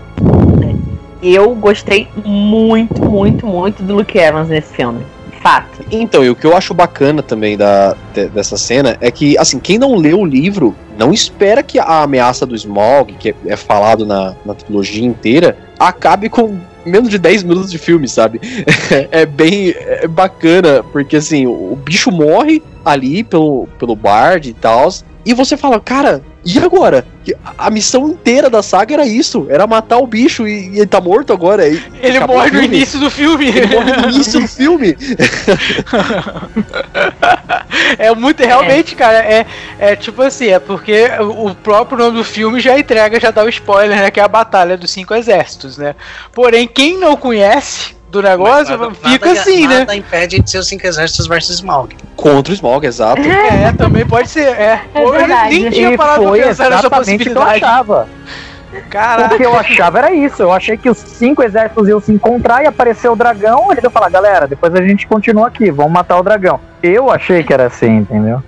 Eu 1.21 1.53
gostei 1.53 2.07
muito, 2.25 3.05
muito, 3.05 3.45
muito 3.45 3.83
do 3.83 3.95
Luke 3.95 4.17
Evans 4.17 4.47
nesse 4.47 4.73
filme 4.73 5.05
fato. 5.41 5.85
Então, 5.91 6.23
e 6.23 6.29
o 6.29 6.35
que 6.35 6.45
eu 6.45 6.55
acho 6.55 6.73
bacana 6.73 7.21
também 7.21 7.57
da, 7.57 7.95
de, 8.13 8.27
dessa 8.27 8.57
cena 8.57 8.97
é 9.01 9.09
que, 9.11 9.37
assim, 9.37 9.59
quem 9.59 9.77
não 9.77 9.95
leu 9.95 10.19
o 10.19 10.25
livro 10.25 10.75
não 10.97 11.13
espera 11.13 11.63
que 11.63 11.79
a 11.79 12.03
ameaça 12.03 12.45
do 12.45 12.55
Smog, 12.55 13.13
que 13.13 13.29
é, 13.29 13.35
é 13.47 13.55
falado 13.55 14.05
na, 14.05 14.35
na 14.45 14.53
trilogia 14.53 15.05
inteira, 15.05 15.57
acabe 15.79 16.29
com 16.29 16.57
menos 16.85 17.09
de 17.09 17.17
10 17.17 17.43
minutos 17.43 17.71
de 17.71 17.77
filme, 17.77 18.07
sabe? 18.07 18.39
é 19.11 19.25
bem 19.25 19.73
é 19.75 20.07
bacana, 20.07 20.83
porque 20.91 21.17
assim, 21.17 21.45
o 21.45 21.77
bicho 21.83 22.11
morre 22.11 22.61
ali 22.83 23.23
pelo, 23.23 23.67
pelo 23.77 23.95
Bard 23.95 24.49
e 24.49 24.53
tal, 24.53 24.89
e 25.25 25.33
você 25.33 25.55
fala, 25.55 25.79
cara, 25.79 26.21
e 26.45 26.57
agora? 26.57 27.05
A 27.57 27.69
missão 27.69 28.09
inteira 28.09 28.49
da 28.49 28.63
saga 28.63 28.93
era 28.93 29.05
isso, 29.05 29.45
era 29.49 29.67
matar 29.67 29.97
o 29.97 30.07
bicho 30.07 30.47
e, 30.47 30.69
e 30.69 30.77
ele 30.77 30.87
tá 30.87 31.01
morto 31.01 31.33
agora. 31.33 31.67
ele 31.67 32.19
morre 32.25 32.51
no 32.51 32.63
início 32.63 32.99
do 32.99 33.09
filme. 33.09 33.49
Ele 33.49 33.67
morre 33.67 33.91
no 33.91 34.09
início 34.09 34.39
do 34.39 34.47
filme. 34.47 34.97
é 37.99 38.15
muito, 38.15 38.41
realmente, 38.41 38.95
é. 38.95 38.97
cara, 38.97 39.19
é, 39.19 39.45
é 39.77 39.95
tipo 39.95 40.21
assim, 40.21 40.47
é 40.47 40.59
porque 40.59 41.09
o 41.19 41.53
próprio 41.55 41.97
nome 41.97 42.17
do 42.17 42.23
filme 42.23 42.59
já 42.59 42.79
entrega, 42.79 43.19
já 43.19 43.31
dá 43.31 43.43
o 43.43 43.49
spoiler, 43.49 43.97
né? 43.97 44.09
Que 44.09 44.19
é 44.19 44.23
a 44.23 44.27
Batalha 44.27 44.77
dos 44.77 44.91
Cinco 44.91 45.13
Exércitos, 45.13 45.77
né? 45.77 45.95
Porém, 46.33 46.67
quem 46.67 46.97
não 46.97 47.17
conhece 47.17 47.98
do 48.09 48.21
negócio, 48.21 48.77
nada, 48.77 48.93
fica 48.93 49.27
nada, 49.27 49.39
assim, 49.39 49.61
nada 49.61 49.73
né? 49.73 49.79
Nada 49.79 49.95
impede 49.95 50.39
de 50.39 50.49
ser 50.49 50.57
os 50.57 50.67
cinco 50.67 50.85
exércitos 50.85 51.27
versus 51.27 51.55
Smaug. 51.55 51.95
Contra 52.15 52.51
o 52.51 52.55
Smaug, 52.55 52.85
exato. 52.85 53.21
É, 53.21 53.71
também 53.73 54.05
pode 54.05 54.29
ser. 54.29 54.47
É, 54.47 54.81
é 54.93 55.11
verdade. 55.11 55.59
nem 55.59 55.69
tinha 55.69 55.97
parado 55.97 56.23
pra 56.23 56.31
pensar 56.31 56.69
nessa 56.69 56.89
possibilidade. 56.89 57.59
Que 57.59 57.65
eu 57.65 57.69
achava. 57.69 58.09
Caraca. 58.89 59.33
O 59.33 59.37
que 59.37 59.45
eu 59.45 59.57
achava 59.57 59.97
era 59.99 60.13
isso. 60.13 60.41
Eu 60.41 60.51
achei 60.51 60.77
que 60.77 60.89
os 60.89 60.97
cinco 60.97 61.43
exércitos 61.43 61.87
iam 61.87 61.99
se 61.99 62.11
encontrar 62.11 62.63
e 62.63 62.67
aparecer 62.67 63.09
o 63.09 63.15
dragão. 63.15 63.71
Ele 63.71 63.81
ia 63.83 63.89
falar, 63.89 64.09
galera, 64.09 64.47
depois 64.47 64.73
a 64.75 64.81
gente 64.81 65.07
continua 65.07 65.47
aqui, 65.47 65.71
vamos 65.71 65.91
matar 65.91 66.19
o 66.19 66.23
dragão. 66.23 66.59
Eu 66.81 67.11
achei 67.11 67.43
que 67.43 67.53
era 67.53 67.67
assim, 67.67 67.97
entendeu? 67.97 68.41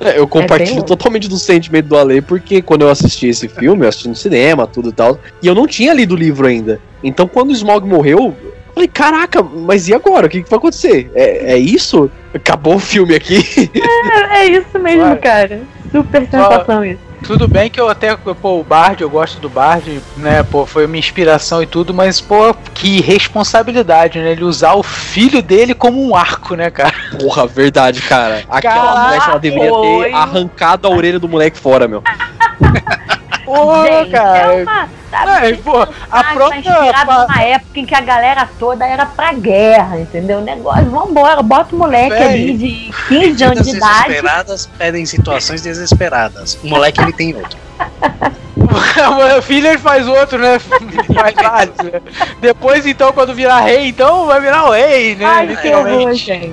É, 0.00 0.18
eu 0.18 0.28
compartilho 0.28 0.80
é 0.80 0.84
totalmente 0.84 1.28
do 1.28 1.36
sentimento 1.36 1.86
do 1.86 1.96
Ale, 1.96 2.20
porque 2.20 2.62
quando 2.62 2.82
eu 2.82 2.90
assisti 2.90 3.26
esse 3.26 3.48
filme, 3.48 3.84
eu 3.84 3.88
assisti 3.88 4.08
no 4.08 4.14
cinema, 4.14 4.64
tudo 4.64 4.90
e 4.90 4.92
tal, 4.92 5.18
e 5.42 5.46
eu 5.46 5.56
não 5.56 5.66
tinha 5.66 5.92
lido 5.92 6.14
o 6.14 6.16
livro 6.16 6.46
ainda. 6.46 6.80
Então, 7.02 7.26
quando 7.26 7.50
o 7.50 7.52
Smog 7.52 7.86
morreu, 7.86 8.36
Falei, 8.78 8.86
caraca, 8.86 9.42
mas 9.42 9.88
e 9.88 9.94
agora? 9.94 10.28
O 10.28 10.30
que, 10.30 10.40
que 10.40 10.48
vai 10.48 10.56
acontecer? 10.56 11.10
É, 11.12 11.54
é 11.54 11.58
isso? 11.58 12.08
Acabou 12.32 12.76
o 12.76 12.78
filme 12.78 13.12
aqui? 13.12 13.68
É, 13.74 14.38
é 14.38 14.46
isso 14.46 14.78
mesmo, 14.78 15.02
Ué. 15.02 15.16
cara. 15.16 15.62
Super 15.90 16.28
sensação 16.30 16.84
isso. 16.84 17.00
Tudo 17.24 17.48
bem 17.48 17.68
que 17.68 17.80
eu 17.80 17.88
até, 17.88 18.16
pô, 18.16 18.60
o 18.60 18.62
Bard, 18.62 19.02
eu 19.02 19.10
gosto 19.10 19.40
do 19.40 19.48
Bard, 19.48 20.00
né, 20.16 20.44
pô, 20.44 20.64
foi 20.64 20.86
uma 20.86 20.96
inspiração 20.96 21.60
e 21.60 21.66
tudo, 21.66 21.92
mas, 21.92 22.20
pô, 22.20 22.54
que 22.72 23.00
responsabilidade, 23.00 24.20
né, 24.20 24.30
ele 24.30 24.44
usar 24.44 24.74
o 24.74 24.84
filho 24.84 25.42
dele 25.42 25.74
como 25.74 26.00
um 26.00 26.14
arco, 26.14 26.54
né, 26.54 26.70
cara? 26.70 26.94
Porra, 27.18 27.48
verdade, 27.48 28.00
cara. 28.02 28.44
Aquela 28.48 28.74
Caraca, 28.74 29.02
mulher, 29.02 29.22
ela 29.28 29.38
deveria 29.38 29.72
ter 29.72 30.14
arrancado 30.14 30.86
a 30.86 30.90
orelha 30.90 31.18
do 31.18 31.28
moleque 31.28 31.58
fora, 31.58 31.88
meu. 31.88 32.04
Porra, 33.48 33.86
Gente, 33.86 34.10
cara. 34.10 34.38
É 34.38 34.62
uma 34.62 34.88
sabe? 35.10 35.46
É, 35.48 35.56
pô, 35.56 35.86
a 36.10 36.24
própria. 36.34 36.58
inspirado 36.58 37.06
pa- 37.06 37.26
numa 37.26 37.42
época 37.42 37.80
em 37.80 37.86
que 37.86 37.94
a 37.94 38.00
galera 38.00 38.48
toda 38.58 38.86
era 38.86 39.06
pra 39.06 39.32
guerra, 39.32 39.98
entendeu? 39.98 40.38
O 40.38 40.42
negócio, 40.42 40.84
vambora, 40.90 41.42
bota 41.42 41.74
o 41.74 41.78
moleque 41.78 42.14
ali 42.14 42.56
de 42.56 42.90
15 43.08 43.44
anos 43.44 43.62
de 43.66 43.76
idade. 43.76 43.94
desesperadas 44.08 44.66
pedem 44.78 45.06
situações 45.06 45.62
desesperadas. 45.62 46.58
O 46.62 46.68
moleque 46.68 47.00
ele 47.00 47.12
tem 47.12 47.34
outro. 47.34 47.56
o 49.38 49.42
filho 49.42 49.68
ele 49.68 49.78
faz 49.78 50.06
outro, 50.06 50.38
né? 50.38 50.58
Mais 51.14 51.34
vários, 51.34 51.76
né? 51.78 52.00
Depois, 52.40 52.86
então, 52.86 53.12
quando 53.12 53.34
virar 53.34 53.60
rei, 53.60 53.88
então 53.88 54.26
vai 54.26 54.40
virar 54.40 54.66
o 54.66 54.72
rei, 54.72 55.14
né? 55.16 55.24
Ai, 55.24 55.46
que 55.56 55.68
horror, 55.68 55.86
Literalmente. 56.10 56.24
gente. 56.24 56.52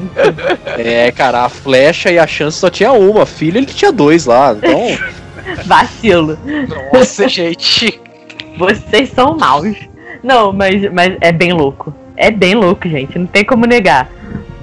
É, 0.77 1.11
cara, 1.11 1.45
a 1.45 1.49
flecha 1.49 2.11
e 2.11 2.19
a 2.19 2.27
chance 2.27 2.57
só 2.59 2.69
tinha 2.69 2.91
uma. 2.91 3.25
Filho, 3.25 3.57
ele 3.57 3.65
tinha 3.65 3.91
dois 3.91 4.25
lá. 4.25 4.53
Então, 4.53 4.97
Vacilo. 5.65 6.37
Nossa, 6.93 7.27
gente. 7.27 7.99
Vocês 8.57 9.09
são 9.09 9.37
maus. 9.37 9.75
Não, 10.23 10.51
mas, 10.51 10.91
mas 10.91 11.15
é 11.21 11.31
bem 11.31 11.53
louco. 11.53 11.93
É 12.17 12.31
bem 12.31 12.55
louco, 12.55 12.87
gente. 12.87 13.17
Não 13.17 13.27
tem 13.27 13.43
como 13.43 13.65
negar. 13.65 14.09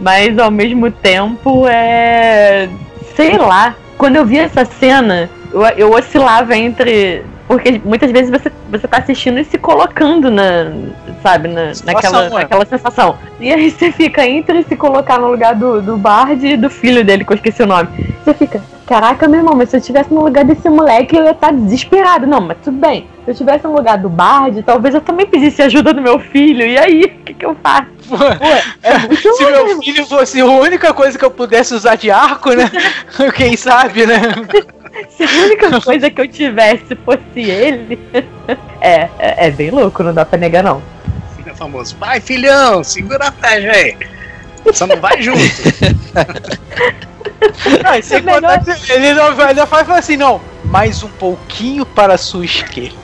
Mas 0.01 0.39
ao 0.39 0.51
mesmo 0.51 0.91
tempo 0.91 1.67
é. 1.69 2.69
Sei 3.15 3.37
lá. 3.37 3.77
Quando 3.97 4.17
eu 4.17 4.27
vi 4.27 4.39
essa 4.39 4.65
cena, 4.65 5.31
eu, 5.53 5.63
eu 5.77 5.93
oscilava 5.93 6.57
entre. 6.57 7.23
Porque 7.53 7.83
muitas 7.85 8.11
vezes 8.11 8.31
você, 8.31 8.51
você 8.71 8.89
tá 8.89 8.97
assistindo 8.97 9.39
e 9.39 9.45
se 9.45 9.59
colocando 9.59 10.31
na. 10.31 10.73
Sabe, 11.23 11.49
na, 11.49 11.75
Situação, 11.75 12.13
naquela, 12.13 12.25
é. 12.25 12.43
naquela 12.43 12.65
sensação. 12.65 13.19
E 13.39 13.53
aí 13.53 13.71
você 13.71 13.93
fica 13.93 14.27
entre 14.27 14.63
se 14.63 14.75
colocar 14.75 15.19
no 15.19 15.31
lugar 15.31 15.55
do, 15.55 15.83
do 15.83 15.99
Bard 15.99 16.45
e 16.47 16.57
do 16.57 16.71
filho 16.71 17.05
dele, 17.05 17.27
que 17.27 17.33
eu 17.33 17.37
esqueci 17.37 17.63
o 17.63 17.67
nome. 17.67 17.91
Você 18.25 18.33
fica, 18.33 18.63
caraca, 18.87 19.29
meu 19.29 19.41
irmão, 19.41 19.55
mas 19.55 19.69
se 19.69 19.77
eu 19.77 19.81
estivesse 19.81 20.13
no 20.15 20.25
lugar 20.25 20.47
desse 20.47 20.67
moleque, 20.71 21.15
eu 21.15 21.25
ia 21.25 21.33
estar 21.33 21.53
desesperado. 21.53 22.27
Não, 22.27 22.41
mas 22.41 22.57
tudo 22.65 22.79
bem. 22.79 23.07
Se 23.25 23.31
eu 23.31 23.33
estivesse 23.33 23.65
no 23.65 23.77
lugar 23.77 23.99
do 23.99 24.09
Bard, 24.09 24.63
talvez 24.63 24.95
eu 24.95 25.03
também 25.03 25.27
pedisse 25.27 25.61
ajuda 25.61 25.93
do 25.93 26.01
meu 26.01 26.19
filho. 26.19 26.65
E 26.65 26.79
aí, 26.79 27.05
o 27.05 27.09
que, 27.23 27.35
que 27.35 27.45
eu 27.45 27.55
faço? 27.63 27.87
É 28.83 28.97
muito 29.07 29.35
Se 29.35 29.45
meu 29.45 29.83
filho 29.83 30.07
fosse 30.07 30.41
a 30.41 30.47
única 30.47 30.95
coisa 30.95 31.19
que 31.19 31.25
eu 31.25 31.31
pudesse 31.31 31.75
usar 31.75 31.97
de 31.97 32.11
arco, 32.11 32.55
né? 32.55 32.71
Quem 33.37 33.59
sabe, 33.59 34.07
né? 34.07 34.23
Se 35.11 35.23
a 35.25 35.31
única 35.45 35.81
coisa 35.81 36.11
que 36.11 36.21
eu 36.21 36.29
tivesse 36.29 36.95
fosse 37.05 37.41
ele. 37.41 37.99
É, 38.85 39.09
é, 39.21 39.47
é 39.47 39.51
bem 39.53 39.71
louco, 39.71 40.03
não 40.03 40.13
dá 40.13 40.25
pra 40.25 40.37
negar, 40.37 40.65
não. 40.65 40.83
É 41.47 41.55
famoso. 41.55 41.97
Vai, 42.01 42.21
filhão, 42.21 42.83
segura 42.83 43.29
a 43.29 43.33
flecha 43.33 43.71
aí. 43.71 43.97
Só 44.73 44.89
não 44.89 44.97
vai 45.01 45.23
junto. 45.23 45.39
Não, 47.85 47.95
e 47.95 48.03
sem 48.03 48.19
É 48.19 48.23
melhor- 48.23 48.59
contar 48.59 48.75
que 48.77 48.93
ele 48.93 49.13
não 49.15 49.35
vai, 49.35 49.49
ainda 49.49 49.67
faz 49.67 49.87
fala 49.87 49.99
assim, 49.99 50.17
não, 50.17 50.41
mais 50.65 51.03
um 51.03 51.09
pouquinho 51.09 51.85
para 51.87 52.15
a 52.15 52.19
sua 52.19 52.45
esquerda. 52.45 52.97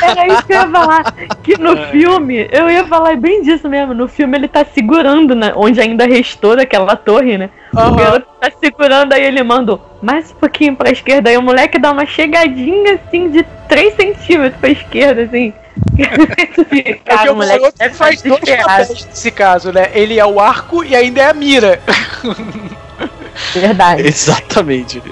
Era 0.00 0.26
isso 0.26 0.46
que 0.46 0.52
eu 0.52 0.60
ia 0.60 0.68
falar. 0.68 1.14
Que 1.42 1.58
no 1.58 1.76
filme, 1.88 2.48
eu 2.50 2.70
ia 2.70 2.84
falar 2.86 3.16
bem 3.16 3.42
disso 3.42 3.68
mesmo. 3.68 3.94
No 3.94 4.08
filme 4.08 4.36
ele 4.36 4.48
tá 4.48 4.64
segurando, 4.64 5.34
né? 5.34 5.52
Onde 5.56 5.80
ainda 5.80 6.06
restou 6.06 6.56
daquela 6.56 6.96
torre, 6.96 7.38
né? 7.38 7.50
O 7.74 7.78
Aham. 7.78 7.96
garoto 7.96 8.26
tá 8.40 8.50
segurando, 8.60 9.12
aí 9.12 9.22
ele 9.22 9.42
manda 9.42 9.78
mais 10.02 10.30
um 10.30 10.34
pouquinho 10.34 10.76
pra 10.76 10.90
esquerda. 10.90 11.30
Aí 11.30 11.36
o 11.36 11.42
moleque 11.42 11.78
dá 11.78 11.90
uma 11.90 12.06
chegadinha 12.06 12.94
assim 12.94 13.30
de 13.30 13.44
3 13.68 13.94
centímetros 13.94 14.60
pra 14.60 14.70
esquerda, 14.70 15.22
assim. 15.22 15.52
Cara, 17.04 17.30
o 17.30 17.34
o 17.34 17.36
moleque 17.36 17.60
garoto 17.60 17.78
deve 17.78 17.94
faz 17.94 18.22
dois 18.22 18.40
papéis 18.40 19.06
nesse 19.06 19.30
caso, 19.30 19.72
né? 19.72 19.90
Ele 19.94 20.18
é 20.18 20.26
o 20.26 20.38
arco 20.38 20.84
e 20.84 20.94
ainda 20.94 21.22
é 21.22 21.30
a 21.30 21.34
mira. 21.34 21.80
Verdade. 23.54 24.02
exatamente. 24.06 25.02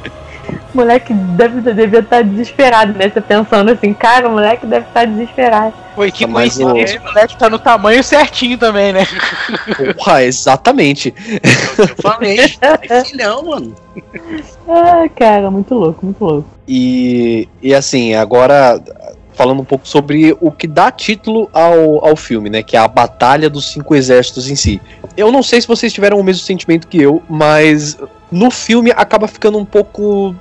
O 0.73 0.77
moleque 0.77 1.13
deve, 1.13 1.61
devia 1.73 1.99
estar 2.01 2.23
desesperado, 2.23 2.93
né? 2.97 3.09
Você 3.11 3.21
pensando 3.21 3.71
assim, 3.73 3.93
cara, 3.93 4.29
o 4.29 4.33
moleque 4.33 4.67
deve 4.67 4.87
estar 4.87 5.05
desesperado. 5.07 5.73
Foi 5.95 6.11
que 6.13 6.25
o- 6.25 6.29
coincidência, 6.29 7.01
o 7.01 7.05
moleque 7.05 7.37
tá 7.37 7.51
no 7.51 7.59
tamanho 7.59 8.03
certinho 8.05 8.57
também, 8.57 8.93
né? 8.93 9.07
Porra, 9.97 10.23
exatamente. 10.25 11.13
Eu, 11.79 11.85
eu 11.87 11.97
falei. 12.03 12.39
É 12.89 13.05
filhão, 13.05 13.43
mano. 13.45 13.75
Ah, 14.69 15.09
cara, 15.17 15.51
muito 15.51 15.75
louco, 15.75 16.05
muito 16.05 16.25
louco. 16.25 16.49
E, 16.69 17.49
e 17.63 17.75
assim, 17.75 18.15
agora 18.15 18.81
falando 19.35 19.61
um 19.61 19.65
pouco 19.65 19.89
sobre 19.89 20.37
o 20.41 20.51
que 20.51 20.67
dá 20.67 20.91
título 20.91 21.49
ao, 21.53 22.07
ao 22.07 22.15
filme, 22.15 22.51
né? 22.51 22.63
Que 22.63 22.77
é 22.77 22.81
a 22.81 22.87
Batalha 22.87 23.49
dos 23.51 23.73
Cinco 23.73 23.95
Exércitos 23.95 24.51
em 24.51 24.55
si. 24.55 24.81
Eu 25.17 25.33
não 25.33 25.43
sei 25.43 25.61
se 25.61 25.67
vocês 25.67 25.93
tiveram 25.93 26.19
o 26.21 26.23
mesmo 26.25 26.45
sentimento 26.45 26.87
que 26.87 27.01
eu, 27.03 27.23
mas 27.29 27.97
no 28.31 28.51
filme 28.51 28.93
acaba 28.95 29.27
ficando 29.27 29.59
um 29.59 29.65
pouco 29.65 30.35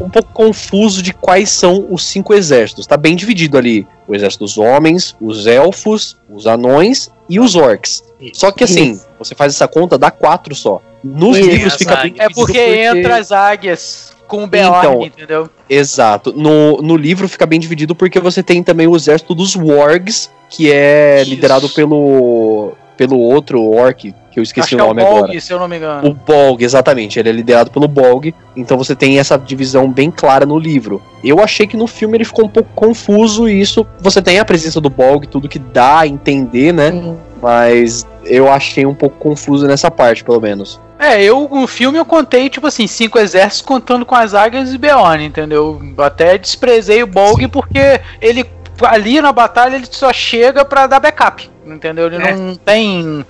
um 0.00 0.10
pouco 0.10 0.28
confuso 0.32 1.02
de 1.02 1.14
quais 1.14 1.50
são 1.50 1.86
os 1.88 2.04
cinco 2.04 2.34
exércitos. 2.34 2.86
Tá 2.86 2.96
bem 2.96 3.14
dividido 3.16 3.56
ali. 3.56 3.86
O 4.06 4.14
exército 4.14 4.44
dos 4.44 4.58
homens, 4.58 5.16
os 5.20 5.46
elfos, 5.46 6.16
os 6.28 6.46
anões 6.46 7.10
e 7.28 7.40
os 7.40 7.54
orcs. 7.54 8.04
Só 8.32 8.50
que 8.50 8.64
assim, 8.64 9.00
você 9.18 9.34
faz 9.34 9.54
essa 9.54 9.68
conta, 9.68 9.96
dá 9.96 10.10
quatro 10.10 10.54
só. 10.54 10.82
Nos 11.02 11.36
Isso. 11.38 11.48
livros 11.48 11.74
fica 11.74 11.96
bem 11.96 12.14
É 12.18 12.28
dividido 12.28 12.34
porque 12.34 12.58
entra 12.58 13.16
as 13.16 13.30
águias 13.30 14.14
com 14.26 14.44
o 14.44 14.46
Beorn, 14.46 14.78
Então, 14.78 15.02
entendeu? 15.04 15.48
Exato. 15.68 16.32
No, 16.32 16.78
no 16.78 16.96
livro 16.96 17.28
fica 17.28 17.46
bem 17.46 17.60
dividido 17.60 17.94
porque 17.94 18.18
você 18.18 18.42
tem 18.42 18.62
também 18.62 18.86
o 18.86 18.96
exército 18.96 19.34
dos 19.34 19.54
Wargs, 19.54 20.30
que 20.50 20.72
é 20.72 21.20
Isso. 21.20 21.30
liderado 21.30 21.68
pelo 21.68 22.72
pelo 22.96 23.18
outro 23.18 23.62
orc, 23.62 24.14
que 24.30 24.40
eu 24.40 24.42
esqueci 24.42 24.74
Acho 24.74 24.74
o 24.74 24.78
que 24.78 24.82
é 24.82 24.84
o 24.84 24.88
nome 24.88 25.02
Bolg, 25.02 25.24
agora. 25.24 25.40
se 25.40 25.52
eu 25.52 25.58
não 25.58 25.68
me 25.68 25.76
engano. 25.76 26.08
O 26.08 26.14
Bolg, 26.14 26.62
exatamente. 26.62 27.18
Ele 27.18 27.28
é 27.28 27.32
liderado 27.32 27.70
pelo 27.70 27.86
Bolg. 27.86 28.34
Então 28.56 28.76
você 28.76 28.94
tem 28.94 29.18
essa 29.18 29.38
divisão 29.38 29.90
bem 29.90 30.10
clara 30.10 30.44
no 30.44 30.58
livro. 30.58 31.00
Eu 31.22 31.40
achei 31.40 31.66
que 31.66 31.76
no 31.76 31.86
filme 31.86 32.16
ele 32.16 32.24
ficou 32.24 32.44
um 32.44 32.48
pouco 32.48 32.68
confuso 32.74 33.48
e 33.48 33.60
isso 33.60 33.86
você 34.00 34.20
tem 34.20 34.38
a 34.38 34.44
presença 34.44 34.80
do 34.80 34.90
Bolg, 34.90 35.26
tudo 35.26 35.48
que 35.48 35.58
dá 35.58 36.00
a 36.00 36.06
entender, 36.06 36.72
né? 36.72 36.90
Sim. 36.90 37.16
Mas 37.40 38.06
eu 38.24 38.50
achei 38.50 38.86
um 38.86 38.94
pouco 38.94 39.16
confuso 39.18 39.66
nessa 39.66 39.90
parte, 39.90 40.24
pelo 40.24 40.40
menos. 40.40 40.80
É, 40.98 41.22
eu 41.22 41.48
no 41.50 41.66
filme 41.66 41.98
eu 41.98 42.04
contei, 42.04 42.48
tipo 42.48 42.66
assim, 42.66 42.86
cinco 42.86 43.18
exércitos 43.18 43.62
contando 43.62 44.06
com 44.06 44.14
as 44.14 44.32
águias 44.32 44.72
e 44.72 44.78
Beorn, 44.78 45.24
entendeu? 45.24 45.80
Até 45.98 46.38
desprezei 46.38 47.02
o 47.02 47.06
Bolg 47.06 47.46
porque 47.48 48.00
ele 48.20 48.46
ali 48.82 49.20
na 49.20 49.32
batalha 49.32 49.76
ele 49.76 49.86
só 49.90 50.12
chega 50.12 50.64
pra 50.64 50.86
dar 50.86 50.98
backup, 51.00 51.48
entendeu? 51.66 52.06
Ele 52.06 52.16
É. 52.16 52.34
não 52.34 52.54
tem. 52.54 53.24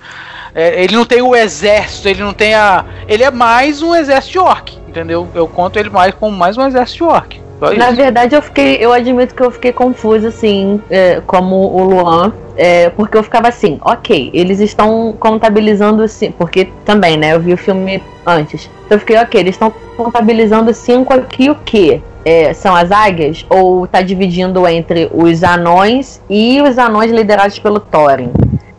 é, 0.53 0.83
ele 0.83 0.95
não 0.95 1.05
tem 1.05 1.21
o 1.21 1.35
exército, 1.35 2.07
ele 2.07 2.21
não 2.23 2.33
tem 2.33 2.53
a. 2.53 2.85
Ele 3.07 3.23
é 3.23 3.31
mais 3.31 3.81
um 3.81 3.93
exército 3.95 4.33
de 4.33 4.39
orc, 4.39 4.77
entendeu? 4.87 5.27
Eu 5.35 5.47
conto 5.47 5.77
ele 5.77 5.89
mais 5.89 6.13
como 6.13 6.35
mais 6.35 6.57
um 6.57 6.65
exército 6.65 6.97
de 6.97 7.03
orc. 7.03 7.41
Na 7.77 7.91
verdade, 7.91 8.35
eu 8.35 8.41
fiquei, 8.41 8.77
eu 8.79 8.91
admito 8.91 9.33
que 9.33 9.41
eu 9.41 9.49
fiquei 9.49 9.71
confusa, 9.71 10.27
assim, 10.27 10.81
é, 10.89 11.21
como 11.25 11.55
o 11.55 11.83
Luan, 11.83 12.33
é, 12.57 12.89
porque 12.89 13.17
eu 13.17 13.23
ficava 13.23 13.47
assim, 13.47 13.79
ok, 13.81 14.29
eles 14.33 14.59
estão 14.59 15.13
contabilizando 15.19 16.03
assim, 16.03 16.31
porque 16.31 16.69
também, 16.83 17.17
né, 17.17 17.33
eu 17.33 17.39
vi 17.39 17.53
o 17.53 17.57
filme 17.57 18.01
antes. 18.25 18.69
Então 18.85 18.95
eu 18.95 18.99
fiquei, 18.99 19.17
ok, 19.17 19.39
eles 19.39 19.55
estão 19.55 19.73
contabilizando 19.95 20.73
cinco 20.73 21.13
aqui 21.13 21.49
o 21.49 21.55
quê? 21.55 22.01
É, 22.23 22.53
são 22.53 22.75
as 22.75 22.91
águias? 22.91 23.45
Ou 23.49 23.87
tá 23.87 24.01
dividindo 24.01 24.67
entre 24.67 25.09
os 25.13 25.43
anões 25.43 26.21
e 26.29 26.61
os 26.61 26.77
anões 26.77 27.11
liderados 27.11 27.59
pelo 27.59 27.79
Thorin? 27.79 28.31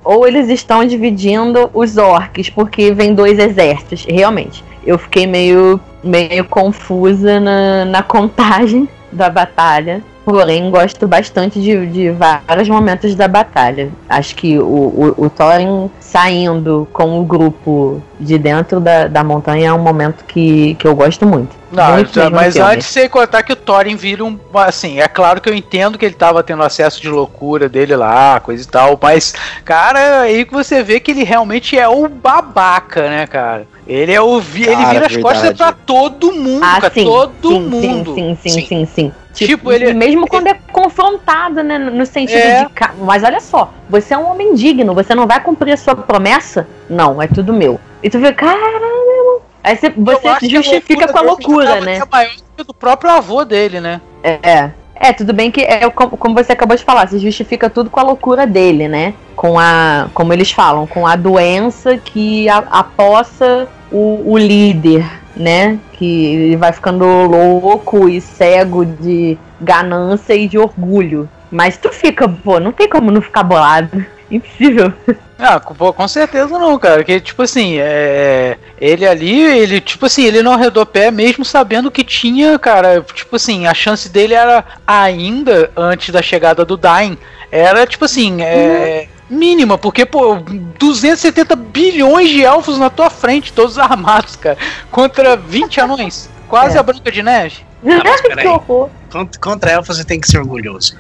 Ou 0.05 0.27
eles 0.27 0.49
estão 0.49 0.85
dividindo 0.85 1.70
os 1.74 1.97
orcs, 1.97 2.51
porque 2.51 2.93
vem 2.93 3.14
dois 3.14 3.39
exércitos, 3.39 4.05
realmente. 4.09 4.64
Eu 4.85 4.99
fiquei 4.99 5.27
meio, 5.27 5.81
meio 6.07 6.45
confusa 6.45 7.41
na, 7.41 7.85
na 7.85 8.03
contagem 8.03 8.89
da 9.13 9.29
batalha. 9.29 10.03
Porém, 10.25 10.73
gosto 10.73 11.07
bastante 11.07 11.61
de, 11.61 11.87
de 11.87 12.11
vários 12.11 12.69
momentos 12.69 13.15
da 13.15 13.29
batalha. 13.29 13.91
Acho 14.09 14.35
que 14.35 14.59
o, 14.59 14.65
o, 14.65 15.15
o 15.19 15.31
Thorin 15.31 15.89
saindo 16.01 16.89
com 16.93 17.21
o 17.21 17.25
grupo 17.25 18.03
de 18.19 18.37
dentro 18.37 18.81
da, 18.81 19.07
da 19.07 19.23
montanha 19.23 19.69
é 19.69 19.73
um 19.73 19.79
momento 19.79 20.25
que, 20.25 20.75
que 20.81 20.87
eu 20.87 20.97
gosto 20.97 21.25
muito. 21.25 21.55
Não, 21.71 21.93
Muito 21.93 22.31
mas 22.31 22.57
antes 22.57 22.87
sem 22.87 23.09
contar 23.09 23.43
que 23.43 23.53
o 23.53 23.57
Thorin 23.57 23.97
vira 23.97 24.25
um. 24.25 24.39
Assim, 24.55 25.01
é 25.01 25.09
claro 25.09 25.41
que 25.41 25.49
eu 25.49 25.55
entendo 25.55 25.99
que 25.99 26.05
ele 26.05 26.15
tava 26.15 26.43
tendo 26.43 26.63
acesso 26.63 27.01
de 27.03 27.09
loucura 27.09 27.69
dele 27.69 27.95
lá, 27.95 28.41
coisa 28.41 28.63
e 28.63 28.67
tal, 28.67 28.99
mas, 29.01 29.35
cara, 29.65 30.21
aí 30.21 30.45
que 30.45 30.53
você 30.53 30.83
vê 30.83 30.99
que 30.99 31.11
ele 31.11 31.25
realmente 31.25 31.77
é 31.79 31.89
o 31.89 32.09
babaca, 32.09 33.09
né, 33.09 33.27
cara? 33.27 33.67
Ele 33.87 34.12
é 34.12 34.20
o. 34.20 34.41
vi- 34.41 34.64
ele 34.68 34.84
vira 34.87 35.07
as 35.07 35.16
costas 35.16 35.57
pra 35.57 35.72
todo 35.72 36.32
mundo, 36.32 36.64
Ah, 36.64 36.80
cara. 36.80 36.93
sim, 36.93 37.05
todo 37.05 37.49
sim, 37.49 37.61
mundo. 37.61 38.14
Sim, 38.14 38.37
sim, 38.43 38.51
sim, 38.51 38.61
Sim. 38.61 38.66
sim, 38.66 38.87
sim. 38.87 39.12
Tipo, 39.32 39.70
ele- 39.70 39.93
Mesmo 39.93 40.26
quando 40.26 40.47
é 40.49 40.55
confrontado, 40.72 41.62
né? 41.62 41.78
No 41.78 42.05
sentido 42.07 42.39
É. 42.39 42.64
de. 42.64 42.70
Mas 43.01 43.22
olha 43.22 43.39
só, 43.41 43.70
você 43.89 44.14
é 44.14 44.18
um 44.18 44.30
homem 44.30 44.54
digno, 44.54 44.95
você 44.95 45.14
não 45.14 45.26
vai 45.26 45.41
cumprir 45.41 45.72
a 45.72 45.76
sua 45.76 45.95
promessa? 45.95 46.67
Não, 46.88 47.21
é 47.21 47.26
tudo 47.29 47.53
meu. 47.53 47.79
E 48.03 48.08
tu 48.11 48.18
vê, 48.18 48.33
caramba. 48.33 49.42
Aí 49.63 49.76
você, 49.76 49.91
você 49.91 50.34
que 50.38 50.49
justifica 50.49 51.08
com 51.08 51.18
a 51.18 51.22
loucura, 51.22 51.80
né? 51.80 51.96
até 51.99 52.08
maior 52.11 52.30
do 52.37 52.42
que 52.57 52.64
do 52.64 52.72
próprio 52.75 53.11
avô 53.11 53.45
dele, 53.45 53.80
né? 53.80 54.00
É. 54.22 54.71
É, 54.99 55.13
tudo 55.13 55.34
bem 55.34 55.50
que 55.50 55.61
é 55.61 55.91
como, 55.91 56.34
você 56.34 56.53
acabou 56.53 56.75
de 56.75 56.83
falar, 56.83 57.07
você 57.07 57.18
justifica 57.18 57.68
tudo 57.68 57.91
com 57.91 58.00
a 58.00 58.03
loucura 58.03 58.46
dele, 58.46 58.88
né? 58.88 59.13
Com 59.34 59.58
a, 59.58 60.08
como 60.14 60.33
eles 60.33 60.50
falam, 60.50 60.87
com 60.87 61.07
a 61.07 61.17
doença 61.17 61.99
que 61.99 62.49
a, 62.49 62.58
apossa 62.71 63.68
o, 63.91 64.33
o 64.33 64.38
líder, 64.38 65.04
né? 65.37 65.79
Que 65.92 66.26
ele 66.26 66.57
vai 66.57 66.72
ficando 66.72 67.04
louco 67.04 68.08
e 68.08 68.21
cego 68.21 68.84
de, 68.84 69.38
ganância 69.61 70.34
e 70.34 70.49
de 70.49 70.58
orgulho. 70.58 71.29
Mas 71.50 71.76
tu 71.76 71.91
fica, 71.92 72.29
pô, 72.29 72.58
não 72.61 72.72
tem 72.72 72.88
como 72.88 73.11
não 73.11 73.21
ficar 73.21 73.42
bolado. 73.42 74.04
Impossível. 74.30 74.92
Ah, 75.38 75.61
pô, 75.61 75.92
com 75.92 76.08
certeza 76.08 76.58
não, 76.58 76.76
cara. 76.79 77.04
Que 77.04 77.21
tipo 77.21 77.42
assim, 77.42 77.79
é... 77.79 78.57
ele 78.80 79.07
ali, 79.07 79.41
ele, 79.41 79.80
tipo 79.80 80.07
assim, 80.07 80.25
ele 80.25 80.42
não 80.42 80.53
arredou 80.53 80.84
pé 80.84 81.13
mesmo 81.13 81.45
sabendo 81.45 81.92
que 81.92 82.03
tinha, 82.03 82.58
cara. 82.58 83.00
Tipo 83.14 83.37
assim, 83.37 83.67
a 83.67 83.75
chance 83.75 84.08
dele 84.08 84.34
era 84.34 84.64
ainda 84.84 85.71
antes 85.76 86.11
da 86.11 86.21
chegada 86.21 86.64
do 86.64 86.76
Dain. 86.76 87.17
Era 87.53 87.87
tipo 87.87 88.04
assim, 88.04 88.42
é. 88.42 89.08
Mínima, 89.29 89.77
porque, 89.77 90.07
pô, 90.07 90.37
270 90.79 91.57
bilhões 91.57 92.29
de 92.31 92.45
elfos 92.45 92.79
na 92.79 92.89
tua 92.91 93.11
frente, 93.11 93.53
todos 93.53 93.77
armados, 93.79 94.37
cara, 94.37 94.57
contra 94.91 95.37
20 95.37 95.81
anões. 95.81 96.31
Quase 96.49 96.77
É. 96.77 96.81
a 96.81 96.83
Branca 96.83 97.11
de 97.11 97.23
Neve. 97.23 97.57
Mas 97.83 98.21
peraí. 98.21 98.45
que 98.45 98.49
horror. 98.49 98.89
Contra, 99.11 99.41
contra 99.41 99.71
elfos 99.73 99.97
você 99.97 100.05
tem 100.05 100.21
que 100.21 100.29
ser 100.29 100.39
orgulhoso. 100.39 100.97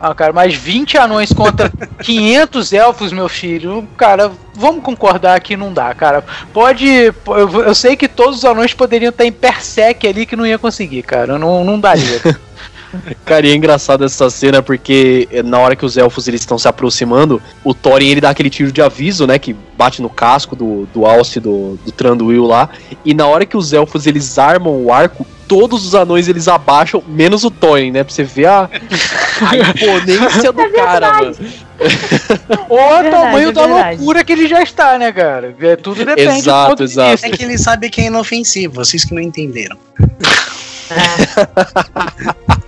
Ah, 0.00 0.14
cara, 0.14 0.32
mas 0.32 0.54
20 0.54 0.96
anões 0.98 1.32
contra 1.32 1.70
500 2.02 2.72
elfos, 2.72 3.12
meu 3.12 3.28
filho, 3.28 3.86
cara, 3.96 4.30
vamos 4.54 4.82
concordar 4.84 5.40
que 5.40 5.56
não 5.56 5.72
dá, 5.72 5.92
cara. 5.94 6.24
Pode. 6.52 6.86
Eu, 6.86 7.62
eu 7.62 7.74
sei 7.74 7.96
que 7.96 8.06
todos 8.08 8.38
os 8.38 8.44
anões 8.44 8.72
poderiam 8.72 9.10
estar 9.10 9.24
em 9.24 9.32
Persec 9.32 10.06
ali 10.06 10.26
que 10.26 10.36
não 10.36 10.46
ia 10.46 10.58
conseguir, 10.58 11.02
cara. 11.02 11.38
Não, 11.38 11.64
não 11.64 11.78
daria. 11.80 12.20
Cara, 13.24 13.46
e 13.46 13.50
é 13.50 13.54
engraçado 13.54 14.04
essa 14.04 14.28
cena 14.30 14.62
porque 14.62 15.28
na 15.44 15.58
hora 15.58 15.76
que 15.76 15.84
os 15.84 15.96
elfos 15.96 16.28
eles 16.28 16.40
estão 16.40 16.58
se 16.58 16.68
aproximando, 16.68 17.40
o 17.64 17.74
Thorin 17.74 18.08
ele 18.08 18.20
dá 18.20 18.30
aquele 18.30 18.50
tiro 18.50 18.72
de 18.72 18.82
aviso, 18.82 19.26
né, 19.26 19.38
que 19.38 19.54
bate 19.76 20.00
no 20.00 20.08
casco 20.08 20.56
do, 20.56 20.86
do 20.94 21.04
Alce, 21.04 21.40
do, 21.40 21.78
do 21.84 21.92
Tranduil 21.92 22.44
lá, 22.44 22.68
e 23.04 23.14
na 23.14 23.26
hora 23.26 23.44
que 23.44 23.56
os 23.56 23.72
elfos 23.72 24.06
eles 24.06 24.38
armam 24.38 24.84
o 24.84 24.92
arco, 24.92 25.26
todos 25.46 25.86
os 25.86 25.94
anões 25.94 26.28
eles 26.28 26.48
abaixam, 26.48 27.02
menos 27.06 27.44
o 27.44 27.50
Thorin, 27.50 27.90
né, 27.90 28.04
pra 28.04 28.12
você 28.12 28.24
ver 28.24 28.46
a, 28.46 28.68
a 29.40 29.56
imponência 29.56 30.52
do 30.52 30.60
É 30.60 30.70
cara, 30.70 31.12
mano. 31.12 31.36
Ou 32.68 32.78
o 32.78 33.02
verdade, 33.02 33.10
tamanho 33.10 33.48
é 33.48 33.52
da 33.52 33.66
loucura 33.66 34.24
que 34.24 34.32
ele 34.32 34.48
já 34.48 34.62
está, 34.62 34.98
né, 34.98 35.12
cara? 35.12 35.54
É, 35.60 35.76
tudo 35.76 36.04
depende 36.04 36.38
Exato, 36.38 36.64
do 36.64 36.70
ponto 36.70 36.82
exato. 36.82 37.10
vista. 37.12 37.26
É 37.26 37.30
que 37.30 37.44
ele 37.44 37.58
sabe 37.58 37.90
que 37.90 38.00
é 38.00 38.06
inofensivo, 38.06 38.74
vocês 38.74 39.04
que 39.04 39.14
não 39.14 39.22
entenderam. 39.22 39.76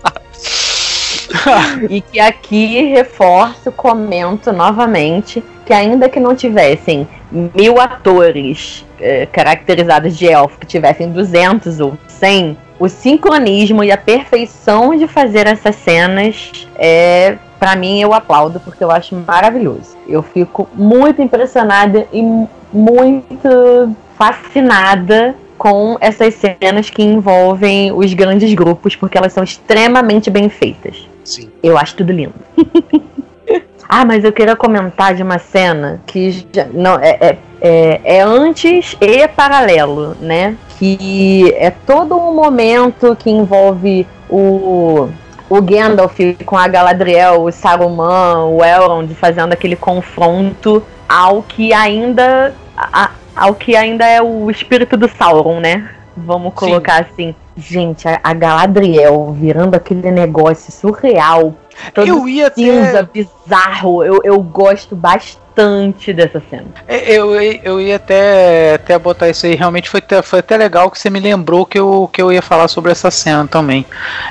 E 1.89 2.01
que 2.01 2.21
aqui 2.21 2.85
reforço, 2.93 3.71
comento 3.73 4.53
novamente 4.53 5.43
que 5.65 5.73
ainda 5.73 6.09
que 6.09 6.19
não 6.19 6.35
tivessem 6.35 7.07
mil 7.31 7.79
atores 7.81 8.85
eh, 9.01 9.27
caracterizados 9.31 10.17
de 10.17 10.27
elfo, 10.27 10.59
que 10.59 10.67
tivessem 10.67 11.11
200 11.11 11.79
ou 11.81 11.97
100, 12.09 12.57
o 12.79 12.89
sincronismo 12.89 13.85
e 13.85 13.91
a 13.93 13.97
perfeição 13.97 14.97
de 14.97 15.07
fazer 15.07 15.47
essas 15.47 15.75
cenas 15.77 16.69
é 16.77 17.37
para 17.59 17.75
mim 17.75 18.01
eu 18.01 18.15
aplaudo 18.15 18.61
porque 18.61 18.83
eu 18.85 18.91
acho 18.91 19.17
maravilhoso. 19.27 19.97
Eu 20.07 20.23
fico 20.23 20.69
muito 20.75 21.21
impressionada 21.21 22.07
e 22.13 22.23
mu- 22.23 22.49
muito 22.73 23.95
fascinada 24.17 25.35
com 25.57 25.97
essas 26.01 26.35
cenas 26.35 26.89
que 26.89 27.03
envolvem 27.03 27.93
os 27.93 28.15
grandes 28.15 28.55
grupos 28.55 28.95
porque 28.95 29.19
elas 29.19 29.33
são 29.33 29.43
extremamente 29.43 30.31
bem 30.31 30.49
feitas. 30.49 31.08
Sim. 31.29 31.51
Eu 31.63 31.77
acho 31.77 31.95
tudo 31.97 32.11
lindo. 32.11 32.33
ah, 33.89 34.05
mas 34.05 34.25
eu 34.25 34.33
queria 34.33 34.57
comentar 34.57 35.15
de 35.15 35.23
uma 35.23 35.39
cena 35.39 36.01
que 36.07 36.31
já, 36.53 36.67
não 36.73 36.95
é, 36.99 37.19
é, 37.21 37.39
é, 37.61 38.01
é 38.19 38.21
antes 38.23 38.97
e 39.01 39.29
paralelo, 39.29 40.17
né? 40.21 40.57
Que 40.79 41.53
é 41.59 41.71
todo 41.71 42.17
um 42.17 42.35
momento 42.35 43.15
que 43.17 43.31
envolve 43.31 44.07
o 44.29 45.09
o 45.51 45.63
Gandalf 45.63 46.19
com 46.45 46.59
a 46.59 46.69
Galadriel, 46.69 47.43
o 47.43 47.51
Saruman, 47.51 48.45
o 48.51 48.63
Elrond 48.63 49.15
fazendo 49.15 49.55
aquele 49.55 49.77
confronto 49.77 50.83
ao 51.09 51.43
que 51.43 51.73
ainda 51.73 52.55
a- 52.77 53.11
ao 53.35 53.55
que 53.55 53.75
ainda 53.75 54.07
é 54.07 54.21
o 54.21 54.51
espírito 54.51 54.95
do 54.97 55.09
Sauron, 55.09 55.59
né? 55.61 55.89
Vamos 56.15 56.53
colocar 56.53 57.01
assim. 57.01 57.35
Gente, 57.59 58.07
a, 58.07 58.21
a 58.23 58.33
Galadriel 58.35 59.37
virando 59.39 59.75
aquele 59.75 60.11
negócio 60.13 60.71
surreal, 60.71 61.55
todo 61.93 62.07
Eu 62.07 62.29
ia 62.29 62.53
cinza, 62.55 63.01
até. 63.01 63.11
bizarro. 63.13 64.05
Eu, 64.05 64.21
eu 64.23 64.41
gosto 64.41 64.95
bastante 64.95 66.13
dessa 66.13 66.41
cena. 66.49 66.67
É, 66.87 67.13
Eu, 67.13 67.35
eu 67.43 67.81
ia 67.81 67.97
até, 67.97 68.75
até 68.75 68.97
botar 68.97 69.29
isso 69.29 69.45
aí. 69.45 69.57
Realmente 69.57 69.91
foi, 69.91 69.99
até- 69.99 70.23
foi 70.23 70.39
até 70.39 70.57
legal 70.57 70.89
que 70.89 70.99
você 71.01 71.11
me 71.11 71.19
lembrou 71.19 71.67
que 71.67 71.77
eu, 71.79 72.09
que 72.13 72.23
eu 72.23 72.33
ia 72.33 72.41
falar 72.41 72.69
sobre 72.69 72.93
essa 72.93 73.11
cena 73.11 73.45
também. 73.49 73.85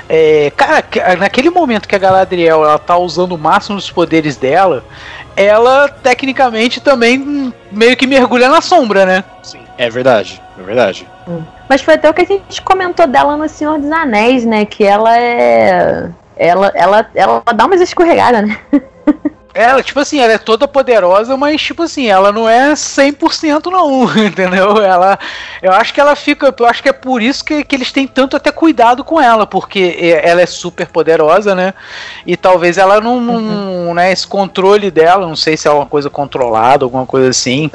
É, 0.08 0.50
cara, 0.56 0.80
que- 0.80 1.00
naquele 1.16 1.50
momento 1.50 1.86
que 1.86 1.94
a 1.94 1.98
Galadriel 1.98 2.64
ela 2.64 2.78
tá 2.78 2.96
usando 2.96 3.32
o 3.32 3.38
máximo 3.38 3.76
dos 3.76 3.90
poderes 3.90 4.36
dela, 4.38 4.82
ela 5.36 5.86
tecnicamente 5.88 6.80
também 6.80 7.18
hum, 7.20 7.52
meio 7.70 7.94
que 7.94 8.06
mergulha 8.06 8.48
na 8.48 8.62
sombra, 8.62 9.04
né? 9.04 9.22
Sim. 9.42 9.60
É 9.76 9.90
verdade, 9.90 10.40
é 10.58 10.62
verdade. 10.62 11.06
Mas 11.68 11.82
foi 11.82 11.94
até 11.94 12.08
o 12.08 12.14
que 12.14 12.22
a 12.22 12.26
gente 12.26 12.62
comentou 12.62 13.06
dela 13.06 13.36
no 13.36 13.48
Senhor 13.48 13.78
dos 13.78 13.90
Anéis, 13.90 14.44
né? 14.44 14.64
Que 14.64 14.84
ela 14.84 15.18
é. 15.18 16.08
Ela, 16.36 16.72
ela, 16.74 17.10
ela 17.14 17.42
dá 17.54 17.66
umas 17.66 17.80
escorregadas, 17.80 18.46
né? 18.46 18.58
Ela, 19.54 19.82
tipo 19.82 19.98
assim, 19.98 20.20
ela 20.20 20.34
é 20.34 20.38
toda 20.38 20.68
poderosa, 20.68 21.36
mas, 21.36 21.60
tipo 21.60 21.82
assim, 21.82 22.06
ela 22.06 22.30
não 22.30 22.48
é 22.48 22.74
100% 22.74 23.72
não, 23.72 24.04
entendeu? 24.24 24.76
Ela, 24.80 25.18
eu 25.60 25.72
acho 25.72 25.92
que 25.92 26.00
ela 26.00 26.14
fica, 26.14 26.54
eu 26.56 26.66
acho 26.66 26.80
que 26.80 26.88
é 26.88 26.92
por 26.92 27.20
isso 27.20 27.44
que, 27.44 27.64
que 27.64 27.74
eles 27.74 27.90
têm 27.90 28.06
tanto 28.06 28.36
até 28.36 28.52
cuidado 28.52 29.02
com 29.02 29.20
ela, 29.20 29.48
porque 29.48 29.96
é- 29.98 30.28
ela 30.28 30.40
é 30.42 30.46
super 30.46 30.86
poderosa, 30.86 31.56
né? 31.56 31.74
E 32.24 32.36
talvez 32.36 32.78
ela 32.78 33.00
não, 33.00 33.20
não 33.20 33.94
né, 33.94 34.12
esse 34.12 34.28
controle 34.28 34.92
dela, 34.92 35.26
não 35.26 35.34
sei 35.34 35.56
se 35.56 35.66
é 35.66 35.70
uma 35.72 35.86
coisa 35.86 36.08
controlada, 36.08 36.84
alguma 36.84 37.04
coisa 37.04 37.30
assim. 37.30 37.68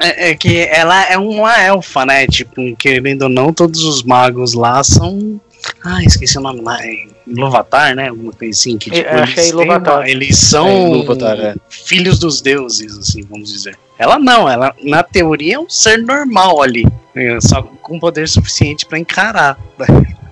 É, 0.00 0.30
é 0.30 0.34
que 0.34 0.58
ela 0.60 1.04
é 1.10 1.16
uma 1.18 1.56
elfa, 1.62 2.04
né? 2.06 2.26
Tipo, 2.26 2.54
querendo 2.76 3.22
ou 3.22 3.28
não, 3.28 3.52
todos 3.52 3.82
os 3.84 4.02
magos 4.02 4.54
lá 4.54 4.82
são. 4.82 5.40
Ah, 5.84 6.02
esqueci 6.02 6.38
o 6.38 6.40
nome 6.40 6.60
lá. 6.60 6.78
É 6.84 7.06
Iluvatar, 7.26 7.94
né? 7.94 8.08
Alguma 8.08 8.32
coisa 8.32 8.50
assim. 8.58 8.76
Que, 8.76 8.90
tipo, 8.90 9.08
É, 9.08 9.20
acho 9.22 9.34
que 9.34 9.40
é 9.40 9.42
eles, 9.44 9.52
têm 9.56 9.60
Iluvatar. 9.62 10.08
eles 10.08 10.36
são 10.38 10.66
É, 10.68 10.90
Iluvatar, 10.90 11.38
é. 11.40 11.54
filhos 11.68 12.18
dos 12.18 12.40
deuses, 12.40 12.98
assim, 12.98 13.22
vamos 13.30 13.52
dizer. 13.52 13.78
Ela 13.98 14.18
não, 14.18 14.48
ela, 14.48 14.74
na 14.82 15.02
teoria, 15.04 15.54
é 15.54 15.58
um 15.60 15.68
ser 15.68 15.98
normal 15.98 16.60
ali. 16.62 16.84
é, 17.14 17.38
Só 17.40 17.62
com 17.62 18.00
poder 18.00 18.26
suficiente 18.28 18.84
pra 18.86 18.98
encarar. 18.98 19.56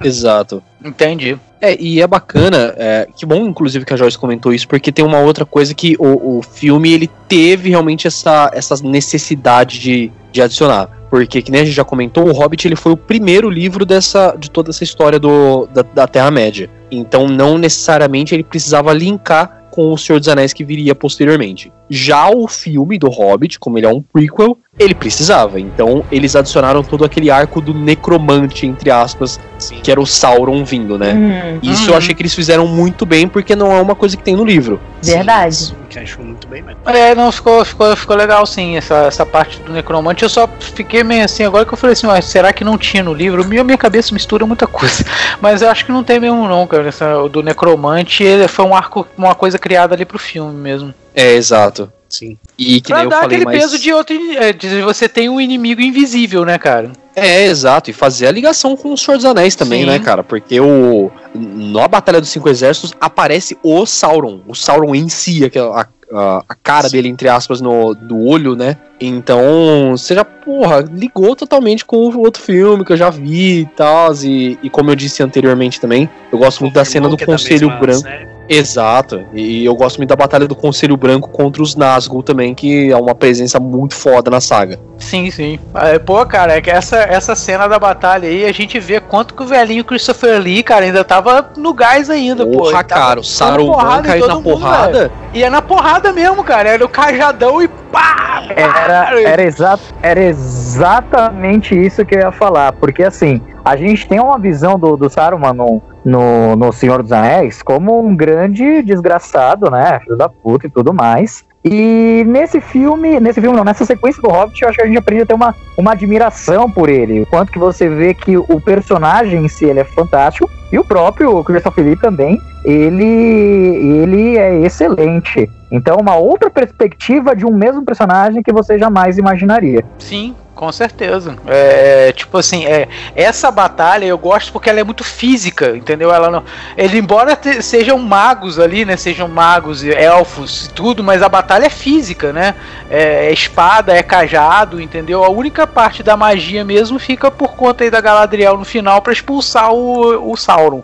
Exato. 0.02 0.62
Entendi. 0.85 1.39
É, 1.60 1.77
e 1.78 2.01
é 2.01 2.06
bacana, 2.06 2.74
é, 2.78 3.06
que 3.14 3.27
bom, 3.27 3.47
inclusive, 3.47 3.85
que 3.85 3.93
a 3.93 3.97
Joyce 3.97 4.18
comentou 4.18 4.52
isso, 4.52 4.66
porque 4.66 4.90
tem 4.90 5.05
uma 5.05 5.18
outra 5.18 5.44
coisa 5.44 5.74
que 5.74 5.94
o, 5.98 6.39
o 6.39 6.43
filme, 6.43 6.90
ele 6.90 7.10
teve 7.28 7.68
realmente 7.68 8.06
essa, 8.06 8.51
essa 8.55 8.77
necessidade 8.82 9.78
de, 9.78 10.10
de 10.32 10.40
adicionar. 10.40 10.89
Porque, 11.10 11.43
que 11.43 11.51
nem 11.51 11.62
a 11.62 11.64
gente 11.64 11.74
já 11.74 11.85
comentou, 11.85 12.28
o 12.28 12.32
Hobbit, 12.32 12.66
ele 12.66 12.77
foi 12.77 12.93
o 12.93 12.97
primeiro 12.97 13.51
livro 13.51 13.85
dessa, 13.85 14.35
de 14.39 14.51
toda 14.51 14.70
essa 14.70 14.85
história 14.85 15.18
do, 15.18 15.66
da, 15.66 15.82
da 15.82 16.06
Terra-média. 16.06 16.70
Então, 16.90 17.27
não 17.27 17.59
necessariamente 17.59 18.35
ele 18.35 18.44
precisava 18.44 18.93
linkar 18.93 19.59
com 19.70 19.92
o 19.92 19.98
Senhor 19.98 20.18
dos 20.18 20.28
Anéis 20.28 20.52
que 20.52 20.64
viria 20.64 20.94
posteriormente. 20.94 21.72
Já 21.88 22.28
o 22.30 22.47
filme 22.48 22.98
do 22.98 23.09
Hobbit, 23.09 23.59
como 23.59 23.78
ele 23.78 23.86
é 23.86 23.88
um 23.88 24.02
prequel, 24.02 24.59
ele 24.78 24.94
precisava. 24.94 25.59
Então, 25.60 26.05
eles 26.10 26.34
adicionaram 26.36 26.82
todo 26.82 27.05
aquele 27.05 27.30
arco 27.30 27.60
do 27.60 27.72
necromante, 27.74 28.66
entre 28.66 28.90
aspas, 28.90 29.38
Sim. 29.59 29.80
que 29.82 29.90
era 29.90 30.01
o 30.01 30.06
Sauron 30.06 30.64
vindo, 30.64 30.98
né? 30.98 31.12
Hum, 31.14 31.59
Isso 31.62 31.84
Uhum. 31.84 31.90
eu 31.90 31.97
achei 31.97 32.14
que 32.14 32.22
eles 32.22 32.34
fizeram 32.34 32.66
muito 32.66 33.05
bem, 33.06 33.26
porque 33.28 33.55
não 33.56 33.72
é 33.72 33.80
uma 33.80 33.94
coisa 33.94 34.16
que 34.16 34.22
tem 34.22 34.36
no 34.36 34.44
livro. 34.44 34.80
verdade. 35.02 35.74
Que 35.90 35.98
achou 35.98 36.24
muito 36.24 36.46
bem 36.46 36.62
mesmo. 36.62 36.80
É, 36.86 37.16
não, 37.16 37.32
ficou, 37.32 37.64
ficou, 37.64 37.96
ficou 37.96 38.16
legal 38.16 38.46
sim, 38.46 38.76
essa, 38.76 39.06
essa 39.06 39.26
parte 39.26 39.58
do 39.60 39.72
necromante. 39.72 40.22
Eu 40.22 40.28
só 40.28 40.48
fiquei 40.60 41.02
meio 41.02 41.24
assim, 41.24 41.42
agora 41.42 41.66
que 41.66 41.74
eu 41.74 41.76
falei 41.76 41.94
assim, 41.94 42.06
ó, 42.06 42.18
será 42.20 42.52
que 42.52 42.62
não 42.62 42.78
tinha 42.78 43.02
no 43.02 43.12
livro? 43.12 43.44
Minha, 43.44 43.64
minha 43.64 43.76
cabeça 43.76 44.14
mistura 44.14 44.46
muita 44.46 44.68
coisa. 44.68 45.04
Mas 45.42 45.62
eu 45.62 45.68
acho 45.68 45.84
que 45.84 45.90
não 45.90 46.04
tem 46.04 46.20
mesmo 46.20 46.46
não, 46.46 46.64
cara. 46.64 46.88
Essa, 46.88 47.18
o 47.18 47.28
do 47.28 47.42
necromante 47.42 48.22
ele 48.22 48.46
foi 48.46 48.64
um 48.64 48.74
arco, 48.74 49.04
uma 49.18 49.34
coisa 49.34 49.58
criada 49.58 49.92
ali 49.94 50.04
pro 50.04 50.18
filme 50.18 50.54
mesmo. 50.54 50.94
É, 51.12 51.32
exato. 51.32 51.92
Sim. 52.08 52.38
E 52.56 52.80
que 52.80 52.88
pra 52.88 52.98
nem 52.98 53.04
eu 53.06 53.10
falei 53.10 53.26
aquele 53.26 53.44
mais. 53.44 53.60
peso 53.60 53.78
de 53.78 53.92
outro. 53.92 54.16
é, 54.36 54.52
de 54.52 54.82
você 54.82 55.08
tem 55.08 55.28
um 55.28 55.40
inimigo 55.40 55.80
invisível, 55.80 56.44
né, 56.44 56.56
cara? 56.56 56.92
É, 57.14 57.44
exato. 57.44 57.90
E 57.90 57.92
fazer 57.92 58.26
a 58.26 58.32
ligação 58.32 58.76
com 58.76 58.92
o 58.92 58.98
Senhor 58.98 59.16
dos 59.16 59.24
Anéis 59.24 59.54
também, 59.54 59.80
Sim. 59.80 59.86
né, 59.86 59.98
cara? 59.98 60.22
Porque 60.22 60.60
o. 60.60 61.10
Na 61.34 61.86
Batalha 61.88 62.20
dos 62.20 62.30
Cinco 62.30 62.48
Exércitos 62.48 62.92
aparece 63.00 63.58
o 63.62 63.84
Sauron. 63.86 64.40
O 64.46 64.54
Sauron 64.54 64.94
em 64.94 65.08
si, 65.08 65.44
aquela, 65.44 65.88
a, 66.12 66.44
a, 66.48 66.54
cara 66.54 66.88
Sim. 66.88 66.96
dele, 66.96 67.08
entre 67.08 67.28
aspas, 67.28 67.60
no, 67.60 67.94
do 67.94 68.18
olho, 68.24 68.54
né? 68.54 68.76
Então, 69.00 69.92
você 69.92 70.14
já, 70.14 70.24
porra, 70.24 70.80
ligou 70.80 71.34
totalmente 71.34 71.84
com 71.84 71.96
o 71.96 72.20
outro 72.20 72.42
filme 72.42 72.84
que 72.84 72.92
eu 72.92 72.96
já 72.96 73.10
vi 73.10 73.60
e 73.60 73.66
tal. 73.66 74.12
E, 74.22 74.58
e 74.62 74.70
como 74.70 74.90
eu 74.90 74.96
disse 74.96 75.22
anteriormente 75.22 75.80
também, 75.80 76.08
eu 76.32 76.38
gosto 76.38 76.60
muito 76.60 76.74
da 76.74 76.84
cena 76.84 77.08
do 77.08 77.16
é 77.20 77.24
Conselho 77.24 77.68
Branco. 77.78 78.00
série. 78.00 78.39
Exato. 78.52 79.22
E 79.32 79.64
eu 79.64 79.77
gosto 79.77 79.98
muito 79.98 80.09
da 80.09 80.16
batalha 80.16 80.48
do 80.48 80.56
Conselho 80.56 80.97
Branco 80.97 81.28
contra 81.31 81.62
os 81.62 81.77
Nazgûl 81.77 82.20
também, 82.20 82.52
que 82.52 82.90
é 82.90 82.97
uma 82.97 83.14
presença 83.14 83.60
muito 83.60 83.94
foda 83.94 84.28
na 84.28 84.40
saga. 84.40 84.77
Sim, 84.98 85.31
sim. 85.31 85.59
Ah, 85.72 86.01
Pô, 86.05 86.27
cara, 86.27 86.55
é 86.55 86.60
que 86.60 86.68
essa, 86.68 86.97
essa 86.97 87.36
cena 87.36 87.68
da 87.68 87.78
batalha 87.78 88.28
aí, 88.28 88.44
a 88.44 88.52
gente 88.52 88.81
vê 88.81 88.98
quanto 88.98 89.35
que 89.35 89.43
o 89.44 89.47
velhinho 89.47 89.85
Christopher 89.85 90.40
Lee, 90.40 90.64
cara, 90.64 90.85
ainda 90.85 91.05
tava 91.05 91.48
no 91.56 91.72
gás 91.72 92.10
ainda, 92.10 92.44
pô. 92.44 92.59
Porra, 92.59 92.81
Ele 92.81 92.85
tava 92.85 93.01
cara, 93.06 93.20
o 93.20 93.24
Saruman 93.24 94.02
caiu 94.02 94.27
na 94.27 94.35
mundo, 94.35 94.43
porrada. 94.43 94.98
velho. 94.98 95.12
E 95.32 95.44
é 95.44 95.48
na 95.48 95.62
porrada 95.62 96.12
mesmo, 96.12 96.43
cara. 96.43 96.70
Era 96.70 96.85
o 96.85 96.89
cajadão 96.89 97.62
e 97.62 97.68
pá! 97.68 98.43
Era, 98.56 99.20
era, 99.20 99.43
exa 99.43 99.78
era 100.02 100.20
exatamente 100.20 101.74
isso 101.74 102.05
que 102.05 102.16
eu 102.16 102.20
ia 102.20 102.32
falar, 102.32 102.72
porque 102.72 103.05
assim, 103.05 103.40
a 103.64 103.76
gente 103.76 104.08
tem 104.08 104.20
uma 104.20 104.38
visão 104.38 104.78
do, 104.78 104.96
do 104.96 105.10
Saruman 105.10 105.52
no, 105.52 105.82
no, 106.04 106.56
no 106.56 106.72
Senhor 106.72 107.02
dos 107.02 107.12
Anéis 107.12 107.62
como 107.62 108.00
um 108.00 108.16
grande 108.16 108.82
desgraçado, 108.82 109.70
né? 109.70 110.00
Filho 110.00 110.16
da 110.16 110.28
puta 110.28 110.66
e 110.66 110.70
tudo 110.70 110.92
mais. 110.92 111.44
E 111.62 112.24
nesse 112.26 112.58
filme, 112.60 113.20
nesse 113.20 113.40
filme 113.40 113.54
não, 113.54 113.64
nessa 113.64 113.84
sequência 113.84 114.22
do 114.22 114.30
Hobbit, 114.30 114.62
eu 114.62 114.68
acho 114.68 114.78
que 114.78 114.84
a 114.84 114.86
gente 114.86 114.96
aprende 114.96 115.22
a 115.22 115.26
ter 115.26 115.34
uma, 115.34 115.54
uma 115.76 115.92
admiração 115.92 116.70
por 116.70 116.88
ele. 116.88 117.20
O 117.20 117.26
quanto 117.26 117.52
que 117.52 117.58
você 117.58 117.86
vê 117.86 118.14
que 118.14 118.38
o 118.38 118.60
personagem 118.60 119.44
em 119.44 119.48
si 119.48 119.66
ele 119.66 119.80
é 119.80 119.84
fantástico. 119.84 120.50
E 120.72 120.78
o 120.78 120.84
próprio 120.84 121.42
Christopher 121.42 121.84
Lee 121.84 121.96
também, 121.96 122.40
ele, 122.64 123.04
ele 123.04 124.38
é 124.38 124.60
excelente. 124.60 125.50
Então, 125.70 125.96
uma 126.00 126.16
outra 126.16 126.48
perspectiva 126.48 127.34
de 127.34 127.44
um 127.44 127.52
mesmo 127.52 127.84
personagem 127.84 128.42
que 128.42 128.52
você 128.52 128.78
jamais 128.78 129.18
imaginaria. 129.18 129.84
Sim, 129.98 130.34
com 130.60 130.70
certeza. 130.70 131.38
É, 131.46 132.12
tipo 132.12 132.36
assim, 132.36 132.66
é, 132.66 132.86
essa 133.16 133.50
batalha 133.50 134.04
eu 134.04 134.18
gosto 134.18 134.52
porque 134.52 134.68
ela 134.68 134.78
é 134.78 134.84
muito 134.84 135.02
física, 135.02 135.74
entendeu? 135.74 136.12
Ela 136.12 136.28
não, 136.30 136.44
ele 136.76 136.98
embora 136.98 137.34
te- 137.34 137.62
sejam 137.62 137.98
magos 137.98 138.58
ali, 138.58 138.84
né? 138.84 138.94
Sejam 138.98 139.26
magos, 139.26 139.82
e 139.82 139.90
elfos 139.90 140.66
e 140.66 140.70
tudo, 140.74 141.02
mas 141.02 141.22
a 141.22 141.30
batalha 141.30 141.64
é 141.64 141.70
física, 141.70 142.30
né? 142.30 142.54
É, 142.90 143.28
é 143.28 143.32
espada, 143.32 143.96
é 143.96 144.02
cajado, 144.02 144.82
entendeu? 144.82 145.24
A 145.24 145.30
única 145.30 145.66
parte 145.66 146.02
da 146.02 146.14
magia 146.14 146.62
mesmo 146.62 146.98
fica 146.98 147.30
por 147.30 147.54
conta 147.56 147.82
aí 147.84 147.90
da 147.90 148.02
Galadriel 148.02 148.58
no 148.58 148.64
final 148.66 149.00
pra 149.00 149.14
expulsar 149.14 149.72
o, 149.72 150.30
o 150.30 150.36
Sauron. 150.36 150.82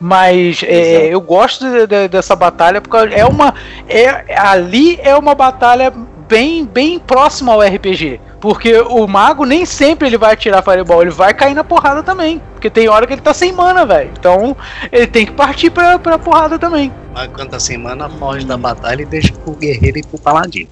Mas 0.00 0.62
é, 0.62 1.08
eu 1.08 1.20
gosto 1.20 1.68
de- 1.70 1.86
de- 1.86 2.08
dessa 2.08 2.34
batalha 2.34 2.80
porque 2.80 2.96
é 3.14 3.26
uma. 3.26 3.54
É, 3.86 4.34
ali 4.34 4.98
é 5.02 5.14
uma 5.14 5.34
batalha 5.34 5.92
bem, 6.26 6.64
bem 6.64 6.98
próxima 6.98 7.52
ao 7.52 7.60
RPG. 7.60 8.18
Porque 8.40 8.74
o 8.80 9.06
mago 9.06 9.44
nem 9.44 9.66
sempre 9.66 10.08
ele 10.08 10.16
vai 10.16 10.32
atirar 10.32 10.62
Fireball, 10.64 11.02
ele 11.02 11.10
vai 11.10 11.34
cair 11.34 11.54
na 11.54 11.62
porrada 11.62 12.02
também. 12.02 12.40
Porque 12.54 12.70
tem 12.70 12.88
hora 12.88 13.06
que 13.06 13.12
ele 13.12 13.20
tá 13.20 13.34
sem 13.34 13.52
mana, 13.52 13.84
velho. 13.84 14.10
Então 14.18 14.56
ele 14.90 15.06
tem 15.06 15.26
que 15.26 15.32
partir 15.32 15.68
pra, 15.70 15.98
pra 15.98 16.18
porrada 16.18 16.58
também. 16.58 16.90
Mas 17.12 17.28
quando 17.34 17.54
a 17.54 17.60
semana 17.60 18.08
foge 18.08 18.46
da 18.46 18.56
batalha 18.56 19.02
e 19.02 19.06
deixa 19.06 19.32
pro 19.32 19.52
guerreiro 19.52 19.98
e 19.98 20.02
pro 20.02 20.18
paladino. 20.18 20.68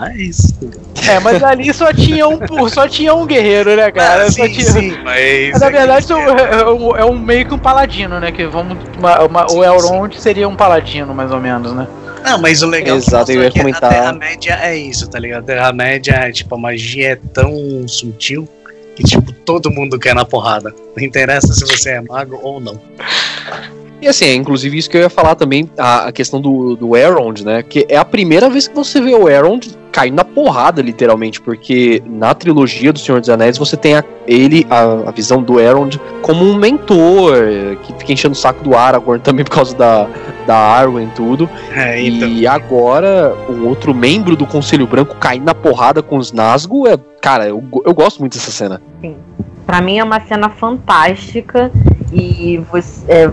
Ah, 0.00 0.12
é 0.12 0.16
isso. 0.18 0.54
É, 1.08 1.18
mas 1.18 1.42
ali 1.42 1.74
só 1.74 1.92
tinha 1.92 2.28
um, 2.28 2.38
só 2.68 2.86
tinha 2.86 3.12
um 3.14 3.26
guerreiro, 3.26 3.74
né, 3.74 3.90
cara? 3.90 4.26
Ah, 4.26 4.30
sim, 4.30 4.48
tinha- 4.52 4.70
sim, 4.70 4.90
mas. 5.02 5.50
Mas, 5.52 5.60
na 5.60 5.66
é 5.66 5.70
verdade, 5.70 6.12
é, 6.12 6.60
é 6.60 6.66
um, 6.68 6.96
é 6.98 7.04
um 7.04 7.18
meio 7.18 7.46
que 7.46 7.54
um 7.54 7.58
paladino, 7.58 8.20
né? 8.20 8.30
Que 8.30 8.46
vamos. 8.46 8.78
uma- 8.96 9.24
uma- 9.24 9.44
o 9.46 9.48
Sim, 9.48 9.64
Elrond 9.64 10.14
seria 10.16 10.48
um 10.48 10.54
paladino, 10.54 11.12
mais 11.12 11.32
ou 11.32 11.40
menos, 11.40 11.72
né? 11.72 11.88
Não, 12.28 12.38
mas 12.38 12.62
o 12.62 12.66
legal 12.66 12.98
é 12.98 13.00
que 13.00 13.06
Exato, 13.08 13.32
eu 13.32 13.42
ia 13.42 13.50
comentar. 13.50 13.84
a 13.84 13.94
Terra-média 13.94 14.58
é 14.60 14.76
isso, 14.76 15.08
tá 15.08 15.18
ligado? 15.18 15.44
A 15.44 15.46
Terra-média, 15.46 16.30
tipo, 16.30 16.54
a 16.54 16.58
magia 16.58 17.12
é 17.12 17.16
tão 17.32 17.88
sutil 17.88 18.46
que, 18.94 19.02
tipo, 19.02 19.32
todo 19.32 19.70
mundo 19.70 19.98
quer 19.98 20.14
na 20.14 20.26
porrada. 20.26 20.74
Não 20.94 21.02
interessa 21.02 21.54
se 21.54 21.64
você 21.64 21.92
é 21.92 22.00
mago 22.02 22.38
ou 22.42 22.60
não. 22.60 22.78
E 24.00 24.06
assim, 24.06 24.26
é 24.26 24.34
inclusive 24.34 24.78
isso 24.78 24.88
que 24.88 24.96
eu 24.96 25.00
ia 25.00 25.10
falar 25.10 25.34
também, 25.34 25.68
a, 25.76 26.06
a 26.08 26.12
questão 26.12 26.40
do, 26.40 26.76
do 26.76 26.96
Elrond, 26.96 27.42
né? 27.44 27.62
Que 27.62 27.84
é 27.88 27.96
a 27.96 28.04
primeira 28.04 28.48
vez 28.48 28.68
que 28.68 28.74
você 28.74 29.00
vê 29.00 29.12
o 29.14 29.28
Elrond 29.28 29.66
caindo 29.90 30.14
na 30.14 30.24
porrada, 30.24 30.80
literalmente, 30.80 31.40
porque 31.40 32.00
na 32.06 32.32
trilogia 32.32 32.92
do 32.92 32.98
Senhor 33.00 33.20
dos 33.20 33.28
Anéis 33.28 33.58
você 33.58 33.76
tem 33.76 33.96
a- 33.96 34.04
ele, 34.26 34.64
a, 34.70 35.08
a 35.08 35.10
visão 35.10 35.42
do 35.42 35.58
Elrond, 35.58 35.98
como 36.22 36.44
um 36.44 36.54
mentor, 36.54 37.34
que 37.82 37.92
fica 37.94 38.12
enchendo 38.12 38.34
o 38.34 38.36
saco 38.38 38.62
do 38.62 38.76
Aragorn 38.76 39.18
também 39.24 39.44
por 39.44 39.50
causa 39.50 39.74
da, 39.76 40.06
da 40.46 40.56
Arwen 40.56 41.08
e 41.08 41.10
tudo. 41.16 41.50
É, 41.74 42.00
então. 42.00 42.28
E 42.28 42.46
agora, 42.46 43.34
um 43.48 43.66
outro 43.66 43.92
membro 43.92 44.36
do 44.36 44.46
Conselho 44.46 44.86
Branco 44.86 45.16
caindo 45.16 45.44
na 45.46 45.54
porrada 45.54 46.02
com 46.04 46.16
os 46.18 46.30
Nazgûl, 46.32 46.86
é, 46.86 46.96
cara, 47.20 47.48
eu, 47.48 47.64
eu 47.84 47.92
gosto 47.94 48.20
muito 48.20 48.34
dessa 48.34 48.52
cena. 48.52 48.80
Pra 49.66 49.80
mim 49.82 49.98
é 49.98 50.04
uma 50.04 50.20
cena 50.20 50.48
fantástica 50.48 51.70
e 52.12 52.58
você- 52.70 53.04
é, 53.10 53.30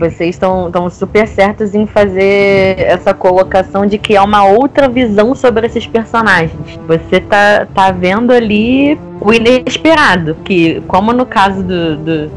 vocês 0.00 0.30
estão 0.30 0.70
super 0.90 1.28
certos 1.28 1.74
em 1.74 1.86
fazer 1.86 2.80
essa 2.80 3.12
colocação 3.14 3.84
de 3.86 3.98
que 3.98 4.16
é 4.16 4.20
uma 4.22 4.44
outra 4.46 4.88
visão 4.88 5.34
sobre 5.34 5.66
esses 5.66 5.86
personagens. 5.86 6.52
Você 6.88 7.20
tá, 7.20 7.66
tá 7.74 7.92
vendo 7.92 8.32
ali 8.32 8.98
o 9.20 9.32
inesperado, 9.32 10.34
que 10.44 10.80
como 10.88 11.12
no 11.12 11.26
caso 11.26 11.62
do, 11.62 11.96
do- 11.96 12.30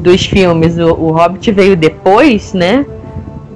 dos 0.00 0.24
filmes, 0.24 0.78
o, 0.78 0.92
o 0.94 1.10
Hobbit 1.12 1.50
veio 1.52 1.76
depois, 1.76 2.54
né? 2.54 2.86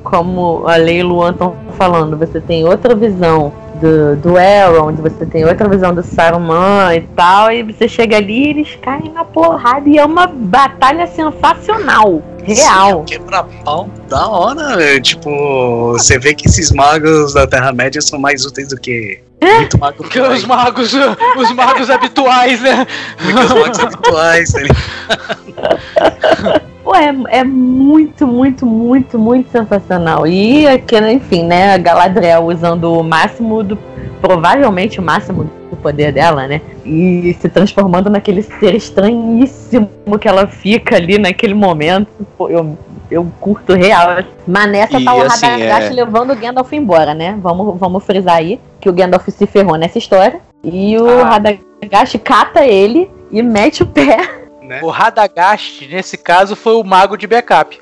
Como 0.03 0.65
a 0.67 0.77
Lei 0.77 0.99
e 0.99 1.03
Luan 1.03 1.31
estão 1.31 1.55
falando, 1.79 2.19
você 2.19 2.41
tem 2.41 2.65
outra 2.67 2.95
visão 2.95 3.51
do, 3.81 4.17
do 4.17 4.39
Elrond, 4.39 5.01
você 5.01 5.27
tem 5.27 5.45
outra 5.45 5.69
visão 5.69 5.95
do 5.95 6.03
Saruman 6.03 6.95
e 6.95 7.01
tal, 7.17 7.51
e 7.51 7.63
você 7.63 7.89
chega 7.89 8.17
ali 8.17 8.47
e 8.47 8.51
eles 8.51 8.79
caem 8.83 9.11
na 9.13 9.25
porrada 9.25 9.89
e 9.89 9.99
é 9.99 10.05
uma 10.05 10.27
batalha 10.27 11.07
sensacional, 11.07 12.23
real. 12.43 13.05
Quebra-pau 13.05 13.89
da 14.09 14.29
hora, 14.29 14.77
velho. 14.77 15.03
Tipo, 15.03 15.93
você 15.93 16.19
vê 16.19 16.35
que 16.35 16.47
esses 16.47 16.71
magos 16.73 17.35
da 17.35 17.47
Terra-média 17.47 18.01
são 18.01 18.19
mais 18.19 18.45
úteis 18.45 18.69
do 18.69 18.77
que 18.77 19.21
muito 19.43 19.79
mago 19.79 19.99
Porque 19.99 20.21
os 20.21 20.41
que 20.41 20.49
magos, 20.49 20.95
os 21.37 21.53
magos 21.53 21.91
habituais, 21.91 22.63
né? 22.63 22.87
os 23.21 23.53
magos 23.53 23.79
habituais, 23.79 24.53
tá 24.53 24.61
ligado? 24.61 26.63
Pô, 26.85 26.95
é, 26.95 27.15
é 27.39 27.43
muito, 27.43 28.27
muito, 28.27 28.67
muito, 28.67 29.19
muito 29.19 29.51
sensacional. 29.51 30.27
E 30.27 30.67
aqui, 30.69 30.97
enfim, 30.99 31.43
né, 31.45 31.73
a 31.73 31.79
Galadriel 31.79 32.45
usando 32.45 32.93
o 32.93 33.03
máximo 33.03 33.63
do. 33.63 33.79
Provavelmente 34.21 35.01
o 35.01 35.03
máximo 35.03 35.45
do 35.71 35.77
poder 35.77 36.13
dela, 36.13 36.47
né? 36.47 36.61
E 36.85 37.35
se 37.41 37.49
transformando 37.49 38.09
naquele 38.11 38.43
ser 38.43 38.75
estranhíssimo 38.75 39.89
que 40.21 40.29
ela 40.29 40.47
fica 40.47 40.97
ali 40.97 41.19
naquele 41.19 41.55
momento. 41.55 42.09
Pô, 42.37 42.49
eu, 42.49 42.77
eu 43.11 43.27
curto 43.41 43.75
real. 43.75 44.23
Mas 44.47 44.71
nessa 44.71 44.99
E, 45.01 45.05
tá 45.05 45.15
o 45.15 45.23
assim, 45.23 45.47
Radagast 45.47 45.91
é- 45.91 45.95
levando 45.95 46.33
o 46.33 46.37
Gandalf 46.37 46.73
embora, 46.73 47.13
né? 47.15 47.37
Vamos, 47.43 47.79
vamos 47.79 48.05
frisar 48.05 48.37
aí 48.37 48.61
que 48.81 48.89
o 48.89 48.93
Gandalf 48.93 49.29
se 49.29 49.47
ferrou 49.47 49.77
nessa 49.77 49.99
história. 49.99 50.41
E 50.63 50.97
o 50.99 51.07
Ah. 51.21 51.25
Radagast 51.25 52.19
cata 52.19 52.65
ele 52.65 53.11
e 53.31 53.43
mete 53.43 53.83
o 53.83 53.87
pé. 53.87 54.44
Né? 54.65 54.81
O 54.83 54.89
Radagast, 54.89 55.87
nesse 55.87 56.17
caso, 56.17 56.57
foi 56.57 56.75
o 56.75 56.83
mago 56.83 57.17
de 57.17 57.27
backup. 57.27 57.79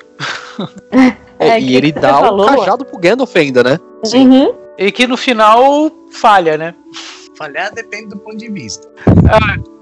É, 1.39 1.59
e 1.59 1.65
que 1.65 1.75
ele 1.75 1.91
dá 1.91 2.31
o 2.31 2.45
cajado 2.45 2.85
pro 2.85 2.99
Gandalf 2.99 3.35
ainda, 3.35 3.63
né? 3.63 3.79
Uhum. 4.13 4.53
E 4.77 4.91
que 4.91 5.07
no 5.07 5.17
final 5.17 5.91
falha, 6.11 6.57
né? 6.57 6.75
Falhar 7.37 7.73
depende 7.73 8.09
do 8.09 8.17
ponto 8.17 8.37
de 8.37 8.49
vista. 8.49 8.87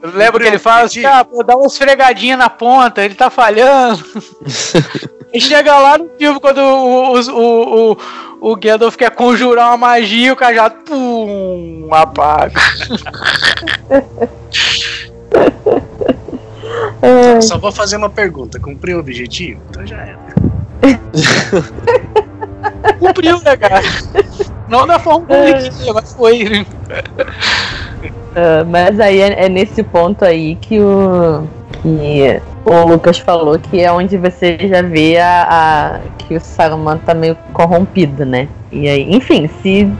Lembra 0.01 0.41
que 0.41 0.47
ele 0.47 0.57
fala 0.57 0.85
assim, 0.85 1.05
ah, 1.05 1.23
pô, 1.23 1.43
dá 1.43 1.55
uma 1.55 1.67
esfregadinha 1.67 2.37
na 2.37 2.49
ponta, 2.49 3.03
ele 3.03 3.13
tá 3.13 3.29
falhando. 3.29 4.03
e 5.33 5.39
chega 5.39 5.77
lá 5.77 5.97
no 5.97 6.09
filme, 6.17 6.39
quando 6.39 6.59
o, 6.59 7.13
o, 7.13 7.19
o, 7.19 7.91
o, 7.91 7.97
o 8.51 8.55
Gandalf 8.55 8.95
quer 8.95 9.11
conjurar 9.11 9.67
uma 9.69 9.77
magia, 9.77 10.27
e 10.27 10.31
o 10.31 10.35
cajado, 10.35 10.75
pum, 10.85 11.89
apaga. 11.91 12.59
É, 17.01 17.41
Só 17.41 17.57
vou 17.57 17.71
fazer 17.71 17.97
uma 17.97 18.09
pergunta. 18.09 18.59
Cumpriu 18.59 18.97
o 18.97 18.99
objetivo? 18.99 19.61
Então 19.69 19.85
já 19.85 19.97
era. 19.97 20.19
Cumpriu, 22.99 23.39
né, 23.41 23.57
cara? 23.57 23.81
Não 24.67 24.87
da 24.87 24.99
forma 24.99 25.25
como 25.25 25.43
ele 25.43 25.69
queria, 25.69 25.93
mas 25.93 26.13
foi. 26.13 26.65
Ah, 28.35 28.63
mas 28.65 28.99
aí 28.99 29.19
é, 29.19 29.45
é 29.45 29.49
nesse 29.49 29.83
ponto 29.83 30.23
aí 30.23 30.55
que 30.55 30.79
o 30.79 31.47
que 31.81 32.41
o 32.63 32.85
Lucas 32.85 33.17
falou 33.19 33.57
que 33.57 33.81
é 33.81 33.91
onde 33.91 34.15
você 34.17 34.57
já 34.67 34.81
vê 34.83 35.17
a, 35.17 35.47
a- 35.49 35.99
que 36.19 36.35
o 36.35 36.39
Saruman 36.39 36.97
tá 36.99 37.13
meio 37.13 37.35
corrompido, 37.53 38.23
né? 38.25 38.47
E 38.71 38.87
aí, 38.87 39.11
enfim, 39.11 39.49
se 39.61 39.91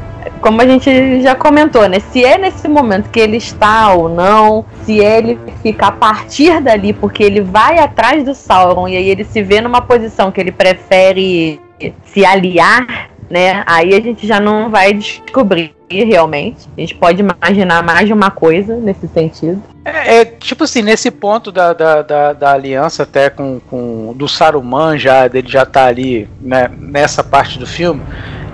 como 0.42 0.62
a 0.62 0.68
gente 0.68 1.22
já 1.22 1.36
comentou, 1.36 1.88
né? 1.88 2.00
Se 2.00 2.24
é 2.24 2.38
nesse 2.38 2.68
momento 2.68 3.10
que 3.10 3.20
ele 3.20 3.38
está 3.38 3.94
ou 3.94 4.10
não, 4.10 4.66
se 4.84 5.00
ele 5.00 5.40
fica 5.62 5.88
a 5.88 5.92
partir 5.92 6.62
dali, 6.62 6.94
porque 6.94 7.24
ele 7.24 7.42
vai 7.42 7.80
atrás 7.80 8.24
do 8.24 8.34
Sauron 8.34 8.88
e 8.88 8.98
aí 8.98 9.10
ele 9.10 9.24
se 9.24 9.42
vê 9.42 9.62
numa 9.62 9.82
posição 9.82 10.32
que 10.32 10.40
ele 10.40 10.52
prefere 10.52 11.60
se 12.06 12.26
aliar 12.26 13.10
né? 13.32 13.64
Aí 13.66 13.96
a 13.96 14.02
gente 14.02 14.28
já 14.28 14.40
não 14.40 14.70
vai 14.70 14.94
descobrir 14.94 15.74
realmente. 15.90 16.68
A 16.78 16.82
gente 16.82 16.94
pode 16.94 17.22
imaginar 17.22 17.82
mais 17.82 18.06
de 18.06 18.14
uma 18.14 18.30
coisa 18.30 18.76
nesse 18.76 19.08
sentido. 19.08 19.64
É, 19.86 20.18
é, 20.18 20.26
tipo 20.26 20.66
assim, 20.66 20.82
nesse 20.82 21.10
ponto 21.10 21.52
da, 21.52 21.74
da, 21.74 22.02
da, 22.02 22.34
da, 22.34 22.52
aliança 22.52 23.04
até 23.04 23.30
com, 23.30 23.60
com 23.70 24.14
do 24.16 24.28
Saruman 24.28 24.98
já, 24.98 25.28
dele 25.28 25.48
já 25.48 25.66
tá 25.66 25.86
ali 25.86 26.30
né, 26.40 26.70
nessa 26.78 27.24
parte 27.24 27.58
do 27.58 27.66
filme, 27.66 28.02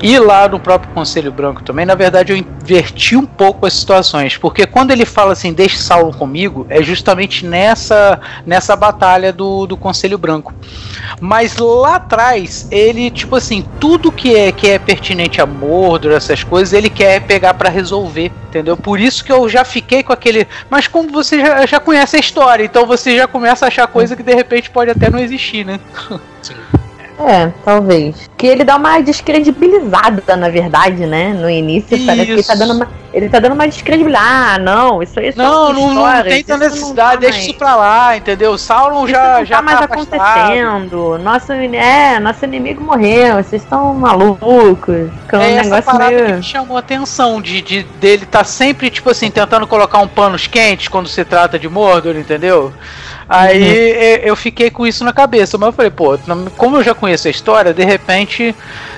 e 0.02 0.18
lá 0.19 0.48
no 0.48 0.60
próprio 0.60 0.94
Conselho 0.94 1.32
Branco 1.32 1.64
também, 1.64 1.86
na 1.86 1.95
verdade 1.95 2.32
eu 2.32 2.38
inverti 2.38 3.15
um 3.15 3.26
pouco 3.26 3.65
as 3.65 3.74
situações, 3.74 4.38
porque 4.38 4.65
quando 4.68 4.91
ele 4.91 5.06
fala 5.06 5.34
assim, 5.34 5.53
deixe 5.53 5.78
Sauron 5.78 6.11
comigo, 6.11 6.65
é 6.69 6.82
justamente 6.84 7.45
nessa 7.45 8.19
nessa 8.45 8.76
batalha 8.76 9.34
do, 9.34 9.65
do 9.65 9.78
Conselho 9.78 10.18
Branco. 10.18 10.53
Mas 11.19 11.57
lá 11.57 11.95
atrás, 11.95 12.68
ele, 12.69 13.10
tipo 13.10 13.36
assim, 13.36 13.65
tudo 13.80 14.11
que 14.11 14.36
é 14.36 14.52
que 14.52 14.69
é 14.69 14.80
pertinente 14.80 15.41
a 15.41 15.45
Mordor, 15.45 16.11
essas 16.11 16.44
coisas, 16.44 16.74
ele 16.74 16.90
quer 16.90 17.22
pegar 17.22 17.53
para 17.53 17.69
resolver, 17.69 18.32
entendeu? 18.49 18.78
Por 18.78 18.99
isso 18.99 19.24
que 19.24 19.32
eu 19.32 19.48
já 19.49 19.64
fiquei 19.64 20.03
com 20.03 20.14
aquele. 20.14 20.48
Mas 20.69 20.88
como 20.88 21.11
você 21.11 21.40
já, 21.40 21.65
já 21.65 21.80
conhece 21.80 22.18
a 22.18 22.19
história, 22.19 22.64
então 22.64 22.86
você 22.86 23.15
já 23.15 23.28
começa 23.28 23.65
a 23.65 23.68
achar 23.68 23.88
coisa 23.88 24.15
que 24.15 24.24
de 24.24 24.34
repente 24.34 24.69
pode 24.69 24.91
até 24.91 25.10
não 25.10 25.19
existir, 25.19 25.65
né? 25.65 25.80
Sim. 26.41 26.56
É, 27.19 27.52
talvez. 27.65 28.30
Que 28.38 28.45
ele 28.45 28.64
dá 28.64 28.76
uma 28.76 28.99
descredibilizada, 29.02 30.35
na 30.35 30.49
verdade, 30.49 31.06
né? 31.07 31.34
No 31.34 31.49
início, 31.49 31.98
isso. 31.98 32.06
parece 32.06 32.26
que 32.26 32.31
ele 32.31 32.44
tá 32.44 32.56
dando 32.56 32.73
uma. 32.73 32.88
Ele 33.11 33.30
tá 33.30 33.39
dando 33.39 33.53
uma 33.53 33.68
descredibilizada. 33.68 34.27
Ah, 34.27 34.60
não, 34.60 35.02
isso 35.02 35.19
aí 35.19 35.30
é 35.30 35.34
Não, 35.35 35.73
não, 35.73 35.94
não 35.95 36.23
tem 36.23 36.44
tanta 36.44 36.65
necessidade, 36.65 37.22
deixa 37.22 37.39
isso 37.39 37.56
pra 37.56 37.76
lá, 37.76 38.15
entendeu? 38.15 38.56
Sauron 38.57 39.06
isso 39.06 39.14
já, 39.14 39.39
não 39.39 39.45
já 39.45 39.56
tá 39.56 39.61
mais 39.64 39.80
tá 39.80 39.85
acontecendo. 39.85 41.18
Nosso, 41.18 41.52
é, 41.53 42.19
nosso 42.19 42.45
inimigo 42.45 42.84
morreu, 42.84 43.35
vocês 43.38 43.64
estão 43.64 43.95
malucos. 43.95 45.10
É 45.31 45.38
um 45.38 45.41
é 45.41 45.56
negócio 45.56 45.73
essa 45.73 45.91
parada 45.91 46.11
meio... 46.11 46.26
que 46.26 46.34
me 46.34 46.44
chamou 46.44 46.77
a 46.77 46.80
atenção, 46.81 47.41
de, 47.41 47.61
de 47.61 47.84
dele 47.99 48.27
tá 48.27 48.44
sempre, 48.44 48.91
tipo 48.91 49.10
assim, 49.10 49.31
tentando 49.31 49.65
colocar 49.65 49.99
um 49.99 50.07
panos 50.07 50.45
quentes 50.45 50.88
quando 50.88 51.10
se 51.10 51.26
trata 51.26 51.57
de 51.57 51.68
Mordor, 51.68 52.15
entendeu? 52.15 52.72
Aí 53.29 53.61
uhum. 53.61 54.27
eu 54.27 54.35
fiquei 54.35 54.69
com 54.69 54.87
isso 54.87 55.03
na 55.03 55.11
cabeça, 55.11 55.57
mas 55.57 55.67
eu 55.67 55.73
falei, 55.73 55.91
pô, 55.91 56.17
como 56.55 56.77
eu 56.77 56.83
já 56.83 56.93
conheço 56.93 57.27
a 57.27 57.31
história, 57.31 57.73
de 57.73 57.83
repente 57.83 58.55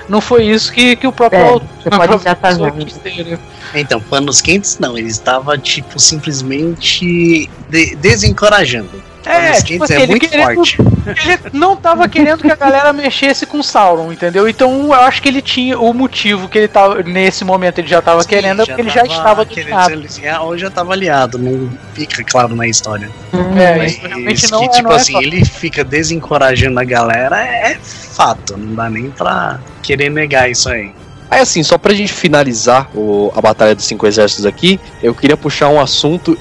não 0.07 0.21
foi 0.21 0.45
isso 0.45 0.71
que, 0.71 0.95
que 0.95 1.07
o 1.07 1.11
próprio 1.11 1.41
é, 1.41 1.49
autor, 1.49 1.67
pode 1.89 2.13
já 2.23 2.35
né? 2.35 3.39
Então, 3.73 3.99
panos 3.99 4.41
quentes 4.41 4.77
não, 4.79 4.97
ele 4.97 5.07
estava 5.07 5.57
tipo 5.57 5.99
simplesmente 5.99 7.49
de 7.69 7.95
desencorajando. 7.95 9.08
É, 9.25 9.61
tipo 9.61 9.83
assim, 9.83 9.93
é 9.93 10.07
muito 10.07 10.27
querendo, 10.27 10.55
forte. 10.55 10.77
Ele 11.05 11.39
não 11.53 11.75
tava 11.75 12.07
querendo 12.07 12.41
que 12.41 12.51
a 12.51 12.55
galera 12.55 12.93
mexesse 12.93 13.45
com 13.45 13.61
Sauron, 13.61 14.11
entendeu? 14.11 14.47
Então 14.47 14.85
eu 14.85 14.93
acho 14.93 15.21
que 15.21 15.27
ele 15.27 15.41
tinha 15.41 15.77
o 15.79 15.93
motivo 15.93 16.47
que 16.47 16.57
ele 16.57 16.67
tava 16.67 17.03
nesse 17.03 17.43
momento 17.43 17.79
ele 17.79 17.87
já 17.87 18.01
tava 18.01 18.23
Sim, 18.23 18.29
querendo, 18.29 18.59
já 18.59 18.65
porque 18.65 18.81
ele 18.81 18.89
já 18.89 19.03
estava 19.03 19.45
querendo 19.45 20.07
ou 20.41 20.57
já 20.57 20.69
tava 20.69 20.93
aliado, 20.93 21.37
não 21.37 21.69
fica 21.93 22.23
claro 22.23 22.55
na 22.55 22.67
história. 22.67 23.09
É, 23.33 23.77
Mas, 23.77 23.93
isso 23.93 24.07
realmente 24.07 24.51
não, 24.51 24.59
que, 24.59 24.65
é, 24.65 24.69
tipo 24.69 24.89
não 24.89 24.95
assim, 24.95 25.17
é 25.17 25.23
ele 25.23 25.45
fica 25.45 25.83
desencorajando 25.83 26.79
a 26.79 26.83
galera 26.83 27.43
é 27.43 27.77
fato, 27.81 28.57
não 28.57 28.75
dá 28.75 28.89
nem 28.89 29.09
pra 29.09 29.59
querer 29.81 30.09
negar 30.09 30.49
isso 30.49 30.69
aí. 30.69 30.93
Aí 31.29 31.41
assim, 31.41 31.61
só 31.61 31.77
pra 31.77 31.93
gente 31.93 32.11
finalizar 32.11 32.89
o, 32.95 33.31
a 33.35 33.41
Batalha 33.41 33.75
dos 33.75 33.85
Cinco 33.85 34.07
Exércitos 34.07 34.45
aqui, 34.45 34.79
eu 35.01 35.13
queria 35.13 35.37
puxar 35.37 35.69
um 35.69 35.79
assunto 35.79 36.37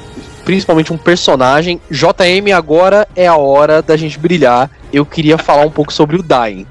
principalmente 0.49 0.91
um 0.91 0.97
personagem. 0.97 1.79
JM, 1.91 2.57
agora 2.57 3.07
é 3.15 3.27
a 3.27 3.37
hora 3.37 3.83
da 3.83 3.99
gente 3.99 4.19
brilhar. 4.19 4.70
Eu 4.91 5.05
queria 5.05 5.37
falar 5.37 5.66
um 5.66 5.70
pouco 5.70 5.93
sobre 5.93 6.16
o 6.16 6.23
Dying. 6.23 6.66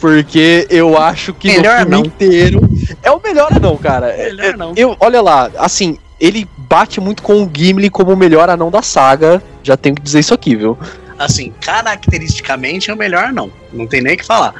Porque 0.00 0.66
eu 0.68 0.98
acho 0.98 1.32
que 1.32 1.46
melhor 1.46 1.86
no 1.86 1.92
filme 1.92 1.96
não. 1.96 2.04
inteiro. 2.04 2.60
É 3.04 3.10
o 3.12 3.20
melhor 3.22 3.60
não, 3.60 3.76
cara. 3.76 4.12
Melhor 4.16 4.56
não. 4.56 4.72
Eu, 4.74 4.96
olha 4.98 5.22
lá, 5.22 5.48
assim, 5.58 5.96
ele 6.18 6.44
bate 6.58 7.00
muito 7.00 7.22
com 7.22 7.44
o 7.44 7.50
Gimli 7.56 7.88
como 7.88 8.12
o 8.12 8.16
melhor 8.16 8.50
anão 8.50 8.68
da 8.68 8.82
saga. 8.82 9.40
Já 9.62 9.76
tenho 9.76 9.94
que 9.94 10.02
dizer 10.02 10.18
isso 10.18 10.34
aqui, 10.34 10.56
viu? 10.56 10.76
Assim, 11.16 11.52
caracteristicamente 11.60 12.90
é 12.90 12.94
o 12.94 12.96
melhor 12.96 13.32
não. 13.32 13.48
Não 13.72 13.86
tem 13.86 14.00
nem 14.00 14.14
o 14.14 14.18
que 14.18 14.26
falar. 14.26 14.54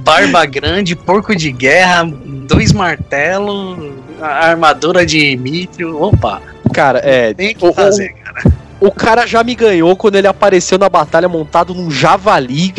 Barba 0.00 0.44
grande, 0.44 0.94
porco 0.94 1.34
de 1.34 1.50
guerra, 1.52 2.04
dois 2.04 2.74
martelos, 2.74 3.78
armadura 4.20 5.04
de 5.04 5.36
mitrio. 5.36 6.00
Opa! 6.02 6.40
Cara, 6.72 7.00
é. 7.04 7.34
Tem 7.34 7.54
que 7.54 7.72
fazer, 7.72 8.12
o, 8.12 8.24
cara. 8.24 8.52
O 8.80 8.90
cara 8.90 9.26
já 9.26 9.42
me 9.42 9.54
ganhou 9.54 9.96
quando 9.96 10.16
ele 10.16 10.26
apareceu 10.26 10.78
na 10.78 10.88
batalha 10.88 11.28
montado 11.28 11.74
num 11.74 11.90
javali. 11.90 12.74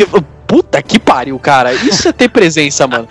Puta 0.46 0.82
que 0.82 1.00
pariu, 1.00 1.38
cara. 1.40 1.74
Isso 1.74 2.08
é 2.08 2.14
ter 2.14 2.30
presença, 2.30 2.88
mano. 2.88 3.08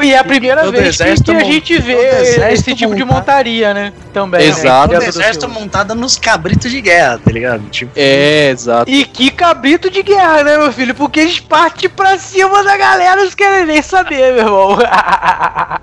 E 0.00 0.12
é 0.12 0.18
a 0.18 0.24
primeira 0.24 0.70
vez 0.70 0.96
que, 0.96 1.22
que 1.22 1.30
a 1.32 1.44
gente 1.44 1.78
vê 1.78 2.50
esse 2.52 2.74
tipo 2.74 2.94
de 2.94 3.04
montaria, 3.04 3.74
né? 3.74 3.92
Também. 4.12 4.46
Exato. 4.46 4.94
É, 4.94 4.98
o 4.98 5.02
exército 5.02 5.48
montada 5.48 5.94
nos 5.94 6.16
cabritos 6.18 6.70
de 6.70 6.80
guerra, 6.80 7.20
tá 7.22 7.30
ligado? 7.30 7.62
Tipo... 7.70 7.92
É, 7.96 8.50
exato. 8.50 8.90
E 8.90 9.04
que 9.04 9.30
cabrito 9.30 9.90
de 9.90 10.02
guerra, 10.02 10.42
né, 10.44 10.56
meu 10.58 10.72
filho? 10.72 10.94
Porque 10.94 11.20
eles 11.20 11.40
partem 11.40 11.90
pra 11.90 12.18
cima 12.18 12.62
da 12.64 12.76
galera, 12.76 13.22
não 13.22 13.30
querem 13.30 13.66
nem 13.66 13.82
saber, 13.82 14.32
meu 14.34 14.44
irmão. 14.44 14.78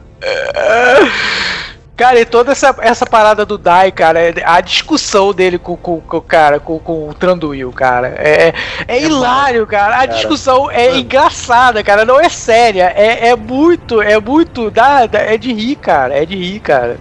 Cara, 1.99 2.17
e 2.17 2.23
toda 2.23 2.53
essa, 2.53 2.73
essa 2.79 3.05
parada 3.05 3.45
do 3.45 3.57
Dai, 3.57 3.91
cara, 3.91 4.21
é 4.21 4.33
a 4.45 4.61
discussão 4.61 5.33
dele 5.33 5.59
com, 5.59 5.75
com, 5.75 5.99
com 5.99 6.21
cara, 6.21 6.57
com, 6.57 6.79
com 6.79 7.09
o 7.09 7.13
Tranduil, 7.13 7.73
cara, 7.73 8.15
é, 8.17 8.53
é, 8.87 8.95
é 8.95 9.03
hilário, 9.03 9.67
cara. 9.67 9.95
A 9.95 10.07
cara. 10.07 10.13
discussão 10.13 10.71
é 10.71 10.87
Mano. 10.87 10.99
engraçada, 11.01 11.83
cara, 11.83 12.05
não 12.05 12.17
é 12.17 12.29
séria, 12.29 12.93
é, 12.95 13.27
é 13.27 13.35
muito, 13.35 14.01
é 14.01 14.17
muito, 14.17 14.71
dá, 14.71 15.07
dá, 15.07 15.19
é 15.19 15.37
de 15.37 15.51
rir, 15.51 15.75
cara, 15.75 16.15
é 16.15 16.25
de 16.25 16.37
rir, 16.37 16.61
cara. 16.61 16.97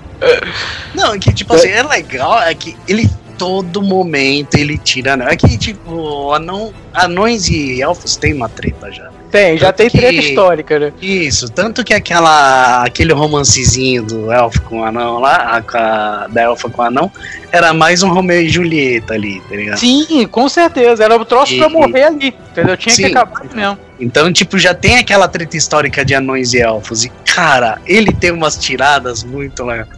Não, 0.93 1.15
é 1.15 1.19
que 1.21 1.33
tipo 1.33 1.55
assim, 1.55 1.69
é 1.69 1.85
legal, 1.85 2.43
é 2.43 2.53
que 2.53 2.77
ele 2.89 3.09
todo 3.39 3.81
momento 3.81 4.57
ele 4.57 4.77
tira. 4.77 5.17
É 5.31 5.37
que, 5.37 5.57
tipo, 5.57 6.33
anão, 6.33 6.75
anões 6.93 7.49
e 7.49 7.81
elfos 7.81 8.17
tem 8.17 8.35
uma 8.35 8.49
treta 8.49 8.91
já. 8.91 9.09
Tem, 9.31 9.59
já 9.59 9.67
tanto 9.67 9.77
tem 9.77 9.91
que, 9.91 9.99
treta 9.99 10.15
histórica, 10.15 10.79
né? 10.79 10.93
Isso, 11.03 11.51
tanto 11.51 11.85
que 11.85 11.93
aquela, 11.93 12.85
aquele 12.85 13.13
romancezinho 13.13 14.03
do 14.03 14.33
elfo 14.33 14.63
com 14.63 14.81
o 14.81 14.85
anão 14.85 15.19
lá, 15.19 15.63
a, 15.73 16.27
da 16.29 16.43
elfa 16.43 16.71
com 16.71 16.81
o 16.81 16.85
anão, 16.85 17.13
era 17.53 17.75
mais 17.75 18.03
um 18.03 18.09
Romeu 18.09 18.41
e 18.41 18.49
Julieta 18.49 19.15
ali, 19.15 19.41
tá 19.49 19.55
ligado? 19.55 19.79
Sim, 19.79 20.27
com 20.27 20.49
certeza. 20.49 21.05
Era 21.05 21.17
o 21.17 21.25
troço 21.25 21.53
e, 21.53 21.59
pra 21.59 21.69
morrer 21.69 22.05
ali, 22.05 22.35
entendeu? 22.51 22.77
Tinha 22.77 22.95
sim, 22.95 23.03
que 23.05 23.11
acabar 23.11 23.45
mesmo. 23.55 23.79
Então, 24.01 24.33
tipo, 24.33 24.59
já 24.59 24.73
tem 24.75 24.97
aquela 24.97 25.29
treta 25.29 25.57
histórica 25.57 26.05
de 26.05 26.15
anões 26.15 26.55
e 26.55 26.61
elfos. 26.61 27.05
E, 27.05 27.13
cara, 27.25 27.79
ele 27.87 28.13
tem 28.13 28.31
umas 28.31 28.57
tiradas 28.57 29.25
muito 29.25 29.65
legais 29.65 29.89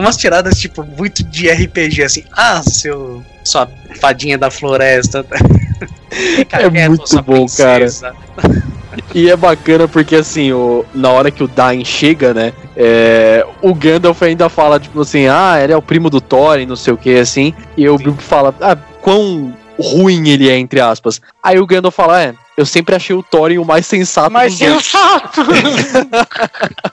umas 0.00 0.16
tiradas, 0.16 0.58
tipo, 0.58 0.82
muito 0.82 1.22
de 1.22 1.50
RPG, 1.50 2.02
assim. 2.02 2.24
Ah, 2.32 2.62
seu. 2.62 3.22
Sua 3.44 3.68
fadinha 4.00 4.36
da 4.36 4.50
floresta. 4.50 5.24
é 6.50 6.88
muito 6.88 7.22
bom, 7.22 7.46
princesa. 7.46 8.14
cara. 8.36 8.62
E 9.14 9.30
é 9.30 9.36
bacana 9.36 9.88
porque, 9.88 10.16
assim, 10.16 10.52
o, 10.52 10.84
na 10.94 11.10
hora 11.10 11.30
que 11.30 11.42
o 11.42 11.48
Dain 11.48 11.84
chega, 11.84 12.32
né? 12.32 12.52
É, 12.76 13.46
o 13.60 13.74
Gandalf 13.74 14.22
ainda 14.22 14.48
fala, 14.48 14.80
tipo 14.80 15.00
assim, 15.00 15.26
ah, 15.26 15.58
ele 15.62 15.72
é 15.72 15.76
o 15.76 15.82
primo 15.82 16.08
do 16.10 16.20
Thorin, 16.20 16.66
não 16.66 16.76
sei 16.76 16.92
o 16.92 16.96
que, 16.96 17.16
assim. 17.16 17.54
E 17.76 17.88
o 17.88 17.96
Bilbo 17.96 18.20
fala, 18.22 18.54
ah, 18.60 18.76
quão 19.00 19.54
ruim 19.78 20.28
ele 20.28 20.48
é, 20.48 20.58
entre 20.58 20.80
aspas. 20.80 21.20
Aí 21.42 21.58
o 21.58 21.66
Gandalf 21.66 21.94
fala, 21.94 22.22
é, 22.22 22.34
eu 22.56 22.66
sempre 22.66 22.94
achei 22.94 23.16
o 23.16 23.22
Thorin 23.22 23.58
o 23.58 23.64
mais 23.64 23.86
sensato 23.86 24.30
mais 24.30 24.54
sensato! 24.54 25.40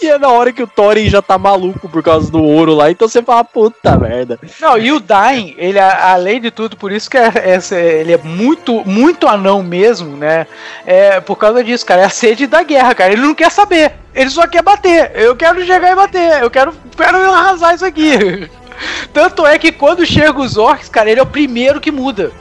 e 0.00 0.08
é 0.08 0.18
na 0.18 0.28
hora 0.28 0.52
que 0.52 0.62
o 0.62 0.66
Thorin 0.66 1.08
já 1.08 1.22
tá 1.22 1.38
maluco 1.38 1.88
por 1.88 2.02
causa 2.02 2.30
do 2.30 2.42
ouro 2.42 2.74
lá, 2.74 2.90
então 2.90 3.08
você 3.08 3.22
fala, 3.22 3.44
puta 3.44 3.96
merda. 3.96 4.38
Não, 4.60 4.78
e 4.78 4.92
o 4.92 5.00
Dain, 5.00 5.54
ele, 5.58 5.78
além 5.78 6.40
de 6.40 6.50
tudo, 6.50 6.76
por 6.76 6.92
isso 6.92 7.10
que 7.10 7.16
é, 7.16 7.32
é, 7.36 8.00
ele 8.00 8.12
é 8.12 8.18
muito, 8.18 8.82
muito 8.84 9.26
anão 9.26 9.62
mesmo, 9.62 10.16
né? 10.16 10.46
É 10.86 11.20
por 11.20 11.36
causa 11.36 11.62
disso, 11.62 11.86
cara. 11.86 12.02
É 12.02 12.04
a 12.04 12.10
sede 12.10 12.46
da 12.46 12.62
guerra, 12.62 12.94
cara. 12.94 13.12
Ele 13.12 13.22
não 13.22 13.34
quer 13.34 13.50
saber. 13.50 13.92
Ele 14.14 14.30
só 14.30 14.46
quer 14.46 14.62
bater. 14.62 15.12
Eu 15.14 15.34
quero 15.36 15.64
chegar 15.64 15.92
e 15.92 15.96
bater. 15.96 16.42
Eu 16.42 16.50
quero, 16.50 16.74
quero 16.96 17.32
arrasar 17.32 17.74
isso 17.74 17.84
aqui. 17.84 18.48
Tanto 19.12 19.46
é 19.46 19.58
que 19.58 19.70
quando 19.70 20.04
chega 20.04 20.40
os 20.40 20.56
orcs, 20.56 20.88
cara, 20.88 21.10
ele 21.10 21.20
é 21.20 21.22
o 21.22 21.26
primeiro 21.26 21.80
que 21.80 21.90
muda. 21.90 22.32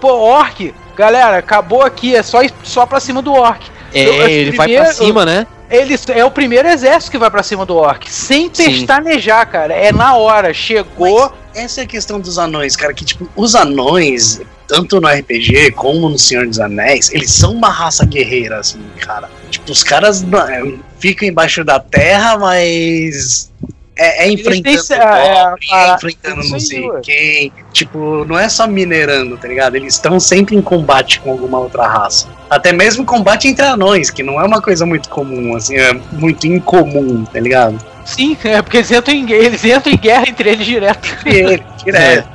Pô, 0.00 0.12
orc, 0.12 0.74
galera, 0.96 1.38
acabou 1.38 1.82
aqui, 1.82 2.14
é 2.14 2.22
só, 2.22 2.38
só 2.62 2.86
pra 2.86 3.00
cima 3.00 3.20
do 3.20 3.32
orc. 3.32 3.70
É, 3.92 4.04
eu, 4.04 4.28
ele 4.28 4.52
primeiro, 4.52 4.56
vai 4.56 4.92
pra 4.92 4.92
cima, 4.92 5.24
né? 5.24 5.46
Ele 5.70 5.96
é 6.08 6.24
o 6.24 6.30
primeiro 6.30 6.68
exército 6.68 7.12
que 7.12 7.18
vai 7.18 7.30
para 7.30 7.42
cima 7.42 7.64
do 7.64 7.76
orc, 7.76 8.10
sem 8.10 8.50
pestanejar, 8.50 9.48
cara. 9.48 9.72
É 9.72 9.92
na 9.92 10.16
hora, 10.16 10.52
chegou. 10.52 11.32
Mas 11.54 11.64
essa 11.64 11.80
é 11.82 11.84
a 11.84 11.86
questão 11.86 12.18
dos 12.20 12.38
anões, 12.38 12.74
cara, 12.74 12.92
que 12.92 13.04
tipo, 13.04 13.28
os 13.36 13.54
anões, 13.54 14.40
tanto 14.66 15.00
no 15.00 15.08
RPG 15.08 15.72
como 15.72 16.08
no 16.08 16.18
Senhor 16.18 16.46
dos 16.46 16.58
Anéis, 16.58 17.12
eles 17.12 17.30
são 17.30 17.52
uma 17.52 17.68
raça 17.68 18.04
guerreira, 18.04 18.58
assim, 18.58 18.80
cara. 19.00 19.30
Tipo, 19.48 19.70
os 19.70 19.82
caras 19.82 20.22
é, 20.22 20.74
ficam 20.98 21.28
embaixo 21.28 21.64
da 21.64 21.78
terra, 21.78 22.36
mas 22.36 23.50
é, 24.00 24.24
é 24.24 24.32
enfrentando 24.32 24.78
o 24.80 24.86
pobre, 24.86 25.66
é, 25.70 25.74
é, 25.74 25.94
enfrentando 25.94 26.48
não 26.48 26.58
sei 26.58 26.90
quem. 27.02 27.52
Tipo, 27.70 28.24
não 28.24 28.38
é 28.38 28.48
só 28.48 28.66
minerando, 28.66 29.36
tá 29.36 29.46
ligado? 29.46 29.76
Eles 29.76 29.94
estão 29.94 30.18
sempre 30.18 30.56
em 30.56 30.62
combate 30.62 31.20
com 31.20 31.30
alguma 31.30 31.58
outra 31.58 31.86
raça. 31.86 32.28
Até 32.48 32.72
mesmo 32.72 33.04
combate 33.04 33.46
entre 33.46 33.64
anões, 33.66 34.10
que 34.10 34.22
não 34.22 34.40
é 34.40 34.44
uma 34.44 34.62
coisa 34.62 34.86
muito 34.86 35.10
comum, 35.10 35.54
assim, 35.54 35.76
é 35.76 35.92
muito 36.12 36.46
incomum, 36.46 37.24
tá 37.26 37.38
ligado? 37.38 37.78
Sim, 38.06 38.36
é 38.42 38.62
porque 38.62 38.78
eles 38.78 38.90
entram 38.90 39.14
em, 39.14 39.30
eles 39.30 39.62
entram 39.62 39.92
em 39.92 39.98
guerra 39.98 40.24
entre 40.26 40.50
eles 40.50 40.66
direto. 40.66 41.16
Eles, 41.26 41.60
direto. 41.84 42.28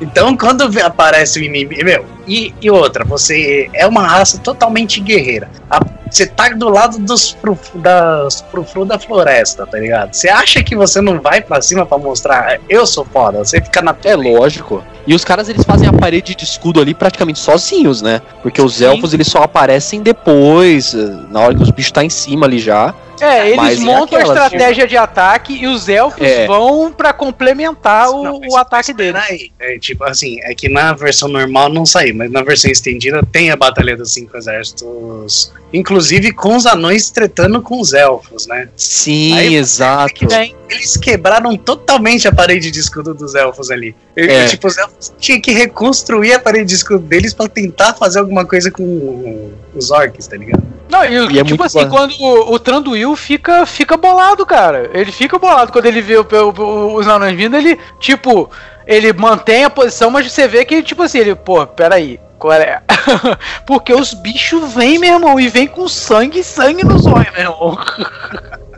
Então, 0.00 0.36
quando 0.36 0.68
aparece 0.80 1.40
o 1.40 1.42
inimigo. 1.42 1.84
Meu, 1.84 2.04
e, 2.26 2.54
e 2.60 2.70
outra, 2.70 3.04
você 3.04 3.70
é 3.72 3.86
uma 3.86 4.06
raça 4.06 4.38
totalmente 4.38 5.00
guerreira. 5.00 5.48
A- 5.70 5.80
você 6.10 6.26
tá 6.26 6.48
do 6.50 6.68
lado 6.68 6.98
dos 6.98 7.30
frufru, 7.30 7.78
das 7.80 8.40
frufru 8.50 8.84
da 8.84 8.98
floresta, 8.98 9.66
tá 9.66 9.78
ligado? 9.78 10.14
Você 10.14 10.28
acha 10.28 10.62
que 10.62 10.74
você 10.76 11.00
não 11.00 11.20
vai 11.20 11.40
pra 11.40 11.60
cima 11.60 11.84
pra 11.86 11.98
mostrar 11.98 12.58
eu 12.68 12.86
sou 12.86 13.04
foda? 13.04 13.38
Você 13.38 13.60
fica 13.60 13.82
na 13.82 13.96
É 14.04 14.14
lógico. 14.16 14.82
E 15.06 15.14
os 15.14 15.24
caras 15.24 15.48
eles 15.48 15.64
fazem 15.64 15.88
a 15.88 15.92
parede 15.92 16.34
de 16.34 16.44
escudo 16.44 16.80
ali 16.80 16.92
praticamente 16.94 17.38
sozinhos, 17.38 18.02
né? 18.02 18.20
Porque 18.42 18.60
os 18.60 18.74
Sim. 18.76 18.84
elfos 18.84 19.14
eles 19.14 19.26
só 19.26 19.42
aparecem 19.42 20.02
depois, 20.02 20.92
na 21.30 21.40
hora 21.40 21.54
que 21.54 21.62
os 21.62 21.70
bichos 21.70 21.92
tá 21.92 22.04
em 22.04 22.10
cima 22.10 22.46
ali 22.46 22.58
já. 22.58 22.94
É, 23.20 23.46
eles 23.46 23.56
Mas 23.56 23.78
e 23.80 23.84
montam 23.84 24.16
a 24.18 24.22
aquelas, 24.22 24.44
estratégia 24.44 24.86
de 24.86 24.96
ataque 24.96 25.52
e 25.54 25.66
os 25.66 25.88
elfos 25.88 26.24
É. 26.24 26.46
vão 26.46 26.92
pra 26.92 27.12
complementar 27.12 28.10
o, 28.10 28.22
Não, 28.22 28.40
o 28.48 28.56
ataque 28.56 28.92
deles. 28.92 29.20
Peraí, 29.20 29.50
é 29.58 29.76
tipo 29.78 30.04
assim, 30.04 30.38
é 30.42 30.54
que 30.54 30.68
na 30.68 30.92
versão 30.92 31.28
normal 31.28 31.68
não 31.68 31.84
saiu, 31.84 32.14
mas 32.14 32.30
na 32.30 32.42
versão 32.42 32.70
estendida 32.70 33.20
tem 33.32 33.50
a 33.50 33.56
Batalha 33.56 33.96
dos 33.96 34.12
Cinco 34.12 34.36
Exércitos, 34.36 35.52
inclusive 35.72 35.97
com 36.36 36.56
os 36.56 36.66
anões 36.66 37.10
tretando 37.10 37.60
com 37.62 37.80
os 37.80 37.92
elfos, 37.92 38.46
né? 38.46 38.68
Sim, 38.76 39.36
Aí- 39.38 39.54
exato. 39.54 40.26
Eles 40.70 40.96
quebraram 40.98 41.56
totalmente 41.56 42.28
a 42.28 42.32
parede 42.32 42.70
de 42.70 42.78
escudo 42.78 43.14
dos 43.14 43.34
elfos 43.34 43.70
ali. 43.70 43.96
E, 44.16 44.22
É. 44.22 44.46
Tipo, 44.46 44.68
os 44.68 44.76
elfos 44.76 45.12
tinham 45.18 45.40
que 45.40 45.50
reconstruir 45.52 46.34
a 46.34 46.38
parede 46.40 46.66
de 46.66 46.74
escudo 46.74 46.98
deles 47.00 47.32
pra 47.32 47.48
tentar 47.48 47.94
fazer 47.94 48.18
alguma 48.18 48.44
coisa 48.44 48.70
com 48.70 49.50
os 49.74 49.90
orcs, 49.90 50.26
tá 50.26 50.36
ligado? 50.36 50.62
Não, 50.90 51.04
e, 51.04 51.12
E 51.12 51.16
é 51.16 51.44
tipo 51.44 51.48
muito 51.48 51.62
assim, 51.64 51.78
ba- 51.84 51.86
quando 51.88 52.12
o, 52.20 52.52
o 52.54 52.58
Tranduil 52.58 53.14
fica, 53.16 53.64
fica 53.66 53.96
bolado, 53.96 54.44
cara. 54.44 54.90
Ele 54.92 55.10
fica 55.12 55.38
bolado 55.38 55.72
quando 55.72 55.86
ele 55.86 56.02
vê 56.02 56.16
o, 56.18 56.26
o- 56.58 56.94
os 56.96 57.06
anões 57.08 57.36
vindo, 57.36 57.56
ele, 57.56 57.78
tipo, 57.98 58.50
ele 58.86 59.12
mantém 59.12 59.64
a 59.64 59.70
posição, 59.70 60.10
mas 60.10 60.30
você 60.30 60.46
vê 60.48 60.64
que, 60.64 60.82
tipo 60.82 61.02
assim, 61.02 61.18
ele, 61.18 61.34
pô, 61.34 61.66
peraí, 61.66 62.18
qual 62.38 62.52
é? 62.52 62.80
Porque 63.66 63.92
os 63.92 64.14
bichos 64.14 64.72
vêm, 64.72 64.98
meu 64.98 65.14
irmão, 65.14 65.40
e 65.40 65.48
vem 65.48 65.66
com 65.66 65.88
sangue, 65.88 66.42
sangue 66.42 66.84
nos 66.84 67.06
olhos, 67.06 67.32
meu 67.32 67.42
irmão. 67.42 67.78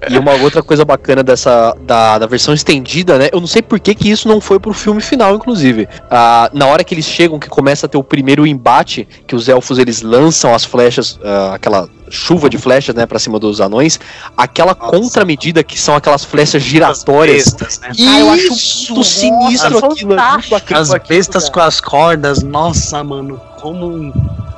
E 0.09 0.17
uma 0.17 0.33
outra 0.33 0.63
coisa 0.63 0.85
bacana 0.85 1.23
dessa 1.23 1.77
da, 1.83 2.19
da 2.19 2.27
versão 2.27 2.55
estendida, 2.55 3.19
né? 3.19 3.29
Eu 3.31 3.39
não 3.39 3.47
sei 3.47 3.61
por 3.61 3.79
que, 3.79 3.95
que 3.95 4.11
isso 4.11 4.27
não 4.27 4.41
foi 4.41 4.59
pro 4.59 4.73
filme 4.73 5.01
final, 5.03 5.35
inclusive. 5.35 5.87
Ah, 6.11 6.51
na 6.55 6.67
hora 6.67 6.83
que 6.83 6.95
eles 6.95 7.05
chegam, 7.05 7.39
que 7.39 7.49
começa 7.49 7.85
a 7.85 7.89
ter 7.89 7.99
o 7.99 8.03
primeiro 8.03 8.47
embate, 8.47 9.07
que 9.27 9.37
os 9.37 9.49
elfos 9.49 9.79
eles 9.79 10.01
lançam 10.01 10.55
as 10.55 10.65
flechas, 10.65 11.19
ah, 11.23 11.53
aquela 11.55 11.89
chuva 12.11 12.51
de 12.51 12.59
flechas, 12.59 12.95
né, 12.95 13.07
pra 13.07 13.19
cima 13.19 13.39
dos 13.39 13.61
anões, 13.61 13.99
aquela 14.37 14.77
Nossa. 14.79 14.91
contramedida 14.91 15.63
que 15.63 15.81
são 15.81 15.95
aquelas 15.95 16.25
flechas 16.25 16.63
giratórias. 16.63 17.45
Bestas, 17.45 17.79
né? 17.79 17.91
Ah, 18.01 18.21
eu 18.21 18.31
acho 18.31 18.53
Isso, 18.53 18.95
muito 18.95 19.09
sinistro 19.09 19.71
nossa, 19.71 19.87
aquilo, 19.87 20.15
é. 20.15 20.75
As 20.75 20.91
bestas 21.07 21.49
com 21.49 21.61
as 21.61 21.81
cordas, 21.81 22.43
nossa, 22.43 23.03
mano, 23.03 23.41
como 23.61 24.13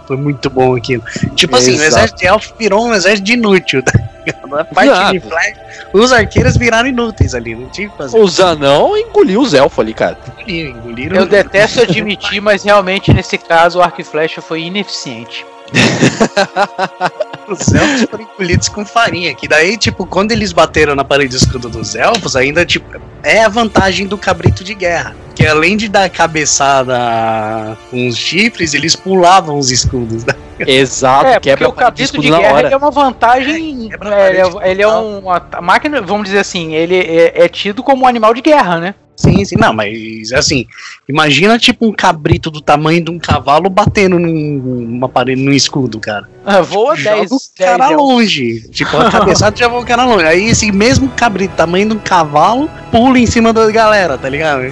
foi 0.07 0.17
muito 0.17 0.51
bom 0.51 0.77
aquilo. 0.77 1.03
Tipo 1.35 1.57
assim, 1.57 1.73
o 1.73 1.75
Exato. 1.75 1.89
exército 1.89 2.19
de 2.19 2.27
elfo 2.27 2.55
virou 2.59 2.87
um 2.87 2.95
exército 2.95 3.25
de 3.25 3.33
inútil, 3.35 3.83
tá 3.83 3.93
ligado? 3.99 4.59
A 4.59 4.65
parte 4.65 4.91
Exato. 4.91 5.13
de 5.13 5.21
flash, 5.21 5.55
os 5.93 6.13
arqueiros 6.13 6.57
viraram 6.57 6.89
inúteis 6.89 7.35
ali, 7.35 7.55
não 7.55 7.69
tinha 7.69 7.89
o 7.89 7.91
que 7.91 7.97
fazer. 7.97 8.19
Os 8.19 8.41
anão 8.41 8.97
engoliu 8.97 9.41
os 9.41 9.55
elfos 9.55 9.79
ali, 9.79 9.95
cara. 9.95 10.19
Engoliram, 10.41 10.71
engoliram. 10.71 11.17
Eu 11.17 11.27
detesto 11.27 11.83
admitir, 11.83 12.41
mas 12.41 12.63
realmente 12.65 13.13
nesse 13.13 13.39
caso 13.39 13.79
o 13.79 13.83
arco 13.83 14.01
e 14.01 14.05
flecha 14.05 14.41
foi 14.41 14.63
ineficiente. 14.63 15.47
Os 17.49 17.75
elfos 17.75 18.03
foram 18.11 18.25
engolidos 18.25 18.69
com 18.69 18.85
farinha. 18.85 19.35
Que 19.35 19.49
daí, 19.49 19.77
tipo, 19.77 20.07
quando 20.07 20.33
eles 20.33 20.53
bateram 20.53 20.95
na 20.95 21.05
parede 21.05 21.31
do 21.31 21.37
escudo 21.37 21.69
dos 21.69 21.95
elfos, 21.95 22.37
ainda, 22.37 22.65
tipo, 22.65 23.01
é 23.23 23.45
a 23.45 23.49
vantagem 23.49 24.07
do 24.07 24.17
cabrito 24.17 24.63
de 24.63 24.75
guerra. 24.75 25.15
Que 25.35 25.47
além 25.47 25.77
de 25.77 25.89
dar 25.89 26.09
cabeçada 26.11 27.77
com 27.91 28.07
os 28.07 28.17
chifres, 28.17 28.75
eles 28.75 28.95
pulavam 28.95 29.59
os 29.59 29.71
escudos. 29.71 30.25
Né? 30.25 30.35
Exato, 30.59 31.27
é, 31.27 31.33
porque 31.33 31.51
quebra 31.51 31.69
o 31.69 31.73
de 31.73 31.79
cabrito 31.79 32.21
de 32.21 32.31
na 32.31 32.39
guerra 32.39 32.69
é 32.69 32.77
uma 32.77 32.91
vantagem. 32.91 33.91
É, 33.91 34.09
é, 34.09 34.31
ele 34.31 34.39
é, 34.39 34.71
ele 34.71 34.83
é 34.83 34.89
um. 34.89 35.31
A 35.31 35.61
máquina, 35.61 36.01
vamos 36.01 36.25
dizer 36.25 36.39
assim, 36.39 36.75
ele 36.75 36.97
é, 36.97 37.45
é 37.45 37.49
tido 37.49 37.83
como 37.83 38.05
um 38.05 38.07
animal 38.07 38.35
de 38.35 38.43
guerra, 38.43 38.79
né? 38.79 38.95
Sim, 39.23 39.45
sim, 39.45 39.57
não, 39.57 39.73
mas 39.73 40.33
assim, 40.33 40.67
imagina 41.09 41.59
tipo 41.59 41.87
um 41.87 41.93
cabrito 41.93 42.51
do 42.51 42.61
tamanho 42.61 43.05
de 43.05 43.11
um 43.11 43.19
cavalo 43.19 43.71
batendo 43.71 44.19
num- 44.19 44.59
numa 44.89 45.09
parede, 45.09 45.41
num 45.41 45.53
escudo, 45.53 46.01
cara. 46.01 46.29
Ah, 46.45 46.61
Voa 46.61 46.97
10. 46.97 47.07
Joga 47.31 47.35
o 47.35 47.39
cara 47.57 47.87
10 47.89 47.97
longe. 47.99 48.69
Tipo, 48.71 48.97
a 48.97 49.11
cabeçada 49.11 49.57
já 49.57 49.69
voa 49.69 49.81
o 49.83 49.87
cara 49.87 50.05
longe. 50.05 50.25
Aí 50.27 50.49
esse 50.49 50.73
mesmo 50.73 51.09
cabrito, 51.11 51.55
tamanho 51.55 51.89
de 51.91 51.95
um 51.95 51.99
cavalo, 51.99 52.69
pula 52.91 53.19
em 53.19 53.27
cima 53.27 53.53
da 53.53 53.71
galera, 53.71 54.19
tá 54.19 54.29
ligado? 54.29 54.63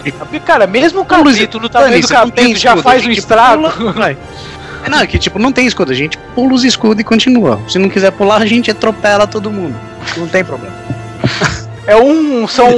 Cara, 0.45 0.67
mesmo 0.67 1.01
o 1.01 1.05
cabrito 1.05 1.61
no 1.61 1.69
tamanho 1.69 2.01
do 2.03 2.09
cabrito 2.09 2.59
já 2.59 2.71
escudo, 2.71 2.83
faz 2.83 3.07
um 3.07 3.11
estrago. 3.11 3.71
pula. 3.71 4.17
É, 4.83 4.89
não, 4.89 4.99
é 4.99 5.07
que 5.07 5.19
tipo, 5.19 5.39
não 5.39 5.53
tem 5.53 5.67
escudo, 5.67 5.93
a 5.93 5.95
gente 5.95 6.17
pula 6.35 6.55
os 6.55 6.65
escudos 6.65 6.99
e 6.99 7.05
continua. 7.05 7.61
Se 7.69 7.79
não 7.79 7.91
quiser 7.91 8.11
pular, 8.13 8.41
a 8.41 8.47
gente 8.47 8.71
atropela 8.71 9.27
todo 9.27 9.51
mundo. 9.51 9.77
Não 10.17 10.27
tem 10.27 10.43
problema. 10.43 10.75
É 11.87 11.97
um. 11.97 12.47
São 12.47 12.71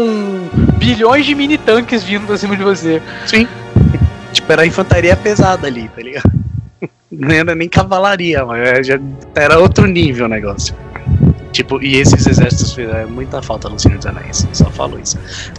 bilhões 0.79 1.27
de 1.27 1.35
mini 1.35 1.59
tanques 1.59 2.03
vindo 2.03 2.27
pra 2.27 2.37
cima 2.37 2.57
de 2.57 2.63
você. 2.63 3.03
Sim. 3.27 3.47
Tipo, 4.33 4.53
era 4.53 4.67
infantaria 4.67 5.17
pesada 5.17 5.67
ali, 5.67 5.89
tá 5.89 6.03
ligado? 6.03 6.33
Não 7.11 7.31
era 7.31 7.55
nem 7.55 7.69
cavalaria, 7.69 8.45
mas 8.45 8.87
já 8.87 8.99
era 9.35 9.59
outro 9.59 9.87
nível 9.87 10.27
o 10.27 10.29
negócio. 10.29 10.75
Tipo, 11.53 11.83
e 11.83 11.97
esses 11.97 12.27
exércitos 12.27 12.73
fizeram 12.73 13.11
muita 13.11 13.43
falta 13.43 13.69
no 13.69 13.79
Senhor 13.79 13.99
dos 13.99 14.07
Anéis, 14.07 14.47
só 14.55 14.65
falo 14.71 14.99
isso. 14.99 15.19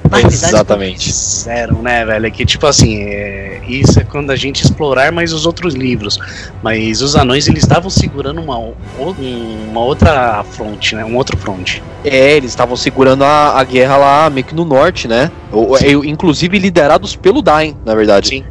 Na 0.10 0.20
Exatamente. 0.22 1.06
Fizeram, 1.06 1.82
né, 1.84 2.04
velho? 2.04 2.26
É 2.26 2.32
que, 2.32 2.44
tipo 2.46 2.66
assim, 2.66 3.04
é, 3.04 3.62
isso 3.68 4.00
é 4.00 4.04
quando 4.04 4.32
a 4.32 4.36
gente 4.36 4.64
explorar 4.64 5.12
mais 5.12 5.32
os 5.32 5.46
outros 5.46 5.76
livros. 5.76 6.18
Mas 6.64 7.02
os 7.02 7.16
anões, 7.16 7.48
eles 7.48 7.62
estavam 7.64 7.92
segurando 7.92 8.42
uma, 8.42 8.58
uma 8.98 9.80
outra 9.82 10.44
fronte, 10.44 10.96
né? 10.96 11.06
Um 11.06 11.16
outro 11.16 11.38
fronte. 11.38 11.84
É, 12.04 12.36
eles 12.38 12.50
estavam 12.50 12.76
segurando 12.76 13.24
a, 13.24 13.60
a 13.60 13.64
guerra 13.64 13.98
lá 13.98 14.30
meio 14.30 14.46
que 14.46 14.56
no 14.56 14.66
norte, 14.66 15.08
né? 15.08 15.30
O- 15.52 15.78
eu- 15.78 16.04
inclusive 16.04 16.58
liderados 16.58 17.16
pelo 17.16 17.42
Dain, 17.42 17.78
na 17.86 17.94
verdade. 17.94 18.30
Sim. 18.30 18.44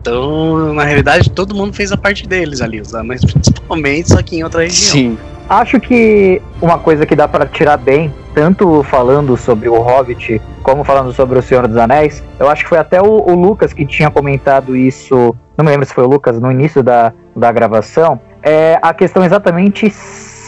Então, 0.00 0.72
na 0.74 0.84
realidade, 0.84 1.30
todo 1.30 1.54
mundo 1.54 1.74
fez 1.74 1.92
a 1.92 1.96
parte 1.96 2.26
deles 2.26 2.60
ali, 2.62 2.80
os 2.80 2.94
anões 2.94 3.22
principalmente, 3.22 4.08
só 4.10 4.22
que 4.22 4.36
em 4.36 4.42
outra 4.42 4.62
região. 4.62 4.90
Sim. 4.92 5.18
Acho 5.50 5.80
que 5.80 6.40
uma 6.62 6.78
coisa 6.78 7.04
que 7.04 7.16
dá 7.16 7.26
pra 7.26 7.44
tirar 7.44 7.76
bem, 7.76 8.14
tanto 8.32 8.84
falando 8.84 9.36
sobre 9.36 9.68
o 9.68 9.80
Hobbit, 9.80 10.40
como 10.62 10.84
falando 10.84 11.12
sobre 11.12 11.40
o 11.40 11.42
Senhor 11.42 11.66
dos 11.66 11.76
Anéis, 11.76 12.22
eu 12.38 12.48
acho 12.48 12.62
que 12.62 12.68
foi 12.68 12.78
até 12.78 13.02
o, 13.02 13.06
o 13.06 13.34
Lucas 13.34 13.72
que 13.72 13.84
tinha 13.84 14.08
comentado 14.08 14.76
isso, 14.76 15.34
não 15.58 15.64
me 15.64 15.72
lembro 15.72 15.84
se 15.84 15.92
foi 15.92 16.04
o 16.04 16.06
Lucas, 16.06 16.38
no 16.38 16.52
início 16.52 16.84
da, 16.84 17.12
da 17.34 17.50
gravação, 17.50 18.20
é 18.44 18.78
a 18.80 18.94
questão 18.94 19.24
exatamente, 19.24 19.92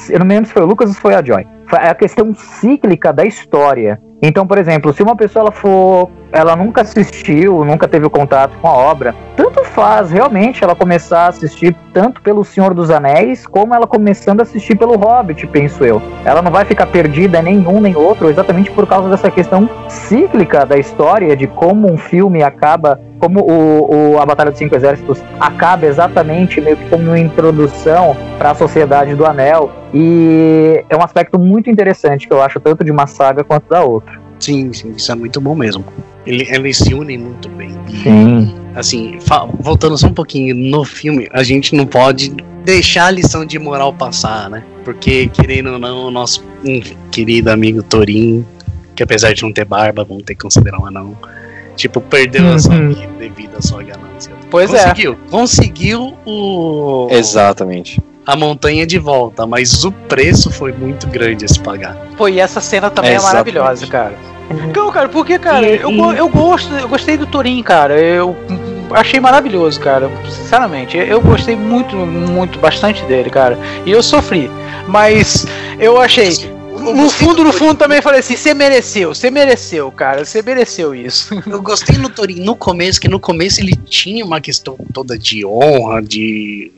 eu 0.08 0.20
não 0.20 0.26
me 0.26 0.34
lembro 0.34 0.46
se 0.46 0.52
foi 0.52 0.62
o 0.62 0.66
Lucas 0.66 0.90
ou 0.90 0.94
se 0.94 1.00
foi 1.00 1.14
a 1.16 1.24
Joy, 1.24 1.48
Foi 1.66 1.80
a 1.80 1.94
questão 1.96 2.32
cíclica 2.32 3.12
da 3.12 3.24
história. 3.24 4.00
Então, 4.22 4.46
por 4.46 4.56
exemplo, 4.56 4.92
se 4.92 5.02
uma 5.02 5.16
pessoa 5.16 5.46
ela 5.46 5.52
for, 5.52 6.12
ela 6.32 6.56
nunca 6.56 6.80
assistiu, 6.82 7.64
nunca 7.64 7.86
teve 7.86 8.08
contato 8.08 8.56
com 8.60 8.68
a 8.68 8.72
obra, 8.72 9.14
tanto 9.36 9.62
faz 9.64 10.10
realmente 10.10 10.64
ela 10.64 10.74
começar 10.74 11.26
a 11.26 11.28
assistir 11.28 11.76
tanto 11.92 12.20
pelo 12.22 12.42
Senhor 12.44 12.72
dos 12.74 12.90
Anéis, 12.90 13.46
como 13.46 13.74
ela 13.74 13.86
começando 13.86 14.40
a 14.40 14.42
assistir 14.42 14.76
pelo 14.76 14.96
Hobbit, 14.96 15.46
penso 15.46 15.84
eu. 15.84 16.00
Ela 16.24 16.40
não 16.42 16.50
vai 16.50 16.64
ficar 16.64 16.86
perdida 16.86 17.38
em 17.40 17.42
nenhum 17.42 17.80
nem 17.80 17.94
outro, 17.96 18.30
exatamente 18.30 18.70
por 18.70 18.86
causa 18.86 19.08
dessa 19.08 19.30
questão 19.30 19.68
cíclica 19.88 20.64
da 20.64 20.76
história, 20.78 21.36
de 21.36 21.46
como 21.46 21.90
um 21.92 21.98
filme 21.98 22.42
acaba, 22.42 22.98
como 23.18 23.40
o, 23.40 24.14
o- 24.14 24.20
a 24.20 24.26
Batalha 24.26 24.50
dos 24.50 24.58
Cinco 24.58 24.74
Exércitos 24.74 25.22
acaba 25.38 25.86
exatamente 25.86 26.60
meio 26.60 26.76
que 26.76 26.88
como 26.88 27.04
uma 27.04 27.18
introdução 27.18 28.16
para 28.38 28.50
a 28.50 28.54
Sociedade 28.54 29.14
do 29.14 29.24
Anel. 29.26 29.70
E 29.94 30.84
é 30.88 30.96
um 30.96 31.02
aspecto 31.02 31.38
muito 31.38 31.68
interessante 31.68 32.26
que 32.26 32.32
eu 32.32 32.42
acho 32.42 32.58
tanto 32.58 32.82
de 32.82 32.90
uma 32.90 33.06
saga 33.06 33.44
quanto 33.44 33.68
da 33.68 33.82
outra. 33.82 34.21
Sim, 34.42 34.72
sim, 34.72 34.92
isso 34.96 35.10
é 35.12 35.14
muito 35.14 35.40
bom 35.40 35.54
mesmo. 35.54 35.84
Ele, 36.26 36.46
eles 36.50 36.76
se 36.78 36.92
unem 36.94 37.16
muito 37.18 37.48
bem. 37.48 37.70
E, 37.88 37.96
Sim. 38.02 38.54
assim, 38.74 39.18
voltando 39.60 39.96
só 39.96 40.06
um 40.08 40.12
pouquinho 40.12 40.54
no 40.54 40.84
filme, 40.84 41.28
a 41.32 41.42
gente 41.42 41.74
não 41.74 41.86
pode 41.86 42.32
deixar 42.64 43.06
a 43.06 43.10
lição 43.10 43.44
de 43.44 43.58
moral 43.58 43.92
passar, 43.92 44.50
né? 44.50 44.62
Porque, 44.84 45.28
querendo 45.28 45.72
ou 45.74 45.78
não, 45.78 46.06
o 46.06 46.10
nosso 46.10 46.42
hum, 46.64 46.80
querido 47.10 47.50
amigo 47.50 47.82
Torin, 47.84 48.44
que 48.96 49.02
apesar 49.02 49.32
de 49.32 49.42
não 49.42 49.52
ter 49.52 49.64
barba, 49.64 50.04
vamos 50.04 50.24
ter 50.24 50.34
que 50.34 50.40
considerar 50.42 50.78
um 50.80 50.86
anão, 50.86 51.16
tipo, 51.76 52.00
perdeu 52.00 52.52
a 52.52 52.58
sua 52.58 52.74
Uhum. 52.74 52.88
vida 52.94 53.08
devido 53.18 53.56
à 53.56 53.62
sua 53.62 53.82
ganância. 53.82 54.32
Pois 54.50 54.72
é. 54.74 54.78
conseguiu, 54.84 55.16
conseguiu 55.30 56.14
o, 56.26 57.08
Exatamente. 57.10 58.00
a 58.26 58.36
montanha 58.36 58.86
de 58.86 58.98
volta, 58.98 59.46
mas 59.46 59.84
o 59.84 59.90
preço 59.90 60.50
foi 60.50 60.72
muito 60.72 61.06
grande 61.08 61.44
a 61.44 61.48
se 61.48 61.58
pagar. 61.60 61.96
Pô, 62.16 62.28
e 62.28 62.38
essa 62.38 62.60
cena 62.60 62.90
também 62.90 63.12
é, 63.12 63.14
Exatamente. 63.14 63.54
maravilhosa, 63.54 63.86
cara. 63.88 64.14
Não, 64.74 64.90
cara, 64.90 65.08
porque, 65.08 65.38
cara, 65.38 65.66
E- 65.66 65.80
eu, 65.80 65.90
e- 65.90 66.18
eu 66.18 66.28
gosto, 66.28 66.72
eu 66.74 66.88
gostei 66.88 67.16
do 67.16 67.26
Torin, 67.26 67.62
cara. 67.62 67.98
Eu, 68.00 68.36
achei 68.90 69.20
maravilhoso, 69.20 69.80
cara. 69.80 70.10
Sinceramente, 70.30 70.96
eu 70.96 71.20
gostei 71.20 71.56
muito, 71.56 71.96
muito, 71.96 72.58
bastante 72.58 73.02
dele, 73.04 73.30
cara. 73.30 73.58
E 73.86 73.90
eu 73.90 74.02
sofri. 74.02 74.50
Mas 74.86 75.46
eu 75.78 76.00
achei. 76.00 76.30
No 76.78 77.08
fundo, 77.08 77.44
no 77.44 77.52
fundo 77.52 77.76
também 77.76 78.02
falei 78.02 78.18
assim: 78.20 78.36
você 78.36 78.52
mereceu, 78.54 79.14
você 79.14 79.30
mereceu, 79.30 79.90
cara, 79.92 80.24
você 80.24 80.42
mereceu 80.42 80.92
isso. 80.92 81.32
Eu 81.48 81.62
gostei 81.62 81.96
no 81.96 82.08
Torinho 82.08 82.44
no 82.44 82.56
começo, 82.56 83.00
que 83.00 83.06
no 83.06 83.20
começo 83.20 83.60
ele 83.60 83.76
tinha 83.88 84.24
uma 84.24 84.40
questão 84.40 84.76
toda 84.92 85.16
de 85.16 85.46
honra, 85.46 86.02
de 86.02 86.72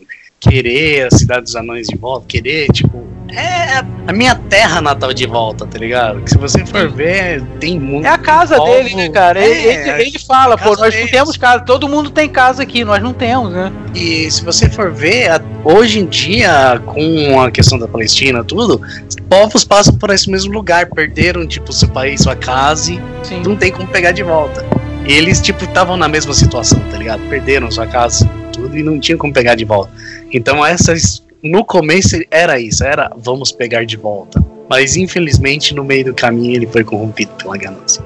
querer 0.48 1.06
a 1.06 1.10
Cidade 1.10 1.42
dos 1.42 1.56
Anões 1.56 1.86
de 1.88 1.96
volta, 1.96 2.26
querer, 2.28 2.68
tipo, 2.72 3.02
é 3.30 3.78
a 4.06 4.12
minha 4.12 4.34
terra 4.34 4.80
natal 4.80 5.12
de 5.12 5.26
volta, 5.26 5.66
tá 5.66 5.78
ligado? 5.78 6.20
Que 6.20 6.30
se 6.30 6.38
você 6.38 6.64
for 6.64 6.88
ver, 6.90 7.42
tem 7.58 7.80
muito. 7.80 8.06
É 8.06 8.10
a 8.10 8.18
casa 8.18 8.56
povo- 8.56 8.72
dele, 8.72 8.94
né, 8.94 9.08
cara? 9.08 9.40
É, 9.42 9.48
ele, 9.48 9.90
ele, 9.90 10.02
ele 10.02 10.18
fala, 10.18 10.56
pô, 10.56 10.70
nós 10.70 10.78
não 10.80 10.90
deles. 10.90 11.10
temos 11.10 11.36
casa, 11.36 11.64
todo 11.64 11.88
mundo 11.88 12.10
tem 12.10 12.28
casa 12.28 12.62
aqui, 12.62 12.84
nós 12.84 13.02
não 13.02 13.12
temos, 13.12 13.50
né? 13.52 13.72
E 13.94 14.30
se 14.30 14.44
você 14.44 14.68
for 14.68 14.92
ver, 14.92 15.30
hoje 15.64 15.98
em 16.00 16.06
dia, 16.06 16.80
com 16.86 17.40
a 17.40 17.50
questão 17.50 17.78
da 17.78 17.88
Palestina, 17.88 18.44
tudo, 18.44 18.80
povos 19.28 19.64
passam 19.64 19.94
por 19.96 20.10
esse 20.10 20.30
mesmo 20.30 20.52
lugar, 20.52 20.86
perderam, 20.86 21.46
tipo, 21.46 21.72
seu 21.72 21.88
país, 21.88 22.22
sua 22.22 22.36
casa 22.36 22.92
e 22.92 23.00
Sim. 23.22 23.42
não 23.44 23.56
tem 23.56 23.72
como 23.72 23.88
pegar 23.88 24.12
de 24.12 24.22
volta. 24.22 24.64
Eles, 25.06 25.40
tipo, 25.40 25.64
estavam 25.64 25.96
na 25.96 26.08
mesma 26.08 26.32
situação, 26.32 26.78
tá 26.90 26.96
ligado? 26.96 27.20
Perderam 27.28 27.70
sua 27.70 27.86
casa, 27.86 28.28
tudo, 28.52 28.76
e 28.78 28.82
não 28.82 28.98
tinham 29.00 29.18
como 29.18 29.32
pegar 29.32 29.54
de 29.54 29.64
volta. 29.64 29.90
Então, 30.34 30.66
essas. 30.66 31.22
No 31.42 31.62
começo 31.62 32.16
era 32.30 32.58
isso, 32.58 32.82
era 32.82 33.12
vamos 33.16 33.52
pegar 33.52 33.84
de 33.84 33.96
volta. 33.96 34.44
Mas, 34.68 34.96
infelizmente, 34.96 35.74
no 35.74 35.84
meio 35.84 36.06
do 36.06 36.14
caminho, 36.14 36.56
ele 36.56 36.66
foi 36.66 36.82
corrompido 36.82 37.30
pela 37.34 37.56
ganância. 37.56 38.02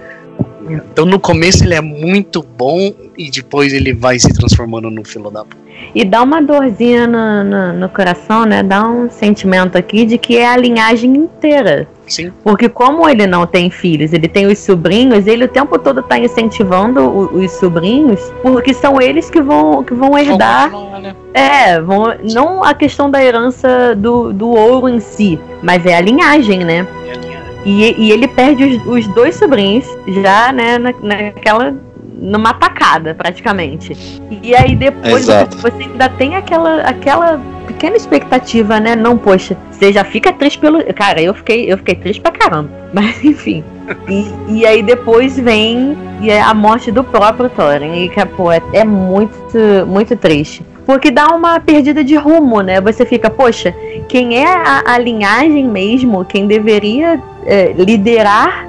Então, 0.69 1.07
no 1.07 1.19
começo, 1.19 1.65
ele 1.65 1.75
é 1.75 1.81
muito 1.81 2.43
bom 2.43 2.93
e 3.17 3.31
depois 3.31 3.73
ele 3.73 3.95
vai 3.95 4.19
se 4.19 4.33
transformando 4.35 4.91
no 4.91 5.05
filo 5.05 5.31
da 5.31 5.45
puta. 5.45 5.68
E 5.95 6.05
dá 6.05 6.23
uma 6.23 6.41
dorzinha 6.43 7.07
no, 7.07 7.45
no, 7.45 7.73
no 7.73 7.89
coração, 7.89 8.45
né? 8.45 8.63
Dá 8.63 8.87
um 8.87 9.09
sentimento 9.11 9.77
aqui 9.79 10.05
de 10.05 10.19
que 10.19 10.37
é 10.37 10.47
a 10.47 10.57
linhagem 10.57 11.15
inteira. 11.17 11.87
Sim. 12.07 12.33
Porque 12.43 12.69
como 12.71 13.07
ele 13.09 13.27
não 13.27 13.47
tem 13.47 13.69
filhos, 13.71 14.13
ele 14.15 14.29
tem 14.29 14.47
os 14.47 14.59
sobrinhos, 14.59 15.27
ele 15.27 15.45
o 15.45 15.49
tempo 15.49 15.79
todo 15.79 16.03
tá 16.03 16.19
incentivando 16.19 17.01
o- 17.03 17.37
os 17.45 17.51
sobrinhos, 17.53 18.19
porque 18.43 18.73
são 18.73 19.01
eles 19.01 19.29
que 19.29 19.43
vão, 19.43 19.83
que 19.85 19.93
vão 19.93 20.17
herdar. 20.19 20.71
Continuar, 20.71 21.01
né? 21.01 21.15
É, 21.35 21.81
vão, 21.81 22.15
não 22.33 22.65
a 22.65 22.73
questão 22.73 23.11
da 23.11 23.23
herança 23.23 23.95
do, 23.95 24.33
do 24.33 24.49
ouro 24.49 24.89
em 24.89 25.01
si, 25.01 25.39
mas 25.63 25.85
é 25.85 25.97
a 25.97 26.01
linhagem, 26.01 26.61
né? 26.65 26.87
É 27.07 27.11
a 27.13 27.15
linha- 27.17 27.39
E, 27.67 27.95
e 28.07 28.11
ele 28.13 28.27
perde 28.27 28.65
os, 28.65 28.87
os 28.87 29.07
dois 29.09 29.35
sobrinhos 29.37 29.85
já, 30.07 30.51
né, 30.53 30.79
na, 30.79 30.93
naquela. 31.03 31.75
Numa 32.19 32.53
tacada, 32.53 33.15
praticamente. 33.15 34.21
E 34.43 34.55
aí 34.55 34.75
depois 34.75 35.25
você, 35.25 35.33
Exato. 35.33 35.57
você 35.59 35.83
ainda 35.83 36.09
tem 36.09 36.37
aquela, 36.37 36.83
aquela 36.83 37.41
pequena 37.67 37.97
expectativa, 37.97 38.81
né? 38.81 38.97
Não, 38.97 39.17
poxa, 39.17 39.57
você 39.71 39.93
já 39.93 40.05
fica 40.05 40.33
triste 40.33 40.59
pelo. 40.59 40.83
Cara, 40.95 41.23
eu 41.23 41.33
fiquei, 41.33 41.71
eu 41.71 41.79
fiquei 41.79 41.95
triste 41.95 42.21
pra 42.21 42.33
caramba. 42.33 42.71
Mas 42.93 43.23
enfim. 43.25 43.63
E, 44.09 44.59
e 44.59 44.67
aí 44.67 44.83
depois 44.83 45.39
vem 45.39 45.97
e 46.21 46.31
é 46.31 46.41
a 46.41 46.53
morte 46.53 46.91
do 46.91 47.05
próprio 47.05 47.49
Thorin. 47.49 48.05
E 48.05 48.09
que, 48.09 48.25
pô, 48.27 48.51
é, 48.51 48.61
é 48.73 48.85
muito, 48.85 49.57
muito 49.87 50.17
triste. 50.17 50.65
Porque 50.85 51.11
dá 51.11 51.29
uma 51.29 51.61
perdida 51.61 52.03
de 52.03 52.17
rumo, 52.17 52.63
né? 52.63 52.81
Você 52.81 53.05
fica, 53.05 53.29
poxa, 53.29 53.75
quem 54.09 54.39
é 54.39 54.47
a, 54.47 54.95
a 54.95 54.99
linhagem 54.99 55.69
mesmo, 55.69 56.25
quem 56.25 56.47
deveria 56.47 57.21
é, 57.45 57.75
liderar, 57.77 58.67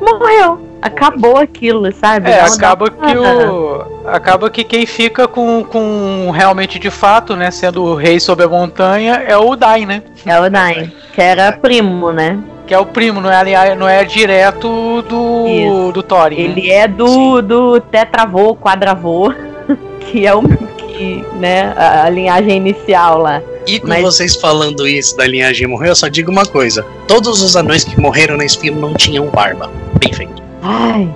morreu. 0.00 0.63
Acabou 0.84 1.38
aquilo, 1.38 1.90
sabe? 1.92 2.30
É, 2.30 2.40
acaba 2.42 2.90
que 2.90 3.16
o. 3.16 3.84
Acaba 4.06 4.50
que 4.50 4.62
quem 4.62 4.84
fica 4.84 5.26
com, 5.26 5.64
com 5.64 6.30
realmente 6.30 6.78
de 6.78 6.90
fato, 6.90 7.34
né, 7.34 7.50
sendo 7.50 7.82
o 7.82 7.94
rei 7.94 8.20
sobre 8.20 8.44
a 8.44 8.48
montanha, 8.48 9.14
é 9.26 9.34
o 9.34 9.56
Dain, 9.56 9.86
né? 9.86 10.02
É 10.26 10.38
o 10.38 10.50
Dain, 10.50 10.92
que 11.14 11.22
era 11.22 11.50
primo, 11.52 12.12
né? 12.12 12.38
Que 12.66 12.74
é 12.74 12.78
o 12.78 12.84
primo, 12.84 13.18
não 13.18 13.30
é, 13.30 13.74
não 13.74 13.88
é 13.88 14.04
direto 14.04 15.00
do, 15.08 15.46
Isso. 15.48 15.92
do 15.92 16.02
Thorin. 16.02 16.36
né? 16.48 16.54
Ele 16.58 16.70
é 16.70 16.86
do, 16.86 17.40
do 17.40 17.80
tetravô, 17.80 18.54
quadravô, 18.54 19.32
que 20.00 20.26
é 20.26 20.34
o 20.34 20.42
que, 20.42 21.24
né, 21.40 21.72
a, 21.78 22.04
a 22.04 22.10
linhagem 22.10 22.56
inicial 22.58 23.18
lá. 23.18 23.40
E 23.66 23.80
com 23.80 23.88
Mas- 23.88 24.02
vocês 24.02 24.36
falando 24.36 24.86
isso 24.86 25.16
da 25.16 25.26
linhagem 25.26 25.66
morrer, 25.66 25.88
eu 25.88 25.96
só 25.96 26.08
digo 26.08 26.30
uma 26.30 26.44
coisa: 26.44 26.84
todos 27.08 27.42
os 27.42 27.56
anões 27.56 27.84
que 27.84 27.98
morreram 27.98 28.36
nesse 28.36 28.58
filme 28.58 28.78
não 28.78 28.92
tinham 28.92 29.26
barba. 29.28 29.70
Bem 29.98 30.12
feito. 30.12 30.43
Ai. 30.64 31.14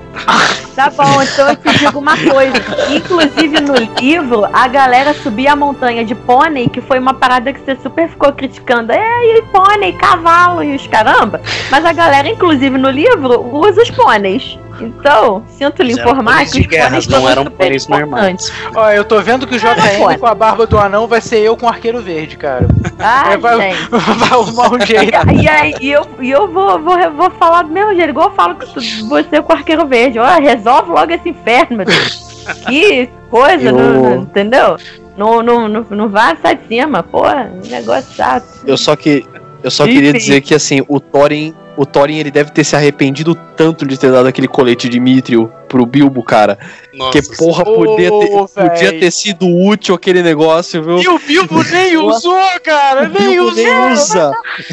Tá 0.77 0.91
bom, 0.91 1.23
então 1.23 1.49
eu 1.49 1.57
te 1.57 1.79
digo 1.79 1.99
uma 1.99 2.17
coisa. 2.17 2.53
Inclusive 2.95 3.61
no 3.63 3.75
livro, 3.99 4.45
a 4.53 4.69
galera 4.69 5.15
subia 5.15 5.55
a 5.55 5.57
montanha 5.57 6.05
de 6.05 6.15
pônei, 6.15 6.69
que 6.69 6.81
foi 6.81 6.99
uma 6.99 7.15
parada 7.15 7.53
que 7.53 7.59
você 7.61 7.75
super 7.77 8.09
ficou 8.09 8.33
criticando. 8.33 8.93
É, 8.93 9.39
e 9.39 9.43
pônei, 9.51 9.95
cavalo 9.95 10.63
e 10.63 10.77
os 10.77 10.87
caramba. 10.87 11.41
Mas 11.71 11.85
a 11.85 11.93
galera, 11.93 12.29
inclusive 12.29 12.77
no 12.77 12.91
livro, 12.91 13.41
usa 13.57 13.83
os 13.83 13.91
pôneis. 13.91 14.59
Então, 14.81 15.45
sinto 15.49 15.83
lhe 15.83 15.93
informar 15.93 16.45
que 16.47 16.61
os 16.61 16.67
guerra, 16.67 16.99
não 17.09 17.29
eram 17.29 17.45
super 17.45 17.57
pôneis 17.65 17.89
normais. 17.89 18.53
Ó, 18.75 18.91
eu 18.91 19.05
tô 19.05 19.21
vendo 19.21 19.47
que 19.47 19.57
o 19.57 19.59
JN 19.59 20.19
com 20.19 20.27
a 20.27 20.35
barba 20.35 20.67
do 20.67 20.79
anão 20.79 21.07
vai 21.07 21.21
ser 21.21 21.39
eu 21.41 21.57
com 21.57 21.67
o 21.67 21.69
arqueiro 21.69 22.01
verde, 22.01 22.37
cara. 22.37 22.67
Ai, 22.99 23.35
É, 23.35 23.37
vai- 23.37 23.61
gente. 23.73 23.89
vai 23.91 24.29
arrumar 24.31 24.73
um 24.75 24.81
jeito. 24.87 25.09
E 25.43 25.49
aí 25.49 25.75
e 25.81 25.91
eu, 25.91 26.07
e 26.21 26.31
eu 26.31 26.47
vou, 26.51 26.79
vou, 26.81 26.97
vou 27.13 27.31
falar 27.33 27.63
do 27.63 27.71
mesmo 27.71 27.95
jeito, 27.95 28.11
igual 28.11 28.29
eu 28.29 28.35
falo 28.35 28.55
com 28.55 28.67
tu- 28.67 28.81
você 29.09 29.41
com 29.43 29.53
o 29.53 29.57
arqueiro 29.57 29.87
verde. 29.87 30.19
Ó, 30.19 30.27
resolve 30.39 30.91
logo 30.91 31.13
esse 31.13 31.29
inferno, 31.29 31.77
meu 31.79 31.87
Deus. 31.87 32.27
Que 32.67 33.09
coisa, 33.31 33.69
Eu- 33.69 33.73
não- 33.77 34.03
não- 34.03 34.23
entendeu? 34.23 34.77
Não, 35.19 35.43
não, 35.43 35.69
não, 35.69 35.85
não 35.91 36.09
vai 36.09 36.35
sair 36.41 36.57
de 36.57 36.67
cima, 36.69 37.03
pô, 37.03 37.25
negócio 37.69 38.15
chato. 38.15 38.47
Eu 38.67 38.77
só 38.79 38.95
que 38.97 39.25
eu 39.63 39.71
só 39.71 39.85
Enfim. 39.85 39.95
queria 39.95 40.13
dizer 40.13 40.41
que 40.41 40.55
assim, 40.55 40.83
o 40.89 40.99
Thorin, 41.01 41.53
o 41.79 41.87
Thorin 41.87 42.19
ele 42.19 42.31
deve 42.31 42.51
ter 42.51 42.65
se 42.65 42.75
arrependido 42.75 43.35
tanto 43.57 43.87
de 43.87 43.97
ter 43.99 44.11
dado 44.11 44.27
aquele 44.27 44.49
colete 44.49 44.89
de 44.89 44.99
Mithril 44.99 45.51
pro 45.69 45.87
Bilbo, 45.87 46.23
cara. 46.25 46.59
Nossa, 46.93 47.13
que 47.23 47.37
porra, 47.37 47.65
podia 47.65 48.11
ter, 48.11 48.29
podia 48.55 48.99
ter 49.01 49.11
sido 49.13 49.47
útil 49.47 49.95
aquele 49.95 50.23
negócio, 50.23 50.83
viu? 50.83 50.99
E 50.99 51.09
o 51.09 51.19
Bilbo 51.19 51.63
nem 51.63 51.97
usou, 51.99 52.41
cara, 52.65 53.05
O 53.05 53.09
nem 53.09 53.31
Bilbo 53.31 53.51
usou. 53.51 53.65
nem 53.65 53.93
usa. 53.93 54.33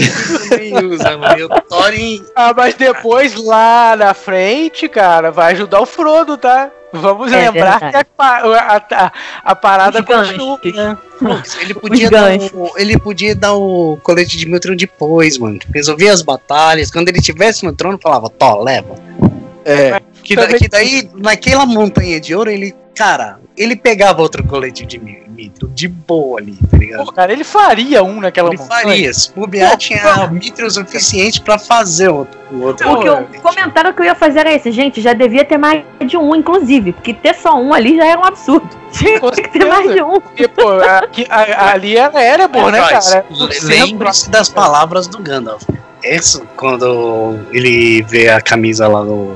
nem 0.57 0.85
usa, 0.85 1.17
mano. 1.17 1.45
O 1.45 1.61
Thorin. 1.61 2.23
Ah, 2.35 2.53
mas 2.55 2.73
depois 2.75 3.35
lá 3.35 3.95
na 3.95 4.13
frente, 4.13 4.87
cara, 4.89 5.31
vai 5.31 5.53
ajudar 5.53 5.81
o 5.81 5.85
Frodo, 5.85 6.37
tá? 6.37 6.71
Vamos 7.01 7.31
É 7.31 7.49
lembrar 7.51 7.79
verdade. 7.79 8.05
que 8.05 8.21
a, 8.21 8.25
a, 8.25 9.05
a, 9.05 9.11
a 9.43 9.55
parada 9.55 10.01
continua, 10.03 10.59
né? 10.63 10.97
Ele 11.61 11.73
podia, 11.73 12.09
dar 12.09 12.37
o, 12.53 12.71
ele 12.77 12.97
podia 12.99 13.35
dar 13.35 13.53
o 13.53 13.97
colete 14.03 14.37
de 14.37 14.45
Miltron 14.47 14.75
depois, 14.75 15.37
mano. 15.37 15.59
Resolvia 15.73 16.11
as 16.11 16.21
batalhas. 16.21 16.91
Quando 16.91 17.09
ele 17.09 17.21
tivesse 17.21 17.63
no 17.65 17.73
trono, 17.73 17.97
falava, 18.01 18.29
Tó, 18.29 18.61
leva. 18.61 18.95
É, 19.63 19.99
Que, 20.23 20.35
da- 20.35 20.47
que 20.47 20.67
daí, 20.67 21.09
naquela 21.15 21.65
montanha 21.65 22.19
de 22.19 22.35
ouro, 22.35 22.49
ele, 22.51 22.75
cara, 22.95 23.39
ele 23.57 23.75
pegava 23.75 24.21
outro 24.21 24.43
colete 24.43 24.85
de 24.85 24.99
Mi- 24.99 25.23
Mithril 25.27 25.69
de 25.73 25.87
boa 25.89 26.39
ali, 26.39 26.57
tá 26.71 26.77
ligado? 26.77 27.05
Pô, 27.05 27.11
cara, 27.11 27.33
ele 27.33 27.43
faria 27.43 28.01
um 28.03 28.21
naquela 28.21 28.49
Ele 28.49 28.57
montanha. 28.57 28.81
faria. 28.83 29.13
Se 29.13 29.33
bobear, 29.33 29.75
tinha 29.77 30.27
Mithril 30.31 30.69
suficiente 30.71 31.41
pra 31.41 31.59
fazer 31.59 32.07
outro. 32.09 32.39
o 32.51 32.61
outro 32.61 32.89
O, 32.89 32.99
que 33.01 33.07
eu, 33.07 33.15
o 33.19 33.41
comentário 33.41 33.93
que 33.93 34.01
eu 34.01 34.05
ia 34.05 34.15
fazer 34.15 34.39
era 34.39 34.53
esse, 34.53 34.71
gente, 34.71 35.01
já 35.01 35.11
devia 35.13 35.43
ter 35.43 35.57
mais 35.57 35.83
de 36.05 36.15
um, 36.15 36.33
inclusive, 36.35 36.93
porque 36.93 37.13
ter 37.13 37.33
só 37.35 37.55
um 37.59 37.73
ali 37.73 37.97
já 37.97 38.05
era 38.05 38.19
um 38.19 38.23
absurdo. 38.23 38.69
Tinha 38.93 39.19
que 39.19 39.49
ter 39.49 39.65
mais 39.65 39.91
de 39.93 40.01
um. 40.01 40.21
Porque, 40.21 40.47
pô, 40.47 40.69
aqui- 40.71 41.27
a- 41.29 41.71
ali 41.73 41.97
era 41.97 42.23
Erebor, 42.23 42.71
né, 42.71 42.79
Mas, 42.79 43.09
cara? 43.09 43.25
le- 43.29 43.59
Lembre-se 43.61 44.29
das 44.29 44.47
palavras 44.47 45.05
do 45.07 45.19
Gandalf. 45.19 45.63
Isso, 46.01 46.45
quando 46.55 47.37
ele 47.51 48.03
vê 48.03 48.29
a 48.29 48.39
camisa 48.39 48.87
lá 48.87 49.03
no, 49.03 49.33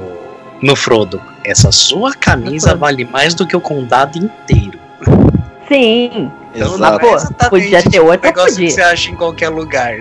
no 0.61 0.75
Frodo. 0.77 1.21
Essa 1.49 1.71
sua 1.71 2.13
camisa 2.13 2.75
vale 2.75 3.03
mais 3.05 3.33
do 3.33 3.45
que 3.47 3.57
o 3.57 3.61
condado 3.61 4.17
inteiro. 4.19 4.77
Sim, 5.67 6.31
Então, 6.53 6.75
exato. 6.75 6.79
não 6.79 6.95
é 6.95 6.99
Pô, 6.99 7.15
exatamente 7.15 7.49
podia 7.49 7.83
ter 7.83 7.99
outro, 7.99 8.19
um 8.27 8.31
negócio 8.31 8.53
podia. 8.53 8.67
que 8.67 8.73
você 8.73 8.81
acha 8.81 9.11
em 9.11 9.15
qualquer 9.15 9.49
lugar. 9.49 9.97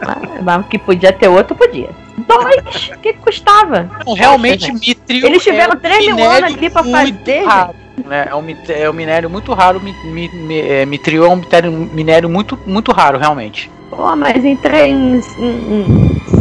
mas- 0.00 0.42
mas 0.42 0.66
que 0.66 0.78
podia 0.78 1.12
ter 1.12 1.28
outro, 1.28 1.54
podia. 1.54 1.90
Dois, 2.26 2.88
o 2.94 2.98
que 2.98 3.12
custava? 3.14 3.90
Não, 4.06 4.14
realmente, 4.14 4.72
Mithril 4.72 5.26
Eles 5.26 5.42
tiveram 5.42 5.72
é 5.74 5.76
3 5.76 6.06
mil 6.14 6.30
anos 6.30 6.54
ali 6.54 6.70
pra 6.70 6.82
fazer, 6.84 7.44
raro, 7.44 7.74
né? 8.08 8.28
É 8.30 8.34
um, 8.34 8.44
é 8.68 8.90
um 8.90 8.92
minério 8.92 9.28
muito 9.30 9.52
raro. 9.52 9.80
Mi, 9.80 9.94
mi, 10.04 10.28
mi- 10.32 10.60
é, 10.60 10.84
Mithril 10.86 11.24
é 11.24 11.28
um 11.28 11.36
minério, 11.36 11.72
minério 11.72 12.28
muito, 12.28 12.58
muito 12.66 12.92
raro, 12.92 13.18
realmente. 13.18 13.70
Pô, 13.90 14.14
mas 14.14 14.44
em 14.44 14.56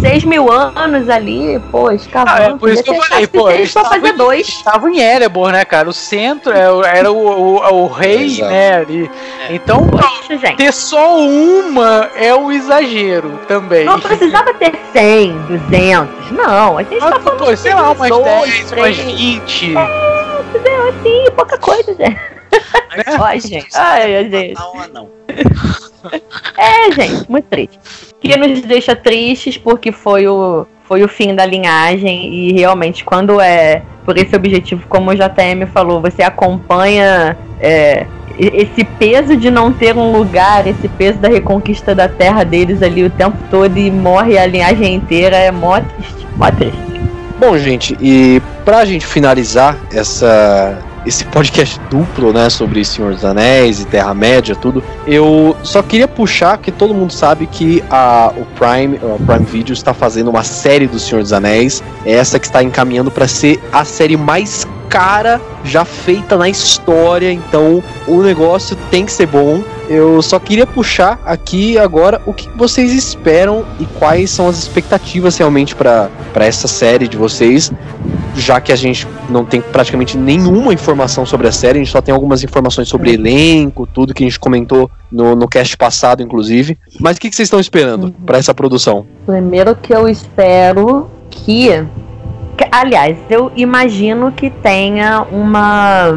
6 0.02 0.24
mil 0.24 0.52
anos 0.52 1.10
ali, 1.10 1.60
pô, 1.72 1.90
escavando. 1.92 2.32
Ah, 2.42 2.44
é 2.44 2.54
por 2.58 2.70
isso 2.70 2.84
que 2.84 2.92
eu 2.92 3.02
falei, 3.02 3.26
pô, 3.28 3.50
eles 3.50 3.70
estavam 3.70 3.90
fazer 3.92 4.10
em- 4.14 4.18
dois. 4.18 4.48
Estavam 4.48 4.90
em 4.90 5.00
Erebor, 5.00 5.52
né, 5.52 5.66
cara? 5.66 5.90
O 5.90 5.94
centro 5.94 6.54
é 6.54 6.72
o- 6.72 6.84
era 6.84 7.12
o, 7.12 7.18
o, 7.18 7.84
o 7.84 7.88
rei, 7.88 8.26
Exato. 8.26 8.52
né, 8.52 8.76
ali. 8.76 9.12
Então, 9.50 9.88
Poxa, 9.88 10.38
gente. 10.38 10.58
ter 10.58 10.72
só 10.72 11.18
uma 11.20 12.08
é 12.16 12.34
um 12.36 12.52
exagero 12.52 13.40
também. 13.48 13.84
Não 13.86 14.00
precisava 14.00 14.54
ter 14.54 14.74
100, 14.94 15.34
200. 15.48 16.32
Não, 16.32 16.78
a 16.78 16.84
gente 16.84 17.04
Ah, 17.04 17.12
tá 17.12 17.20
falando 17.20 17.40
pô, 17.46 17.58
sei 17.58 17.74
lá, 17.74 17.92
umas 17.92 18.10
dois, 18.10 18.26
10, 18.26 18.72
umas 18.74 18.96
três. 18.96 18.98
20. 18.98 19.74
Entendeu? 20.50 20.90
Assim, 20.90 21.32
pouca 21.36 21.58
coisa, 21.58 21.94
gente. 21.96 22.20
Ó, 23.20 23.40
gente. 23.40 23.68
Ai, 23.76 24.30
gente. 24.30 24.60
Não, 24.60 24.88
não. 24.94 25.10
É, 26.58 26.92
gente, 26.92 27.30
muito 27.30 27.46
triste. 27.46 27.80
Que 28.20 28.36
nos 28.36 28.62
deixa 28.62 28.96
tristes 28.96 29.58
porque 29.58 29.92
foi 29.92 30.28
o, 30.28 30.66
foi 30.84 31.04
o 31.04 31.08
fim 31.08 31.36
da 31.36 31.46
linhagem 31.46 32.34
e 32.34 32.54
realmente 32.54 33.04
quando 33.04 33.40
é 33.40 33.82
por 34.06 34.18
esse 34.18 34.36
objetivo, 34.36 34.84
como 34.90 35.12
o 35.12 35.16
JM 35.16 35.68
falou, 35.72 36.02
você 36.02 36.24
acompanha 36.24 37.38
é, 37.60 38.08
esse 38.40 38.84
peso 38.84 39.36
de 39.38 39.52
não 39.52 39.72
ter 39.72 39.96
um 39.96 40.12
lugar, 40.12 40.66
esse 40.66 40.88
peso 40.88 41.20
da 41.20 41.28
reconquista 41.28 41.94
da 41.94 42.08
terra 42.08 42.44
deles 42.44 42.82
ali 42.82 43.04
o 43.04 43.10
tempo 43.10 43.38
todo 43.52 43.78
e 43.78 43.92
morre 43.92 44.38
a 44.38 44.46
linhagem 44.46 44.96
inteira, 44.96 45.38
é 45.38 45.52
mó 45.52 45.80
triste, 45.80 46.28
mó 46.36 46.50
triste. 46.50 46.99
Bom, 47.40 47.58
gente, 47.58 47.98
e 48.02 48.42
pra 48.66 48.84
gente 48.84 49.06
finalizar 49.06 49.78
essa, 49.94 50.78
esse 51.06 51.24
podcast 51.24 51.80
duplo, 51.90 52.34
né, 52.34 52.50
sobre 52.50 52.84
Senhor 52.84 53.14
dos 53.14 53.24
Anéis 53.24 53.80
e 53.80 53.86
Terra-média, 53.86 54.54
tudo, 54.58 54.84
eu 55.08 55.56
só 55.64 55.82
queria 55.82 56.06
puxar 56.06 56.58
que 56.58 56.70
todo 56.70 56.94
mundo 56.94 57.14
sabe 57.14 57.48
que 57.48 57.82
a, 57.90 58.34
o 58.36 58.46
Prime, 58.58 59.00
o 59.02 59.18
Prime 59.26 59.46
Video 59.46 59.72
está 59.72 59.94
fazendo 59.94 60.30
uma 60.30 60.44
série 60.44 60.86
do 60.86 61.00
Senhor 61.00 61.22
dos 61.22 61.32
Anéis, 61.32 61.82
essa 62.06 62.38
que 62.38 62.46
está 62.46 62.62
encaminhando 62.62 63.10
para 63.10 63.26
ser 63.26 63.58
a 63.72 63.86
série 63.86 64.18
mais 64.18 64.68
cara 64.90 65.40
já 65.64 65.86
feita 65.86 66.36
na 66.36 66.50
história, 66.50 67.32
então 67.32 67.84
o 68.08 68.22
negócio 68.24 68.76
tem 68.90 69.06
que 69.06 69.12
ser 69.12 69.28
bom. 69.28 69.62
Eu 69.88 70.22
só 70.22 70.40
queria 70.40 70.68
puxar 70.68 71.20
aqui 71.26 71.78
agora 71.78 72.22
o 72.26 72.34
que 72.34 72.48
vocês 72.56 72.94
esperam 72.94 73.66
e 73.80 73.86
quais 73.86 74.30
são 74.30 74.48
as 74.48 74.58
expectativas 74.58 75.38
realmente 75.38 75.76
para 75.76 76.10
essa 76.36 76.68
série 76.68 77.08
de 77.08 77.18
vocês, 77.18 77.72
já 78.36 78.62
que 78.62 78.72
a 78.72 78.76
gente 78.76 79.08
não 79.30 79.44
tem 79.44 79.62
praticamente 79.62 80.16
nenhuma 80.16 80.74
informação 80.74 81.26
sobre 81.26 81.48
a 81.48 81.52
série, 81.52 81.80
a 81.80 81.84
gente 81.84 81.92
só 81.92 82.02
tem 82.02 82.14
algumas 82.14 82.44
informações 82.44 82.88
sobre 82.88 83.14
elenco, 83.14 83.88
tudo 83.88 84.14
que 84.14 84.24
a 84.24 84.28
gente 84.28 84.40
comentou 84.40 84.90
no, 85.12 85.36
no 85.36 85.48
cast 85.48 85.76
passado, 85.76 86.22
inclusive. 86.22 86.78
Mas 87.00 87.18
o 87.18 87.22
que, 87.22 87.30
que 87.30 87.36
vocês 87.36 87.48
estão 87.48 87.60
esperando 87.60 88.12
para 88.26 88.38
essa 88.38 88.54
produção? 88.54 89.06
Primeiro 89.26 89.76
que 89.76 89.94
eu 89.94 90.08
espero 90.08 91.10
que, 91.32 91.68
que- 91.70 91.86
aliás, 92.72 93.18
eu 93.30 93.52
imagino 93.56 94.32
que 94.32 94.50
tenha 94.50 95.26
uma 95.32 96.10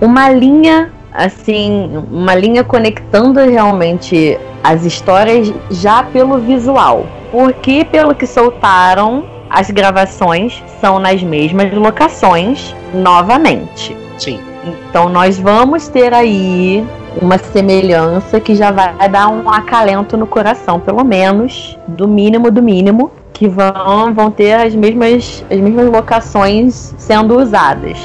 uma 0.00 0.30
linha 0.30 0.92
assim, 1.12 2.04
uma 2.10 2.34
linha 2.34 2.62
conectando 2.62 3.40
realmente 3.40 4.38
as 4.62 4.84
histórias 4.84 5.52
já 5.70 6.02
pelo 6.02 6.38
visual. 6.38 7.06
Porque 7.30 7.84
pelo 7.84 8.14
que 8.14 8.26
soltaram, 8.26 9.24
as 9.50 9.70
gravações 9.70 10.62
são 10.80 10.98
nas 10.98 11.22
mesmas 11.22 11.72
locações 11.72 12.74
novamente. 12.94 13.96
Sim. 14.18 14.40
Então 14.64 15.08
nós 15.08 15.38
vamos 15.38 15.88
ter 15.88 16.12
aí 16.12 16.86
uma 17.20 17.38
semelhança 17.38 18.38
que 18.38 18.54
já 18.54 18.70
vai 18.70 19.08
dar 19.08 19.28
um 19.28 19.50
acalento 19.50 20.16
no 20.16 20.26
coração, 20.26 20.78
pelo 20.78 21.04
menos, 21.04 21.78
do 21.88 22.06
mínimo 22.06 22.50
do 22.50 22.62
mínimo, 22.62 23.10
que 23.38 23.46
vão, 23.46 24.12
vão 24.12 24.30
ter 24.32 24.52
as 24.52 24.74
mesmas, 24.74 25.44
as 25.48 25.60
mesmas 25.60 25.86
locações 25.86 26.92
sendo 26.98 27.38
usadas. 27.38 27.96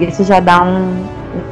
Isso 0.00 0.24
já 0.24 0.40
dá 0.40 0.62
um. 0.62 1.04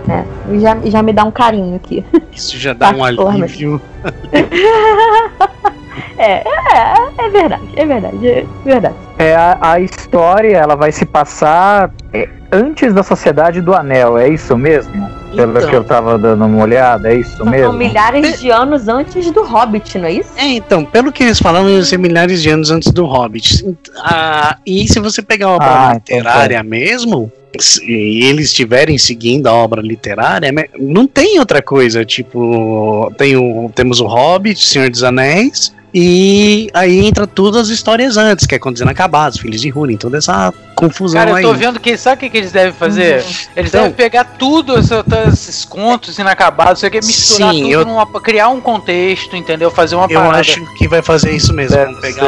É, 0.09 0.25
já, 0.59 0.79
já 0.87 1.03
me 1.03 1.13
dá 1.13 1.23
um 1.23 1.31
carinho 1.31 1.77
aqui. 1.77 2.03
Isso 2.33 2.57
já 2.57 2.73
dá 2.73 2.91
um 2.91 3.05
alívio. 3.05 3.81
É, 6.19 6.43
é, 6.43 6.95
é 7.19 7.29
verdade, 7.29 7.63
é 7.77 7.85
verdade, 7.85 8.27
é 8.27 8.47
verdade. 8.65 8.95
É, 9.19 9.35
a, 9.35 9.59
a 9.61 9.81
história 9.81 10.57
ela 10.57 10.75
vai 10.75 10.91
se 10.91 11.05
passar 11.05 11.91
é, 12.11 12.27
antes 12.51 12.95
da 12.95 13.03
Sociedade 13.03 13.61
do 13.61 13.75
Anel, 13.75 14.17
é 14.17 14.27
isso 14.29 14.57
mesmo? 14.57 15.11
Pelo 15.37 15.57
Então. 15.59 15.69
que 15.71 15.77
eu 15.77 15.85
tava 15.85 16.19
dando 16.19 16.45
uma 16.45 16.63
olhada, 16.63 17.13
é 17.13 17.17
isso 17.21 17.37
São 17.37 17.47
mesmo? 17.47 17.73
milhares 17.75 18.41
de 18.41 18.51
anos 18.51 18.89
antes 18.89 19.31
do 19.31 19.43
Hobbit, 19.45 19.99
não 19.99 20.07
é 20.07 20.13
isso? 20.13 20.31
É, 20.37 20.47
então, 20.47 20.85
pelo 20.85 21.13
que 21.13 21.23
eles 21.25 21.39
falaram, 21.39 21.69
ia 21.69 21.83
ser 21.85 21.99
milhares 21.99 22.43
de 22.43 22.49
anos 22.51 22.71
antes 22.71 22.91
do 22.93 23.05
Hobbit. 23.05 23.65
Ah, 23.99 24.57
e 24.67 24.89
se 24.89 24.99
você 25.01 25.23
pegar 25.23 25.49
uma 25.49 25.57
obra 25.57 25.69
Ah, 25.69 25.95
literária 25.95 26.63
mesmo, 26.63 27.31
se 27.59 27.83
eles 27.91 28.47
estiverem 28.47 28.99
seguindo 28.99 29.47
a 29.47 29.53
obra 29.53 29.81
literária, 29.81 30.51
não 30.79 31.07
tem 31.07 31.39
outra 31.39 31.63
coisa. 31.63 32.05
Tipo, 32.05 33.13
tem 33.17 33.37
o, 33.37 33.71
temos 33.75 34.01
o 34.01 34.07
Hobbit, 34.07 34.67
Senhor 34.67 34.91
dos 34.91 35.03
Anéis, 35.03 35.73
e 35.99 36.69
aí 36.75 37.07
entra 37.07 37.27
todas 37.27 37.63
as 37.63 37.69
histórias 37.69 38.19
antes, 38.19 38.45
que 38.45 38.55
é 38.55 38.59
quando 38.59 38.79
inacabados, 38.79 39.39
Filhos 39.39 39.63
de 39.63 39.73
Húrin, 39.73 39.97
toda 39.97 40.19
essa 40.19 40.53
confusão 40.75 41.19
Cara, 41.19 41.31
eu 41.31 41.37
aí. 41.37 41.43
tô 41.43 41.55
vendo 41.55 41.81
que. 41.81 41.97
Sabe 41.97 42.17
o 42.17 42.19
que, 42.21 42.29
que 42.29 42.37
eles 42.37 42.53
devem 42.53 42.75
fazer? 42.75 43.25
Eles 43.57 43.71
Então- 43.71 43.81
devem 43.85 43.93
pegar 43.95 44.25
tudo, 44.39 44.75
todos 44.87 45.33
esses 45.33 45.65
contos 45.65 46.19
inacabados, 46.19 46.81
você 46.81 46.91
quer 46.91 47.03
misturar 47.03 47.51
Sim, 47.55 47.63
tudo 47.63 47.73
eu- 47.73 47.85
numa. 47.87 48.07
criar 48.21 48.51
um 48.51 48.61
contexto, 48.61 49.35
entendeu? 49.37 49.71
Fazer 49.71 49.97
uma 49.97 50.05
Eu 50.05 50.21
parada. 50.21 50.39
acho 50.41 50.63
que 50.75 50.87
vai 50.87 51.01
fazer 51.01 51.31
isso 51.35 51.55
mesmo. 51.55 51.79
Pegar 52.03 52.27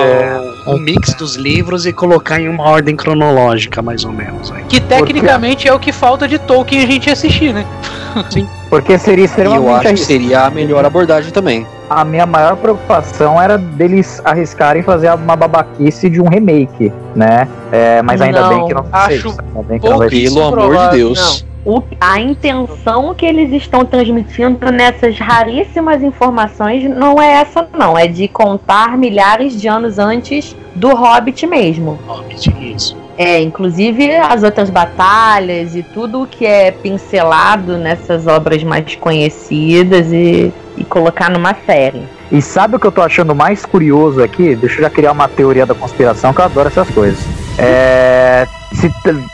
o, 0.66 0.74
o 0.76 0.78
mix 0.78 1.12
dos 1.12 1.36
livros 1.36 1.84
e 1.84 1.92
colocar 1.92 2.40
em 2.40 2.48
uma 2.48 2.64
ordem 2.64 2.96
cronológica, 2.96 3.82
mais 3.82 4.02
ou 4.02 4.12
menos. 4.12 4.50
Aí. 4.50 4.64
Que 4.64 4.80
tecnicamente 4.80 5.68
é 5.68 5.74
o 5.74 5.78
que 5.78 5.92
falta 5.92 6.26
de 6.26 6.38
Tolkien 6.38 6.82
a 6.82 6.86
gente 6.86 7.10
assistir, 7.10 7.52
né? 7.52 7.66
Porque 8.68 8.98
seria 8.98 9.22
E 9.22 9.24
eu 9.24 9.26
extremamente 9.26 9.86
acho 9.86 9.94
que 9.94 10.00
seria 10.04 10.42
a 10.42 10.50
melhor 10.50 10.84
abordagem 10.84 11.32
também. 11.32 11.66
A 11.88 12.04
minha 12.04 12.26
maior 12.26 12.56
preocupação 12.56 13.40
era 13.40 13.56
deles 13.56 14.20
arriscarem 14.24 14.82
fazer 14.82 15.10
uma 15.14 15.34
babaquice 15.34 16.10
de 16.10 16.20
um 16.20 16.28
remake, 16.28 16.92
né? 17.16 17.48
É, 17.72 18.02
mas 18.02 18.20
ainda 18.20 18.42
Não, 18.42 18.48
bem 18.50 18.66
que 18.66 18.74
não 18.74 18.84
acho 18.92 19.30
sei, 19.30 19.40
ainda 19.46 19.62
bem 19.68 19.78
que 19.80 19.88
não 19.88 19.98
vai 19.98 20.10
ser. 20.10 20.30
Pelo 20.30 20.44
amor 20.46 20.90
de 20.90 20.96
Deus. 20.96 21.46
O- 21.64 21.82
a 22.00 22.20
intenção 22.20 23.14
que 23.14 23.26
eles 23.26 23.52
estão 23.52 23.84
transmitindo 23.84 24.70
nessas 24.70 25.18
raríssimas 25.18 26.02
informações 26.02 26.84
não 26.88 27.20
é 27.20 27.40
essa, 27.40 27.66
não. 27.76 27.96
É 27.96 28.06
de 28.06 28.28
contar 28.28 28.96
milhares 28.96 29.58
de 29.58 29.66
anos 29.66 29.98
antes 29.98 30.54
do 30.74 30.88
Hobbit 30.94 31.46
mesmo. 31.46 31.98
Hobbit, 32.06 32.54
isso. 32.74 32.96
É, 33.18 33.42
inclusive 33.42 34.14
as 34.14 34.44
outras 34.44 34.70
batalhas 34.70 35.74
e 35.74 35.82
tudo 35.82 36.24
que 36.30 36.46
é 36.46 36.70
pincelado 36.70 37.76
nessas 37.76 38.28
obras 38.28 38.62
mais 38.62 38.94
conhecidas 38.94 40.12
e, 40.12 40.52
e 40.76 40.84
colocar 40.84 41.28
numa 41.28 41.52
série. 41.66 42.02
E 42.30 42.40
sabe 42.40 42.76
o 42.76 42.78
que 42.78 42.86
eu 42.86 42.92
tô 42.92 43.02
achando 43.02 43.34
mais 43.34 43.66
curioso 43.66 44.22
aqui? 44.22 44.54
Deixa 44.54 44.76
eu 44.76 44.82
já 44.82 44.90
criar 44.90 45.10
uma 45.10 45.26
teoria 45.26 45.66
da 45.66 45.74
conspiração, 45.74 46.32
que 46.32 46.40
eu 46.40 46.44
adoro 46.44 46.68
essas 46.68 46.88
coisas. 46.90 47.47
É, 47.58 48.46
se 48.72 48.90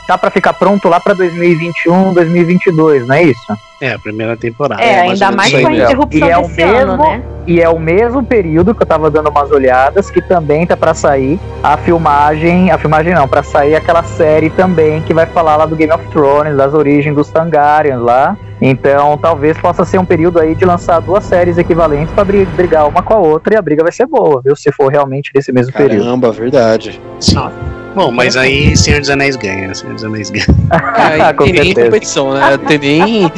tá 0.07 0.17
pra 0.17 0.29
ficar 0.31 0.53
pronto 0.53 0.87
lá 0.87 0.99
pra 0.99 1.13
2021, 1.13 2.13
2022, 2.13 3.07
não 3.07 3.15
é 3.15 3.23
isso? 3.23 3.57
É, 3.81 3.91
a 3.93 3.99
primeira 3.99 4.35
temporada. 4.37 4.81
É, 4.81 5.05
mais 5.05 5.21
ainda 5.21 5.35
mais 5.35 5.51
com 5.51 5.57
a 5.57 5.69
mesmo. 5.69 5.83
interrupção 5.85 6.27
E 6.27 6.31
é 6.31 6.37
o 6.37 6.41
desse 6.43 6.61
ano, 6.63 6.97
mesmo- 6.97 7.03
né? 7.03 7.21
E 7.45 7.61
é 7.61 7.69
o 7.69 7.77
mesmo 7.77 8.23
período 8.23 8.73
que 8.73 8.81
eu 8.81 8.87
tava 8.87 9.11
dando 9.11 9.29
umas 9.29 9.51
olhadas 9.51 10.09
que 10.09 10.21
também 10.21 10.65
tá 10.65 10.75
pra 10.75 10.93
sair 10.93 11.39
a 11.61 11.77
filmagem, 11.77 12.71
a 12.71 12.77
filmagem 12.77 13.13
não, 13.13 13.27
pra 13.27 13.43
sair 13.43 13.75
aquela 13.75 14.01
série 14.01 14.49
também 14.49 15.01
que 15.01 15.13
vai 15.13 15.25
falar 15.27 15.57
lá 15.57 15.65
do 15.65 15.75
Game 15.75 15.91
of 15.93 16.03
Thrones, 16.07 16.55
das 16.57 16.73
origens 16.73 17.13
dos 17.15 17.29
Targaryens 17.29 17.99
lá. 18.01 18.35
Então, 18.61 19.17
talvez 19.17 19.57
possa 19.57 19.83
ser 19.83 19.99
um 19.99 20.05
período 20.05 20.39
aí 20.39 20.55
de 20.55 20.63
lançar 20.65 21.01
duas 21.01 21.25
séries 21.25 21.57
equivalentes 21.57 22.13
pra 22.15 22.23
bri- 22.23 22.45
brigar 22.45 22.87
uma 22.87 23.03
com 23.03 23.13
a 23.13 23.17
outra 23.17 23.53
e 23.53 23.57
a 23.57 23.61
briga 23.61 23.83
vai 23.83 23.91
ser 23.91 24.07
boa, 24.07 24.41
viu? 24.43 24.55
Se 24.55 24.71
for 24.71 24.87
realmente 24.89 25.29
nesse 25.35 25.51
mesmo 25.51 25.73
período. 25.73 26.05
Caramba, 26.05 26.31
verdade. 26.31 26.99
Sim. 27.19 27.49
Bom, 27.95 28.11
mas 28.11 28.35
aí 28.35 28.75
Senhor 28.75 28.99
dos 28.99 29.09
Anéis 29.09 29.35
ganha, 29.37 29.73
Senhor 29.73 29.93
dos 29.93 30.03
Anéis 30.03 30.29
ganha. 30.29 30.45
Aí 30.95 31.33
Com 31.33 31.45
tem 31.45 31.53
nem 31.53 31.73
competição, 31.73 32.33
né? 32.33 32.57
Tem 32.67 32.77
nem, 32.77 33.29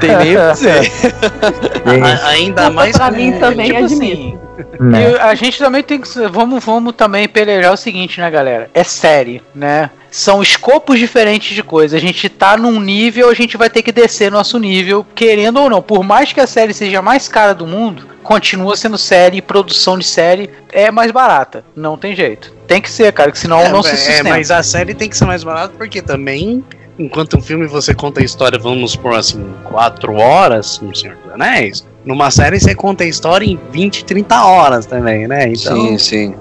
tem 0.00 0.16
nem 0.16 0.36
que 0.36 0.52
dizer. 0.52 0.92
Ainda 2.26 2.70
mais 2.70 2.96
pra 2.96 3.10
mim 3.10 3.32
também 3.38 3.66
tipo 3.66 3.84
admito. 3.84 4.04
assim, 4.04 4.38
né? 4.80 5.12
E 5.12 5.18
a 5.18 5.34
gente 5.34 5.58
também 5.58 5.82
tem 5.82 6.00
que. 6.00 6.08
Vamos, 6.28 6.64
vamos 6.64 6.94
também 6.94 7.28
pelejar 7.28 7.72
o 7.72 7.76
seguinte, 7.76 8.20
né, 8.20 8.30
galera? 8.30 8.70
É 8.72 8.82
série, 8.82 9.42
né? 9.54 9.90
São 10.10 10.42
escopos 10.42 10.98
diferentes 10.98 11.54
de 11.54 11.62
coisa. 11.62 11.96
A 11.96 12.00
gente 12.00 12.28
tá 12.28 12.56
num 12.56 12.80
nível, 12.80 13.28
a 13.28 13.34
gente 13.34 13.56
vai 13.56 13.68
ter 13.68 13.82
que 13.82 13.92
descer 13.92 14.30
nosso 14.30 14.58
nível, 14.58 15.04
querendo 15.14 15.60
ou 15.60 15.68
não. 15.68 15.82
Por 15.82 16.02
mais 16.02 16.32
que 16.32 16.40
a 16.40 16.46
série 16.46 16.72
seja 16.72 17.00
a 17.00 17.02
mais 17.02 17.28
cara 17.28 17.52
do 17.54 17.66
mundo, 17.66 18.15
continua 18.26 18.76
sendo 18.76 18.98
série 18.98 19.40
produção 19.40 19.96
de 19.96 20.04
série 20.04 20.50
é 20.72 20.90
mais 20.90 21.12
barata. 21.12 21.64
Não 21.74 21.96
tem 21.96 22.14
jeito. 22.14 22.52
Tem 22.66 22.82
que 22.82 22.90
ser, 22.90 23.12
cara, 23.12 23.30
que 23.30 23.38
senão 23.38 23.60
É, 23.60 23.68
não 23.68 23.82
se 23.82 23.90
é, 23.90 23.96
sustenta. 23.96 24.28
mas 24.30 24.50
a 24.50 24.62
série 24.62 24.94
tem 24.94 25.08
que 25.08 25.16
ser 25.16 25.24
mais 25.24 25.44
barata 25.44 25.72
porque 25.78 26.02
também, 26.02 26.64
enquanto 26.98 27.38
um 27.38 27.40
filme 27.40 27.66
você 27.66 27.94
conta 27.94 28.20
a 28.20 28.24
história, 28.24 28.58
vamos 28.58 28.96
por 28.96 29.14
assim, 29.14 29.54
quatro 29.64 30.16
horas, 30.16 30.80
no 30.80 30.94
Senhor 30.94 31.16
dos 31.16 31.32
Anéis, 31.32 31.86
numa 32.06 32.30
série 32.30 32.58
você 32.60 32.74
conta 32.74 33.04
a 33.04 33.06
história 33.06 33.44
em 33.44 33.58
20, 33.70 34.04
30 34.04 34.44
horas 34.44 34.86
também, 34.86 35.26
né? 35.26 35.48
Então, 35.48 35.76
Sim, 35.76 35.98
sim. 35.98 36.34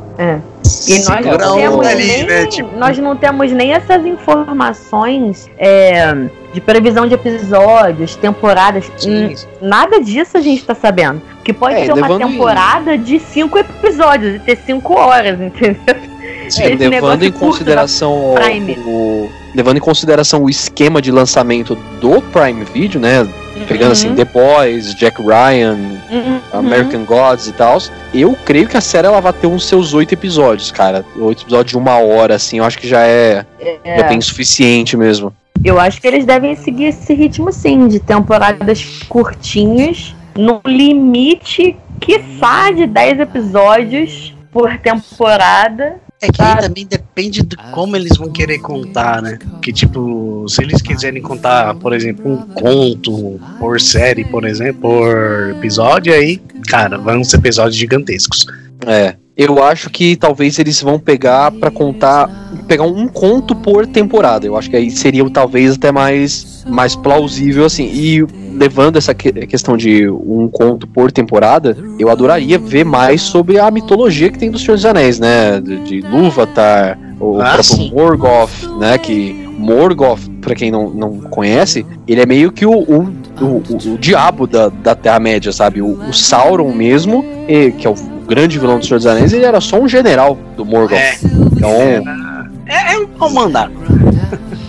E 0.88 1.00
nós 1.04 1.26
não, 1.26 1.56
temos 1.58 1.86
ali, 1.88 2.08
nem, 2.08 2.26
né? 2.26 2.46
Tipo, 2.46 2.78
nós 2.78 2.98
não 2.98 3.18
temos 3.18 3.52
nem 3.52 3.74
essas 3.74 4.06
informações 4.06 5.50
é, 5.58 6.14
de 6.54 6.62
previsão 6.62 7.06
de 7.08 7.16
episódios, 7.16 8.16
temporadas. 8.16 8.90
sim, 8.98 9.36
Nada 9.62 10.00
disso 10.02 10.38
a 10.38 10.42
gente 10.42 10.64
tá 10.64 10.74
sabendo. 10.74 11.22
Que 11.44 11.52
pode 11.52 11.76
É, 11.76 11.86
ser 11.86 11.92
uma 11.94 12.02
levando 12.08 12.22
em- 12.22 12.32
temporada 12.32 12.98
de 12.98 13.20
cinco 13.20 13.58
episódios 13.58 14.36
e 14.36 14.40
ter 14.40 14.58
cinco 14.66 14.94
horas, 14.94 15.40
entendeu? 15.42 15.80
É, 15.88 16.48
Esse 16.48 16.76
levando 16.88 17.24
em 17.24 17.32
consideração 17.32 18.14
o, 18.14 19.30
levando 19.54 19.78
em 19.78 19.82
consideração 19.82 20.44
o 20.44 20.50
esquema 20.50 21.02
de 21.02 21.12
lançamento 21.12 21.76
do 22.00 22.22
Prime 22.22 22.64
Video, 22.66 23.00
né? 23.02 23.28
Pegando 23.68 23.94
assim 23.94 24.10
Uhum. 24.10 24.16
The 24.16 24.26
Boys, 24.26 24.94
Jack 24.96 25.22
Ryan, 25.22 25.78
Uhum. 26.12 26.40
American 26.54 27.04
Gods 27.06 27.48
e 27.48 27.54
tal. 27.54 27.78
Eu 28.14 28.38
creio 28.46 28.68
que 28.68 28.76
a 28.78 28.82
série 28.82 29.08
ela 29.08 29.22
vai 29.22 29.34
ter 29.34 29.48
uns 29.48 29.66
seus 29.66 29.94
oito 29.94 30.14
episódios, 30.14 30.72
cara. 30.72 31.06
Oito 31.18 31.44
episódios 31.44 31.72
de 31.72 31.78
uma 31.78 31.98
hora, 31.98 32.36
assim, 32.36 32.58
eu 32.60 32.64
acho 32.66 32.78
que 32.78 32.88
já 32.88 33.02
é, 33.06 33.46
É. 33.60 33.98
já 34.00 34.08
bem 34.08 34.20
suficiente 34.22 34.98
mesmo. 34.98 35.34
Eu 35.64 35.80
acho 35.80 36.00
que 36.02 36.08
eles 36.08 36.26
devem 36.26 36.56
seguir 36.56 36.86
esse 36.86 37.14
ritmo 37.14 37.52
sim, 37.52 37.88
de 37.88 38.00
temporadas 38.00 38.84
curtinhas, 39.08 40.14
no 40.38 40.62
limite, 40.66 41.76
quiçá, 42.00 42.72
de 42.72 42.86
10 42.86 43.20
episódios 43.22 44.34
por 44.52 44.78
temporada. 44.78 45.96
É 46.22 46.32
que 46.32 46.42
aí 46.42 46.58
também 46.62 46.86
depende 46.86 47.44
de 47.44 47.58
como 47.72 47.96
eles 47.96 48.18
vão 48.18 48.32
querer 48.32 48.60
contar, 48.60 49.22
né? 49.22 49.38
Que 49.62 49.74
tipo, 49.74 50.46
se 50.48 50.64
eles 50.64 50.82
quiserem 50.82 51.22
contar, 51.22 51.76
por 51.76 51.94
exemplo, 51.94 52.32
um 52.32 52.38
conto 52.54 53.40
por 53.60 53.80
série, 53.80 54.24
por 54.24 54.46
exemplo, 54.46 54.82
por 54.82 55.52
episódio, 55.58 56.14
aí, 56.14 56.38
cara, 56.68 56.98
vão 56.98 57.24
ser 57.24 57.38
episódios 57.38 57.76
gigantescos. 57.76 58.46
É. 58.88 59.16
Eu 59.38 59.62
acho 59.62 59.90
que 59.90 60.16
talvez 60.16 60.58
eles 60.60 60.82
vão 60.82 60.98
pegar 60.98 61.52
pra 61.52 61.70
contar. 61.70 62.30
Pegar 62.68 62.84
um 62.86 63.06
conto 63.08 63.54
por 63.54 63.86
temporada. 63.86 64.46
Eu 64.48 64.56
acho 64.58 64.70
que 64.70 64.76
aí 64.78 64.90
seria 64.90 65.30
talvez 65.30 65.76
até 65.76 65.92
mais, 65.92 66.64
mais 66.66 66.96
plausível, 66.96 67.66
assim. 67.66 67.84
E 67.94 68.26
levando 68.58 68.96
essa 68.98 69.14
que- 69.14 69.32
questão 69.46 69.76
de 69.76 70.08
um 70.10 70.48
conto 70.48 70.88
por 70.88 71.12
temporada, 71.12 71.78
eu 72.00 72.10
adoraria 72.10 72.58
ver 72.58 72.86
mais 72.86 73.22
sobre 73.22 73.60
a 73.60 73.70
mitologia 73.70 74.32
que 74.32 74.40
tem 74.40 74.50
do 74.50 74.58
Senhor 74.58 74.76
dos 74.76 74.86
Anéis, 74.86 75.20
né? 75.20 75.60
De, 75.60 75.84
de 75.84 76.02
Lúvatar, 76.02 76.98
o 77.20 77.40
Ah, 77.42 77.56
próprio 77.56 77.64
sim. 77.64 77.92
Morgoth, 77.94 78.64
né? 78.80 78.98
Que 78.98 79.34
Morgoth, 79.60 80.22
pra 80.40 80.56
quem 80.56 80.72
não, 80.72 80.90
não 80.90 81.20
conhece, 81.20 81.86
ele 82.08 82.22
é 82.22 82.26
meio 82.26 82.52
que 82.54 82.66
o, 82.66 82.72
o, 82.72 83.14
o, 83.42 83.46
o- 83.46 83.94
o 83.94 83.98
diabo 83.98 84.48
da, 84.48 84.70
da 84.70 84.96
Terra-média, 84.96 85.52
sabe? 85.52 85.82
O, 85.82 85.88
o 86.10 86.14
Sauron 86.14 86.72
mesmo, 86.74 87.24
e- 87.50 87.72
que 87.72 87.86
é 87.86 87.90
o 87.90 87.96
grande 88.28 88.60
vilão 88.60 88.80
do 88.80 88.86
Senhor 88.86 88.98
dos 88.98 89.08
Anéis, 89.08 89.34
ele 89.34 89.46
era 89.46 89.62
só 89.62 89.80
um 89.80 89.88
general 89.88 90.38
do 90.58 90.66
Morgoth. 90.66 90.98
É. 90.98 91.18
Então, 91.24 91.70
É, 92.68 92.94
é 92.94 92.98
um 92.98 93.08
comandar. 93.08 93.70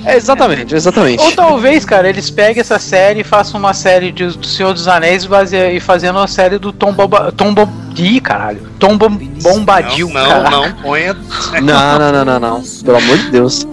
é, 0.04 0.16
exatamente, 0.16 0.74
exatamente. 0.74 1.22
Ou 1.22 1.32
talvez, 1.32 1.84
cara, 1.84 2.08
eles 2.08 2.30
peguem 2.30 2.60
essa 2.60 2.78
série 2.78 3.20
e 3.20 3.24
façam 3.24 3.58
uma 3.58 3.72
série 3.72 4.12
de, 4.12 4.26
do 4.26 4.46
Senhor 4.46 4.72
dos 4.72 4.86
Anéis 4.86 5.24
e 5.24 5.76
e 5.76 5.80
fazendo 5.80 6.16
uma 6.16 6.28
série 6.28 6.58
do 6.58 6.72
Tom 6.72 6.92
Bomba. 6.92 7.32
Tom. 7.32 7.54
Ih, 7.98 8.20
caralho. 8.20 8.60
Tom 8.78 8.98
Bom, 8.98 9.08
Bombadil, 9.42 10.10
não, 10.10 10.42
não, 10.42 10.50
não 10.50 10.72
ponha. 10.74 11.16
Não, 11.62 11.98
não, 11.98 12.12
não, 12.12 12.24
não, 12.26 12.40
não. 12.40 12.62
Pelo 12.84 12.98
amor 12.98 13.16
de 13.16 13.30
Deus. 13.30 13.66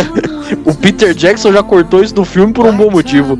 o 0.66 0.74
Peter 0.74 1.14
Jackson 1.14 1.50
já 1.50 1.62
cortou 1.62 2.02
isso 2.02 2.14
do 2.14 2.26
filme 2.26 2.52
por 2.52 2.66
um 2.66 2.76
bom 2.76 2.90
motivo. 2.90 3.38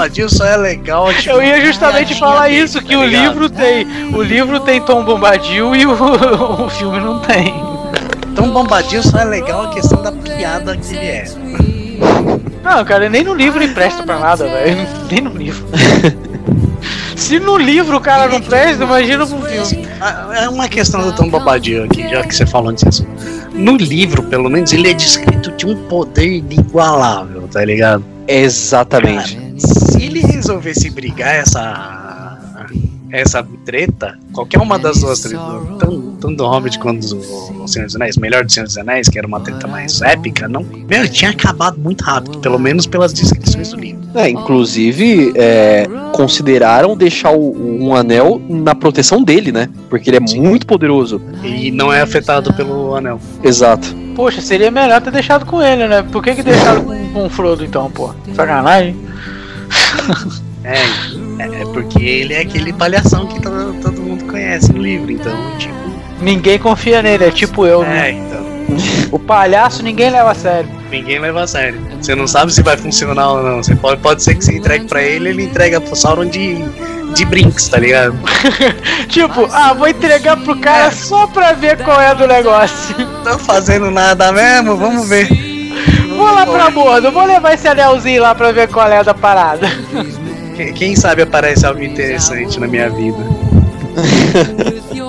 Tom 0.00 0.06
Bombadil 0.06 0.28
só 0.30 0.44
é 0.46 0.56
legal. 0.56 1.12
Tipo, 1.12 1.30
Eu 1.36 1.42
ia 1.42 1.60
justamente 1.64 2.18
falar 2.18 2.48
dele, 2.48 2.62
isso, 2.62 2.80
tá 2.80 2.86
que 2.86 2.96
o 2.96 3.04
ligado? 3.04 3.22
livro 3.32 3.50
tem. 3.50 3.86
O 4.14 4.22
livro 4.22 4.60
tem 4.60 4.80
Tom 4.80 5.04
Bombadil 5.04 5.74
e 5.76 5.84
o, 5.86 5.92
o 6.64 6.70
filme 6.70 6.98
não 7.00 7.18
tem. 7.20 7.52
Tom 8.34 8.50
Bombadil 8.50 9.02
só 9.02 9.18
é 9.18 9.24
legal 9.24 9.64
a 9.64 9.74
questão 9.74 10.02
da 10.02 10.10
piada 10.10 10.76
que 10.76 10.94
ele 10.94 11.04
é. 11.06 11.24
Não, 12.62 12.84
cara, 12.84 13.08
nem 13.10 13.22
no 13.22 13.34
livro 13.34 13.62
ele 13.62 13.74
presta 13.74 14.02
pra 14.02 14.18
nada, 14.18 14.46
velho. 14.46 14.86
Nem 15.10 15.20
no 15.22 15.30
livro. 15.30 15.66
Se 17.16 17.38
no 17.38 17.58
livro 17.58 17.96
o 17.98 18.00
cara 18.00 18.28
não 18.28 18.40
presta, 18.40 18.84
imagina 18.84 19.26
pro 19.26 19.38
filme. 19.42 19.86
Ah, 20.00 20.28
É 20.44 20.48
uma 20.48 20.68
questão 20.68 21.02
do 21.02 21.12
Tom 21.12 21.28
Bombadil 21.28 21.84
aqui, 21.84 22.08
já 22.08 22.22
que 22.22 22.34
você 22.34 22.46
falou 22.46 22.70
nesse 22.72 22.88
assunto. 22.88 23.10
No 23.52 23.76
livro, 23.76 24.22
pelo 24.22 24.48
menos, 24.48 24.72
ele 24.72 24.90
é 24.90 24.94
descrito 24.94 25.50
de 25.52 25.66
um 25.66 25.74
poder 25.88 26.26
inigualável, 26.38 27.46
tá 27.52 27.62
ligado? 27.64 28.04
Exatamente. 28.26 29.49
Se 29.60 30.02
ele 30.02 30.20
resolvesse 30.20 30.90
brigar 30.90 31.34
essa 31.34 32.38
essa 33.12 33.44
treta, 33.64 34.18
qualquer 34.32 34.60
uma 34.60 34.78
das 34.78 35.00
duas 35.00 35.20
tretas, 35.20 35.40
tanto, 35.78 36.16
tanto 36.20 36.36
do 36.36 36.46
Hobbit 36.46 36.78
quanto 36.78 37.14
do 37.14 37.68
Senhor 37.68 37.86
dos 37.86 37.96
Anéis, 37.96 38.16
melhor 38.16 38.44
do 38.44 38.52
Senhor 38.52 38.66
dos 38.66 38.78
Anéis, 38.78 39.08
que 39.08 39.18
era 39.18 39.26
uma 39.26 39.40
treta 39.40 39.66
mais 39.66 40.00
épica, 40.00 40.48
não, 40.48 40.62
meu, 40.62 41.08
tinha 41.08 41.30
acabado 41.30 41.78
muito 41.78 42.02
rápido, 42.02 42.38
pelo 42.38 42.58
menos 42.58 42.86
pelas 42.86 43.12
descrições 43.12 43.70
do 43.70 43.80
livro. 43.80 44.00
É, 44.14 44.28
inclusive, 44.28 45.32
é, 45.36 45.86
consideraram 46.12 46.96
deixar 46.96 47.30
o, 47.30 47.84
um 47.84 47.94
anel 47.94 48.40
na 48.48 48.74
proteção 48.74 49.22
dele, 49.22 49.52
né? 49.52 49.68
Porque 49.88 50.10
ele 50.10 50.16
é 50.16 50.20
muito 50.20 50.66
poderoso. 50.66 51.20
E 51.44 51.70
não 51.70 51.92
é 51.92 52.00
afetado 52.00 52.52
pelo 52.54 52.94
anel. 52.94 53.20
Exato. 53.42 53.94
Poxa, 54.16 54.40
seria 54.40 54.70
melhor 54.70 55.00
ter 55.00 55.12
deixado 55.12 55.46
com 55.46 55.62
ele, 55.62 55.86
né? 55.86 56.02
Por 56.02 56.22
que, 56.22 56.34
que 56.34 56.42
deixaram 56.42 56.84
com, 56.84 57.08
com 57.12 57.26
o 57.26 57.30
Frodo 57.30 57.64
então, 57.64 57.90
pô? 57.90 58.12
Sacanagem. 58.34 58.96
É, 60.62 60.74
é, 61.42 61.62
é 61.62 61.64
porque 61.72 62.02
ele 62.02 62.34
é 62.34 62.40
aquele 62.40 62.72
palhação 62.72 63.26
que 63.26 63.40
todo, 63.40 63.74
todo 63.80 64.00
mundo 64.02 64.24
conhece 64.26 64.70
no 64.72 64.82
livro, 64.82 65.10
então, 65.10 65.34
tipo, 65.58 65.74
Ninguém 66.20 66.58
confia 66.58 67.00
nele, 67.00 67.24
é 67.24 67.30
tipo 67.30 67.66
eu, 67.66 67.82
né? 67.82 68.10
é, 68.10 68.12
então. 68.12 68.40
O 69.10 69.18
palhaço 69.18 69.82
ninguém 69.82 70.10
leva 70.10 70.30
a 70.30 70.34
sério. 70.34 70.68
Ninguém 70.90 71.18
leva 71.18 71.42
a 71.42 71.46
sério. 71.46 71.80
Você 72.00 72.14
não 72.14 72.26
sabe 72.26 72.52
se 72.52 72.62
vai 72.62 72.76
funcionar 72.76 73.32
ou 73.32 73.42
não. 73.42 73.56
Você 73.62 73.74
pode, 73.74 74.00
pode 74.00 74.22
ser 74.22 74.34
que 74.34 74.44
você 74.44 74.56
entregue 74.56 74.86
pra 74.86 75.02
ele, 75.02 75.30
ele 75.30 75.44
entrega 75.44 75.80
pro 75.80 75.96
Sauron 75.96 76.26
de, 76.26 76.56
de 77.14 77.24
brinks, 77.24 77.68
tá 77.68 77.78
ligado? 77.78 78.16
Tipo, 79.08 79.48
ah, 79.52 79.72
vou 79.72 79.88
entregar 79.88 80.36
pro 80.36 80.56
cara 80.60 80.92
só 80.92 81.26
pra 81.26 81.52
ver 81.52 81.78
qual 81.82 82.00
é 82.00 82.14
do 82.14 82.26
negócio. 82.28 82.94
Tô 83.24 83.38
fazendo 83.38 83.90
nada 83.90 84.30
mesmo, 84.30 84.76
vamos 84.76 85.08
ver. 85.08 85.26
Vou 86.20 86.34
lá 86.34 86.46
pra 86.46 86.70
bordo, 86.70 87.10
vou 87.10 87.24
levar 87.24 87.54
esse 87.54 87.66
anelzinho 87.66 88.20
lá 88.20 88.34
pra 88.34 88.52
ver 88.52 88.68
qual 88.68 88.86
é 88.88 89.02
da 89.02 89.14
parada. 89.14 89.66
Quem, 90.54 90.74
quem 90.74 90.94
sabe 90.94 91.22
aparece 91.22 91.64
algo 91.64 91.82
interessante 91.82 92.60
na 92.60 92.66
minha 92.66 92.90
vida. 92.90 93.16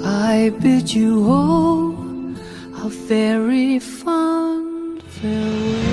I 0.05 0.51
bid 0.59 0.99
you 0.99 1.29
all 1.29 1.95
a 2.83 2.89
very 3.07 3.79
fond 3.79 5.01
farewell. 5.07 5.92